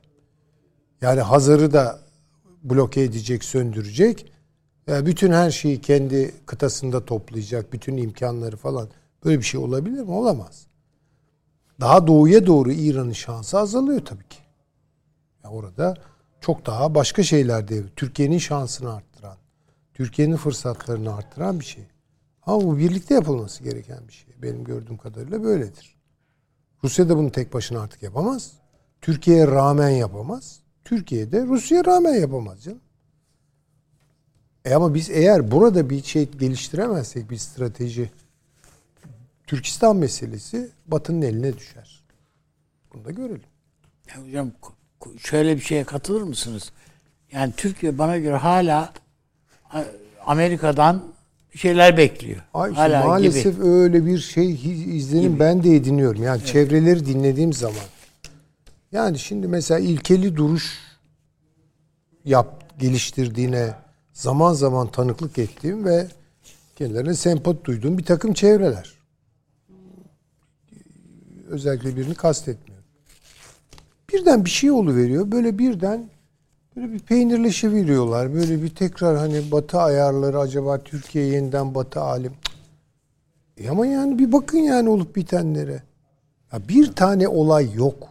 Yani 1.00 1.20
Hazar'ı 1.20 1.72
da 1.72 2.00
bloke 2.62 3.02
edecek, 3.02 3.44
söndürecek. 3.44 4.32
E, 4.88 5.06
bütün 5.06 5.32
her 5.32 5.50
şeyi 5.50 5.80
kendi 5.80 6.34
kıtasında 6.46 7.04
toplayacak, 7.04 7.72
bütün 7.72 7.96
imkanları 7.96 8.56
falan. 8.56 8.88
Böyle 9.24 9.38
bir 9.38 9.44
şey 9.44 9.60
olabilir 9.60 10.02
mi? 10.02 10.10
Olamaz. 10.10 10.66
Daha 11.80 12.06
doğuya 12.06 12.46
doğru 12.46 12.72
İran'ın 12.72 13.12
şansı 13.12 13.58
azalıyor 13.58 14.04
tabii 14.04 14.28
ki. 14.28 14.38
Ya 15.44 15.50
orada 15.50 15.94
çok 16.40 16.66
daha 16.66 16.94
başka 16.94 17.22
şeyler 17.22 17.68
de 17.68 17.82
Türkiye'nin 17.96 18.38
şansını 18.38 18.94
arttıran, 18.94 19.36
Türkiye'nin 19.94 20.36
fırsatlarını 20.36 21.14
arttıran 21.14 21.60
bir 21.60 21.64
şey. 21.64 21.84
Ama 22.42 22.64
bu 22.64 22.78
birlikte 22.78 23.14
yapılması 23.14 23.64
gereken 23.64 24.08
bir 24.08 24.12
şey. 24.12 24.34
Benim 24.42 24.64
gördüğüm 24.64 24.96
kadarıyla 24.96 25.42
böyledir. 25.42 25.96
Rusya 26.84 27.08
da 27.08 27.16
bunu 27.16 27.32
tek 27.32 27.54
başına 27.54 27.80
artık 27.80 28.02
yapamaz. 28.02 28.52
Türkiye'ye 29.00 29.46
rağmen 29.46 29.88
yapamaz. 29.88 30.60
Türkiye 30.84 31.32
de 31.32 31.46
Rusya'ya 31.46 31.84
rağmen 31.84 32.14
yapamaz 32.14 32.62
canım. 32.62 32.80
E 34.64 34.74
ama 34.74 34.94
biz 34.94 35.10
eğer 35.10 35.50
burada 35.50 35.90
bir 35.90 36.02
şey 36.02 36.30
geliştiremezsek 36.30 37.30
bir 37.30 37.36
strateji 37.36 38.10
Türkistan 39.50 39.96
meselesi 39.96 40.68
Batı'nın 40.86 41.22
eline 41.22 41.58
düşer. 41.58 42.04
Bunu 42.92 43.04
da 43.04 43.10
görelim. 43.10 43.42
Ya 44.08 44.22
hocam 44.22 44.50
şöyle 45.18 45.56
bir 45.56 45.60
şeye 45.60 45.84
katılır 45.84 46.22
mısınız? 46.22 46.72
Yani 47.32 47.52
Türkiye 47.56 47.98
bana 47.98 48.18
göre 48.18 48.36
hala 48.36 48.92
Amerika'dan 50.26 51.02
bir 51.54 51.58
şeyler 51.58 51.96
bekliyor. 51.96 52.40
Ay 52.54 52.72
hala 52.72 53.04
maalesef 53.04 53.56
gibi. 53.56 53.66
öyle 53.66 54.06
bir 54.06 54.18
şey 54.18 54.52
izlenim 54.96 55.38
ben 55.38 55.64
de 55.64 55.76
ediniyorum. 55.76 56.22
Yani 56.22 56.44
çevreleri 56.44 57.06
dinlediğim 57.06 57.52
zaman. 57.52 57.86
Yani 58.92 59.18
şimdi 59.18 59.48
mesela 59.48 59.80
ilkeli 59.80 60.36
duruş 60.36 60.78
yap 62.24 62.78
geliştirdiğine 62.78 63.74
zaman 64.12 64.52
zaman 64.52 64.90
tanıklık 64.90 65.38
ettiğim 65.38 65.84
ve 65.84 66.06
kendilerine 66.76 67.14
sempati 67.14 67.64
duyduğum 67.64 67.98
bir 67.98 68.04
takım 68.04 68.34
çevreler. 68.34 68.99
Özellikle 71.50 71.96
birini 71.96 72.14
kastetmiyorum. 72.14 72.84
Birden 74.12 74.44
bir 74.44 74.50
şey 74.50 74.70
oluveriyor. 74.70 75.32
Böyle 75.32 75.58
birden 75.58 76.10
böyle 76.76 76.92
bir 76.92 76.98
peynirleşiveriyorlar. 76.98 78.34
Böyle 78.34 78.62
bir 78.62 78.68
tekrar 78.68 79.16
hani 79.16 79.50
batı 79.52 79.78
ayarları 79.78 80.38
acaba 80.38 80.78
Türkiye 80.78 81.26
yeniden 81.26 81.74
batı 81.74 82.00
alim. 82.00 82.32
E 83.58 83.68
ama 83.68 83.86
yani 83.86 84.18
bir 84.18 84.32
bakın 84.32 84.58
yani 84.58 84.88
olup 84.88 85.16
bitenlere. 85.16 85.82
Ya 86.52 86.60
bir 86.68 86.92
tane 86.92 87.28
olay 87.28 87.74
yok. 87.74 88.08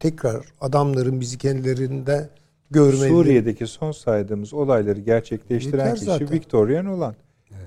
Tekrar 0.00 0.46
adamların 0.60 1.20
bizi 1.20 1.38
kendilerinde 1.38 2.28
görmeleri. 2.70 3.08
Suriye'deki 3.08 3.66
son 3.66 3.92
saydığımız 3.92 4.54
olayları 4.54 5.00
gerçekleştiren 5.00 5.78
Yeter 5.78 5.94
kişi 5.94 6.04
zaten. 6.04 6.30
Victorian 6.30 6.86
olan. 6.86 7.14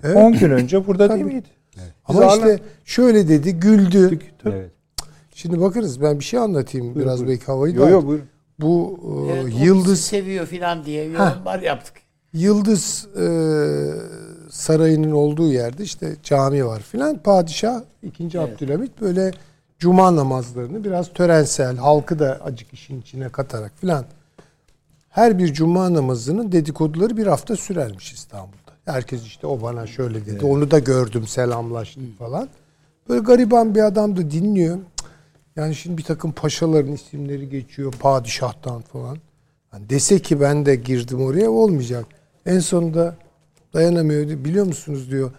Evet. 0.03 0.15
10 0.15 0.33
gün 0.33 0.51
önce 0.51 0.87
burada 0.87 1.13
değil 1.13 1.25
miydi? 1.25 1.47
Ama 2.05 2.21
Biz 2.21 2.37
işte 2.37 2.59
şöyle 2.85 3.27
dedi, 3.27 3.53
güldü. 3.53 4.19
Evet. 4.45 4.71
Şimdi 5.38 5.61
bakınız 5.61 6.01
ben 6.01 6.19
bir 6.19 6.23
şey 6.23 6.39
anlatayım 6.39 6.95
biraz 6.95 7.19
buyurun. 7.19 7.27
belki 7.27 7.45
havayı 7.45 7.76
Yo 7.76 7.85
da. 7.85 7.89
yo 7.89 8.05
buyurun. 8.05 8.26
Bu 8.59 8.99
e, 9.30 9.34
Evet, 9.34 9.47
bizi 9.47 9.65
Yıldız 9.65 10.01
seviyor 10.01 10.45
filan 10.45 10.85
diye 10.85 11.03
yorumlar 11.03 11.61
yaptık. 11.61 11.93
Yıldız 12.34 13.07
e, 13.18 13.26
Sarayı'nın 14.49 15.11
olduğu 15.11 15.51
yerde 15.51 15.84
işte 15.84 16.15
cami 16.23 16.65
var 16.65 16.80
filan. 16.80 17.18
Padişah 17.18 17.81
2. 18.03 18.39
Abdülhamit 18.39 19.01
böyle 19.01 19.31
cuma 19.80 20.15
namazlarını 20.15 20.84
biraz 20.84 21.14
törensel, 21.14 21.77
halkı 21.77 22.19
da 22.19 22.39
acık 22.43 22.73
işin 22.73 23.01
içine 23.01 23.30
katarak 23.30 23.72
filan. 23.76 24.05
Her 25.09 25.39
bir 25.39 25.53
cuma 25.53 25.93
namazının 25.93 26.51
dedikoduları 26.51 27.18
bir 27.18 27.27
hafta 27.27 27.55
sürermiş 27.55 28.14
İstanbul'da. 28.14 28.72
Herkes 28.85 29.23
işte 29.23 29.47
o 29.47 29.61
bana 29.61 29.88
şöyle 29.88 30.26
dedi. 30.26 30.45
Onu 30.45 30.72
da 30.72 30.80
gördüm, 30.80 31.27
selamlaştık 31.27 32.19
falan. 32.19 32.47
Böyle 33.09 33.22
gariban 33.22 33.76
bir 33.76 33.81
adam 33.81 34.18
da 34.18 34.31
dinliyor. 34.31 34.77
Yani 35.57 35.75
şimdi 35.75 35.97
bir 35.97 36.03
takım 36.03 36.31
paşaların 36.31 36.91
isimleri 36.91 37.49
geçiyor 37.49 37.93
padişahtan 37.99 38.81
falan. 38.81 39.17
Yani 39.73 39.89
dese 39.89 40.19
ki 40.19 40.41
ben 40.41 40.65
de 40.65 40.75
girdim 40.75 41.21
oraya 41.21 41.51
olmayacak. 41.51 42.05
En 42.45 42.59
sonunda 42.59 43.15
dayanamıyor. 43.73 44.27
diyor. 44.27 44.45
Biliyor 44.45 44.65
musunuz 44.65 45.11
diyor. 45.11 45.31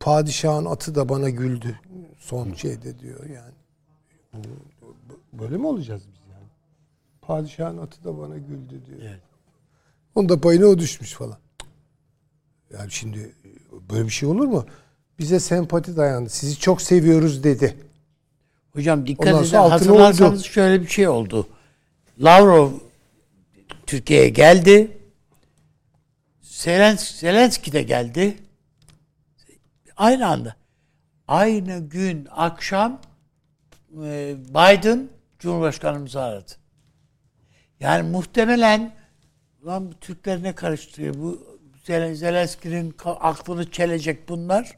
Padişahın 0.00 0.64
atı 0.64 0.94
da 0.94 1.08
bana 1.08 1.30
güldü. 1.30 1.80
Son 2.18 2.54
şeyde 2.54 2.98
diyor 2.98 3.20
yani. 3.26 3.54
Böyle 5.32 5.56
mi 5.56 5.66
olacağız 5.66 6.02
biz 6.12 6.20
yani? 6.32 6.46
Padişahın 7.22 7.78
atı 7.78 8.04
da 8.04 8.18
bana 8.18 8.38
güldü 8.38 8.80
diyor. 8.86 9.00
Onun 10.14 10.28
da 10.28 10.40
payına 10.40 10.66
o 10.66 10.78
düşmüş 10.78 11.12
falan. 11.12 11.38
Yani 12.72 12.90
şimdi 12.90 13.34
böyle 13.90 14.04
bir 14.04 14.10
şey 14.10 14.28
olur 14.28 14.46
mu? 14.46 14.64
Bize 15.18 15.40
sempati 15.40 15.96
dayandı. 15.96 16.30
Sizi 16.30 16.58
çok 16.58 16.82
seviyoruz 16.82 17.44
dedi. 17.44 17.89
Hocam 18.72 19.06
dikkat 19.06 19.26
edin 19.28 19.56
hatırlarsanız 19.56 20.38
uydu. 20.40 20.48
şöyle 20.48 20.82
bir 20.82 20.86
şey 20.88 21.08
oldu. 21.08 21.48
Lavrov 22.20 22.70
Türkiye'ye 23.86 24.28
geldi. 24.28 24.98
Zelens 26.40 27.14
Zelenski 27.14 27.72
de 27.72 27.82
geldi. 27.82 28.38
Aynı 29.96 30.26
anda. 30.26 30.56
Aynı 31.28 31.88
gün 31.88 32.28
akşam 32.30 33.00
e, 34.04 34.36
Biden 34.48 35.08
Cumhurbaşkanımızı 35.38 36.20
aradı. 36.20 36.52
Yani 37.80 38.10
muhtemelen 38.10 38.92
lan 39.66 39.90
bu 39.90 39.94
Türkler 39.94 40.42
ne 40.42 40.54
karıştırıyor? 40.54 41.14
Bu 41.14 41.46
Zelen- 41.84 42.14
Zelenski'nin 42.14 42.94
aklını 43.04 43.70
çelecek 43.70 44.28
bunlar. 44.28 44.76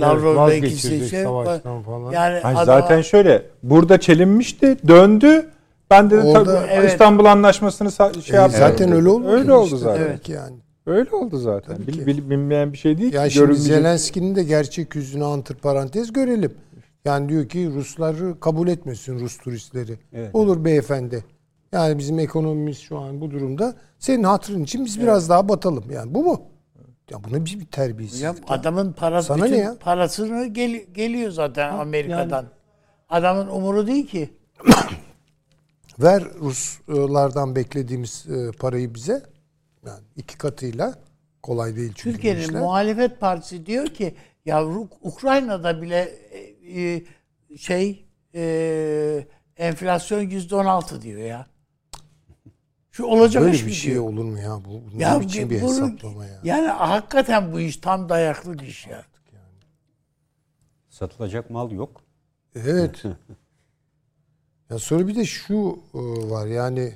Lavrov'la 0.00 0.40
vazgeçirecek 0.40 0.92
ikisi 0.92 1.08
şey. 1.10 1.22
savaştan 1.22 1.82
falan. 1.82 2.12
Yani 2.12 2.40
Hayır, 2.42 2.56
adam- 2.56 2.66
zaten 2.66 3.02
şöyle 3.02 3.42
burada 3.62 4.00
çelinmişti 4.00 4.76
döndü. 4.88 5.46
Ben 5.90 6.10
de 6.10 6.20
Orada- 6.20 6.44
tabii 6.60 6.70
Evet. 6.72 6.90
İstanbul 6.90 7.24
Anlaşması'nı 7.24 7.92
şey 8.22 8.36
E, 8.36 8.40
yaptım. 8.40 8.58
zaten 8.60 8.92
öyle 8.92 9.08
oldu. 9.08 9.28
Öyle 9.28 9.52
oldu 9.52 9.76
zaten. 9.76 10.02
Evet. 10.02 10.28
Yani. 10.28 10.56
Öyle 10.86 11.10
oldu 11.10 11.38
zaten. 11.38 11.76
Bil, 11.86 12.06
bil- 12.06 12.16
bilinmeyen 12.28 12.72
bir 12.72 12.78
şey 12.78 12.98
değil 12.98 13.12
Ya 13.12 13.24
ki. 13.28 13.34
şimdi. 13.34 13.54
Zelenski'nin 13.54 14.34
de 14.36 14.42
gerçek 14.42 14.94
yüzünü 14.94 15.24
antiparantez 15.24 16.12
görelim. 16.12 16.52
Yani 17.04 17.28
diyor 17.28 17.48
ki 17.48 17.70
Rusları 17.74 18.40
kabul 18.40 18.68
etmesin 18.68 19.18
Rus 19.20 19.38
turistleri. 19.38 19.98
Evet. 20.12 20.34
Olur 20.34 20.64
beyefendi. 20.64 21.24
Yani 21.72 21.98
bizim 21.98 22.18
ekonomimiz 22.18 22.78
şu 22.78 22.98
an 22.98 23.20
bu 23.20 23.30
durumda. 23.30 23.74
Senin 23.98 24.22
hatırın 24.22 24.62
için 24.64 24.84
biz 24.84 25.00
biraz 25.00 25.28
daha 25.28 25.48
batalım. 25.48 25.84
Yani 25.92 26.14
bu 26.14 26.24
mu? 26.24 26.42
Ya 27.10 27.24
buna 27.24 27.44
bir, 27.44 27.60
bir 27.60 27.66
terbiyesizlik. 27.66 28.24
Ya. 28.24 28.34
adamın 28.48 28.92
parası 28.92 29.28
Sana 29.28 29.46
ne 29.46 29.56
ya? 29.56 29.76
parasını 29.80 30.46
gel- 30.46 30.84
geliyor 30.92 31.30
zaten 31.30 31.72
Amerika'dan. 31.72 32.46
Adamın 33.08 33.46
umuru 33.46 33.86
değil 33.86 34.06
ki. 34.06 34.30
Ver 35.98 36.24
Ruslardan 36.40 37.56
beklediğimiz 37.56 38.26
e, 38.26 38.50
parayı 38.58 38.94
bize. 38.94 39.22
Yani 39.86 40.00
iki 40.16 40.38
katıyla 40.38 40.94
kolay 41.42 41.76
değil 41.76 41.92
çünkü 41.96 42.12
Türkiye'nin 42.16 42.58
muhalefet 42.58 43.20
partisi 43.20 43.66
diyor 43.66 43.86
ki 43.86 44.14
ya 44.44 44.66
Ukrayna'da 45.02 45.82
bile 45.82 46.12
e, 46.32 46.82
e, 46.82 47.04
şey 47.58 48.04
e, 48.34 49.26
enflasyon 49.56 50.20
yüzde 50.20 50.56
on 50.56 50.64
altı 50.64 51.02
diyor 51.02 51.20
ya. 51.20 51.46
Şu 52.94 53.04
olacak 53.04 53.42
Böyle 53.42 53.54
iş 53.56 53.62
bir 53.62 53.66
mi 53.66 53.74
şey 53.74 53.92
diyor. 53.92 54.04
olur 54.04 54.24
mu 54.24 54.38
ya? 54.38 54.64
Bu, 54.64 54.70
bu 54.94 55.00
Ya 55.00 55.14
ne 55.14 55.20
biçim 55.20 55.50
bir 55.50 55.62
bunu- 55.62 55.70
hesaplama 55.70 56.26
ya? 56.26 56.40
Yani 56.44 56.66
hakikaten 56.68 57.52
bu 57.52 57.60
iş 57.60 57.76
tam 57.76 58.08
dayaklık 58.08 58.62
iş 58.62 58.86
ya. 58.86 59.04
Satılacak 60.88 61.50
mal 61.50 61.70
yok. 61.72 62.00
Evet. 62.54 63.02
ya 64.70 64.78
sonra 64.78 65.08
bir 65.08 65.14
de 65.16 65.24
şu 65.24 65.78
e, 65.94 65.98
var 66.30 66.46
yani 66.46 66.92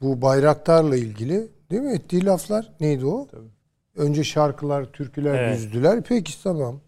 bu 0.00 0.22
bayraktarla 0.22 0.96
ilgili 0.96 1.48
değil 1.70 1.82
mi? 1.82 1.92
Ettiği 1.92 2.24
laflar 2.24 2.72
neydi 2.80 3.06
o? 3.06 3.28
Önce 3.96 4.24
şarkılar, 4.24 4.84
türküler 4.92 5.34
Evet. 5.34 5.58
düzdüler. 5.58 6.02
Peki 6.02 6.42
tamam. 6.42 6.80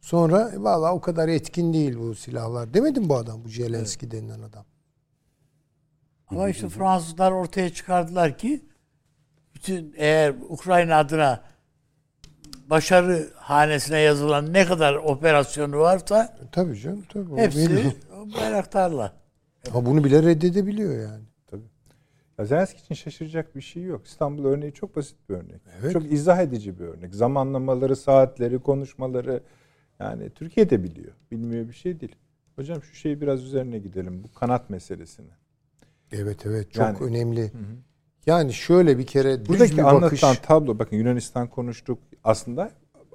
Sonra 0.00 0.50
e, 0.54 0.62
vallahi 0.62 0.92
o 0.92 1.00
kadar 1.00 1.28
etkin 1.28 1.72
değil 1.72 1.98
bu 1.98 2.14
silahlar. 2.14 2.74
Demedi 2.74 3.00
mi 3.00 3.08
bu 3.08 3.16
adam? 3.16 3.44
Bu 3.44 3.48
Zelenski 3.48 4.10
denilen 4.10 4.40
adam. 4.40 4.64
Ama 6.28 6.48
işte 6.48 6.68
Fransızlar 6.68 7.32
ortaya 7.32 7.70
çıkardılar 7.70 8.38
ki 8.38 8.64
bütün 9.54 9.94
eğer 9.96 10.34
Ukrayna 10.48 10.96
adına 10.96 11.40
başarı 12.70 13.30
hanesine 13.36 13.98
yazılan 13.98 14.52
ne 14.52 14.66
kadar 14.66 14.94
operasyonu 14.94 15.78
varsa 15.78 16.24
E, 16.24 16.50
tabii 16.52 16.78
canım. 16.78 17.04
Tabii. 17.12 17.36
Hepsi 17.36 17.96
bayraktarla. 18.40 19.12
Ama 19.70 19.86
bunu 19.86 20.04
bile 20.04 20.22
reddedebiliyor 20.22 21.02
yani. 21.02 21.24
Ya 22.38 22.44
Zelenski 22.44 22.80
için 22.80 22.94
şaşıracak 22.94 23.56
bir 23.56 23.60
şey 23.60 23.82
yok. 23.82 24.06
İstanbul 24.06 24.44
örneği 24.44 24.72
çok 24.72 24.96
basit 24.96 25.16
bir 25.28 25.34
örnek. 25.34 25.60
Evet. 25.80 25.92
Çok 25.92 26.12
izah 26.12 26.38
edici 26.38 26.78
bir 26.78 26.84
örnek. 26.84 27.14
Zamanlamaları, 27.14 27.96
saatleri, 27.96 28.58
konuşmaları 28.58 29.42
yani 30.00 30.30
Türkiye 30.30 30.70
de 30.70 30.82
biliyor. 30.84 31.12
Bilmiyor 31.30 31.68
bir 31.68 31.72
şey 31.72 32.00
değil. 32.00 32.16
Hocam 32.56 32.82
şu 32.82 32.94
şeyi 32.94 33.20
biraz 33.20 33.44
üzerine 33.44 33.78
gidelim. 33.78 34.24
Bu 34.24 34.32
kanat 34.38 34.70
meselesini. 34.70 35.30
Evet 36.12 36.46
evet 36.46 36.72
çok 36.72 36.82
Yani- 36.82 36.98
önemli. 36.98 37.52
Yani 38.26 38.52
şöyle 38.52 38.98
bir 38.98 39.06
kere 39.06 39.40
düz 39.40 39.48
Buradaki 39.48 39.72
bir 39.76 39.82
anlatılan 39.82 40.10
bakış. 40.30 40.38
tablo 40.38 40.78
bakın 40.78 40.96
Yunanistan 40.96 41.48
konuştuk. 41.50 41.98
Aslında 42.24 42.70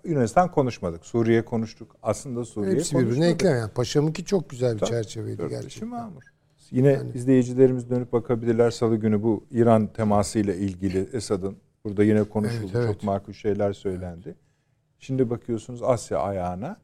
Yunanistan 0.06 0.52
konuşmadık. 0.52 1.06
Suriye 1.06 1.45
konuştuk. 1.45 1.95
Aslında 2.03 2.45
Suriye 2.45 2.76
Hepsi 2.76 2.91
konuşmadık. 2.91 3.07
birbirine 3.18 3.32
eklem. 3.34 3.57
Yani 3.57 3.72
Paşamınki 3.72 4.26
çok 4.26 4.49
güzel 4.49 4.74
bir 4.74 4.80
Tabii. 4.80 4.90
çerçeveydi 4.90 5.41
gerçekten. 5.49 5.90
mamur. 5.90 6.24
Yine 6.72 6.99
izleyicilerimiz 7.14 7.90
dönüp 7.90 8.14
bakabilirler 8.14 8.72
salı 8.72 8.95
günü 8.95 9.24
bu 9.24 9.44
İran 9.52 9.88
temasıyla 9.88 10.53
ilgili 10.53 11.10
Esad'ın 11.14 11.57
burada 11.86 12.03
yine 12.03 12.24
konuşuldu. 12.24 12.72
Evet, 12.74 12.76
evet. 12.76 12.94
Çok 12.94 13.03
makul 13.03 13.34
şeyler 13.34 13.74
söylendi. 13.74 14.36
Şimdi 14.99 15.30
bakıyorsunuz 15.30 15.84
Asya 15.84 16.20
ayağına 16.20 16.78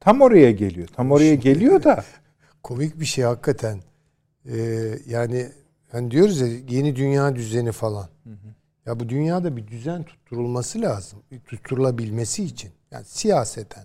tam 0.00 0.20
oraya 0.20 0.50
geliyor. 0.52 0.88
Tam 0.88 1.10
oraya 1.12 1.34
geliyor 1.34 1.82
da 1.82 2.04
Komik 2.62 3.00
bir 3.00 3.04
şey 3.04 3.24
hakikaten. 3.24 3.80
Ee, 4.46 4.98
yani 5.06 5.52
hani 5.92 6.10
diyoruz 6.10 6.40
ya 6.40 6.46
yeni 6.46 6.96
dünya 6.96 7.36
düzeni 7.36 7.72
falan. 7.72 8.08
Ya 8.86 9.00
bu 9.00 9.08
dünyada 9.08 9.56
bir 9.56 9.66
düzen 9.66 10.02
tutturulması 10.04 10.80
lazım. 10.80 11.22
Tutturulabilmesi 11.46 12.44
için. 12.44 12.70
Yani 12.90 13.04
siyaseten 13.04 13.84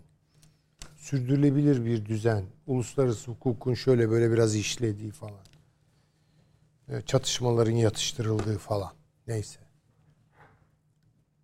sürdürülebilir 0.96 1.86
bir 1.86 2.06
düzen. 2.06 2.44
Uluslararası 2.68 3.32
hukukun 3.32 3.74
şöyle 3.74 4.10
böyle 4.10 4.32
biraz 4.32 4.56
işlediği 4.56 5.12
falan. 5.12 5.46
Ee, 6.90 7.02
Çatışmaların 7.02 7.72
yatıştırıldığı 7.72 8.58
falan. 8.58 8.94
Neyse. 9.28 9.60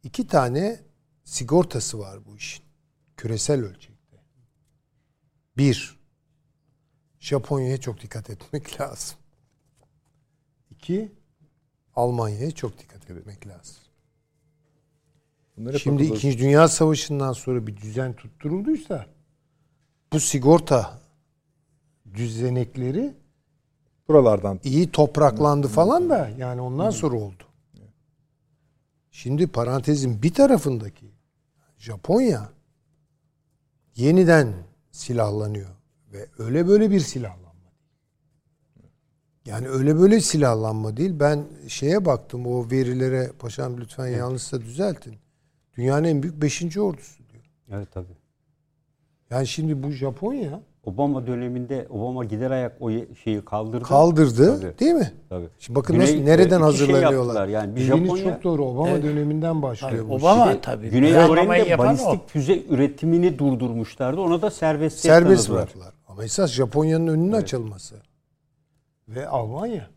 İki 0.03 0.27
tane 0.27 0.79
sigortası 1.23 1.99
var 1.99 2.25
bu 2.25 2.37
işin. 2.37 2.65
Küresel 3.17 3.61
ölçekte. 3.61 4.17
Bir, 5.57 5.99
Japonya'ya 7.21 7.77
çok 7.77 8.01
dikkat 8.01 8.29
etmek 8.29 8.81
lazım. 8.81 9.17
İki, 10.71 11.11
Almanya'ya 11.95 12.51
çok 12.51 12.79
dikkat 12.79 13.11
etmek 13.11 13.47
lazım. 13.47 13.75
bunları 15.57 15.79
Şimdi 15.79 16.03
akıl- 16.03 16.15
İkinci 16.15 16.37
Dünya 16.39 16.67
Savaşı'ndan 16.67 17.33
sonra 17.33 17.67
bir 17.67 17.77
düzen 17.77 18.13
tutturulduysa 18.13 19.05
bu 20.13 20.19
sigorta 20.19 20.99
düzenekleri 22.13 23.13
buralardan 24.07 24.59
iyi 24.63 24.91
topraklandı 24.91 25.67
falan 25.67 26.09
da 26.09 26.29
yani 26.37 26.61
ondan 26.61 26.89
sonra 26.89 27.17
oldu. 27.17 27.43
Şimdi 29.11 29.47
parantezin 29.47 30.21
bir 30.23 30.33
tarafındaki 30.33 31.11
Japonya 31.77 32.49
yeniden 33.95 34.53
silahlanıyor 34.91 35.69
ve 36.13 36.25
öyle 36.39 36.67
böyle 36.67 36.91
bir 36.91 36.99
silahlanma. 36.99 37.41
değil. 37.53 38.89
Yani 39.45 39.69
öyle 39.69 39.99
böyle 39.99 40.19
silahlanma 40.21 40.97
değil. 40.97 41.19
Ben 41.19 41.43
şeye 41.67 42.05
baktım 42.05 42.47
o 42.47 42.71
verilere 42.71 43.31
paşam 43.39 43.77
lütfen 43.77 44.07
yanlışsa 44.07 44.61
düzeltin. 44.61 45.15
Dünyanın 45.77 46.03
en 46.03 46.23
büyük 46.23 46.41
5. 46.41 46.77
ordusu 46.77 47.23
diyor. 47.29 47.43
Evet 47.71 47.87
tabii. 47.93 48.05
Yani 49.29 49.47
şimdi 49.47 49.83
bu 49.83 49.91
Japonya 49.91 50.59
Obama 50.83 51.27
döneminde 51.27 51.87
Obama 51.89 52.25
gider 52.25 52.51
ayak 52.51 52.77
o 52.81 52.89
şeyi 53.23 53.45
kaldırdı. 53.45 53.83
kaldırdı 53.83 54.61
Tabii. 54.61 54.79
değil 54.79 54.93
mi? 54.93 55.11
Tabii. 55.29 55.45
Şimdi 55.59 55.75
bakın 55.79 55.95
Güney- 55.95 56.01
nasıl 56.01 56.23
nereden 56.23 56.57
şey 56.57 56.59
hazırlanıyorlar. 56.65 57.13
yaptılar. 57.13 57.47
Yani 57.47 57.75
bir 57.75 57.81
Japonya- 57.81 58.23
çok 58.23 58.43
doğru. 58.43 58.65
Obama 58.65 59.03
döneminden 59.03 59.61
başlıyor 59.61 60.09
bu. 60.09 60.13
Obama 60.13 60.47
de 60.53 60.61
tabii. 60.61 60.89
Güney 60.89 61.11
Planlamayı 61.13 61.45
Kore'nin 61.47 61.65
de 61.65 61.69
yapan 61.69 61.85
o. 61.85 61.89
balistik 61.89 62.29
füze 62.29 62.63
üretimini 62.69 63.39
durdurmuşlardı. 63.39 64.21
Ona 64.21 64.41
da 64.41 64.51
serbest 64.51 64.99
Serbest 64.99 65.49
bıraktılar. 65.49 65.93
Ama 66.11 66.23
esas 66.23 66.51
Japonya'nın 66.51 67.07
önünün 67.07 67.31
açılması. 67.31 67.95
Ve 69.07 69.27
Almanya. 69.27 69.89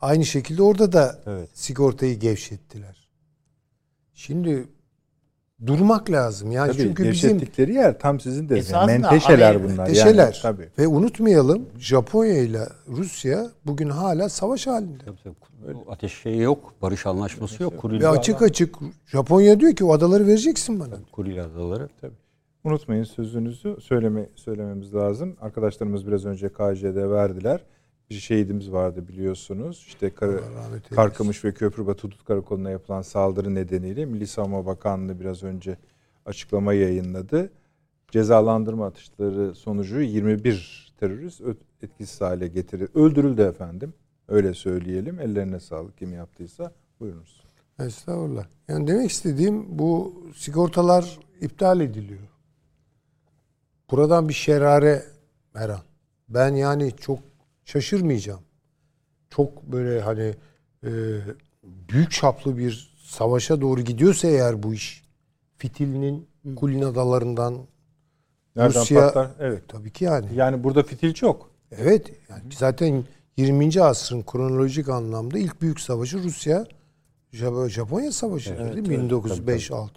Aynı 0.00 0.24
şekilde 0.24 0.62
orada 0.62 0.92
da 0.92 1.18
Evet. 1.26 1.48
sigortayı 1.54 2.18
gevşettiler. 2.18 3.08
Şimdi 4.14 4.68
durmak 5.66 6.10
lazım. 6.10 6.52
Yani 6.52 6.72
tabii 6.72 6.82
çünkü 6.82 7.10
bizim 7.10 7.30
gevşettikleri 7.30 7.74
yer 7.74 7.98
tam 7.98 8.20
sizin 8.20 8.44
dediğiniz. 8.44 8.66
Esasında 8.66 8.86
Menteşeler 8.98 9.54
Amerika- 9.54 9.72
bunlar. 9.72 9.86
teşeler. 9.86 10.24
Yani, 10.24 10.34
tabii. 10.42 10.68
ve 10.78 10.86
unutmayalım 10.86 11.68
Japonya 11.78 12.38
ile 12.38 12.68
Rusya 12.88 13.50
bugün 13.66 13.88
hala 13.88 14.28
savaş 14.28 14.66
halinde. 14.66 15.04
Tabii, 15.04 15.16
tabii. 15.24 15.76
Ateş 15.90 16.12
şeyi 16.22 16.40
yok. 16.40 16.74
Barış 16.82 17.06
anlaşması 17.06 17.62
yok. 17.62 17.78
Kuril, 17.78 18.00
Ve 18.00 18.08
açık 18.08 18.42
açık 18.42 18.76
Japonya 19.06 19.60
diyor 19.60 19.76
ki 19.76 19.84
o 19.84 19.92
adaları 19.92 20.26
vereceksin 20.26 20.80
bana. 20.80 20.94
Kuril 21.12 21.44
adaları. 21.44 21.88
Unutmayın 22.64 23.04
sözünüzü 23.04 23.76
söyleme, 23.80 24.28
söylememiz 24.34 24.94
lazım. 24.94 25.36
Arkadaşlarımız 25.40 26.06
biraz 26.06 26.26
önce 26.26 26.48
KJ'de 26.48 27.10
verdiler. 27.10 27.64
Bir 28.10 28.14
şehidimiz 28.14 28.72
vardı 28.72 29.08
biliyorsunuz. 29.08 29.84
İşte 29.88 30.10
Kar-. 30.10 30.40
Karkamış 30.90 31.44
ve 31.44 31.54
Köprübatı 31.54 32.06
Hudut 32.06 32.24
Karakolu'na 32.24 32.70
yapılan 32.70 33.02
saldırı 33.02 33.54
nedeniyle 33.54 34.04
Milli 34.04 34.26
Savunma 34.26 34.66
Bakanlığı 34.66 35.20
biraz 35.20 35.42
önce 35.42 35.76
açıklama 36.26 36.74
yayınladı. 36.74 37.50
Cezalandırma 38.10 38.86
atışları 38.86 39.54
sonucu 39.54 40.00
21 40.00 40.94
terörist 41.00 41.42
etkisiz 41.82 42.20
hale 42.20 42.48
getirildi. 42.48 42.90
Öldürüldü 42.94 43.42
efendim. 43.42 43.94
Öyle 44.28 44.54
söyleyelim. 44.54 45.20
Ellerine 45.20 45.60
sağlık 45.60 45.98
kim 45.98 46.12
yaptıysa. 46.12 46.72
Buyurunuz. 47.00 47.42
Estağfurullah. 47.78 48.46
Yani 48.68 48.86
demek 48.86 49.10
istediğim 49.10 49.78
bu 49.78 50.22
sigortalar 50.34 51.18
iptal 51.40 51.80
ediliyor. 51.80 52.28
Buradan 53.90 54.28
bir 54.28 54.34
şerare 54.34 55.02
Meran. 55.54 55.80
Ben 56.28 56.54
yani 56.54 56.92
çok 57.00 57.18
şaşırmayacağım. 57.64 58.40
Çok 59.30 59.62
böyle 59.62 60.00
hani 60.00 60.34
e, 60.84 60.90
büyük 61.62 62.10
çaplı 62.10 62.58
bir 62.58 62.96
savaşa 63.02 63.60
doğru 63.60 63.80
gidiyorsa 63.80 64.28
eğer 64.28 64.62
bu 64.62 64.74
iş 64.74 65.04
fitilinin 65.56 66.28
Kulin 66.56 66.82
adalarından 66.82 67.58
Nereden 68.56 68.80
Rusya- 68.82 69.00
patlar? 69.06 69.30
Evet. 69.40 69.62
tabii 69.68 69.90
ki 69.90 70.04
yani. 70.04 70.26
Yani 70.34 70.64
burada 70.64 70.82
fitil 70.82 71.14
çok. 71.14 71.50
Evet. 71.72 72.12
Yani 72.30 72.42
zaten 72.54 73.04
20. 73.36 73.82
asrın 73.82 74.22
kronolojik 74.22 74.88
anlamda 74.88 75.38
ilk 75.38 75.62
büyük 75.62 75.80
savaşı 75.80 76.18
Rusya 76.22 76.66
Jap- 77.32 77.68
Japonya 77.68 78.12
Savaşı 78.12 78.58
değil 78.58 78.88
mi? 78.88 78.90
1905 78.90 79.70
6. 79.70 79.92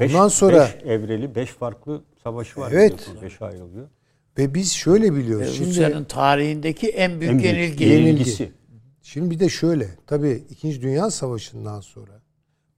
Beş- 0.00 0.14
Ondan 0.14 0.28
sonra 0.28 0.60
beş 0.76 0.84
evreli, 0.84 1.34
beş 1.34 1.50
farklı 1.50 2.02
savaşı 2.24 2.60
var. 2.60 2.72
Evet. 2.72 2.92
biliyorsunuz. 2.92 3.22
Beş 3.22 3.42
ayrılıyor. 3.42 3.88
ve 4.38 4.54
biz 4.54 4.72
şöyle 4.72 5.14
biliyoruz. 5.14 5.54
Şimdi 5.56 5.70
Rusya'nın 5.70 6.04
tarihindeki 6.04 6.88
en 6.88 7.20
büyük 7.20 7.32
En 7.32 7.38
büyük 7.38 7.54
yenilgi. 7.56 7.84
yenilgi. 7.84 8.08
yenilgisi. 8.08 8.52
Şimdi 9.02 9.30
bir 9.30 9.40
de 9.40 9.48
şöyle. 9.48 9.88
Tabii 10.06 10.44
2. 10.50 10.82
Dünya 10.82 11.10
Savaşı'ndan 11.10 11.80
sonra 11.80 12.20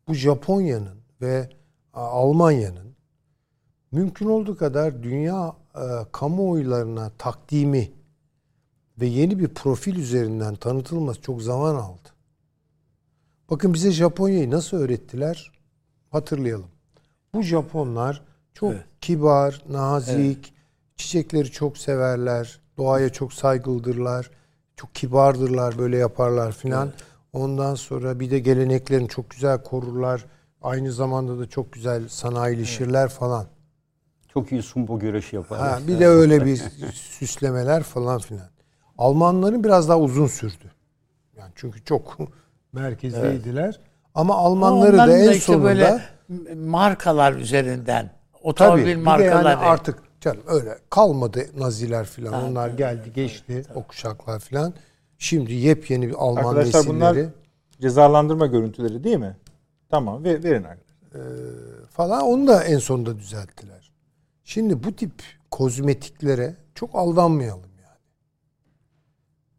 bu 0.08 0.14
Japonya'nın 0.14 0.98
ve 1.20 1.48
Almanya'nın 1.92 2.96
mümkün 3.92 4.26
olduğu 4.26 4.56
kadar 4.56 5.02
dünya 5.02 5.56
e, 5.74 5.80
kamuoylarına 6.12 7.10
takdimi 7.18 7.90
ve 9.00 9.06
yeni 9.06 9.38
bir 9.38 9.48
profil 9.48 9.96
üzerinden 9.96 10.54
tanıtılması 10.54 11.20
çok 11.22 11.42
zaman 11.42 11.74
aldı. 11.74 12.08
Bakın 13.50 13.74
bize 13.74 13.90
Japonya'yı 13.90 14.50
nasıl 14.50 14.76
öğrettiler? 14.76 15.52
Hatırlayalım. 16.10 16.70
Bu 17.34 17.42
Japonlar 17.42 18.22
çok 18.54 18.74
kibar, 19.06 19.62
nazik, 19.68 20.54
çiçekleri 20.96 21.50
çok 21.50 21.78
severler, 21.78 22.60
doğaya 22.78 23.08
çok 23.08 23.32
saygılıdırlar, 23.32 24.30
çok 24.76 24.94
kibardırlar, 24.94 25.78
böyle 25.78 25.96
yaparlar 25.96 26.52
filan. 26.52 26.92
Ondan 27.32 27.74
sonra 27.74 28.20
bir 28.20 28.30
de 28.30 28.38
geleneklerini 28.38 29.08
çok 29.08 29.30
güzel 29.30 29.62
korurlar. 29.62 30.24
Aynı 30.62 30.92
zamanda 30.92 31.38
da 31.38 31.48
çok 31.48 31.72
güzel 31.72 32.08
sanayileşirler 32.08 33.08
falan. 33.08 33.46
Çok 34.28 34.52
iyi 34.52 34.62
sumbo 34.62 34.98
güreşi 34.98 35.36
yaparlar. 35.36 35.68
Ha, 35.68 35.88
bir 35.88 36.00
de 36.00 36.06
öyle 36.06 36.44
bir 36.44 36.56
süslemeler 36.92 37.82
falan 37.82 38.18
filan. 38.18 38.48
Almanların 38.98 39.64
biraz 39.64 39.88
daha 39.88 40.00
uzun 40.00 40.26
sürdü. 40.26 40.72
Yani 41.38 41.52
çünkü 41.54 41.84
çok 41.84 42.18
merkezdeydiler. 42.72 43.80
Ama 44.14 44.34
Almanları 44.34 44.92
da 44.98 45.04
Onların 45.04 45.20
en 45.20 45.30
işte 45.30 45.40
sonunda 45.40 45.64
böyle 45.64 46.00
markalar 46.54 47.32
üzerinden 47.32 48.15
otomobil 48.46 48.80
bir 48.82 48.86
de 48.86 48.90
yani 48.90 49.02
markaları. 49.02 49.58
artık 49.58 49.98
canım 50.20 50.42
öyle 50.46 50.78
kalmadı 50.90 51.46
Naziler 51.58 52.06
filan. 52.06 52.44
Onlar 52.44 52.68
geldi 52.70 53.12
geçti 53.12 53.64
o 53.74 53.82
kuşaklar 53.82 54.40
filan. 54.40 54.74
Şimdi 55.18 55.52
yepyeni 55.52 56.08
bir 56.08 56.14
Alman 56.14 56.44
Arkadaşlar 56.44 56.80
nesilleri 56.80 56.96
bunlar 56.96 57.16
cezalandırma 57.80 58.46
görüntüleri 58.46 59.04
değil 59.04 59.16
mi? 59.16 59.36
Tamam 59.88 60.24
ve 60.24 60.42
verin 60.42 60.64
arkadaşlar. 60.64 61.88
falan 61.90 62.22
onu 62.22 62.46
da 62.46 62.64
en 62.64 62.78
sonunda 62.78 63.18
düzelttiler. 63.18 63.92
Şimdi 64.44 64.84
bu 64.84 64.96
tip 64.96 65.12
kozmetiklere 65.50 66.56
çok 66.74 66.94
aldanmayalım 66.94 67.70
yani. 67.82 67.98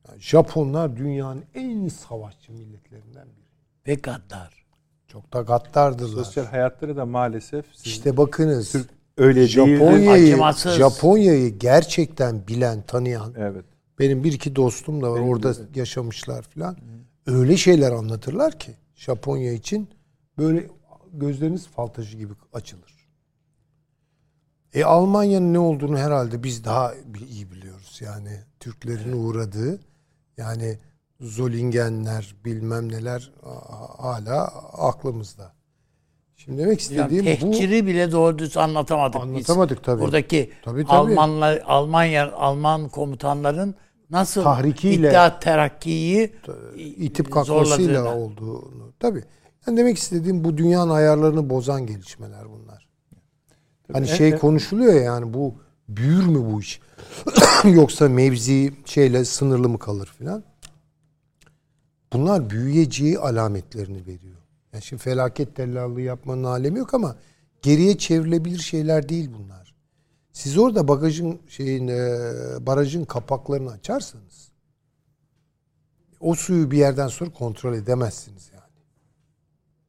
Yani 0.07 0.21
Japonlar 0.21 0.97
dünyanın 0.97 1.43
en 1.55 1.87
savaşçı 1.87 2.51
milletlerinden 2.51 3.27
biri. 3.27 3.47
ve 3.87 3.95
gaddar. 3.95 4.66
Çok 5.07 5.33
da 5.33 5.41
gaddardırlar. 5.41 6.23
Sosyal 6.23 6.45
hayatları 6.45 6.97
da 6.97 7.05
maalesef 7.05 7.65
İşte 7.85 8.17
bakınız 8.17 8.75
öyle 9.17 9.35
değil. 9.39 9.47
Japonya'yı. 9.47 10.37
Japonya'yı 10.77 11.59
gerçekten 11.59 12.47
bilen, 12.47 12.81
tanıyan 12.81 13.33
Evet. 13.37 13.65
benim 13.99 14.23
bir 14.23 14.31
iki 14.33 14.55
dostum 14.55 15.01
da 15.01 15.11
var 15.11 15.19
orada 15.19 15.53
yaşamışlar 15.75 16.43
filan. 16.43 16.77
Öyle 17.25 17.57
şeyler 17.57 17.91
anlatırlar 17.91 18.59
ki 18.59 18.71
Japonya 18.95 19.53
için 19.53 19.89
böyle 20.37 20.67
gözleriniz 21.13 21.67
fal 21.67 21.87
taşı 21.87 22.17
gibi 22.17 22.33
açılır. 22.53 22.97
E 24.73 24.83
Almanya'nın 24.83 25.53
ne 25.53 25.59
olduğunu 25.59 25.97
herhalde 25.97 26.43
biz 26.43 26.65
daha 26.65 26.93
iyi 27.29 27.51
biliyoruz. 27.51 27.99
Yani 28.03 28.39
Türklerin 28.59 29.11
uğradığı 29.11 29.79
yani 30.37 30.77
Zolingenler 31.21 32.35
bilmem 32.45 32.91
neler 32.91 33.31
hala 33.97 34.43
aklımızda. 34.77 35.53
Şimdi 36.35 36.57
demek 36.57 36.91
Yani 36.91 37.01
istediğim 37.01 37.25
bu 37.41 37.51
tehciri 37.51 37.87
bile 37.87 38.11
doğru 38.11 38.39
düz 38.39 38.57
anlatamadık 38.57 39.21
biz. 39.21 39.29
Anlatamadık 39.29 39.83
tabii. 39.83 40.01
Buradaki 40.01 40.51
Tabii, 40.65 40.85
tabii. 40.85 40.93
Almanlar, 40.93 41.61
Almanya, 41.65 42.31
Alman 42.33 42.89
komutanların 42.89 43.75
nasıl 44.09 44.43
Tahrikiyle- 44.43 45.07
İttihat 45.07 45.41
Terakki'yi 45.41 46.35
itip 46.77 47.31
kalkmasıyla 47.31 48.15
olduğunu. 48.15 48.93
Tabii. 48.99 49.23
Yani 49.67 49.77
demek 49.77 49.97
istediğim 49.97 50.43
bu 50.43 50.57
dünyanın 50.57 50.91
ayarlarını 50.91 51.49
bozan 51.49 51.85
gelişmeler 51.87 52.49
bunlar. 52.49 52.87
Hani 53.93 54.07
şey 54.07 54.37
konuşuluyor 54.37 54.93
ya 54.93 55.01
yani 55.01 55.33
bu 55.33 55.55
büyür 55.89 56.25
mü 56.27 56.53
bu 56.53 56.61
iş? 56.61 56.81
Yoksa 57.63 58.09
mevzi 58.09 58.73
şeyle 58.85 59.25
sınırlı 59.25 59.69
mı 59.69 59.79
kalır 59.79 60.13
filan? 60.17 60.43
Bunlar 62.13 62.49
büyüyeceği 62.49 63.19
alametlerini 63.19 64.01
veriyor. 64.01 64.37
Yani 64.73 64.83
şimdi 64.83 65.03
felaket 65.03 65.55
tellallığı 65.55 66.01
yapmanın 66.01 66.43
alemi 66.43 66.79
yok 66.79 66.93
ama 66.93 67.15
geriye 67.61 67.97
çevrilebilir 67.97 68.59
şeyler 68.59 69.09
değil 69.09 69.29
bunlar. 69.39 69.75
Siz 70.33 70.57
orada 70.57 70.87
bagajın 70.87 71.39
şeyin 71.47 71.87
e, 71.87 72.19
barajın 72.65 73.05
kapaklarını 73.05 73.71
açarsanız 73.71 74.51
o 76.19 76.35
suyu 76.35 76.71
bir 76.71 76.77
yerden 76.77 77.07
sonra 77.07 77.31
kontrol 77.31 77.73
edemezsiniz 77.73 78.49
yani. 78.53 78.63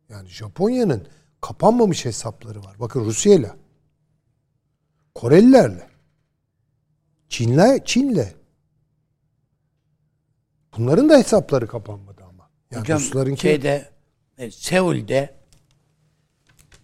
Yani 0.08 0.28
Japonya'nın 0.28 1.06
kapanmamış 1.40 2.04
hesapları 2.04 2.64
var. 2.64 2.76
Bakın 2.80 3.04
Rusya'yla, 3.04 3.56
Korelilerle, 5.14 5.88
Çin'le, 7.28 7.84
Çin'le. 7.84 8.37
Bunların 10.78 11.08
da 11.08 11.18
hesapları 11.18 11.66
kapanmadı 11.66 12.22
ama. 12.28 12.50
Yani 12.70 12.80
Hocam 12.80 13.00
Ruslarınki 13.00 13.40
şeyde 13.40 13.88
e, 14.38 14.50
Seul'de 14.50 15.34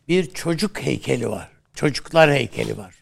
bir 0.09 0.31
çocuk 0.31 0.83
heykeli 0.83 1.29
var. 1.31 1.49
Çocuklar 1.75 2.31
heykeli 2.33 2.79
var. 2.79 2.95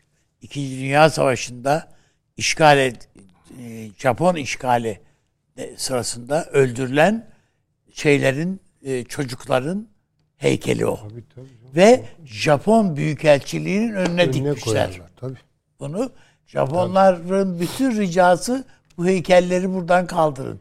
İkinci 0.43 0.79
Dünya 0.81 1.11
Savaşı'nda 1.11 1.89
işgal 2.37 2.79
ed- 2.79 3.07
e, 3.61 3.91
Japon 3.99 4.35
işgali 4.37 5.01
sırasında 5.77 6.45
öldürülen 6.45 7.31
şeylerin 7.93 8.61
e, 8.83 9.05
çocukların 9.05 9.89
heykeli 10.37 10.87
o. 10.87 11.01
Ve 11.77 12.05
Japon 12.25 12.97
Büyükelçiliği'nin 12.97 13.93
önüne, 13.93 14.23
önüne 14.23 14.33
dikmişler 14.33 14.65
koyarlar. 14.65 15.11
Tabii. 15.17 15.39
bunu. 15.81 16.13
Japonların 16.47 17.61
bütün 17.61 17.97
ricası 17.97 18.65
bu 18.99 19.07
heykelleri 19.07 19.75
buradan 19.75 20.07
kaldırın. 20.07 20.61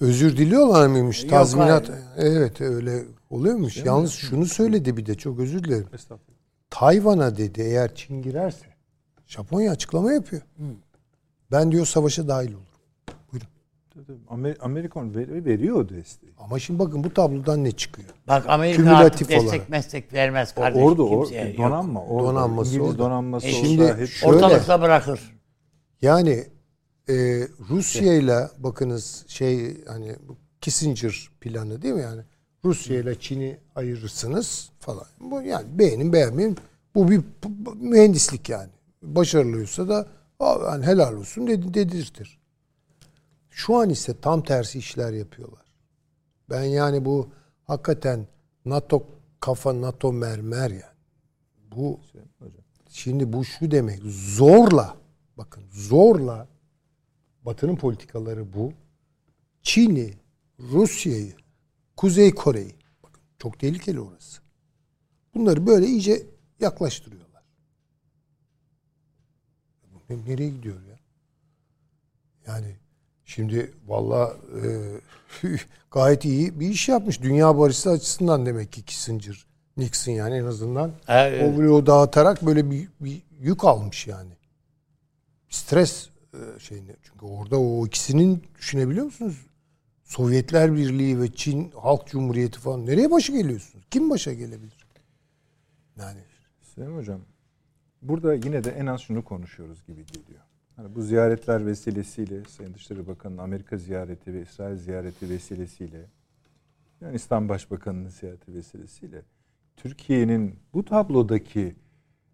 Özür 0.00 0.36
diliyorlar 0.36 0.86
mıymış? 0.86 1.22
Yok, 1.22 1.30
Tazminat. 1.30 1.88
hayır. 1.88 2.02
Evet 2.16 2.60
öyle 2.60 3.04
oluyormuş. 3.30 3.76
Yalnız 3.84 4.12
şunu 4.12 4.46
söyledi 4.46 4.96
bir 4.96 5.06
de 5.06 5.14
çok 5.14 5.38
özür 5.40 5.64
dilerim. 5.64 5.86
Estağfurullah. 5.94 6.38
Tayvan'a 6.70 7.36
dedi 7.36 7.60
eğer 7.60 7.94
Çin 7.94 8.22
girerse 8.22 8.66
Japonya 9.26 9.70
açıklama 9.72 10.12
yapıyor. 10.12 10.42
Ben 11.52 11.72
diyor 11.72 11.86
savaşa 11.86 12.28
dahil 12.28 12.48
olurum. 12.48 12.62
Buyurun. 13.32 13.48
Amer- 14.30 14.58
Amerikan 14.60 15.14
ver- 15.14 15.44
veriyor 15.44 15.76
o 15.76 15.88
desteği. 15.88 16.32
Ama 16.38 16.58
şimdi 16.58 16.78
bakın 16.78 17.04
bu 17.04 17.14
tablodan 17.14 17.64
ne 17.64 17.70
çıkıyor? 17.72 18.08
Bak 18.28 18.44
Amerika 18.48 18.76
Kümülatif 18.76 19.06
artık 19.06 19.28
destek 19.28 19.48
olarak. 19.48 19.68
meslek 19.68 20.12
vermez 20.12 20.54
kardeşim. 20.54 20.86
orada 20.86 21.02
o 21.02 21.20
kimseye. 21.22 21.48
Yok. 21.48 21.58
donanma, 21.58 22.04
orada, 22.04 22.28
Donanması 22.28 22.70
İngiliz 22.70 22.86
orada. 22.90 22.98
donanması 22.98 23.46
E 23.46 23.50
olsa 23.50 23.66
şimdi 23.66 23.86
hep 23.94 24.08
şöyle- 24.08 24.34
Ortalıkta 24.36 24.82
bırakır. 24.82 25.20
Yani 26.02 26.44
e, 27.08 27.14
Rusya 27.70 28.14
ile 28.14 28.48
bakınız 28.58 29.24
şey 29.28 29.84
hani 29.84 30.16
bu 30.28 30.36
Kissinger 30.60 31.30
planı 31.40 31.82
değil 31.82 31.94
mi 31.94 32.02
yani? 32.02 32.22
Rusya 32.64 33.00
ile 33.00 33.18
Çin'i 33.20 33.58
ayırırsınız 33.74 34.70
falan. 34.80 35.06
Bu 35.20 35.42
yani 35.42 35.78
beğenin 35.78 36.12
beğenmeyin. 36.12 36.56
Bu 36.94 37.10
bir 37.10 37.20
mühendislik 37.80 38.48
yani. 38.48 38.70
Başarılıysa 39.02 39.88
da 39.88 40.06
"Aa, 40.40 40.58
yani 40.64 40.86
helal 40.86 41.12
olsun 41.16 41.46
dedi, 41.46 41.74
dedirtir. 41.74 42.38
Şu 43.50 43.76
an 43.76 43.90
ise 43.90 44.20
tam 44.20 44.42
tersi 44.42 44.78
işler 44.78 45.12
yapıyorlar. 45.12 45.64
Ben 46.50 46.62
yani 46.62 47.04
bu 47.04 47.28
hakikaten 47.64 48.26
NATO 48.64 49.06
kafa 49.40 49.80
NATO 49.80 50.12
mermer 50.12 50.70
yani. 50.70 50.98
Bu 51.76 52.00
Şimdi 52.88 53.32
bu 53.32 53.44
şu 53.44 53.70
demek 53.70 54.02
zorla 54.04 54.96
bakın 55.36 55.62
zorla 55.72 56.48
Batı'nın 57.48 57.76
politikaları 57.76 58.52
bu. 58.52 58.72
Çin'i, 59.62 60.14
Rusya'yı, 60.60 61.32
Kuzey 61.96 62.34
Kore'yi 62.34 62.74
bakın 63.02 63.22
çok 63.38 63.58
tehlikeli 63.58 64.00
orası. 64.00 64.40
Bunları 65.34 65.66
böyle 65.66 65.86
iyice 65.86 66.22
yaklaştırıyorlar. 66.60 67.42
Nereye 70.26 70.50
gidiyor 70.50 70.76
ya? 70.82 70.98
Yani 72.46 72.76
şimdi 73.24 73.72
valla 73.86 74.36
e, 75.42 75.48
gayet 75.90 76.24
iyi 76.24 76.60
bir 76.60 76.68
iş 76.68 76.88
yapmış. 76.88 77.22
Dünya 77.22 77.58
barışı 77.58 77.90
açısından 77.90 78.46
demek 78.46 78.72
ki 78.72 78.82
Kissinger, 78.82 79.46
Nixon 79.76 80.12
yani 80.12 80.36
en 80.36 80.44
azından 80.44 80.92
Evet. 81.08 81.54
o 81.54 81.58
bloğu 81.58 81.86
dağıtarak 81.86 82.46
böyle 82.46 82.70
bir, 82.70 82.88
bir 83.00 83.22
yük 83.40 83.64
almış 83.64 84.06
yani. 84.06 84.32
Stres 85.48 86.08
şeyini. 86.58 86.96
Çünkü 87.02 87.26
orada 87.26 87.60
o 87.60 87.86
ikisinin 87.86 88.42
düşünebiliyor 88.58 89.04
musunuz? 89.04 89.46
Sovyetler 90.04 90.74
Birliği 90.74 91.20
ve 91.20 91.32
Çin 91.32 91.70
Halk 91.70 92.06
Cumhuriyeti 92.06 92.58
falan 92.58 92.86
nereye 92.86 93.10
başa 93.10 93.32
geliyorsunuz? 93.32 93.84
Kim 93.90 94.10
başa 94.10 94.32
gelebilir? 94.32 94.86
Yani 95.98 96.20
Süleyman 96.62 96.96
Hocam, 96.96 97.20
burada 98.02 98.34
yine 98.34 98.64
de 98.64 98.70
en 98.70 98.86
az 98.86 99.00
şunu 99.00 99.24
konuşuyoruz 99.24 99.86
gibi 99.86 100.06
geliyor. 100.06 100.40
Hani 100.76 100.94
bu 100.94 101.02
ziyaretler 101.02 101.66
vesilesiyle, 101.66 102.44
Sayın 102.44 102.74
Dışişleri 102.74 103.06
Bakanı'nın 103.06 103.38
Amerika 103.38 103.76
ziyareti 103.76 104.34
ve 104.34 104.42
İsrail 104.42 104.76
ziyareti 104.76 105.30
vesilesiyle, 105.30 106.06
Yunanistan 107.00 107.48
Başbakanı'nın 107.48 108.08
ziyareti 108.08 108.54
vesilesiyle, 108.54 109.22
Türkiye'nin 109.76 110.58
bu 110.74 110.84
tablodaki 110.84 111.76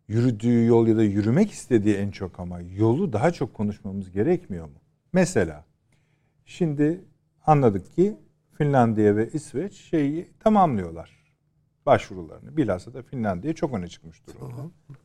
yürüdüğü 0.08 0.66
yol 0.66 0.86
ya 0.86 0.96
da 0.96 1.02
yürümek 1.02 1.50
istediği 1.50 1.94
en 1.94 2.10
çok 2.10 2.40
ama 2.40 2.60
yolu 2.60 3.12
daha 3.12 3.30
çok 3.30 3.54
konuşmamız 3.54 4.10
gerekmiyor 4.10 4.64
mu? 4.66 4.74
Mesela, 5.12 5.64
şimdi 6.44 7.04
anladık 7.46 7.94
ki 7.94 8.16
Finlandiya 8.58 9.16
ve 9.16 9.28
İsveç 9.32 9.74
şeyi 9.74 10.30
tamamlıyorlar 10.40 11.10
başvurularını. 11.86 12.56
Bilhassa 12.56 12.94
da 12.94 13.02
Finlandiya 13.02 13.52
çok 13.54 13.74
öne 13.74 13.88
çıkmış 13.88 14.22
durumda. 14.26 14.62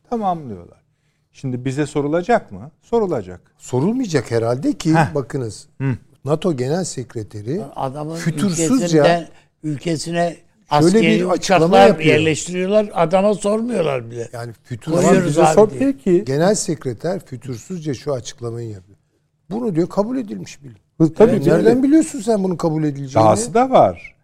Tamamlıyorlar. 0.09 0.83
Şimdi 1.31 1.65
bize 1.65 1.85
sorulacak 1.85 2.51
mı? 2.51 2.71
Sorulacak. 2.81 3.53
sorulmayacak 3.57 4.31
herhalde 4.31 4.73
ki 4.73 4.95
Heh. 4.95 5.15
bakınız 5.15 5.67
Hı. 5.81 5.97
NATO 6.25 6.57
Genel 6.57 6.83
Sekreteri 6.83 7.63
Adamın 7.75 8.15
Fütursuzca- 8.15 9.27
ülkesine 9.63 10.37
Şöyle 10.69 10.85
askeri 10.85 11.19
bir 11.19 11.29
açıklama 11.29 11.77
yapıyor. 11.77 12.13
yerleştiriyorlar. 12.15 12.89
Adama 12.93 13.33
sormuyorlar 13.33 14.11
bile. 14.11 14.29
yani 14.33 14.51
abi 14.95 15.31
sor 15.55 15.69
peki. 15.79 16.23
Genel 16.25 16.55
Sekreter 16.55 17.19
fütursuzca 17.25 17.93
şu 17.93 18.13
açıklamayı 18.13 18.69
yapıyor. 18.69 18.97
Bunu 19.51 19.75
diyor 19.75 19.89
kabul 19.89 20.17
edilmiş 20.17 20.63
bil. 20.63 20.69
Tabii 21.15 21.31
Yani 21.31 21.43
canım. 21.43 21.57
nereden 21.65 21.83
biliyorsun 21.83 22.19
sen 22.19 22.43
bunun 22.43 22.55
kabul 22.55 22.83
edileceğini? 22.83 23.25
Dahası 23.25 23.53
da 23.53 23.69
var. 23.69 24.15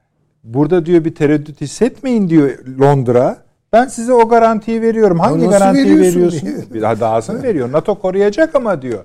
Burada 0.43 0.85
diyor 0.85 1.05
bir 1.05 1.15
tereddüt 1.15 1.61
hissetmeyin 1.61 2.29
diyor 2.29 2.51
Londra. 2.79 3.37
Ben 3.73 3.87
size 3.87 4.13
o 4.13 4.29
garantiyi 4.29 4.81
veriyorum. 4.81 5.19
Hangi 5.19 5.47
garantiyi 5.47 5.85
veriyorsun 5.85 6.15
veriyorsun? 6.15 6.41
diye. 6.41 6.73
Bir 6.73 6.81
daha 6.81 6.99
dahasını 6.99 7.43
veriyor. 7.43 7.71
NATO 7.71 7.95
koruyacak 7.99 8.55
ama 8.55 8.81
diyor. 8.81 9.03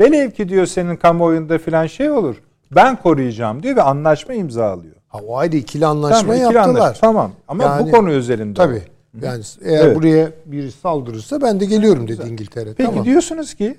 Velev 0.00 0.30
ki 0.30 0.48
diyor 0.48 0.66
senin 0.66 0.96
kamuoyunda 0.96 1.58
filan 1.58 1.86
şey 1.86 2.10
olur. 2.10 2.36
Ben 2.74 2.96
koruyacağım 2.96 3.62
diyor 3.62 3.76
ve 3.76 3.82
anlaşma 3.82 4.34
imzalıyor. 4.34 4.94
Ha, 5.10 5.18
o 5.26 5.36
ayrı 5.36 5.56
ikili 5.56 5.86
anlaşma 5.86 6.18
Tamam, 6.20 6.36
ikili 6.36 6.54
yaptılar. 6.54 6.80
anlaşma. 6.80 7.00
Tamam. 7.00 7.32
Ama 7.48 7.64
Yani- 7.64 7.86
bu 7.86 7.90
konu 7.90 8.10
üzerinde. 8.12 8.54
Tabii. 8.54 8.82
Yani 9.22 9.42
eğer 9.64 9.84
Evet. 9.84 9.96
buraya 9.96 10.30
biri 10.46 10.72
saldırırsa 10.72 11.42
ben 11.42 11.60
de 11.60 11.64
geliyorum 11.64 12.08
dedi 12.08 12.22
İngiltere. 12.28 12.74
Peki 12.74 12.90
tamam. 12.90 13.04
diyorsunuz 13.04 13.54
ki 13.54 13.78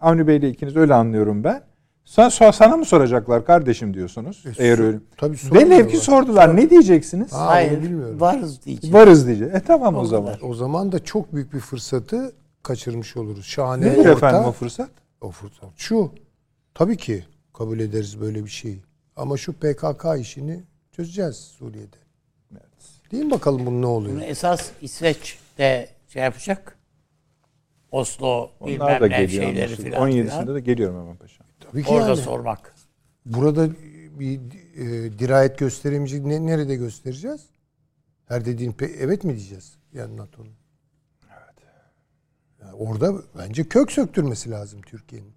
Avni 0.00 0.26
Bey'le 0.26 0.42
ikiniz 0.50 0.76
öyle 0.76 0.94
anlıyorum 0.94 1.44
ben. 1.44 1.62
Sen, 2.04 2.28
sana 2.28 2.76
mı 2.76 2.84
soracaklar 2.84 3.44
kardeşim 3.44 3.94
diyorsunuz? 3.94 4.44
eğer 4.58 4.76
sor- 4.76 4.84
öyle. 4.84 4.98
tabii 5.16 5.36
Velev 5.52 5.88
ki 5.88 5.96
sordular. 5.96 6.56
Ne 6.56 6.70
diyeceksiniz? 6.70 7.32
Onu 7.32 7.40
Hayır. 7.40 7.82
bilmiyorum. 7.82 8.20
Varız 8.20 8.64
diyeceğim. 8.64 8.94
Varız 8.96 9.26
diyeceğiz. 9.26 9.54
E 9.54 9.60
tamam 9.60 9.96
o, 9.96 10.00
O 10.00 10.04
zaman. 10.04 10.34
kadar. 10.34 10.48
O 10.48 10.54
zaman 10.54 10.92
da 10.92 10.98
çok 11.04 11.34
büyük 11.34 11.52
bir 11.54 11.60
fırsatı 11.60 12.32
kaçırmış 12.62 13.16
oluruz. 13.16 13.44
Şahane 13.46 13.86
Nedir 13.86 13.98
orta. 13.98 14.10
efendim 14.10 14.44
o 14.48 14.52
fırsat? 14.52 14.90
O 15.20 15.30
fırsat. 15.30 15.68
Şu. 15.76 16.10
Tabii 16.74 16.96
ki 16.96 17.24
kabul 17.54 17.80
ederiz 17.80 18.20
böyle 18.20 18.44
bir 18.44 18.50
şeyi. 18.50 18.82
Ama 19.16 19.36
şu 19.36 19.52
PKK 19.52 20.04
işini 20.20 20.62
çözeceğiz 20.92 21.36
Suriye'de. 21.36 21.96
Değil 23.12 23.24
mi 23.24 23.30
bakalım 23.30 23.66
bunun 23.66 23.82
ne 23.82 23.86
oluyor? 23.86 24.14
Bunu 24.16 24.24
esas 24.24 24.70
İsveç 24.80 25.38
de 25.58 25.88
şey 26.08 26.22
yapacak. 26.22 26.78
Oslo 27.90 28.50
Onlar 28.60 28.72
bilmem 28.74 29.00
da 29.00 29.06
ne 29.06 29.22
geliyor. 29.22 29.42
şeyleri 29.42 29.64
anlaşıldı. 29.64 29.82
filan. 29.86 30.10
17'sinde 30.10 30.40
filan. 30.40 30.54
de 30.54 30.60
geliyorum 30.60 31.00
hemen 31.00 31.16
paşam. 31.16 31.46
Tabii 31.60 31.82
ki 31.82 31.90
Orada 31.90 32.08
yani. 32.08 32.16
sormak. 32.16 32.74
Burada 33.26 33.70
bir 34.20 34.40
e, 34.76 35.18
dirayet 35.18 35.58
gösteremeyecek. 35.58 36.24
Ne, 36.24 36.46
nerede 36.46 36.74
göstereceğiz? 36.76 37.40
Her 38.28 38.44
dediğin 38.44 38.72
pe- 38.72 38.96
evet 38.98 39.24
mi 39.24 39.36
diyeceğiz? 39.36 39.76
Yani 39.92 40.16
NATO'nun. 40.16 40.52
Evet. 41.28 41.66
orada 42.74 43.14
bence 43.38 43.68
kök 43.68 43.92
söktürmesi 43.92 44.50
lazım 44.50 44.82
Türkiye'nin. 44.82 45.32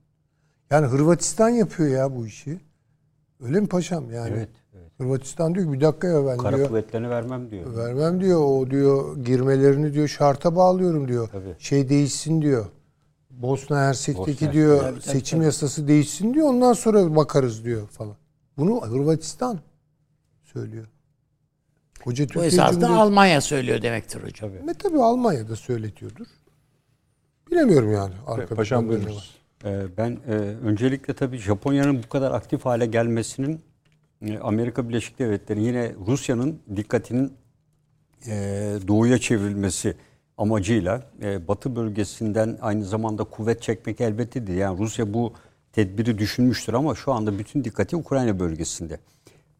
Yani 0.69 0.88
Hırvatistan 0.88 1.49
yapıyor 1.49 1.89
ya 1.89 2.15
bu 2.15 2.27
işi. 2.27 2.60
Öyle 3.45 3.59
mi 3.59 3.67
paşam? 3.67 4.11
Yani 4.11 4.30
Evet, 4.35 4.49
evet. 4.76 4.91
Hırvatistan 4.97 5.55
diyor 5.55 5.65
ki 5.65 5.73
bir 5.73 5.81
dakika 5.81 6.07
ya 6.07 6.26
ben 6.26 6.38
Kara 6.38 6.57
diyor 6.57 6.67
kuvvetlerini 6.67 7.09
vermem 7.09 7.51
diyor. 7.51 7.77
vermem 7.77 8.22
diyor. 8.22 8.39
O 8.39 8.72
diyor 8.72 9.17
girmelerini 9.17 9.93
diyor 9.93 10.07
şarta 10.07 10.55
bağlıyorum 10.55 11.07
diyor. 11.07 11.30
Tabii. 11.31 11.55
Şey 11.59 11.89
değişsin 11.89 12.41
diyor. 12.41 12.65
Bosna 13.30 13.81
Hersek'teki 13.81 14.45
Bosna 14.45 14.53
diyor 14.53 14.80
Tabii, 14.81 14.91
tabii, 14.99 15.01
seçim 15.01 15.39
tabii. 15.39 15.45
yasası 15.45 15.88
değişsin 15.88 16.34
diyor. 16.34 16.47
Ondan 16.47 16.73
sonra 16.73 17.15
bakarız 17.15 17.65
diyor 17.65 17.88
falan. 17.88 18.15
Bunu 18.57 18.81
Hırvatistan 18.81 19.59
söylüyor. 20.43 20.88
Koca 22.03 22.23
Bu 22.23 22.27
Cumhuriyeti. 22.27 22.85
Almanya 22.85 23.41
söylüyor 23.41 23.81
demektir 23.81 24.23
hocam. 24.23 24.51
Ve 24.67 24.73
tabii 24.73 25.01
Almanya'da 25.01 25.55
söyletiyordur. 25.55 26.27
Bilemiyorum 27.51 27.91
yani. 27.93 28.13
Arka 28.27 28.55
Paşam 28.55 28.89
buyurunuz. 28.89 29.35
Ee, 29.66 29.98
Ben 29.98 30.18
e, 30.28 30.32
öncelikle 30.64 31.14
tabii 31.14 31.38
Japonya'nın 31.38 32.04
bu 32.04 32.10
kadar 32.10 32.32
aktif 32.32 32.66
hale 32.66 32.86
gelmesinin 32.86 33.62
e, 34.22 34.38
Amerika 34.40 34.90
Birleşik 34.90 35.20
Devletleri 35.20 35.64
yine 35.64 35.92
Rusya'nın 36.08 36.60
dikkatinin 36.76 37.34
e, 38.28 38.32
doğuya 38.88 39.18
çevrilmesi 39.18 39.96
amacıyla 40.38 41.02
Batı 41.48 41.76
bölgesinden 41.76 42.58
aynı 42.62 42.86
zamanda 42.86 43.24
kuvvet 43.24 43.62
çekmek 43.62 44.02
elbette 44.02 44.48
değil. 44.48 44.60
Yani 44.60 44.80
Rusya 44.80 45.14
bu 45.14 45.34
tedbiri 45.74 46.18
düşünmüştür 46.18 46.74
ama 46.74 46.96
şu 46.96 47.14
anda 47.14 47.40
bütün 47.40 47.64
dikkati 47.64 47.96
Ukrayna 47.96 48.40
bölgesinde. 48.40 49.00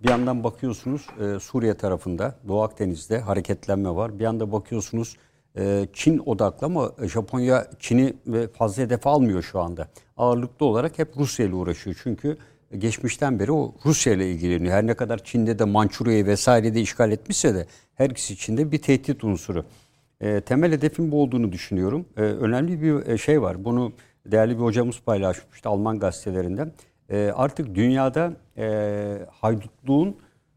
Bir 0.04 0.10
yandan 0.10 0.44
bakıyorsunuz 0.44 1.08
Suriye 1.42 1.74
tarafında 1.74 2.36
Doğu 2.48 2.62
Akdeniz'de 2.62 3.20
hareketlenme 3.20 3.90
var. 3.90 4.20
Bir 4.20 4.24
yanda 4.24 4.52
bakıyorsunuz 4.52 5.18
e, 5.58 5.88
Çin 5.94 6.22
odaklı 6.26 6.68
ama 6.68 6.92
Japonya 7.14 7.68
Çin'i 7.80 8.14
fazla 8.54 8.84
hedef 8.84 9.08
almıyor 9.08 9.44
şu 9.44 9.60
anda. 9.60 9.88
Ağırlıklı 10.18 10.66
olarak 10.66 11.00
hep 11.00 11.18
Rusya 11.18 11.46
ile 11.46 11.56
uğraşıyor. 11.56 11.96
Çünkü 12.04 12.38
geçmişten 12.78 13.40
beri 13.40 13.52
o 13.52 13.76
Rusya 13.86 14.14
ile 14.14 14.32
ilgileniyor. 14.32 14.74
Her 14.74 14.88
ne 14.88 14.94
kadar 14.94 15.24
Çin'de 15.24 15.60
de 15.60 15.64
Mançurya'yı 15.64 16.26
vesaire 16.26 16.76
de 16.76 16.82
işgal 16.82 17.12
etmişse 17.12 17.56
de 17.56 17.66
her 17.96 18.10
ikisi 18.10 18.34
içinde 18.34 18.72
bir 18.72 18.78
tehdit 18.82 19.24
unsuru. 19.24 19.66
E, 20.22 20.42
temel 20.42 20.72
hedefin 20.72 21.12
bu 21.12 21.22
olduğunu 21.22 21.52
düşünüyorum. 21.52 22.06
E, 22.18 22.22
önemli 22.22 22.82
bir 22.82 23.08
e, 23.08 23.18
şey 23.18 23.42
var. 23.42 23.66
Bunu 23.66 23.94
değerli 24.26 24.58
bir 24.58 24.64
hocamız 24.64 25.00
paylaşmıştı 25.00 25.70
Alman 25.70 26.00
gazetelerinden. 26.00 26.72
Artık 27.36 27.76
dünyada 27.76 28.34
e, 28.58 29.20
haydutluğun 29.32 30.16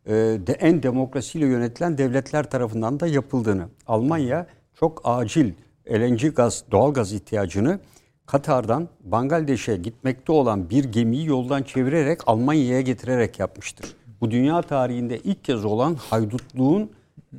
e, 0.08 0.12
de 0.46 0.52
en 0.52 0.82
demokrasiyle 0.82 1.46
yönetilen 1.46 1.98
devletler 1.98 2.50
tarafından 2.50 3.00
da 3.00 3.06
yapıldığını. 3.06 3.68
Almanya 3.86 4.46
çok 4.80 5.00
acil 5.04 5.52
LNG 5.90 6.34
gaz, 6.34 6.64
doğal 6.70 6.92
gaz 6.92 7.12
ihtiyacını 7.12 7.78
Katar'dan 8.26 8.88
Bangladeş'e 9.04 9.76
gitmekte 9.76 10.32
olan 10.32 10.70
bir 10.70 10.84
gemiyi 10.84 11.26
yoldan 11.26 11.62
çevirerek 11.62 12.20
Almanya'ya 12.26 12.80
getirerek 12.80 13.38
yapmıştır. 13.38 13.96
Bu 14.20 14.30
dünya 14.30 14.62
tarihinde 14.62 15.18
ilk 15.18 15.44
kez 15.44 15.64
olan 15.64 15.94
haydutluğun 15.94 16.90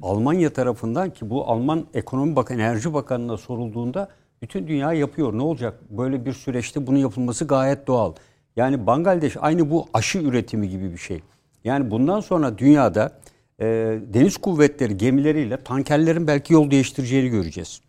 Almanya 0.01 0.53
tarafından 0.53 1.09
ki 1.09 1.29
bu 1.29 1.47
Alman 1.47 1.85
Ekonomi 1.93 2.35
Bakanı, 2.35 2.61
Enerji 2.61 2.93
Bakanı'na 2.93 3.37
sorulduğunda 3.37 4.09
bütün 4.41 4.67
dünya 4.67 4.93
yapıyor. 4.93 5.33
Ne 5.33 5.41
olacak? 5.41 5.79
Böyle 5.89 6.25
bir 6.25 6.33
süreçte 6.33 6.87
bunun 6.87 6.97
yapılması 6.97 7.47
gayet 7.47 7.87
doğal. 7.87 8.13
Yani 8.55 8.87
Bangladeş 8.87 9.37
aynı 9.39 9.69
bu 9.69 9.87
aşı 9.93 10.19
üretimi 10.19 10.69
gibi 10.69 10.91
bir 10.91 10.97
şey. 10.97 11.21
Yani 11.63 11.91
bundan 11.91 12.19
sonra 12.19 12.57
dünyada 12.57 13.11
e, 13.59 13.65
deniz 14.13 14.37
kuvvetleri 14.37 14.97
gemileriyle 14.97 15.57
tankerlerin 15.63 16.27
belki 16.27 16.53
yol 16.53 16.71
değiştireceğini 16.71 17.29
göreceğiz. 17.29 17.81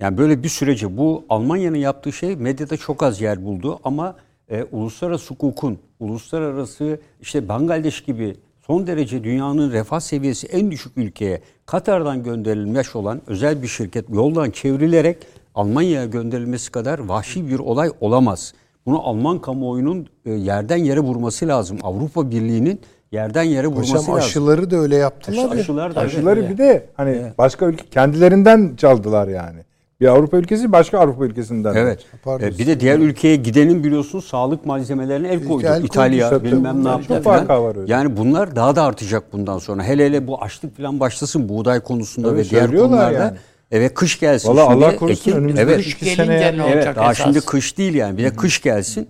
Yani 0.00 0.18
böyle 0.18 0.42
bir 0.42 0.48
süreci 0.48 0.96
bu 0.96 1.24
Almanya'nın 1.28 1.76
yaptığı 1.76 2.12
şey 2.12 2.36
medyada 2.36 2.76
çok 2.76 3.02
az 3.02 3.20
yer 3.20 3.44
buldu 3.44 3.80
ama 3.84 4.16
e, 4.48 4.64
uluslararası 4.72 5.34
hukukun, 5.34 5.78
uluslararası 6.00 7.00
işte 7.20 7.48
Bangladeş 7.48 8.00
gibi 8.00 8.36
son 8.66 8.86
derece 8.86 9.24
dünyanın 9.24 9.72
refah 9.72 10.00
seviyesi 10.00 10.46
en 10.46 10.70
düşük 10.70 10.92
ülkeye 10.96 11.40
Katar'dan 11.66 12.22
gönderilmiş 12.22 12.96
olan 12.96 13.20
özel 13.26 13.62
bir 13.62 13.68
şirket 13.68 14.10
yoldan 14.10 14.50
çevrilerek 14.50 15.16
Almanya'ya 15.54 16.06
gönderilmesi 16.06 16.72
kadar 16.72 16.98
vahşi 16.98 17.48
bir 17.48 17.58
olay 17.58 17.90
olamaz. 18.00 18.54
Bunu 18.86 19.06
Alman 19.06 19.38
kamuoyunun 19.38 20.06
e, 20.26 20.30
yerden 20.30 20.76
yere 20.76 21.00
vurması 21.00 21.48
lazım. 21.48 21.78
Avrupa 21.82 22.30
Birliği'nin 22.30 22.80
yerden 23.12 23.42
yere 23.42 23.66
vurması 23.66 23.90
Hocam 23.92 24.00
lazım. 24.00 24.14
aşıları 24.14 24.70
da 24.70 24.76
öyle 24.76 24.96
yaptılar 24.96 25.54
ya. 25.56 25.60
Aşılar 25.60 25.94
da 25.94 26.00
Aşıları 26.00 26.40
evet. 26.40 26.50
bir 26.50 26.58
de 26.58 26.86
hani 26.96 27.22
başka 27.38 27.66
ülke 27.66 27.84
kendilerinden 27.90 28.76
çaldılar 28.76 29.28
yani. 29.28 29.58
Bir 30.00 30.06
Avrupa 30.06 30.36
ülkesi 30.36 30.72
başka 30.72 30.98
Avrupa 30.98 31.24
ülkesinden. 31.24 31.74
Evet. 31.74 32.04
Pardon. 32.24 32.46
Ee, 32.46 32.58
bir 32.58 32.66
de 32.66 32.80
diğer 32.80 32.98
ülkeye 32.98 33.36
gidenin 33.36 33.84
biliyorsunuz 33.84 34.24
sağlık 34.24 34.66
malzemelerine 34.66 35.28
el 35.28 35.38
koydu. 35.48 35.66
koydu 35.66 35.86
İtalya 35.86 36.26
işte, 36.26 36.44
bilmem 36.44 36.84
ne 36.84 36.88
yaptı. 36.88 37.22
Falan. 37.22 37.76
öyle. 37.76 37.92
Yani 37.92 38.16
bunlar 38.16 38.56
daha 38.56 38.76
da 38.76 38.82
artacak 38.82 39.32
bundan 39.32 39.58
sonra. 39.58 39.82
Hele 39.84 40.06
hele 40.06 40.26
bu 40.26 40.42
açlık 40.42 40.76
falan 40.76 41.00
başlasın 41.00 41.48
buğday 41.48 41.80
konusunda 41.80 42.28
Tabii 42.28 42.38
ve 42.38 42.50
diğer 42.50 42.70
konularda. 42.76 43.18
yani. 43.18 43.36
Evet 43.70 43.94
kış 43.94 44.20
gelsin. 44.20 44.48
Valla 44.48 44.62
Allah 44.70 44.96
korusun 44.96 45.30
Ekim- 45.30 45.36
önümüzdeki 45.36 45.62
evet, 45.70 45.76
Kış 45.84 45.98
gelince 45.98 46.16
seneye. 46.16 46.56
ne 46.58 46.62
olacak 46.62 46.82
Evet 46.86 46.96
daha 46.96 47.12
esas? 47.12 47.24
şimdi 47.24 47.40
kış 47.40 47.78
değil 47.78 47.94
yani. 47.94 48.18
Bir 48.18 48.24
de 48.24 48.30
kış 48.30 48.62
gelsin. 48.62 49.08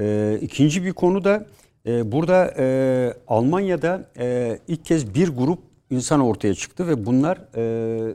Ee, 0.00 0.38
ikinci 0.40 0.84
bir 0.84 0.92
konu 0.92 1.24
da 1.24 1.44
e, 1.86 2.12
burada 2.12 2.54
e, 2.58 3.14
Almanya'da 3.28 4.10
e, 4.18 4.58
ilk 4.68 4.84
kez 4.84 5.14
bir 5.14 5.28
grup 5.28 5.58
insan 5.90 6.20
ortaya 6.20 6.54
çıktı 6.54 6.88
ve 6.88 7.06
bunlar 7.06 7.38
e, 7.56 8.14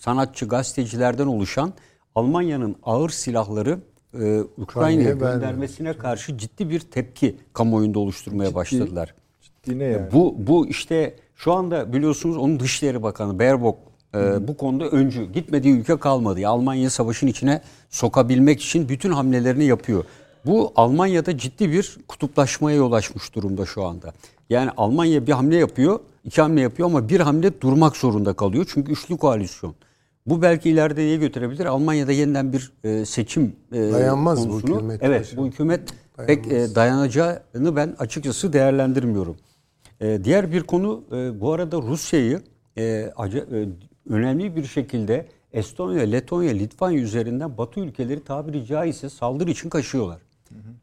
sanatçı, 0.00 0.48
gazetecilerden 0.48 1.26
oluşan 1.26 1.72
Almanya'nın 2.14 2.76
ağır 2.82 3.10
silahları 3.10 3.78
e, 4.20 4.40
Ukrayna'ya 4.56 5.12
göndermesine 5.12 5.92
karşı 5.92 6.38
ciddi 6.38 6.70
bir 6.70 6.80
tepki 6.80 7.36
kamuoyunda 7.52 7.98
oluşturmaya 7.98 8.54
başladılar. 8.54 9.14
Yine 9.66 9.84
yani. 9.84 10.12
Bu 10.12 10.34
bu 10.38 10.66
işte 10.66 11.16
şu 11.36 11.52
anda 11.52 11.92
biliyorsunuz 11.92 12.36
onun 12.36 12.60
Dışişleri 12.60 13.02
Bakanı 13.02 13.38
Baerbock 13.38 13.78
e, 14.14 14.48
bu 14.48 14.56
konuda 14.56 14.88
öncü. 14.88 15.32
Gitmediği 15.32 15.74
ülke 15.74 15.96
kalmadı. 15.96 16.40
Ya 16.40 16.50
Almanya 16.50 16.90
savaşın 16.90 17.26
içine 17.26 17.62
sokabilmek 17.90 18.60
için 18.62 18.88
bütün 18.88 19.10
hamlelerini 19.12 19.64
yapıyor. 19.64 20.04
Bu 20.48 20.72
Almanya'da 20.76 21.38
ciddi 21.38 21.72
bir 21.72 21.96
kutuplaşmaya 22.08 22.76
yol 22.76 22.92
açmış 22.92 23.34
durumda 23.34 23.66
şu 23.66 23.84
anda. 23.84 24.12
Yani 24.50 24.70
Almanya 24.76 25.26
bir 25.26 25.32
hamle 25.32 25.56
yapıyor, 25.56 26.00
iki 26.24 26.42
hamle 26.42 26.60
yapıyor 26.60 26.88
ama 26.88 27.08
bir 27.08 27.20
hamle 27.20 27.60
durmak 27.60 27.96
zorunda 27.96 28.32
kalıyor. 28.32 28.70
Çünkü 28.74 28.92
üçlü 28.92 29.16
koalisyon. 29.16 29.74
Bu 30.26 30.42
belki 30.42 30.70
ileride 30.70 31.00
neye 31.00 31.16
götürebilir? 31.16 31.66
Almanya'da 31.66 32.12
yeniden 32.12 32.52
bir 32.52 32.72
e, 32.84 33.04
seçim 33.04 33.56
e, 33.72 33.92
Dayanmaz 33.92 34.48
bu 34.48 34.52
konusunu- 34.52 34.74
hükümet 34.74 35.02
Evet, 35.02 35.34
bu 35.36 35.46
hükümet 35.46 35.80
pek 36.26 36.52
e, 36.52 36.74
dayanacağını 36.74 37.76
ben 37.76 37.94
açıkçası 37.98 38.52
değerlendirmiyorum. 38.52 39.36
E, 40.00 40.24
diğer 40.24 40.52
bir 40.52 40.62
konu 40.62 41.04
e, 41.12 41.40
bu 41.40 41.52
arada 41.52 41.82
Rusya'yı 41.82 42.42
e, 42.76 42.82
e, 42.82 43.12
önemli 44.10 44.56
bir 44.56 44.64
şekilde 44.64 45.26
Estonya, 45.52 46.02
Letonya, 46.02 46.52
Litvanya 46.52 47.00
üzerinden 47.00 47.58
Batı 47.58 47.80
ülkeleri 47.80 48.24
tabiri 48.24 48.66
caizse 48.66 49.08
saldırı 49.08 49.50
için 49.50 49.68
kaşıyorlar. 49.68 50.27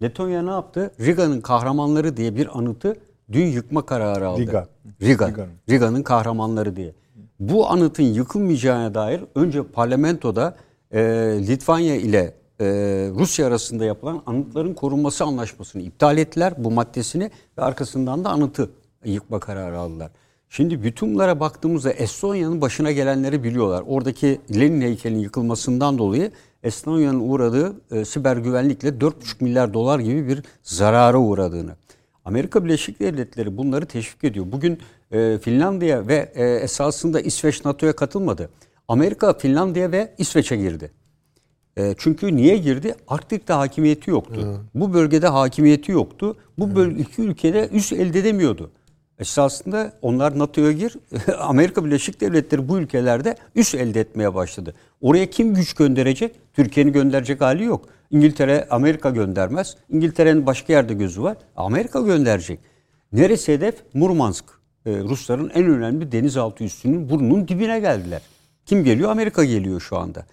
Letonya 0.01 0.41
ne 0.41 0.49
yaptı? 0.49 0.91
Riga'nın 0.99 1.41
kahramanları 1.41 2.17
diye 2.17 2.35
bir 2.35 2.57
anıtı 2.57 2.95
dün 3.31 3.45
yıkma 3.45 3.85
kararı 3.85 4.27
aldı. 4.27 4.41
Riga. 4.41 4.67
Riga. 5.01 5.27
Riga'nın. 5.27 5.49
Riga'nın 5.69 6.03
kahramanları 6.03 6.75
diye. 6.75 6.93
Bu 7.39 7.69
anıtın 7.69 8.03
yıkılmayacağına 8.03 8.93
dair 8.93 9.21
önce 9.35 9.63
parlamentoda 9.63 10.55
e, 10.91 11.01
Litvanya 11.47 11.95
ile 11.95 12.33
e, 12.61 12.65
Rusya 13.15 13.47
arasında 13.47 13.85
yapılan 13.85 14.21
anıtların 14.25 14.73
korunması 14.73 15.23
anlaşmasını 15.23 15.81
iptal 15.81 16.17
ettiler 16.17 16.53
bu 16.57 16.71
maddesini 16.71 17.31
ve 17.57 17.61
arkasından 17.61 18.25
da 18.25 18.29
anıtı 18.29 18.69
yıkma 19.05 19.39
kararı 19.39 19.79
aldılar. 19.79 20.11
Şimdi 20.49 20.83
bütün 20.83 21.13
bunlara 21.13 21.39
baktığımızda 21.39 21.91
Estonya'nın 21.91 22.61
başına 22.61 22.91
gelenleri 22.91 23.43
biliyorlar. 23.43 23.83
Oradaki 23.87 24.41
Lenin 24.55 24.81
heykelinin 24.81 25.19
yıkılmasından 25.19 25.97
dolayı 25.97 26.31
Estonya'nın 26.65 27.19
uğradığı 27.19 27.75
e, 27.91 28.05
siber 28.05 28.37
güvenlikle 28.37 28.89
4,5 28.89 29.13
milyar 29.39 29.73
dolar 29.73 29.99
gibi 29.99 30.27
bir 30.27 30.43
zarara 30.63 31.17
uğradığını. 31.17 31.75
Amerika 32.25 32.65
Birleşik 32.65 32.99
Devletleri 32.99 33.57
bunları 33.57 33.85
teşvik 33.85 34.23
ediyor. 34.23 34.45
Bugün 34.51 34.79
e, 35.11 35.37
Finlandiya 35.37 36.07
ve 36.07 36.31
e, 36.35 36.45
esasında 36.45 37.21
İsveç 37.21 37.65
NATO'ya 37.65 37.95
katılmadı. 37.95 38.49
Amerika 38.87 39.33
Finlandiya 39.33 39.91
ve 39.91 40.13
İsveç'e 40.17 40.57
girdi. 40.57 40.91
E, 41.77 41.95
çünkü 41.97 42.35
niye 42.35 42.57
girdi? 42.57 42.95
Arktik'te 43.07 43.53
hakimiyeti 43.53 44.09
yoktu. 44.09 44.61
Bu 44.75 44.93
bölgede 44.93 45.27
hakimiyeti 45.27 45.91
yoktu. 45.91 46.37
Bu 46.59 46.75
bölge 46.75 47.01
iki 47.01 47.21
ülkede 47.21 47.69
üs 47.71 47.91
elde 47.91 48.19
edemiyordu. 48.19 48.71
Esasında 49.19 49.93
onlar 50.01 50.39
NATO'ya 50.39 50.71
gir. 50.71 50.95
Amerika 51.39 51.85
Birleşik 51.85 52.21
Devletleri 52.21 52.69
bu 52.69 52.79
ülkelerde 52.79 53.35
üs 53.55 53.75
elde 53.75 53.99
etmeye 53.99 54.35
başladı. 54.35 54.73
Oraya 55.01 55.29
kim 55.29 55.53
güç 55.53 55.73
gönderecek? 55.73 56.35
Türkiye'nin 56.55 56.93
gönderecek 56.93 57.41
hali 57.41 57.63
yok. 57.63 57.85
İngiltere, 58.11 58.67
Amerika 58.69 59.09
göndermez. 59.09 59.77
İngiltere'nin 59.89 60.45
başka 60.45 60.73
yerde 60.73 60.93
gözü 60.93 61.21
var. 61.21 61.37
Amerika 61.55 62.01
gönderecek. 62.01 62.59
Neresi 63.13 63.53
hedef? 63.53 63.75
Murmansk. 63.93 64.45
Ee, 64.85 64.91
Rusların 64.99 65.51
en 65.55 65.65
önemli 65.65 66.11
denizaltı 66.11 66.63
üssünün 66.63 67.09
burnunun 67.09 67.47
dibine 67.47 67.79
geldiler. 67.79 68.21
Kim 68.65 68.83
geliyor? 68.83 69.11
Amerika 69.11 69.43
geliyor 69.43 69.81
şu 69.81 69.97
anda. 69.97 70.25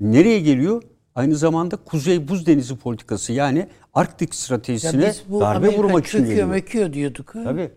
Nereye 0.00 0.40
geliyor? 0.40 0.82
Aynı 1.14 1.36
zamanda 1.36 1.76
Kuzey 1.76 2.28
Buz 2.28 2.46
Denizi 2.46 2.76
politikası 2.76 3.32
yani 3.32 3.66
Arktik 3.94 4.28
Ya 4.28 4.36
stratejisine 4.38 5.06
biz 5.06 5.22
bu 5.28 5.40
darbe 5.40 5.56
Amerika 5.56 5.78
vurmak 5.82 6.06
için 6.06 6.10
çöküyor 6.18 6.28
geliyor. 6.30 6.48
meküyor 6.48 6.92
diyorduk. 6.92 7.34
ha. 7.34 7.40
Tabii. 7.44 7.70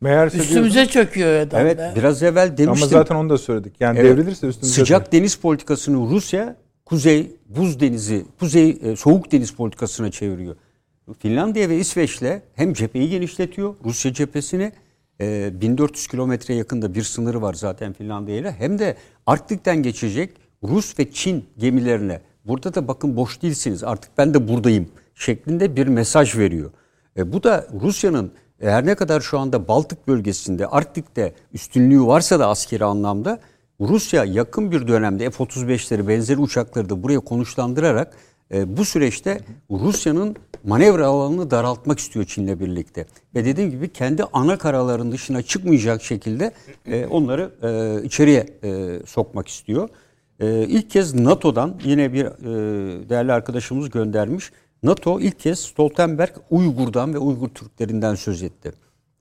Meğerse 0.00 0.38
Üstümüze 0.38 0.86
çöküyor 0.86 1.40
adam 1.40 1.60
Evet 1.60 1.80
biraz 1.96 2.22
evvel 2.22 2.34
diyorsun- 2.46 2.62
ama 2.64 2.76
demiştim. 2.76 2.88
zaten 2.98 3.14
onu 3.14 3.30
da 3.30 3.38
söyledik. 3.38 3.74
Yani 3.80 3.98
Evet. 3.98 4.10
devrilirse 4.18 4.46
üstümüze 4.46 4.74
Sıcak 4.74 5.12
deniz 5.12 5.34
politikasını 5.36 6.10
Rusya 6.10 6.56
Kuzey 6.92 7.36
Buz 7.48 7.80
Denizi, 7.80 8.24
Kuzey 8.38 8.78
e, 8.82 8.96
Soğuk 8.96 9.32
Deniz 9.32 9.50
politikasına 9.50 10.10
çeviriyor. 10.10 10.56
Finlandiya 11.18 11.68
ve 11.68 11.76
İsveç'le 11.76 12.42
hem 12.54 12.72
cepheyi 12.72 13.10
genişletiyor, 13.10 13.74
Rusya 13.84 14.12
cephesini 14.12 14.72
e, 15.20 15.50
1400 15.60 16.06
kilometre 16.06 16.54
yakında 16.54 16.94
bir 16.94 17.02
sınırı 17.02 17.42
var 17.42 17.54
zaten 17.54 17.92
Finlandiya 17.92 18.36
ile 18.36 18.52
hem 18.52 18.78
de 18.78 18.96
Arktik'ten 19.26 19.82
geçecek 19.82 20.30
Rus 20.62 20.98
ve 20.98 21.10
Çin 21.10 21.44
gemilerine 21.58 22.20
burada 22.44 22.74
da 22.74 22.88
bakın 22.88 23.16
boş 23.16 23.42
değilsiniz 23.42 23.84
artık 23.84 24.10
ben 24.18 24.34
de 24.34 24.48
buradayım 24.48 24.88
şeklinde 25.14 25.76
bir 25.76 25.86
mesaj 25.86 26.38
veriyor. 26.38 26.70
E, 27.16 27.32
bu 27.32 27.42
da 27.42 27.66
Rusya'nın 27.80 28.32
her 28.60 28.86
ne 28.86 28.94
kadar 28.94 29.20
şu 29.20 29.38
anda 29.38 29.68
Baltık 29.68 30.08
bölgesinde, 30.08 30.66
Arktik'te 30.66 31.34
üstünlüğü 31.52 32.06
varsa 32.06 32.40
da 32.40 32.48
askeri 32.48 32.84
anlamda 32.84 33.40
Rusya 33.80 34.24
yakın 34.24 34.70
bir 34.70 34.88
dönemde 34.88 35.30
F-35'leri 35.30 36.08
benzeri 36.08 36.38
uçakları 36.38 36.90
da 36.90 37.02
buraya 37.02 37.20
konuşlandırarak 37.20 38.16
E, 38.52 38.76
bu 38.76 38.84
süreçte 38.84 39.40
Rusya'nın 39.70 40.36
manevra 40.64 41.06
alanını 41.06 41.50
daraltmak 41.50 41.98
istiyor 41.98 42.24
Çin'le 42.24 42.60
birlikte. 42.60 43.06
Ve 43.34 43.44
dediğim 43.44 43.70
gibi 43.70 43.88
kendi 43.88 44.24
ana 44.32 44.58
karaların 44.58 45.12
dışına 45.12 45.42
çıkmayacak 45.42 46.02
şekilde 46.02 46.52
e, 46.86 47.06
onları 47.06 47.50
e, 47.62 48.04
içeriye 48.04 48.46
e, 48.64 49.00
sokmak 49.06 49.48
istiyor. 49.48 49.88
E, 50.40 50.64
ilk 50.68 50.90
kez 50.90 51.14
NATO'dan 51.14 51.74
yine 51.84 52.12
bir 52.12 52.24
e, 52.24 53.08
değerli 53.08 53.32
arkadaşımız 53.32 53.90
göndermiş. 53.90 54.50
NATO 54.82 55.20
ilk 55.20 55.40
kez 55.40 55.58
Stoltenberg 55.58 56.32
Uygur'dan 56.50 57.14
ve 57.14 57.18
Uygur 57.18 57.48
Türklerinden 57.48 58.14
söz 58.14 58.42
etti. 58.42 58.72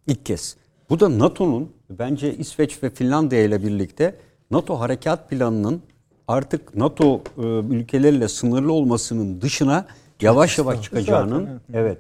İlk 0.07 0.26
kez. 0.26 0.56
Bu 0.90 0.99
da 0.99 1.19
NATO'nun 1.19 1.72
bence 1.90 2.36
İsveç 2.36 2.84
ve 2.84 2.90
Finlandiya 2.90 3.44
ile 3.44 3.64
birlikte 3.64 4.15
NATO 4.52 4.80
harekat 4.80 5.30
planının 5.30 5.82
artık 6.28 6.76
NATO 6.76 7.22
e, 7.38 7.41
ülkeleriyle 7.76 8.28
sınırlı 8.28 8.73
olmasının 8.73 9.41
dışına 9.41 9.86
yavaş 10.22 10.57
yavaş 10.57 10.82
çıkacağının 10.82 11.61
evet. 11.73 11.98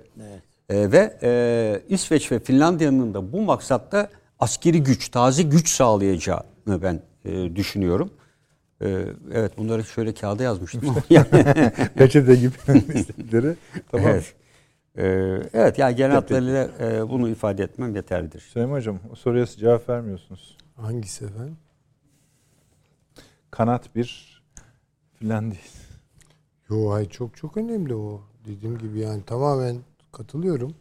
E, 0.69 0.91
ve 0.91 1.17
e, 1.23 1.81
İsveç 1.89 2.31
ve 2.31 2.39
Finlandiya'nın 2.39 3.13
da 3.13 3.33
bu 3.33 3.41
maksatta 3.41 4.09
askeri 4.39 4.83
güç, 4.83 5.09
taze 5.09 5.43
güç 5.43 5.69
sağlayacağını 5.69 6.81
ben 6.81 7.01
e, 7.25 7.55
düşünüyorum. 7.55 8.09
E, 8.81 9.05
evet 9.33 9.57
bunları 9.57 9.83
şöyle 9.83 10.13
kağıda 10.13 10.43
yazmıştım. 10.43 10.81
Peçete 11.95 12.35
gibi 12.35 12.53
istekleri. 12.95 13.55
Tamam. 13.91 14.07
evet. 14.07 14.33
E, 14.97 15.03
evet 15.53 15.79
yani 15.79 15.95
genel 15.95 16.15
hatlarıyla 16.15 16.69
e, 16.79 17.09
bunu 17.09 17.29
ifade 17.29 17.63
etmem 17.63 17.95
yeterlidir. 17.95 18.39
Süleyman 18.39 18.75
Hocam 18.75 18.99
o 19.11 19.15
soruya 19.15 19.45
cevap 19.45 19.89
vermiyorsunuz. 19.89 20.57
Hangisi 20.75 21.25
efendim? 21.25 21.57
Kanat 23.51 23.95
bir 23.95 24.41
filan 25.13 25.51
değil. 25.51 25.71
Yo 26.69 26.91
hayır 26.91 27.09
çok 27.09 27.37
çok 27.37 27.57
önemli 27.57 27.95
o. 27.95 28.21
Dediğim 28.45 28.77
gibi 28.77 28.99
yani 28.99 29.23
tamamen 29.25 29.77
katılıyorum. 30.11 30.75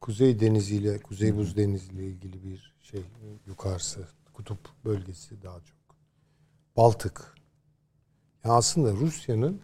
Kuzey 0.00 0.40
Denizi 0.40 0.76
ile 0.76 0.98
Kuzey 0.98 1.36
Buz 1.36 1.56
Denizi 1.56 1.92
ile 1.92 2.06
ilgili 2.06 2.44
bir 2.44 2.74
şey 2.82 3.04
yukarısı 3.46 4.08
kutup 4.32 4.58
bölgesi 4.84 5.42
daha 5.42 5.60
çok. 5.60 5.96
Baltık. 6.76 7.34
Ya 8.44 8.50
aslında 8.52 8.92
Rusya'nın 8.92 9.60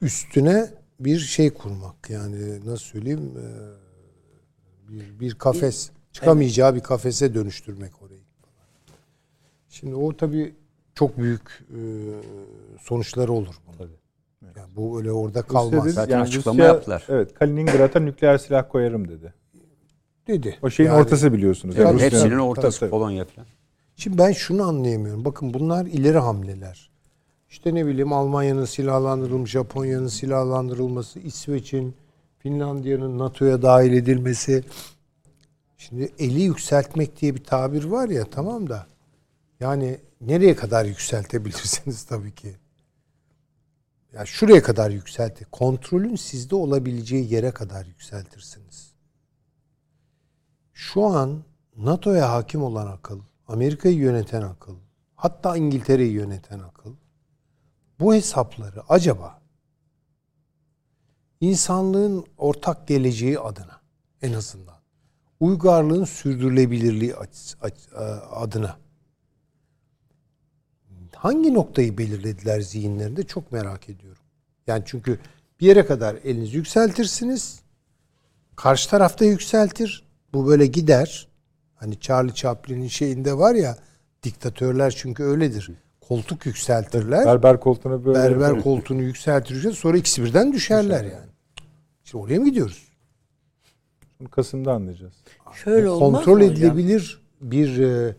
üstüne 0.00 0.74
bir 1.00 1.18
şey 1.18 1.50
kurmak 1.50 2.10
yani 2.10 2.60
nasıl 2.60 2.84
söyleyeyim 2.84 3.32
e, 3.38 3.46
bir, 4.88 5.20
bir 5.20 5.34
kafes 5.34 5.90
çıkamayacağı 6.12 6.74
bir 6.74 6.80
kafese 6.80 7.34
dönüştürmek 7.34 8.02
orayı. 8.02 8.20
Şimdi 9.68 9.94
o 9.94 10.16
tabii 10.16 10.54
çok 10.96 11.18
büyük 11.18 11.64
e, 11.70 11.78
sonuçları 12.80 13.32
olur 13.32 13.54
bunun. 13.66 13.90
Yani 14.56 14.68
bu 14.76 14.98
öyle 14.98 15.12
orada 15.12 15.42
kalmaz 15.42 15.72
Rusya 15.72 15.84
dedi- 15.84 15.92
Zaten 15.92 16.20
açıklama 16.20 16.64
yaptılar. 16.64 17.04
Evet 17.08 17.34
Kaliningrad'a 17.34 18.00
nükleer 18.00 18.38
silah 18.38 18.68
koyarım 18.68 19.08
dedi. 19.08 19.34
dedi. 20.26 20.58
O 20.62 20.70
şeyin 20.70 20.90
Yani- 20.90 21.00
ortası 21.00 21.32
biliyorsunuz. 21.32 21.76
Yani 21.76 21.94
Rusya- 21.94 22.06
hepsinin 22.06 22.38
ortası 22.38 22.80
Tabii, 22.80 22.90
tabii. 22.90 23.00
Polonya 23.00 23.24
falan. 23.24 23.46
Şimdi 23.96 24.18
ben 24.18 24.32
şunu 24.32 24.62
anlayamıyorum. 24.62 25.24
Bakın 25.24 25.54
bunlar 25.54 25.86
ileri 25.86 26.18
hamleler. 26.18 26.90
İşte 27.50 27.74
ne 27.74 27.86
bileyim 27.86 28.12
Almanya'nın 28.12 28.64
silahlandırılması, 28.64 29.50
Japonya'nın 29.50 30.06
silahlandırılması, 30.08 31.18
İsveç'in, 31.18 31.94
Finlandiya'nın 32.38 33.18
NATO'ya 33.18 33.62
dahil 33.62 33.92
edilmesi. 33.92 34.64
Şimdi 35.76 36.12
eli 36.18 36.40
yükseltmek 36.42 37.20
diye 37.20 37.34
bir 37.34 37.44
tabir 37.44 37.84
var 37.84 38.08
ya 38.08 38.24
tamam 38.30 38.68
da 38.70 38.86
yani 39.60 39.98
nereye 40.20 40.56
kadar 40.56 40.84
yükseltebilirsiniz 40.84 42.04
tabii 42.08 42.34
ki. 42.34 42.56
Ya 44.12 44.26
şuraya 44.26 44.62
kadar 44.62 44.90
yükselti. 44.90 45.44
Kontrolün 45.44 46.16
sizde 46.16 46.54
olabileceği 46.54 47.34
yere 47.34 47.50
kadar 47.50 47.86
yükseltirsiniz. 47.86 48.92
Şu 50.72 51.04
an 51.04 51.44
NATO'ya 51.76 52.32
hakim 52.32 52.62
olan 52.62 52.86
akıl, 52.86 53.20
Amerika'yı 53.48 53.96
yöneten 53.96 54.42
akıl, 54.42 54.76
hatta 55.16 55.56
İngiltere'yi 55.56 56.12
yöneten 56.12 56.58
akıl 56.58 56.94
bu 58.00 58.14
hesapları 58.14 58.82
acaba 58.88 59.40
insanlığın 61.40 62.24
ortak 62.38 62.88
geleceği 62.88 63.38
adına 63.38 63.80
en 64.22 64.32
azından 64.32 64.76
uygarlığın 65.40 66.04
sürdürülebilirliği 66.04 67.16
aç- 67.16 67.56
adına 68.30 68.76
hangi 71.16 71.54
noktayı 71.54 71.98
belirlediler 71.98 72.60
zihinlerinde 72.60 73.22
çok 73.22 73.52
merak 73.52 73.88
ediyorum. 73.88 74.22
Yani 74.66 74.82
çünkü 74.86 75.18
bir 75.60 75.66
yere 75.66 75.86
kadar 75.86 76.16
elinizi 76.24 76.56
yükseltirsiniz. 76.56 77.60
Karşı 78.56 78.90
tarafta 78.90 79.24
yükseltir. 79.24 80.04
Bu 80.32 80.46
böyle 80.46 80.66
gider. 80.66 81.28
Hani 81.74 82.00
Charlie 82.00 82.34
Chaplin'in 82.34 82.88
şeyinde 82.88 83.38
var 83.38 83.54
ya 83.54 83.76
diktatörler 84.22 84.90
çünkü 84.90 85.22
öyledir. 85.22 85.70
Koltuk 86.00 86.46
yükseltirler. 86.46 87.26
Berber 87.26 87.60
koltuğuna 87.60 88.04
böyle. 88.04 88.18
Berber 88.18 88.62
koltuğunu 88.62 89.02
yükseltirirken 89.02 89.70
sonra 89.70 89.96
ikisi 89.96 90.24
birden 90.24 90.52
düşerler 90.52 91.04
yani. 91.04 91.30
Şimdi 92.04 92.24
oraya 92.24 92.38
mı 92.38 92.44
gidiyoruz? 92.48 92.88
Bunu 94.20 94.28
Kasım'da 94.30 94.72
anlayacağız. 94.72 95.14
Şöyle 95.64 95.88
olmaz 95.88 96.24
Kontrol 96.24 96.38
mı 96.38 96.44
hocam? 96.44 96.56
edilebilir 96.56 97.20
bir 97.40 97.78
e, 97.78 98.16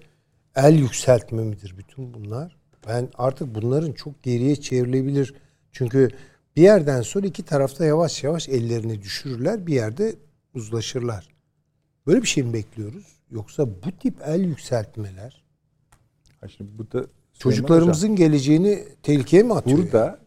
el 0.56 0.76
yükseltme 0.80 1.44
midir 1.44 1.76
bütün 1.78 2.14
bunlar? 2.14 2.57
Ben 2.88 3.10
artık 3.18 3.56
bunların 3.56 3.92
çok 3.92 4.24
geriye 4.24 4.56
çevrilebilir. 4.56 5.34
Çünkü 5.72 6.10
bir 6.56 6.62
yerden 6.62 7.02
sonra 7.02 7.28
iki 7.28 7.44
tarafta 7.44 7.86
yavaş 7.86 8.24
yavaş 8.24 8.50
ellerini 8.50 9.02
düşürürler. 9.02 9.68
Bir 9.68 9.74
yerde 9.74 10.16
uzlaşırlar. 10.54 11.28
Böyle 12.08 12.22
bir 12.22 12.28
şey 12.28 12.44
mi 12.44 12.54
bekliyoruz? 12.54 13.06
Yoksa 13.32 13.68
bu 13.68 13.92
tip 14.00 14.16
el 14.26 14.42
yükseltmeler 14.42 15.44
Ha 16.42 16.48
şimdi 16.48 16.78
bu 16.78 16.84
da 16.84 16.88
Süleyman 16.90 17.08
çocuklarımızın 17.40 18.16
geleceğini 18.16 18.84
tehlikeye 19.04 19.44
mi 19.44 19.50
Hocam, 19.50 19.58
atıyor? 19.58 19.78
burada 19.80 20.20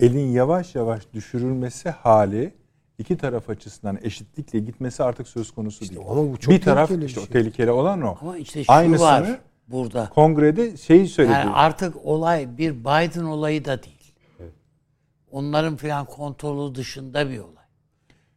elin 0.00 0.26
yavaş 0.32 0.74
yavaş 0.74 1.02
düşürülmesi 1.14 1.90
hali 1.90 2.54
iki 2.98 3.16
taraf 3.16 3.50
açısından 3.50 3.98
eşitlikle 4.02 4.58
gitmesi 4.58 5.02
artık 5.02 5.28
söz 5.28 5.50
konusu 5.50 5.80
değil. 5.80 6.00
ama 6.08 6.32
bu 6.32 6.36
çok 6.36 6.54
bir 6.54 6.60
taraf 6.60 6.90
bir 6.90 7.02
işte 7.02 7.20
o 7.20 7.24
şey. 7.24 7.32
tehlikeli 7.32 7.70
olan 7.70 8.02
o. 8.02 8.16
Ama 8.20 8.36
işte 8.36 8.64
şu 8.64 8.72
Aynısını 8.72 9.06
var 9.06 9.40
burada. 9.70 10.08
kongrede 10.08 10.76
şeyi 10.76 11.08
söyledi. 11.08 11.32
Yani 11.32 11.50
artık 11.50 11.96
olay 12.06 12.58
bir 12.58 12.72
Biden 12.80 13.24
olayı 13.24 13.64
da 13.64 13.82
değil. 13.82 13.96
Onların 15.30 15.76
filan 15.76 16.06
kontrolü 16.06 16.74
dışında 16.74 17.30
bir 17.30 17.38
olay. 17.38 17.64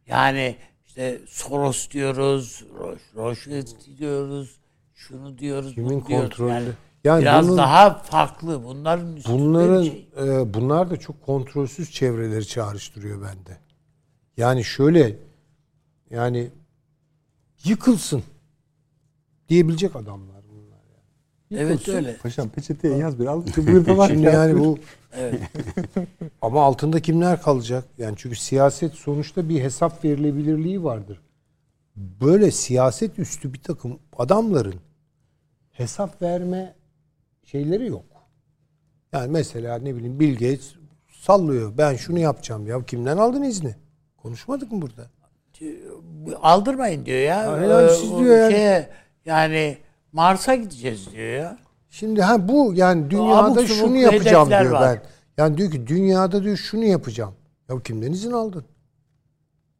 Yani 0.06 0.56
işte 0.86 1.20
Soros 1.26 1.90
diyoruz, 1.90 2.64
Roşet 3.16 3.76
diyoruz, 3.98 4.56
şunu 4.94 5.38
diyoruz, 5.38 5.74
Kimin 5.74 5.90
bunu 5.90 6.06
diyoruz. 6.06 6.28
kontrolü? 6.36 6.52
Yani, 6.52 6.74
Yani 7.04 7.22
biraz 7.22 7.46
bunun- 7.48 7.56
daha 7.58 7.94
farklı. 7.98 8.64
Bunların 8.64 9.16
üstünde 9.16 9.38
Bunların 9.38 9.82
bir 9.84 9.90
şey. 9.90 10.40
e, 10.40 10.54
bunlar 10.54 10.90
da 10.90 10.96
çok 10.96 11.22
kontrolsüz 11.26 11.90
çevreleri 11.90 12.46
çağrıştırıyor 12.46 13.22
bende. 13.22 13.58
Yani 14.36 14.64
şöyle 14.64 15.16
yani 16.10 16.50
yıkılsın 17.64 18.22
diyebilecek 19.48 19.96
adamlar 19.96 20.33
Evet 21.58 21.70
Yıkılsın. 21.70 21.94
öyle. 21.94 22.16
Paşam 22.16 22.48
peçeteye 22.48 22.96
yaz 22.96 23.18
bir 23.18 23.26
al. 23.26 23.42
Şimdi 24.08 24.26
yani 24.26 24.58
bu 24.60 24.78
Evet. 25.16 25.40
ama 26.42 26.62
altında 26.64 27.00
kimler 27.00 27.42
kalacak? 27.42 27.84
Yani 27.98 28.14
çünkü 28.16 28.36
siyaset 28.36 28.94
sonuçta 28.94 29.48
bir 29.48 29.60
hesap 29.62 30.04
verilebilirliği 30.04 30.84
vardır. 30.84 31.20
Böyle 31.96 32.50
siyaset 32.50 33.18
üstü 33.18 33.52
bir 33.52 33.62
takım 33.62 33.98
adamların 34.18 34.74
hesap 35.72 36.22
verme 36.22 36.74
şeyleri 37.44 37.86
yok. 37.86 38.04
Yani 39.12 39.30
mesela 39.30 39.78
ne 39.78 39.94
bileyim 39.96 40.20
Bill 40.20 40.32
Gates 40.32 40.74
sallıyor. 41.12 41.78
Ben 41.78 41.96
şunu 41.96 42.18
yapacağım 42.18 42.66
ya. 42.66 42.84
Kimden 42.84 43.16
aldın 43.16 43.42
izni? 43.42 43.74
Konuşmadık 44.16 44.72
mı 44.72 44.82
burada? 44.82 45.10
Aldırmayın 46.42 47.06
diyor 47.06 47.18
ya. 47.18 47.52
Ha, 47.52 47.60
helal 47.60 47.84
Ee, 47.84 47.88
siz 47.88 48.10
diyor 48.10 48.36
yani. 48.38 48.52
şeye, 48.52 48.88
yani 49.26 49.78
Mars'a 50.14 50.54
gideceğiz 50.54 51.12
diyor 51.12 51.32
ya. 51.32 51.58
Şimdi 51.90 52.22
ha 52.22 52.48
bu 52.48 52.72
yani 52.74 53.00
abuk 53.00 53.10
dünyada 53.10 53.54
subuk 53.54 53.68
şunu 53.68 53.96
yapacağım 53.96 54.48
diyor 54.48 54.70
var. 54.70 54.82
ben. 54.82 55.02
Yani 55.42 55.56
diyor 55.56 55.70
ki 55.70 55.86
dünyada 55.86 56.44
diyor 56.44 56.56
şunu 56.56 56.84
yapacağım. 56.84 57.34
Ya 57.68 57.82
kimden 57.82 58.12
izin 58.12 58.32
aldın? 58.32 58.64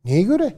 Neye 0.05 0.23
göre? 0.23 0.55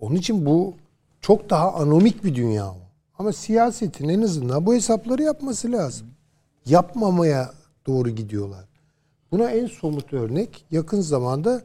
Onun 0.00 0.14
için 0.14 0.46
bu 0.46 0.76
çok 1.20 1.50
daha 1.50 1.74
anomik 1.74 2.24
bir 2.24 2.34
dünya 2.34 2.66
o. 2.68 2.76
Ama 3.18 3.32
siyasetin 3.32 4.08
en 4.08 4.22
azından 4.22 4.66
bu 4.66 4.74
hesapları 4.74 5.22
yapması 5.22 5.72
lazım. 5.72 6.06
Yapmamaya 6.66 7.52
doğru 7.86 8.10
gidiyorlar. 8.10 8.64
Buna 9.32 9.50
en 9.50 9.66
somut 9.66 10.12
örnek 10.12 10.64
yakın 10.70 11.00
zamanda 11.00 11.62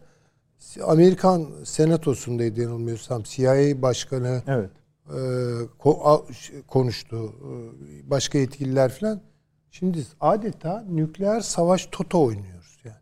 Amerikan 0.84 1.48
Senatosu'ndaydı 1.64 2.62
yanılmıyorsam 2.62 3.24
CIA 3.24 3.82
Başkanı 3.82 4.42
Evet. 4.48 4.70
E, 5.10 6.62
konuştu. 6.68 7.34
E, 7.42 8.10
Başka 8.10 8.38
yetkililer 8.38 8.92
falan. 8.92 9.22
Şimdi 9.72 10.00
adeta 10.22 10.86
nükleer 10.90 11.42
savaş 11.42 11.88
toto 11.92 12.24
oynuyoruz 12.24 12.78
yani. 12.86 12.96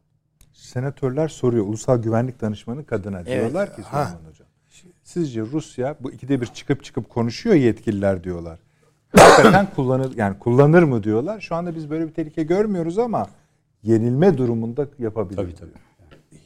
senatörler 0.53 1.27
soruyor. 1.27 1.65
Ulusal 1.65 1.98
Güvenlik 1.98 2.41
Danışmanı 2.41 2.86
kadına 2.86 3.26
diyorlar 3.26 3.76
ki 3.76 3.82
Ha. 3.82 4.19
Hocam. 4.30 4.48
Sizce 5.03 5.41
Rusya 5.41 5.95
bu 5.99 6.11
ikide 6.11 6.41
bir 6.41 6.45
çıkıp 6.45 6.84
çıkıp 6.84 7.10
konuşuyor 7.10 7.56
yetkililer 7.56 8.23
diyorlar. 8.23 8.60
Hakikaten 9.15 9.68
kullanır 9.76 10.18
yani 10.18 10.40
kullanır 10.40 10.84
mı 10.84 11.03
diyorlar. 11.03 11.40
Şu 11.41 11.56
anda 11.56 11.76
biz 11.76 11.90
böyle 11.90 12.07
bir 12.07 12.14
tehlike 12.14 12.44
görmüyoruz 12.44 12.98
ama 12.99 13.27
yenilme 13.84 14.38
durumunda 14.38 14.88
yapabilir. 14.99 15.38
Tabii 15.38 15.56
tabii. 15.56 15.69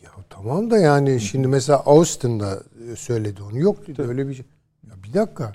Ya 0.04 0.12
tamam 0.30 0.72
da 0.72 0.78
yani 0.78 1.20
şimdi 1.20 1.48
mesela 1.48 1.80
Austin'da 1.86 2.64
e, 2.92 2.96
söyledi 2.96 3.44
onu. 3.44 3.60
Yok 3.60 3.88
dedi 3.88 4.02
öyle 4.02 4.28
bir 4.28 4.34
şey. 4.34 4.46
Bir 5.10 5.14
dakika. 5.14 5.52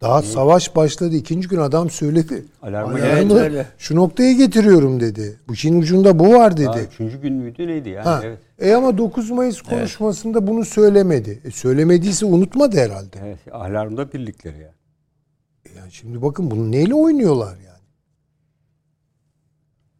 Daha 0.00 0.22
savaş 0.22 0.76
başladı. 0.76 1.14
ikinci 1.16 1.48
gün 1.48 1.58
adam 1.58 1.90
söyledi. 1.90 2.44
Alarma 2.62 2.88
Alarmı 2.98 3.38
Evet, 3.40 3.66
şu 3.78 3.96
noktaya 3.96 4.32
getiriyorum 4.32 5.00
dedi. 5.00 5.40
Bu 5.48 5.54
işin 5.54 5.80
ucunda 5.80 6.18
bu 6.18 6.34
var 6.34 6.56
Daha 6.56 6.76
dedi. 6.76 6.88
üçüncü 6.92 7.20
gün 7.20 7.32
müydü 7.34 7.66
neydi 7.66 7.88
yani? 7.88 8.04
Ha. 8.04 8.20
Evet. 8.24 8.38
E 8.58 8.74
ama 8.74 8.98
9 8.98 9.30
Mayıs 9.30 9.62
konuşmasında 9.62 10.46
bunu 10.46 10.64
söylemedi. 10.64 11.40
E 11.44 11.50
söylemediyse 11.50 12.26
unutmadı 12.26 12.76
herhalde. 12.76 13.18
evet. 13.22 13.38
Alarmda 13.52 14.12
birlikleri 14.12 14.58
ya. 14.60 14.74
Yani 15.76 15.92
şimdi 15.92 16.22
bakın 16.22 16.50
bunu 16.50 16.70
neyle 16.70 16.94
oynuyorlar 16.94 17.56
yani? 17.56 17.78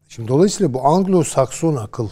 Şimdi 0.09 0.29
dolayısıyla 0.29 0.75
bu 0.75 0.79
Anglo-Sakson 0.79 1.77
akıl 1.79 2.09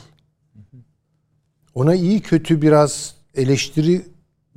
ona 1.75 1.95
iyi 1.95 2.21
kötü 2.21 2.63
biraz 2.63 3.15
eleştiri 3.35 4.03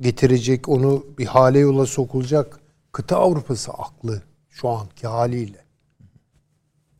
getirecek, 0.00 0.68
onu 0.68 1.06
bir 1.18 1.26
hale 1.26 1.58
yola 1.58 1.86
sokulacak 1.86 2.60
kıta 2.92 3.16
Avrupası 3.16 3.72
aklı 3.72 4.22
şu 4.48 4.68
anki 4.68 5.06
haliyle. 5.06 5.64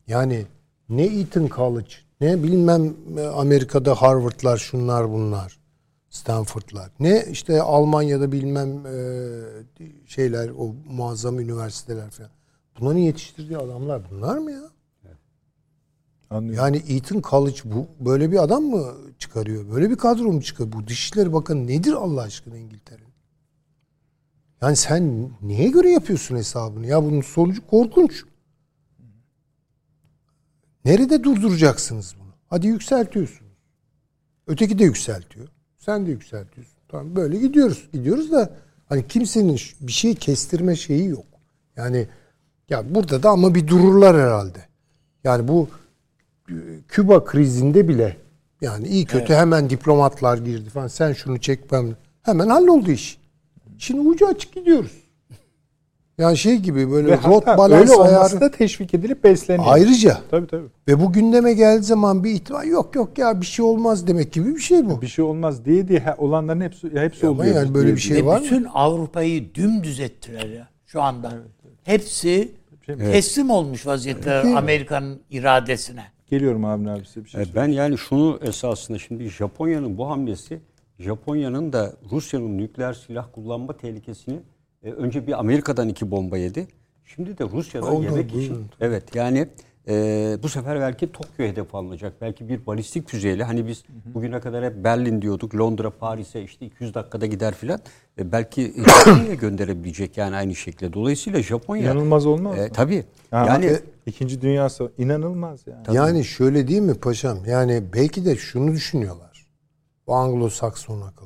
Yani 0.07 0.45
ne 0.89 1.05
Eton 1.05 1.47
College, 1.47 1.93
ne 2.21 2.43
bilmem 2.43 2.93
e, 3.17 3.21
Amerika'da 3.21 3.95
Harvard'lar, 4.01 4.57
şunlar 4.57 5.09
bunlar, 5.11 5.59
Stanford'lar. 6.09 6.91
Ne 6.99 7.25
işte 7.31 7.61
Almanya'da 7.61 8.31
bilmem 8.31 8.85
e, 8.85 8.95
şeyler, 10.07 10.49
o 10.49 10.75
muazzam 10.89 11.39
üniversiteler 11.39 12.09
falan. 12.09 12.31
Bunların 12.79 12.99
yetiştirdiği 12.99 13.57
adamlar 13.57 14.01
bunlar 14.11 14.37
mı 14.37 14.51
ya? 14.51 14.70
Anlıyorum. 16.31 16.65
Yani 16.65 16.77
Eton 16.89 17.21
College 17.29 17.59
bu 17.65 17.87
böyle 17.99 18.31
bir 18.31 18.43
adam 18.43 18.63
mı 18.63 18.93
çıkarıyor? 19.19 19.71
Böyle 19.71 19.89
bir 19.89 19.95
kadro 19.95 20.23
mu 20.23 20.41
çıkarıyor? 20.41 20.73
Bu 20.73 20.87
Dışişleri 20.87 21.33
Bakanı 21.33 21.67
nedir 21.67 21.93
Allah 21.93 22.21
aşkına 22.21 22.57
İngiltere'nin? 22.57 23.11
Yani 24.61 24.75
sen 24.75 25.29
neye 25.41 25.69
göre 25.69 25.91
yapıyorsun 25.91 26.35
hesabını? 26.35 26.87
Ya 26.87 27.03
bunun 27.03 27.21
sonucu 27.21 27.67
korkunç. 27.67 28.23
Nerede 30.85 31.23
durduracaksınız 31.23 32.15
bunu? 32.19 32.33
Hadi 32.49 32.67
yükseltiyorsunuz. 32.67 33.51
Öteki 34.47 34.79
de 34.79 34.83
yükseltiyor. 34.83 35.47
Sen 35.77 36.05
de 36.05 36.11
yükseltiyorsun. 36.11 36.77
Tamam 36.87 37.15
böyle 37.15 37.37
gidiyoruz. 37.37 37.89
Gidiyoruz 37.93 38.31
da 38.31 38.53
hani 38.89 39.07
kimsenin 39.07 39.59
bir 39.81 39.91
şey 39.91 40.15
kestirme 40.15 40.75
şeyi 40.75 41.07
yok. 41.07 41.25
Yani 41.75 42.07
ya 42.69 42.95
burada 42.95 43.23
da 43.23 43.29
ama 43.29 43.55
bir 43.55 43.67
dururlar 43.67 44.15
herhalde. 44.15 44.65
Yani 45.23 45.47
bu 45.47 45.69
Küba 46.87 47.23
krizinde 47.25 47.87
bile 47.87 48.17
yani 48.61 48.87
iyi 48.87 49.05
kötü 49.05 49.33
hemen 49.33 49.69
diplomatlar 49.69 50.37
girdi 50.37 50.69
falan. 50.69 50.87
Sen 50.87 51.13
şunu 51.13 51.37
çek 51.39 51.71
ben 51.71 51.95
hemen 52.23 52.47
halloldu 52.47 52.91
iş. 52.91 53.17
Şimdi 53.77 54.01
ucu 54.07 54.27
açık 54.27 54.53
gidiyoruz. 54.53 54.91
Yani 56.17 56.37
şey 56.37 56.57
gibi 56.57 56.91
böyle 56.91 57.07
Ve 57.07 57.17
rot 57.27 57.47
balans 57.47 57.89
öyle 57.91 58.01
ayarı. 58.01 58.41
da 58.41 58.51
teşvik 58.51 58.93
edilip 58.93 59.23
besleniyor. 59.23 59.65
Ayrıca 59.69 60.17
Tabii 60.31 60.47
tabii. 60.47 60.67
ve 60.87 60.99
bu 60.99 61.13
gündeme 61.13 61.53
geldiği 61.53 61.83
zaman 61.83 62.23
bir 62.23 62.31
ihtimal 62.31 62.67
yok 62.67 62.95
yok 62.95 63.17
ya 63.17 63.41
bir 63.41 63.45
şey 63.45 63.65
olmaz 63.65 64.07
demek 64.07 64.31
gibi 64.33 64.55
bir 64.55 64.61
şey 64.61 64.85
bu. 64.89 65.01
Bir 65.01 65.07
şey 65.07 65.25
olmaz 65.25 65.65
diye 65.65 65.87
diye 65.87 66.15
olanların 66.17 66.61
hepsi 66.61 66.87
ya 66.95 67.03
hepsi 67.03 67.27
Ama 67.27 67.39
oluyor. 67.41 67.55
yani 67.55 67.73
böyle 67.73 67.85
diye 67.87 67.95
bir 67.95 68.01
diye. 68.01 68.13
şey 68.15 68.23
Ve 68.23 68.25
var 68.25 68.37
mı? 68.39 68.43
bütün 68.45 68.67
Avrupa'yı 68.73 69.55
dümdüz 69.55 69.99
ettiler 69.99 70.45
ya 70.49 70.67
şu 70.85 71.01
anda. 71.01 71.33
Hepsi 71.83 72.51
Şey- 72.85 72.95
teslim 72.97 73.49
olmuş 73.49 73.87
vaziyette 73.87 74.33
Amerika'nın 74.39 75.19
iradesine. 75.29 76.03
Geliyorum 76.31 76.65
abim 76.65 76.87
abi 76.87 77.05
size 77.05 77.23
bir 77.23 77.29
şey. 77.29 77.41
E, 77.41 77.45
Ben 77.55 77.67
yani 77.67 77.97
şunu 77.97 78.39
esasında 78.41 78.99
şimdi 78.99 79.29
Japonya'nın 79.29 79.97
bu 79.97 80.09
hamlesi 80.09 80.59
Japonya'nın 80.99 81.73
da 81.73 81.93
Rusya'nın 82.11 82.57
nükleer 82.57 82.93
silah 82.93 83.27
kullanma 83.33 83.77
tehlikesini 83.77 84.39
e, 84.83 84.91
önce 84.91 85.27
bir 85.27 85.39
Amerika'dan 85.39 85.89
iki 85.89 86.11
bomba 86.11 86.37
yedi. 86.37 86.67
Şimdi 87.05 87.37
de 87.37 87.43
Rusya'dan 87.43 87.95
Oldu, 87.95 88.03
yemek 88.03 88.35
için. 88.35 88.65
Evet 88.81 89.15
yani 89.15 89.47
e, 89.87 90.37
bu 90.43 90.49
sefer 90.49 90.79
belki 90.79 91.11
Tokyo 91.11 91.45
hedef 91.45 91.75
alınacak. 91.75 92.13
Belki 92.21 92.49
bir 92.49 92.65
balistik 92.65 93.09
füzeyle 93.09 93.43
hani 93.43 93.67
biz 93.67 93.83
bugüne 94.05 94.39
kadar 94.39 94.65
hep 94.65 94.83
Berlin 94.83 95.21
diyorduk. 95.21 95.55
Londra, 95.55 95.89
Paris'e 95.89 96.41
işte 96.41 96.65
200 96.65 96.93
dakikada 96.93 97.25
gider 97.25 97.53
filan. 97.53 97.79
E, 98.17 98.31
belki 98.31 98.73
Japonya'ya 99.05 99.33
gönderebilecek 99.33 100.17
yani 100.17 100.35
aynı 100.35 100.55
şekilde. 100.55 100.93
Dolayısıyla 100.93 101.43
Japonya 101.43 101.83
İnanılmaz 101.83 102.25
olmaz 102.25 102.57
e, 102.57 102.61
mı? 102.61 102.69
tabii. 102.73 103.03
Yani 103.31 103.65
e, 103.65 103.79
İkinci 104.05 104.41
Dünya 104.41 104.69
Savaşı 104.69 104.93
inanılmaz 104.97 105.67
yani. 105.67 105.97
Yani 105.97 106.25
şöyle 106.25 106.67
değil 106.67 106.81
mi 106.81 106.93
paşam? 106.93 107.45
Yani 107.45 107.83
belki 107.93 108.25
de 108.25 108.35
şunu 108.35 108.71
düşünüyorlar. 108.71 109.47
Bu 110.07 110.11
Anglo-Sakson 110.11 111.01
akıl. 111.01 111.25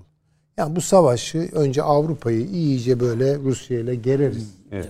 Yani 0.57 0.75
bu 0.75 0.81
savaşı 0.81 1.49
önce 1.53 1.83
Avrupa'yı 1.83 2.45
iyice 2.45 2.99
böyle 2.99 3.37
Rusya 3.37 3.79
ile 3.79 3.95
gereriz. 3.95 4.55
evet. 4.71 4.89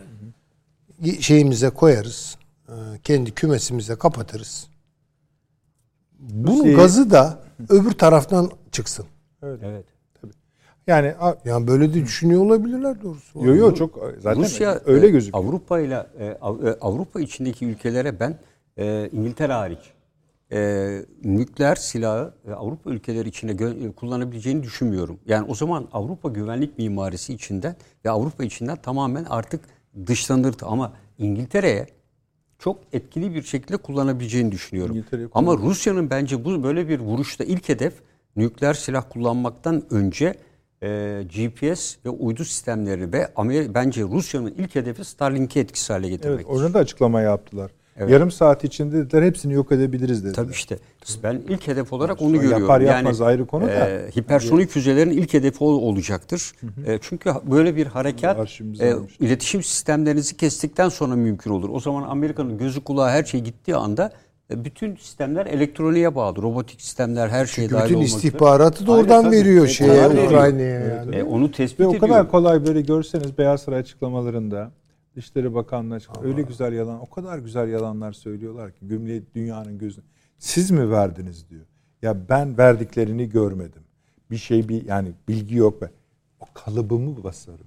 Şeyimize 1.20 1.70
koyarız. 1.70 2.38
Ee, 2.70 2.74
Kendi 3.04 3.32
kümesimize 3.32 3.96
kapatırız. 3.96 4.68
Bunun 6.20 6.58
Rusya'yı- 6.58 6.76
gazı 6.78 7.12
da 7.12 7.40
öbür 7.70 7.92
taraftan 7.92 8.52
çıksın. 8.72 9.06
evet. 9.44 9.86
Yani 10.88 11.14
a- 11.20 11.36
Yani 11.46 11.68
böyle 11.68 11.90
de 11.94 12.04
düşünüyor 12.04 12.42
olabilirler 12.46 13.02
doğrusu. 13.04 13.46
yo 13.46 13.56
yo 13.56 13.74
çok 13.74 14.00
zaten 14.20 14.44
Rusya 14.44 14.82
öyle 14.86 15.08
e, 15.08 15.10
gözüküyor. 15.10 15.46
Avrupa 15.46 15.80
ile 15.80 16.08
e, 16.20 16.38
Av- 16.42 16.64
e, 16.68 16.78
Avrupa 16.82 17.20
içindeki 17.22 17.66
ülkelere 17.66 18.20
ben 18.20 18.40
e, 18.78 19.10
İngiltere 19.14 19.54
hariç 19.54 19.80
e, 20.52 21.02
nükleer 21.24 21.76
silahı 21.76 22.34
e, 22.48 22.52
Avrupa 22.52 22.90
ülkeleri 22.90 23.30
içinde 23.30 23.86
e, 23.88 23.92
kullanabileceğini 23.92 24.64
düşünmüyorum. 24.64 25.20
Yani 25.26 25.48
o 25.50 25.56
zaman 25.56 25.88
Avrupa 25.94 26.30
güvenlik 26.30 26.78
mimarisi 26.78 27.34
içinden 27.34 27.76
ve 28.06 28.10
Avrupa 28.10 28.44
içinden 28.44 28.76
tamamen 28.82 29.24
artık 29.30 29.62
dışlanır 30.08 30.56
ama 30.62 30.94
İngiltere'ye 31.18 31.88
çok 32.66 32.80
etkili 32.94 33.36
bir 33.36 33.44
şekilde 33.44 33.78
kullanabileceğini 33.78 34.52
düşünüyorum. 34.52 35.06
Ama 35.34 35.58
Rusya'nın 35.58 36.10
bence 36.10 36.46
bu 36.46 36.64
böyle 36.64 36.90
bir 36.90 37.00
vuruşta 37.00 37.44
ilk 37.44 37.70
hedef 37.70 37.94
nükleer 38.36 38.74
silah 38.74 39.04
kullanmaktan 39.10 39.84
önce 39.90 40.36
e, 40.84 41.22
GPS 41.36 41.96
ve 42.06 42.10
uydu 42.10 42.46
sistemleri 42.46 43.14
ve 43.14 43.26
Amer- 43.36 43.74
bence 43.74 44.02
Rusya'nın 44.04 44.54
ilk 44.58 44.76
hedefi 44.76 45.06
Starlink'i 45.06 45.60
etkisiz 45.60 45.90
hale 45.90 46.10
getirmek. 46.10 46.36
Evet, 46.36 46.46
orada 46.50 46.74
da 46.74 46.80
açıklama 46.80 47.22
yaptılar. 47.22 47.72
Yarım 48.08 48.32
saat 48.32 48.64
içinde 48.64 48.98
dediler 48.98 49.24
hepsini 49.24 49.54
yok 49.54 49.72
edebiliriz 49.72 50.24
dediler. 50.24 50.36
Tabii 50.36 50.52
işte 50.52 50.80
ben 51.24 51.42
ilk 51.50 51.68
hedef 51.68 51.94
olarak 51.94 52.22
onu 52.22 52.36
Yapar 52.36 52.50
görüyorum. 52.52 52.86
yapmaz 52.86 53.22
ayrı 53.22 53.46
konu 53.48 53.64
da. 53.68 53.90
e, 53.90 54.12
hipersonik 54.18 54.70
füzelerin 54.70 55.10
ilk 55.10 55.34
hedefi 55.34 55.58
o 55.64 55.68
olacaktır. 55.68 56.52
E, 56.86 56.98
çünkü 57.02 57.32
böyle 57.52 57.76
bir 57.76 57.86
harekat 57.88 58.62
e, 58.82 58.94
iletişim 59.20 59.64
sistemlerinizi 59.64 60.38
kestikten 60.38 60.90
sonra 60.90 61.16
mümkün 61.16 61.52
olur. 61.52 61.70
O 61.70 61.80
zaman 61.80 62.04
Amerika'nın 62.04 62.58
gözü 62.58 62.82
kulağı 62.84 63.10
her 63.10 63.24
şey 63.24 63.42
gittiği 63.42 63.76
anda 63.76 64.12
e, 64.52 64.66
bütün 64.66 64.96
sistemler 64.96 65.46
elektroniğe 65.46 66.16
bağlı. 66.16 66.42
Robotik 66.42 66.82
sistemler 66.82 67.30
her 67.30 67.46
şeye 67.46 67.70
dahil 67.70 67.84
Bütün 67.86 67.96
olmak 67.96 68.08
üzere. 68.08 68.18
istihbaratı 68.18 68.88
da 68.88 68.92
Aynen, 68.92 69.04
oradan 69.04 69.24
tabii. 69.24 69.36
veriyor 69.36 69.66
E, 69.66 69.70
şeye. 69.70 70.08
Ukrayna'ya 70.08 70.80
yani. 70.80 71.16
E, 71.16 71.24
onu 71.24 71.52
tespit 71.52 71.80
Ve 71.80 71.86
o 71.86 71.90
ediyor. 71.90 72.08
kadar 72.10 72.32
kolay 72.32 72.66
böyle 72.68 72.82
görseniz 72.82 73.38
Beyaz 73.38 73.62
Saray 73.62 73.80
açıklamalarında 73.80 74.72
Dışişleri 75.16 75.54
Bakanlığı 75.56 75.96
açıklama- 75.96 76.28
öyle 76.28 76.42
güzel 76.42 76.74
yalan, 76.74 77.02
o 77.02 77.10
kadar 77.10 77.38
güzel 77.40 77.70
yalanlar 77.70 78.14
söylüyorlar 78.14 78.72
ki 78.72 78.78
gümle 78.88 79.22
dünyanın 79.36 79.78
gözüne. 79.78 80.06
Siz 80.38 80.72
mi 80.72 80.92
verdiniz 80.92 81.50
diyor. 81.50 81.66
Ya 82.02 82.30
ben 82.30 82.58
verdiklerini 82.58 83.30
görmedim. 83.30 83.82
Bir 84.32 84.38
şey 84.38 84.70
bir 84.70 84.86
yani 84.86 85.12
bilgi 85.28 85.56
yok 85.56 85.82
be. 85.82 85.92
O 86.40 86.46
kalıbımı 86.54 87.24
basarım. 87.24 87.66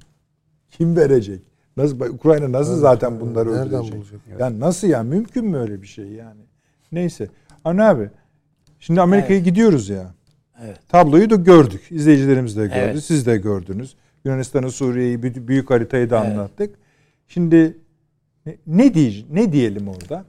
Kim 0.70 0.96
verecek? 0.96 1.42
Nasıl 1.76 2.00
Ukrayna 2.00 2.52
nasıl 2.52 2.78
zaten 2.80 3.20
bunları 3.20 3.52
Nereden 3.52 3.66
öldürecek? 3.66 3.96
bulacak? 3.96 4.20
Yani 4.40 4.60
nasıl 4.60 4.88
ya 4.88 5.02
mümkün 5.02 5.44
mü 5.44 5.56
öyle 5.56 5.82
bir 5.82 5.86
şey 5.86 6.08
yani? 6.08 6.40
Neyse. 6.92 7.28
Anne 7.64 7.82
abi. 7.82 8.10
Şimdi 8.80 9.00
Amerika'ya 9.00 9.38
gidiyoruz 9.38 9.88
ya. 9.88 10.14
Evet. 10.64 10.78
Tabloyu 10.88 11.30
da 11.30 11.36
gördük. 11.36 11.86
İzleyicilerimiz 11.90 12.56
de 12.56 12.62
gördü. 12.62 12.74
Evet. 12.78 13.04
Siz 13.04 13.26
de 13.26 13.36
gördünüz. 13.36 13.96
Yunanistan'ı, 14.24 14.70
Suriye'yi, 14.72 15.22
büyük 15.22 15.70
haritayı 15.70 16.10
da 16.10 16.20
anlattık. 16.20 16.74
Şimdi 17.28 17.76
ne, 18.46 18.56
ne 18.66 18.94
diye 18.94 19.24
ne 19.30 19.52
diyelim 19.52 19.88
orada 19.88 20.24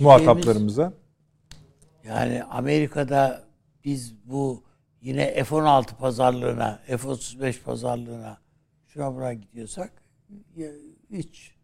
muhataplarımıza? 0.00 0.92
Yani 2.04 2.44
Amerika'da 2.44 3.44
biz 3.84 4.14
bu 4.24 4.64
yine 5.00 5.44
F-16 5.44 5.96
pazarlığına, 5.96 6.80
F-35 6.86 7.62
pazarlığına 7.62 8.38
şuna 8.86 9.14
buna 9.14 9.32
gidiyorsak 9.32 9.92
hiç 11.10 11.54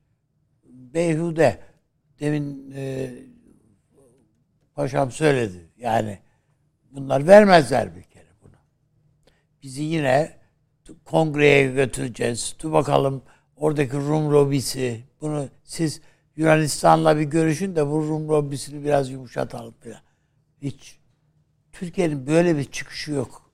beyhude. 0.65 1.61
Demin 2.21 2.73
e, 2.77 3.11
paşam 4.75 5.11
söyledi. 5.11 5.71
Yani 5.79 6.19
Bunlar 6.97 7.27
vermezler 7.27 7.97
bir 7.97 8.03
kere 8.03 8.29
bunu. 8.43 8.57
Bizi 9.63 9.83
yine 9.83 10.37
kongreye 11.05 11.73
götüreceğiz. 11.73 12.57
Dur 12.63 12.73
bakalım 12.73 13.23
oradaki 13.57 13.97
Rum 13.97 14.33
lobisi. 14.33 15.05
Bunu 15.21 15.49
siz 15.65 16.01
Yunanistan'la 16.37 17.19
bir 17.19 17.23
görüşün 17.23 17.77
de 17.77 17.87
bu 17.87 18.09
Rum 18.09 18.29
lobisini 18.29 18.85
biraz 18.85 19.11
yumuşatalım 19.11 19.75
falan. 19.85 20.01
Hiç. 20.63 20.99
Türkiye'nin 21.73 22.27
böyle 22.27 22.57
bir 22.57 22.65
çıkışı 22.65 23.13
yok. 23.13 23.51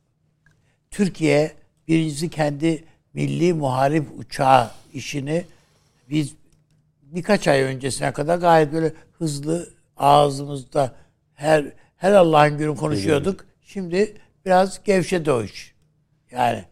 Türkiye 0.91 1.53
birincisi 1.89 2.31
kendi 2.31 2.85
milli 3.15 3.53
muharip 3.53 4.07
uçağı 4.19 4.71
işini 4.93 5.45
biz 6.11 6.35
birkaç 7.03 7.49
ay 7.49 7.63
öncesine 7.63 8.13
kadar 8.13 8.39
gayet 8.39 8.73
böyle 8.73 8.93
hızlı 9.19 9.71
ağzımızda 9.97 10.95
her 11.35 11.73
her 11.97 12.13
Allah'ın 12.13 12.59
günü 12.59 12.77
konuşuyorduk. 12.77 13.47
Şimdi 13.63 14.17
biraz 14.47 14.85
gevşedi 14.85 15.33
o 15.33 15.43
iş. 15.43 15.75
Yani 16.31 16.65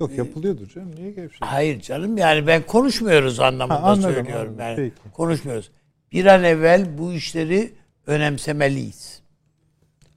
Yok 0.00 0.18
yapılıyordur 0.18 0.68
canım. 0.68 0.94
Niye 0.96 1.10
gevşek? 1.10 1.42
hayır 1.42 1.80
canım 1.80 2.16
yani 2.18 2.46
ben 2.46 2.66
konuşmuyoruz 2.66 3.40
anlamında 3.40 3.82
Ha, 3.82 3.86
anladım, 3.86 4.02
söylüyorum 4.14 4.52
anladım. 4.52 4.58
yani. 4.60 4.76
Peki. 4.76 5.14
Konuşmuyoruz. 5.14 5.70
Bir 6.12 6.26
an 6.26 6.44
evvel 6.44 6.98
bu 6.98 7.12
işleri 7.12 7.72
önemsemeliyiz. 8.06 9.22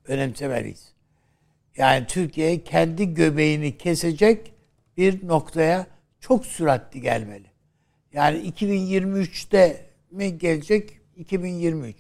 Önemsemeliyiz. 0.07 0.93
Yani 1.77 2.07
Türkiye 2.07 2.63
kendi 2.63 3.13
göbeğini 3.13 3.77
kesecek 3.77 4.53
bir 4.97 5.27
noktaya 5.27 5.87
çok 6.19 6.45
süratli 6.45 7.01
gelmeli. 7.01 7.47
Yani 8.13 8.37
2023'te 8.51 9.85
mi 10.11 10.37
gelecek? 10.37 10.99
2023. 11.15 11.95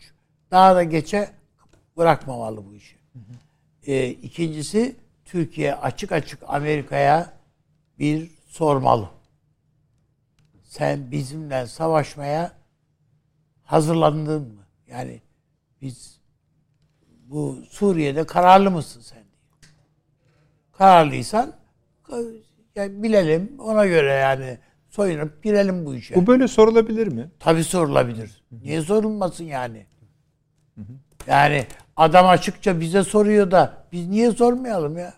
Daha 0.51 0.75
da 0.75 0.83
geçe 0.83 1.29
bırakmamalı 1.97 2.65
bu 2.65 2.75
işi. 2.75 2.95
Ee, 3.87 4.07
ikincisi 4.07 4.95
Türkiye 5.25 5.75
açık 5.75 6.11
açık 6.11 6.39
Amerika'ya 6.47 7.33
bir 7.99 8.31
sormalı. 8.47 9.09
Sen 10.63 11.11
bizimle 11.11 11.67
savaşmaya 11.67 12.51
hazırlandın 13.63 14.41
mı? 14.41 14.63
Yani 14.87 15.21
biz 15.81 16.19
bu 17.27 17.57
Suriye'de 17.69 18.25
kararlı 18.25 18.71
mısın 18.71 19.01
sen. 19.01 19.23
Kararlıysan 20.71 21.53
yani 22.75 23.03
bilelim 23.03 23.59
ona 23.59 23.85
göre 23.85 24.13
yani 24.13 24.57
soyunup 24.89 25.43
girelim 25.43 25.85
bu 25.85 25.95
işe. 25.95 26.15
Bu 26.15 26.27
böyle 26.27 26.47
sorulabilir 26.47 27.07
mi? 27.07 27.31
Tabii 27.39 27.63
sorulabilir. 27.63 28.43
Niye 28.51 28.81
sorulmasın 28.81 29.43
yani? 29.43 29.85
Yani 31.27 31.67
adam 31.95 32.27
açıkça 32.27 32.79
bize 32.79 33.03
soruyor 33.03 33.51
da 33.51 33.85
biz 33.91 34.07
niye 34.07 34.31
sormayalım 34.31 34.97
ya? 34.97 35.13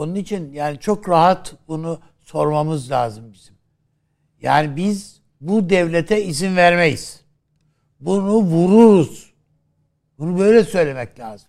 Onun 0.00 0.14
için 0.14 0.52
yani 0.52 0.78
çok 0.78 1.08
rahat 1.08 1.54
bunu 1.68 1.98
sormamız 2.20 2.90
lazım 2.90 3.32
bizim. 3.32 3.54
Yani 4.42 4.76
biz 4.76 5.20
bu 5.40 5.70
devlete 5.70 6.24
izin 6.24 6.56
vermeyiz. 6.56 7.20
Bunu 8.00 8.34
vururuz. 8.36 9.32
Bunu 10.18 10.38
böyle 10.38 10.64
söylemek 10.64 11.18
lazım. 11.18 11.48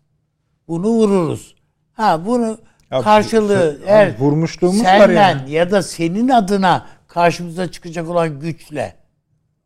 Bunu 0.68 0.88
vururuz. 0.88 1.56
Ha 1.94 2.26
bunu 2.26 2.57
Ya, 2.91 3.02
karşılığı 3.02 3.78
sen- 3.82 3.88
eğer 3.88 4.19
vurmuşluğumuz 4.19 4.84
var 4.84 4.99
senden 4.99 5.38
yani. 5.40 5.52
ya 5.52 5.72
da 5.72 5.84
senin 5.84 6.30
adına 6.30 6.88
karşımıza 7.07 7.72
çıkacak 7.72 8.10
olan 8.10 8.40
güçle 8.40 8.95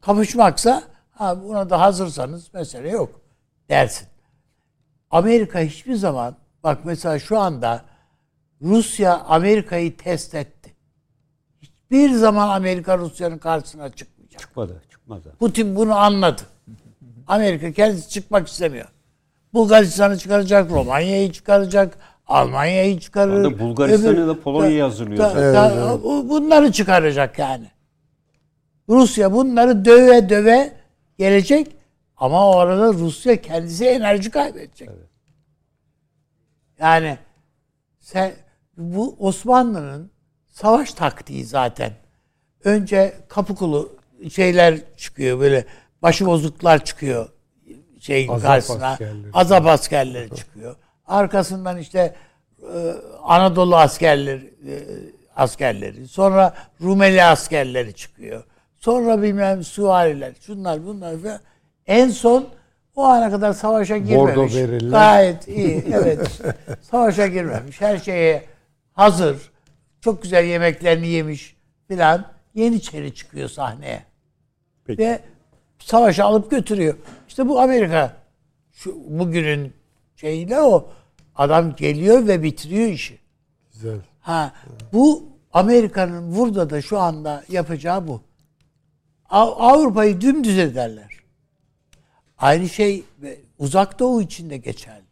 kapışmaksa 0.02 0.84
ha 1.12 1.44
buna 1.44 1.70
da 1.70 1.82
hazırsanız 1.82 2.54
mesele 2.54 2.90
yok 2.90 3.22
dersin. 3.70 4.08
Amerika 5.12 5.60
hiçbir 5.60 5.96
zaman 5.96 6.36
bak 6.64 6.80
mesela 6.86 7.20
şu 7.20 7.40
anda 7.40 7.95
Rusya 8.62 9.18
Amerika'yı 9.20 9.98
test 9.98 10.36
etti. 10.36 10.76
Hiçbir 11.62 12.10
zaman 12.10 12.50
Amerika 12.50 12.98
Rusya'nın 12.98 13.38
karşısına 13.38 13.90
çıkmayacak. 13.90 14.40
Çıkmadı, 14.42 14.82
çıkmadı. 14.92 15.36
Putin 15.40 15.76
bunu 15.76 15.96
anladı. 15.98 16.42
Amerika 17.28 17.72
kendisi 17.72 18.10
çıkmak 18.10 18.48
istemiyor. 18.48 18.86
Bulgaristan'ı 19.54 20.18
çıkaracak, 20.18 20.72
Romanya'yı 20.72 21.32
çıkaracak, 21.32 21.98
Almanya'yı 22.28 23.00
çıkarır. 23.00 23.60
Bulgaristan'ı 23.60 24.28
da 24.28 24.40
Polonya'yı 24.42 24.82
hazırlıyor 24.82 25.20
Da- 25.20 25.30
zaten. 25.30 25.78
da- 25.82 26.04
bu- 26.04 26.30
Bunları 26.30 26.72
çıkaracak 26.72 27.40
yani. 27.40 27.68
Rusya 28.90 29.34
bunları 29.34 29.86
döve 29.86 30.30
döve 30.30 30.72
gelecek 31.18 31.76
ama 32.18 32.50
o 32.52 32.58
arada 32.58 32.94
Rusya 32.94 33.42
kendisi 33.42 33.86
enerji 33.86 34.32
kaybedecek. 34.32 34.90
Yani 36.80 37.18
sen 38.00 38.32
bu 38.78 39.16
Osmanlı'nın 39.20 40.12
savaş 40.48 40.94
taktiği 40.94 41.46
zaten. 41.46 41.92
Önce 42.64 43.14
kapı 43.28 43.56
şeyler 44.32 44.80
çıkıyor 44.98 45.40
böyle 45.40 45.66
başıbozuklar 46.02 46.86
çıkıyor 46.86 47.30
şeyin 48.00 48.30
Azap 48.30 48.48
karşısına. 48.48 48.88
askerleri. 48.88 49.32
Azap 49.34 49.66
askerleri 49.68 50.36
çıkıyor. 50.36 50.76
Arkasından 51.08 51.78
işte 51.78 52.16
e, 52.74 52.94
Anadolu 53.24 53.76
askerleri 53.78 54.54
e, 54.68 54.74
askerleri, 55.36 56.08
sonra 56.08 56.54
Rumeli 56.82 57.24
askerleri 57.24 57.94
çıkıyor. 57.94 58.44
Sonra 58.78 59.22
bilmem 59.22 59.64
süvariler, 59.64 60.34
şunlar 60.42 60.86
bunlar 60.86 61.24
ve 61.24 61.40
en 61.88 62.10
son 62.10 62.48
o 62.96 63.04
ana 63.04 63.30
kadar 63.32 63.54
savaşa 63.54 63.98
girmemiş. 63.98 64.56
verirler. 64.56 64.90
Gayet 64.90 65.48
iyi, 65.48 65.86
evet. 65.94 66.42
savaşa 66.82 67.28
girmemiş. 67.28 67.82
Her 67.82 67.98
şeye 67.98 68.44
hazır. 68.96 69.52
Çok 70.02 70.24
güzel 70.24 70.46
yemeklerini 70.46 71.08
yemiş 71.08 71.56
filan. 71.88 72.26
Yeniçeri 72.54 73.14
çıkıyor 73.16 73.50
sahneye. 73.50 74.06
Peki. 74.86 75.02
Ve 75.02 75.22
savaşa 75.80 76.26
alıp 76.26 76.52
götürüyor. 76.52 76.98
İşte 77.28 77.48
bu 77.48 77.60
Amerika 77.62 78.18
şu 78.72 78.96
bugünün 79.08 79.74
şeyiyle 80.16 80.62
o 80.62 80.90
adam 81.36 81.76
geliyor 81.76 82.28
ve 82.28 82.44
bitiriyor 82.44 82.88
işi. 82.88 83.20
Güzel. 83.74 84.00
Ha 84.22 84.54
bu 84.94 85.30
Amerika'nın 85.54 86.36
burada 86.36 86.70
da 86.70 86.82
şu 86.82 87.00
anda 87.00 87.44
yapacağı 87.50 88.08
bu. 88.08 88.22
Av- 89.30 89.56
Avrupa'yı 89.58 90.22
dümdüz 90.22 90.58
ederler. 90.58 91.10
Aynı 92.38 92.70
şey 92.70 93.04
uzak 93.60 94.00
doğu 94.00 94.22
için 94.22 94.50
de 94.50 94.58
geçerli. 94.58 95.06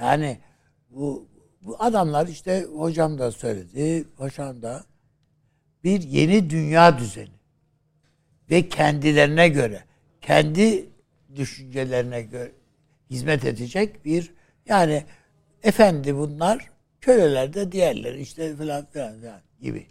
Yani 0.00 0.38
bu, 0.90 1.26
bu 1.60 1.76
adamlar 1.82 2.26
işte 2.26 2.66
hocam 2.76 3.18
da 3.18 3.32
söyledi, 3.32 4.04
hocam 4.16 4.62
da 4.62 4.84
bir 5.84 6.02
yeni 6.02 6.50
dünya 6.50 6.98
düzeni 6.98 7.30
ve 8.50 8.68
kendilerine 8.68 9.48
göre, 9.48 9.84
kendi 10.20 10.88
düşüncelerine 11.36 12.22
göre 12.22 12.52
hizmet 13.10 13.44
edecek 13.44 14.04
bir 14.04 14.34
yani 14.66 15.04
efendi 15.62 16.16
bunlar, 16.16 16.70
köleler 17.00 17.54
de 17.54 17.72
diğerleri 17.72 18.20
işte 18.20 18.56
filan 18.56 18.86
filan 18.86 19.14
gibi. 19.60 19.86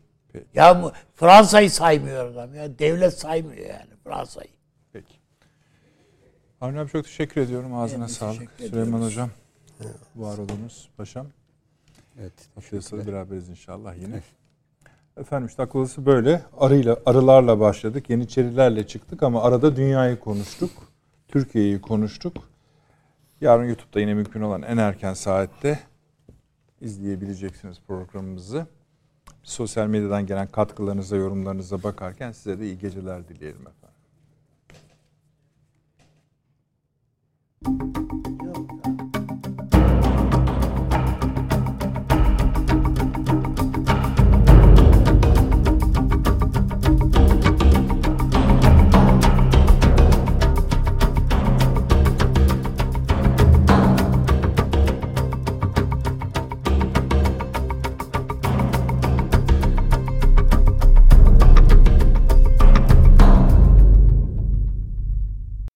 Ya 0.53 0.83
bu- 0.83 0.91
Fransa'yı 1.15 1.71
saymıyor 1.71 2.31
adam 2.31 2.53
ya. 2.55 2.79
Devlet 2.79 3.19
saymıyor 3.19 3.65
yani 3.69 3.89
Fransa'yı. 4.03 4.49
Peki. 4.93 5.13
Avni 6.61 6.79
abi 6.79 6.89
çok 6.91 7.05
teşekkür 7.05 7.41
ediyorum. 7.41 7.73
Ağzına 7.75 8.07
de 8.07 8.11
sağlık. 8.11 8.49
Süleyman 8.57 8.83
ediyoruz. 8.87 9.05
Hocam. 9.05 9.29
Var 10.15 10.37
olunuz 10.37 10.89
paşam. 10.97 11.27
Evet. 12.19 12.33
Haftaya 12.55 12.81
şey 12.81 12.89
sonra 12.89 13.07
beraberiz 13.07 13.49
inşallah 13.49 13.95
yine. 14.01 14.21
Efendim 15.17 15.47
işte 15.47 15.63
akıllısı 15.63 16.05
böyle. 16.05 16.41
Arıyla, 16.57 16.97
arılarla 17.05 17.59
başladık. 17.59 18.09
Yeniçerilerle 18.09 18.87
çıktık 18.87 19.23
ama 19.23 19.43
arada 19.43 19.75
dünyayı 19.75 20.19
konuştuk. 20.19 20.71
Türkiye'yi 21.27 21.81
konuştuk. 21.81 22.49
Yarın 23.41 23.67
YouTube'da 23.67 23.99
yine 23.99 24.13
mümkün 24.13 24.41
olan 24.41 24.61
en 24.61 24.77
erken 24.77 25.13
saatte 25.13 25.79
izleyebileceksiniz 26.81 27.77
programımızı. 27.87 28.67
Sosyal 29.43 29.87
medyadan 29.87 30.25
gelen 30.25 30.47
katkılarınıza, 30.47 31.15
yorumlarınıza 31.15 31.83
bakarken 31.83 32.31
size 32.31 32.59
de 32.59 32.65
iyi 32.65 32.79
geceler 32.79 33.27
dileyelim 33.27 33.61
efendim. 33.67 33.89
Yok. 38.45 38.69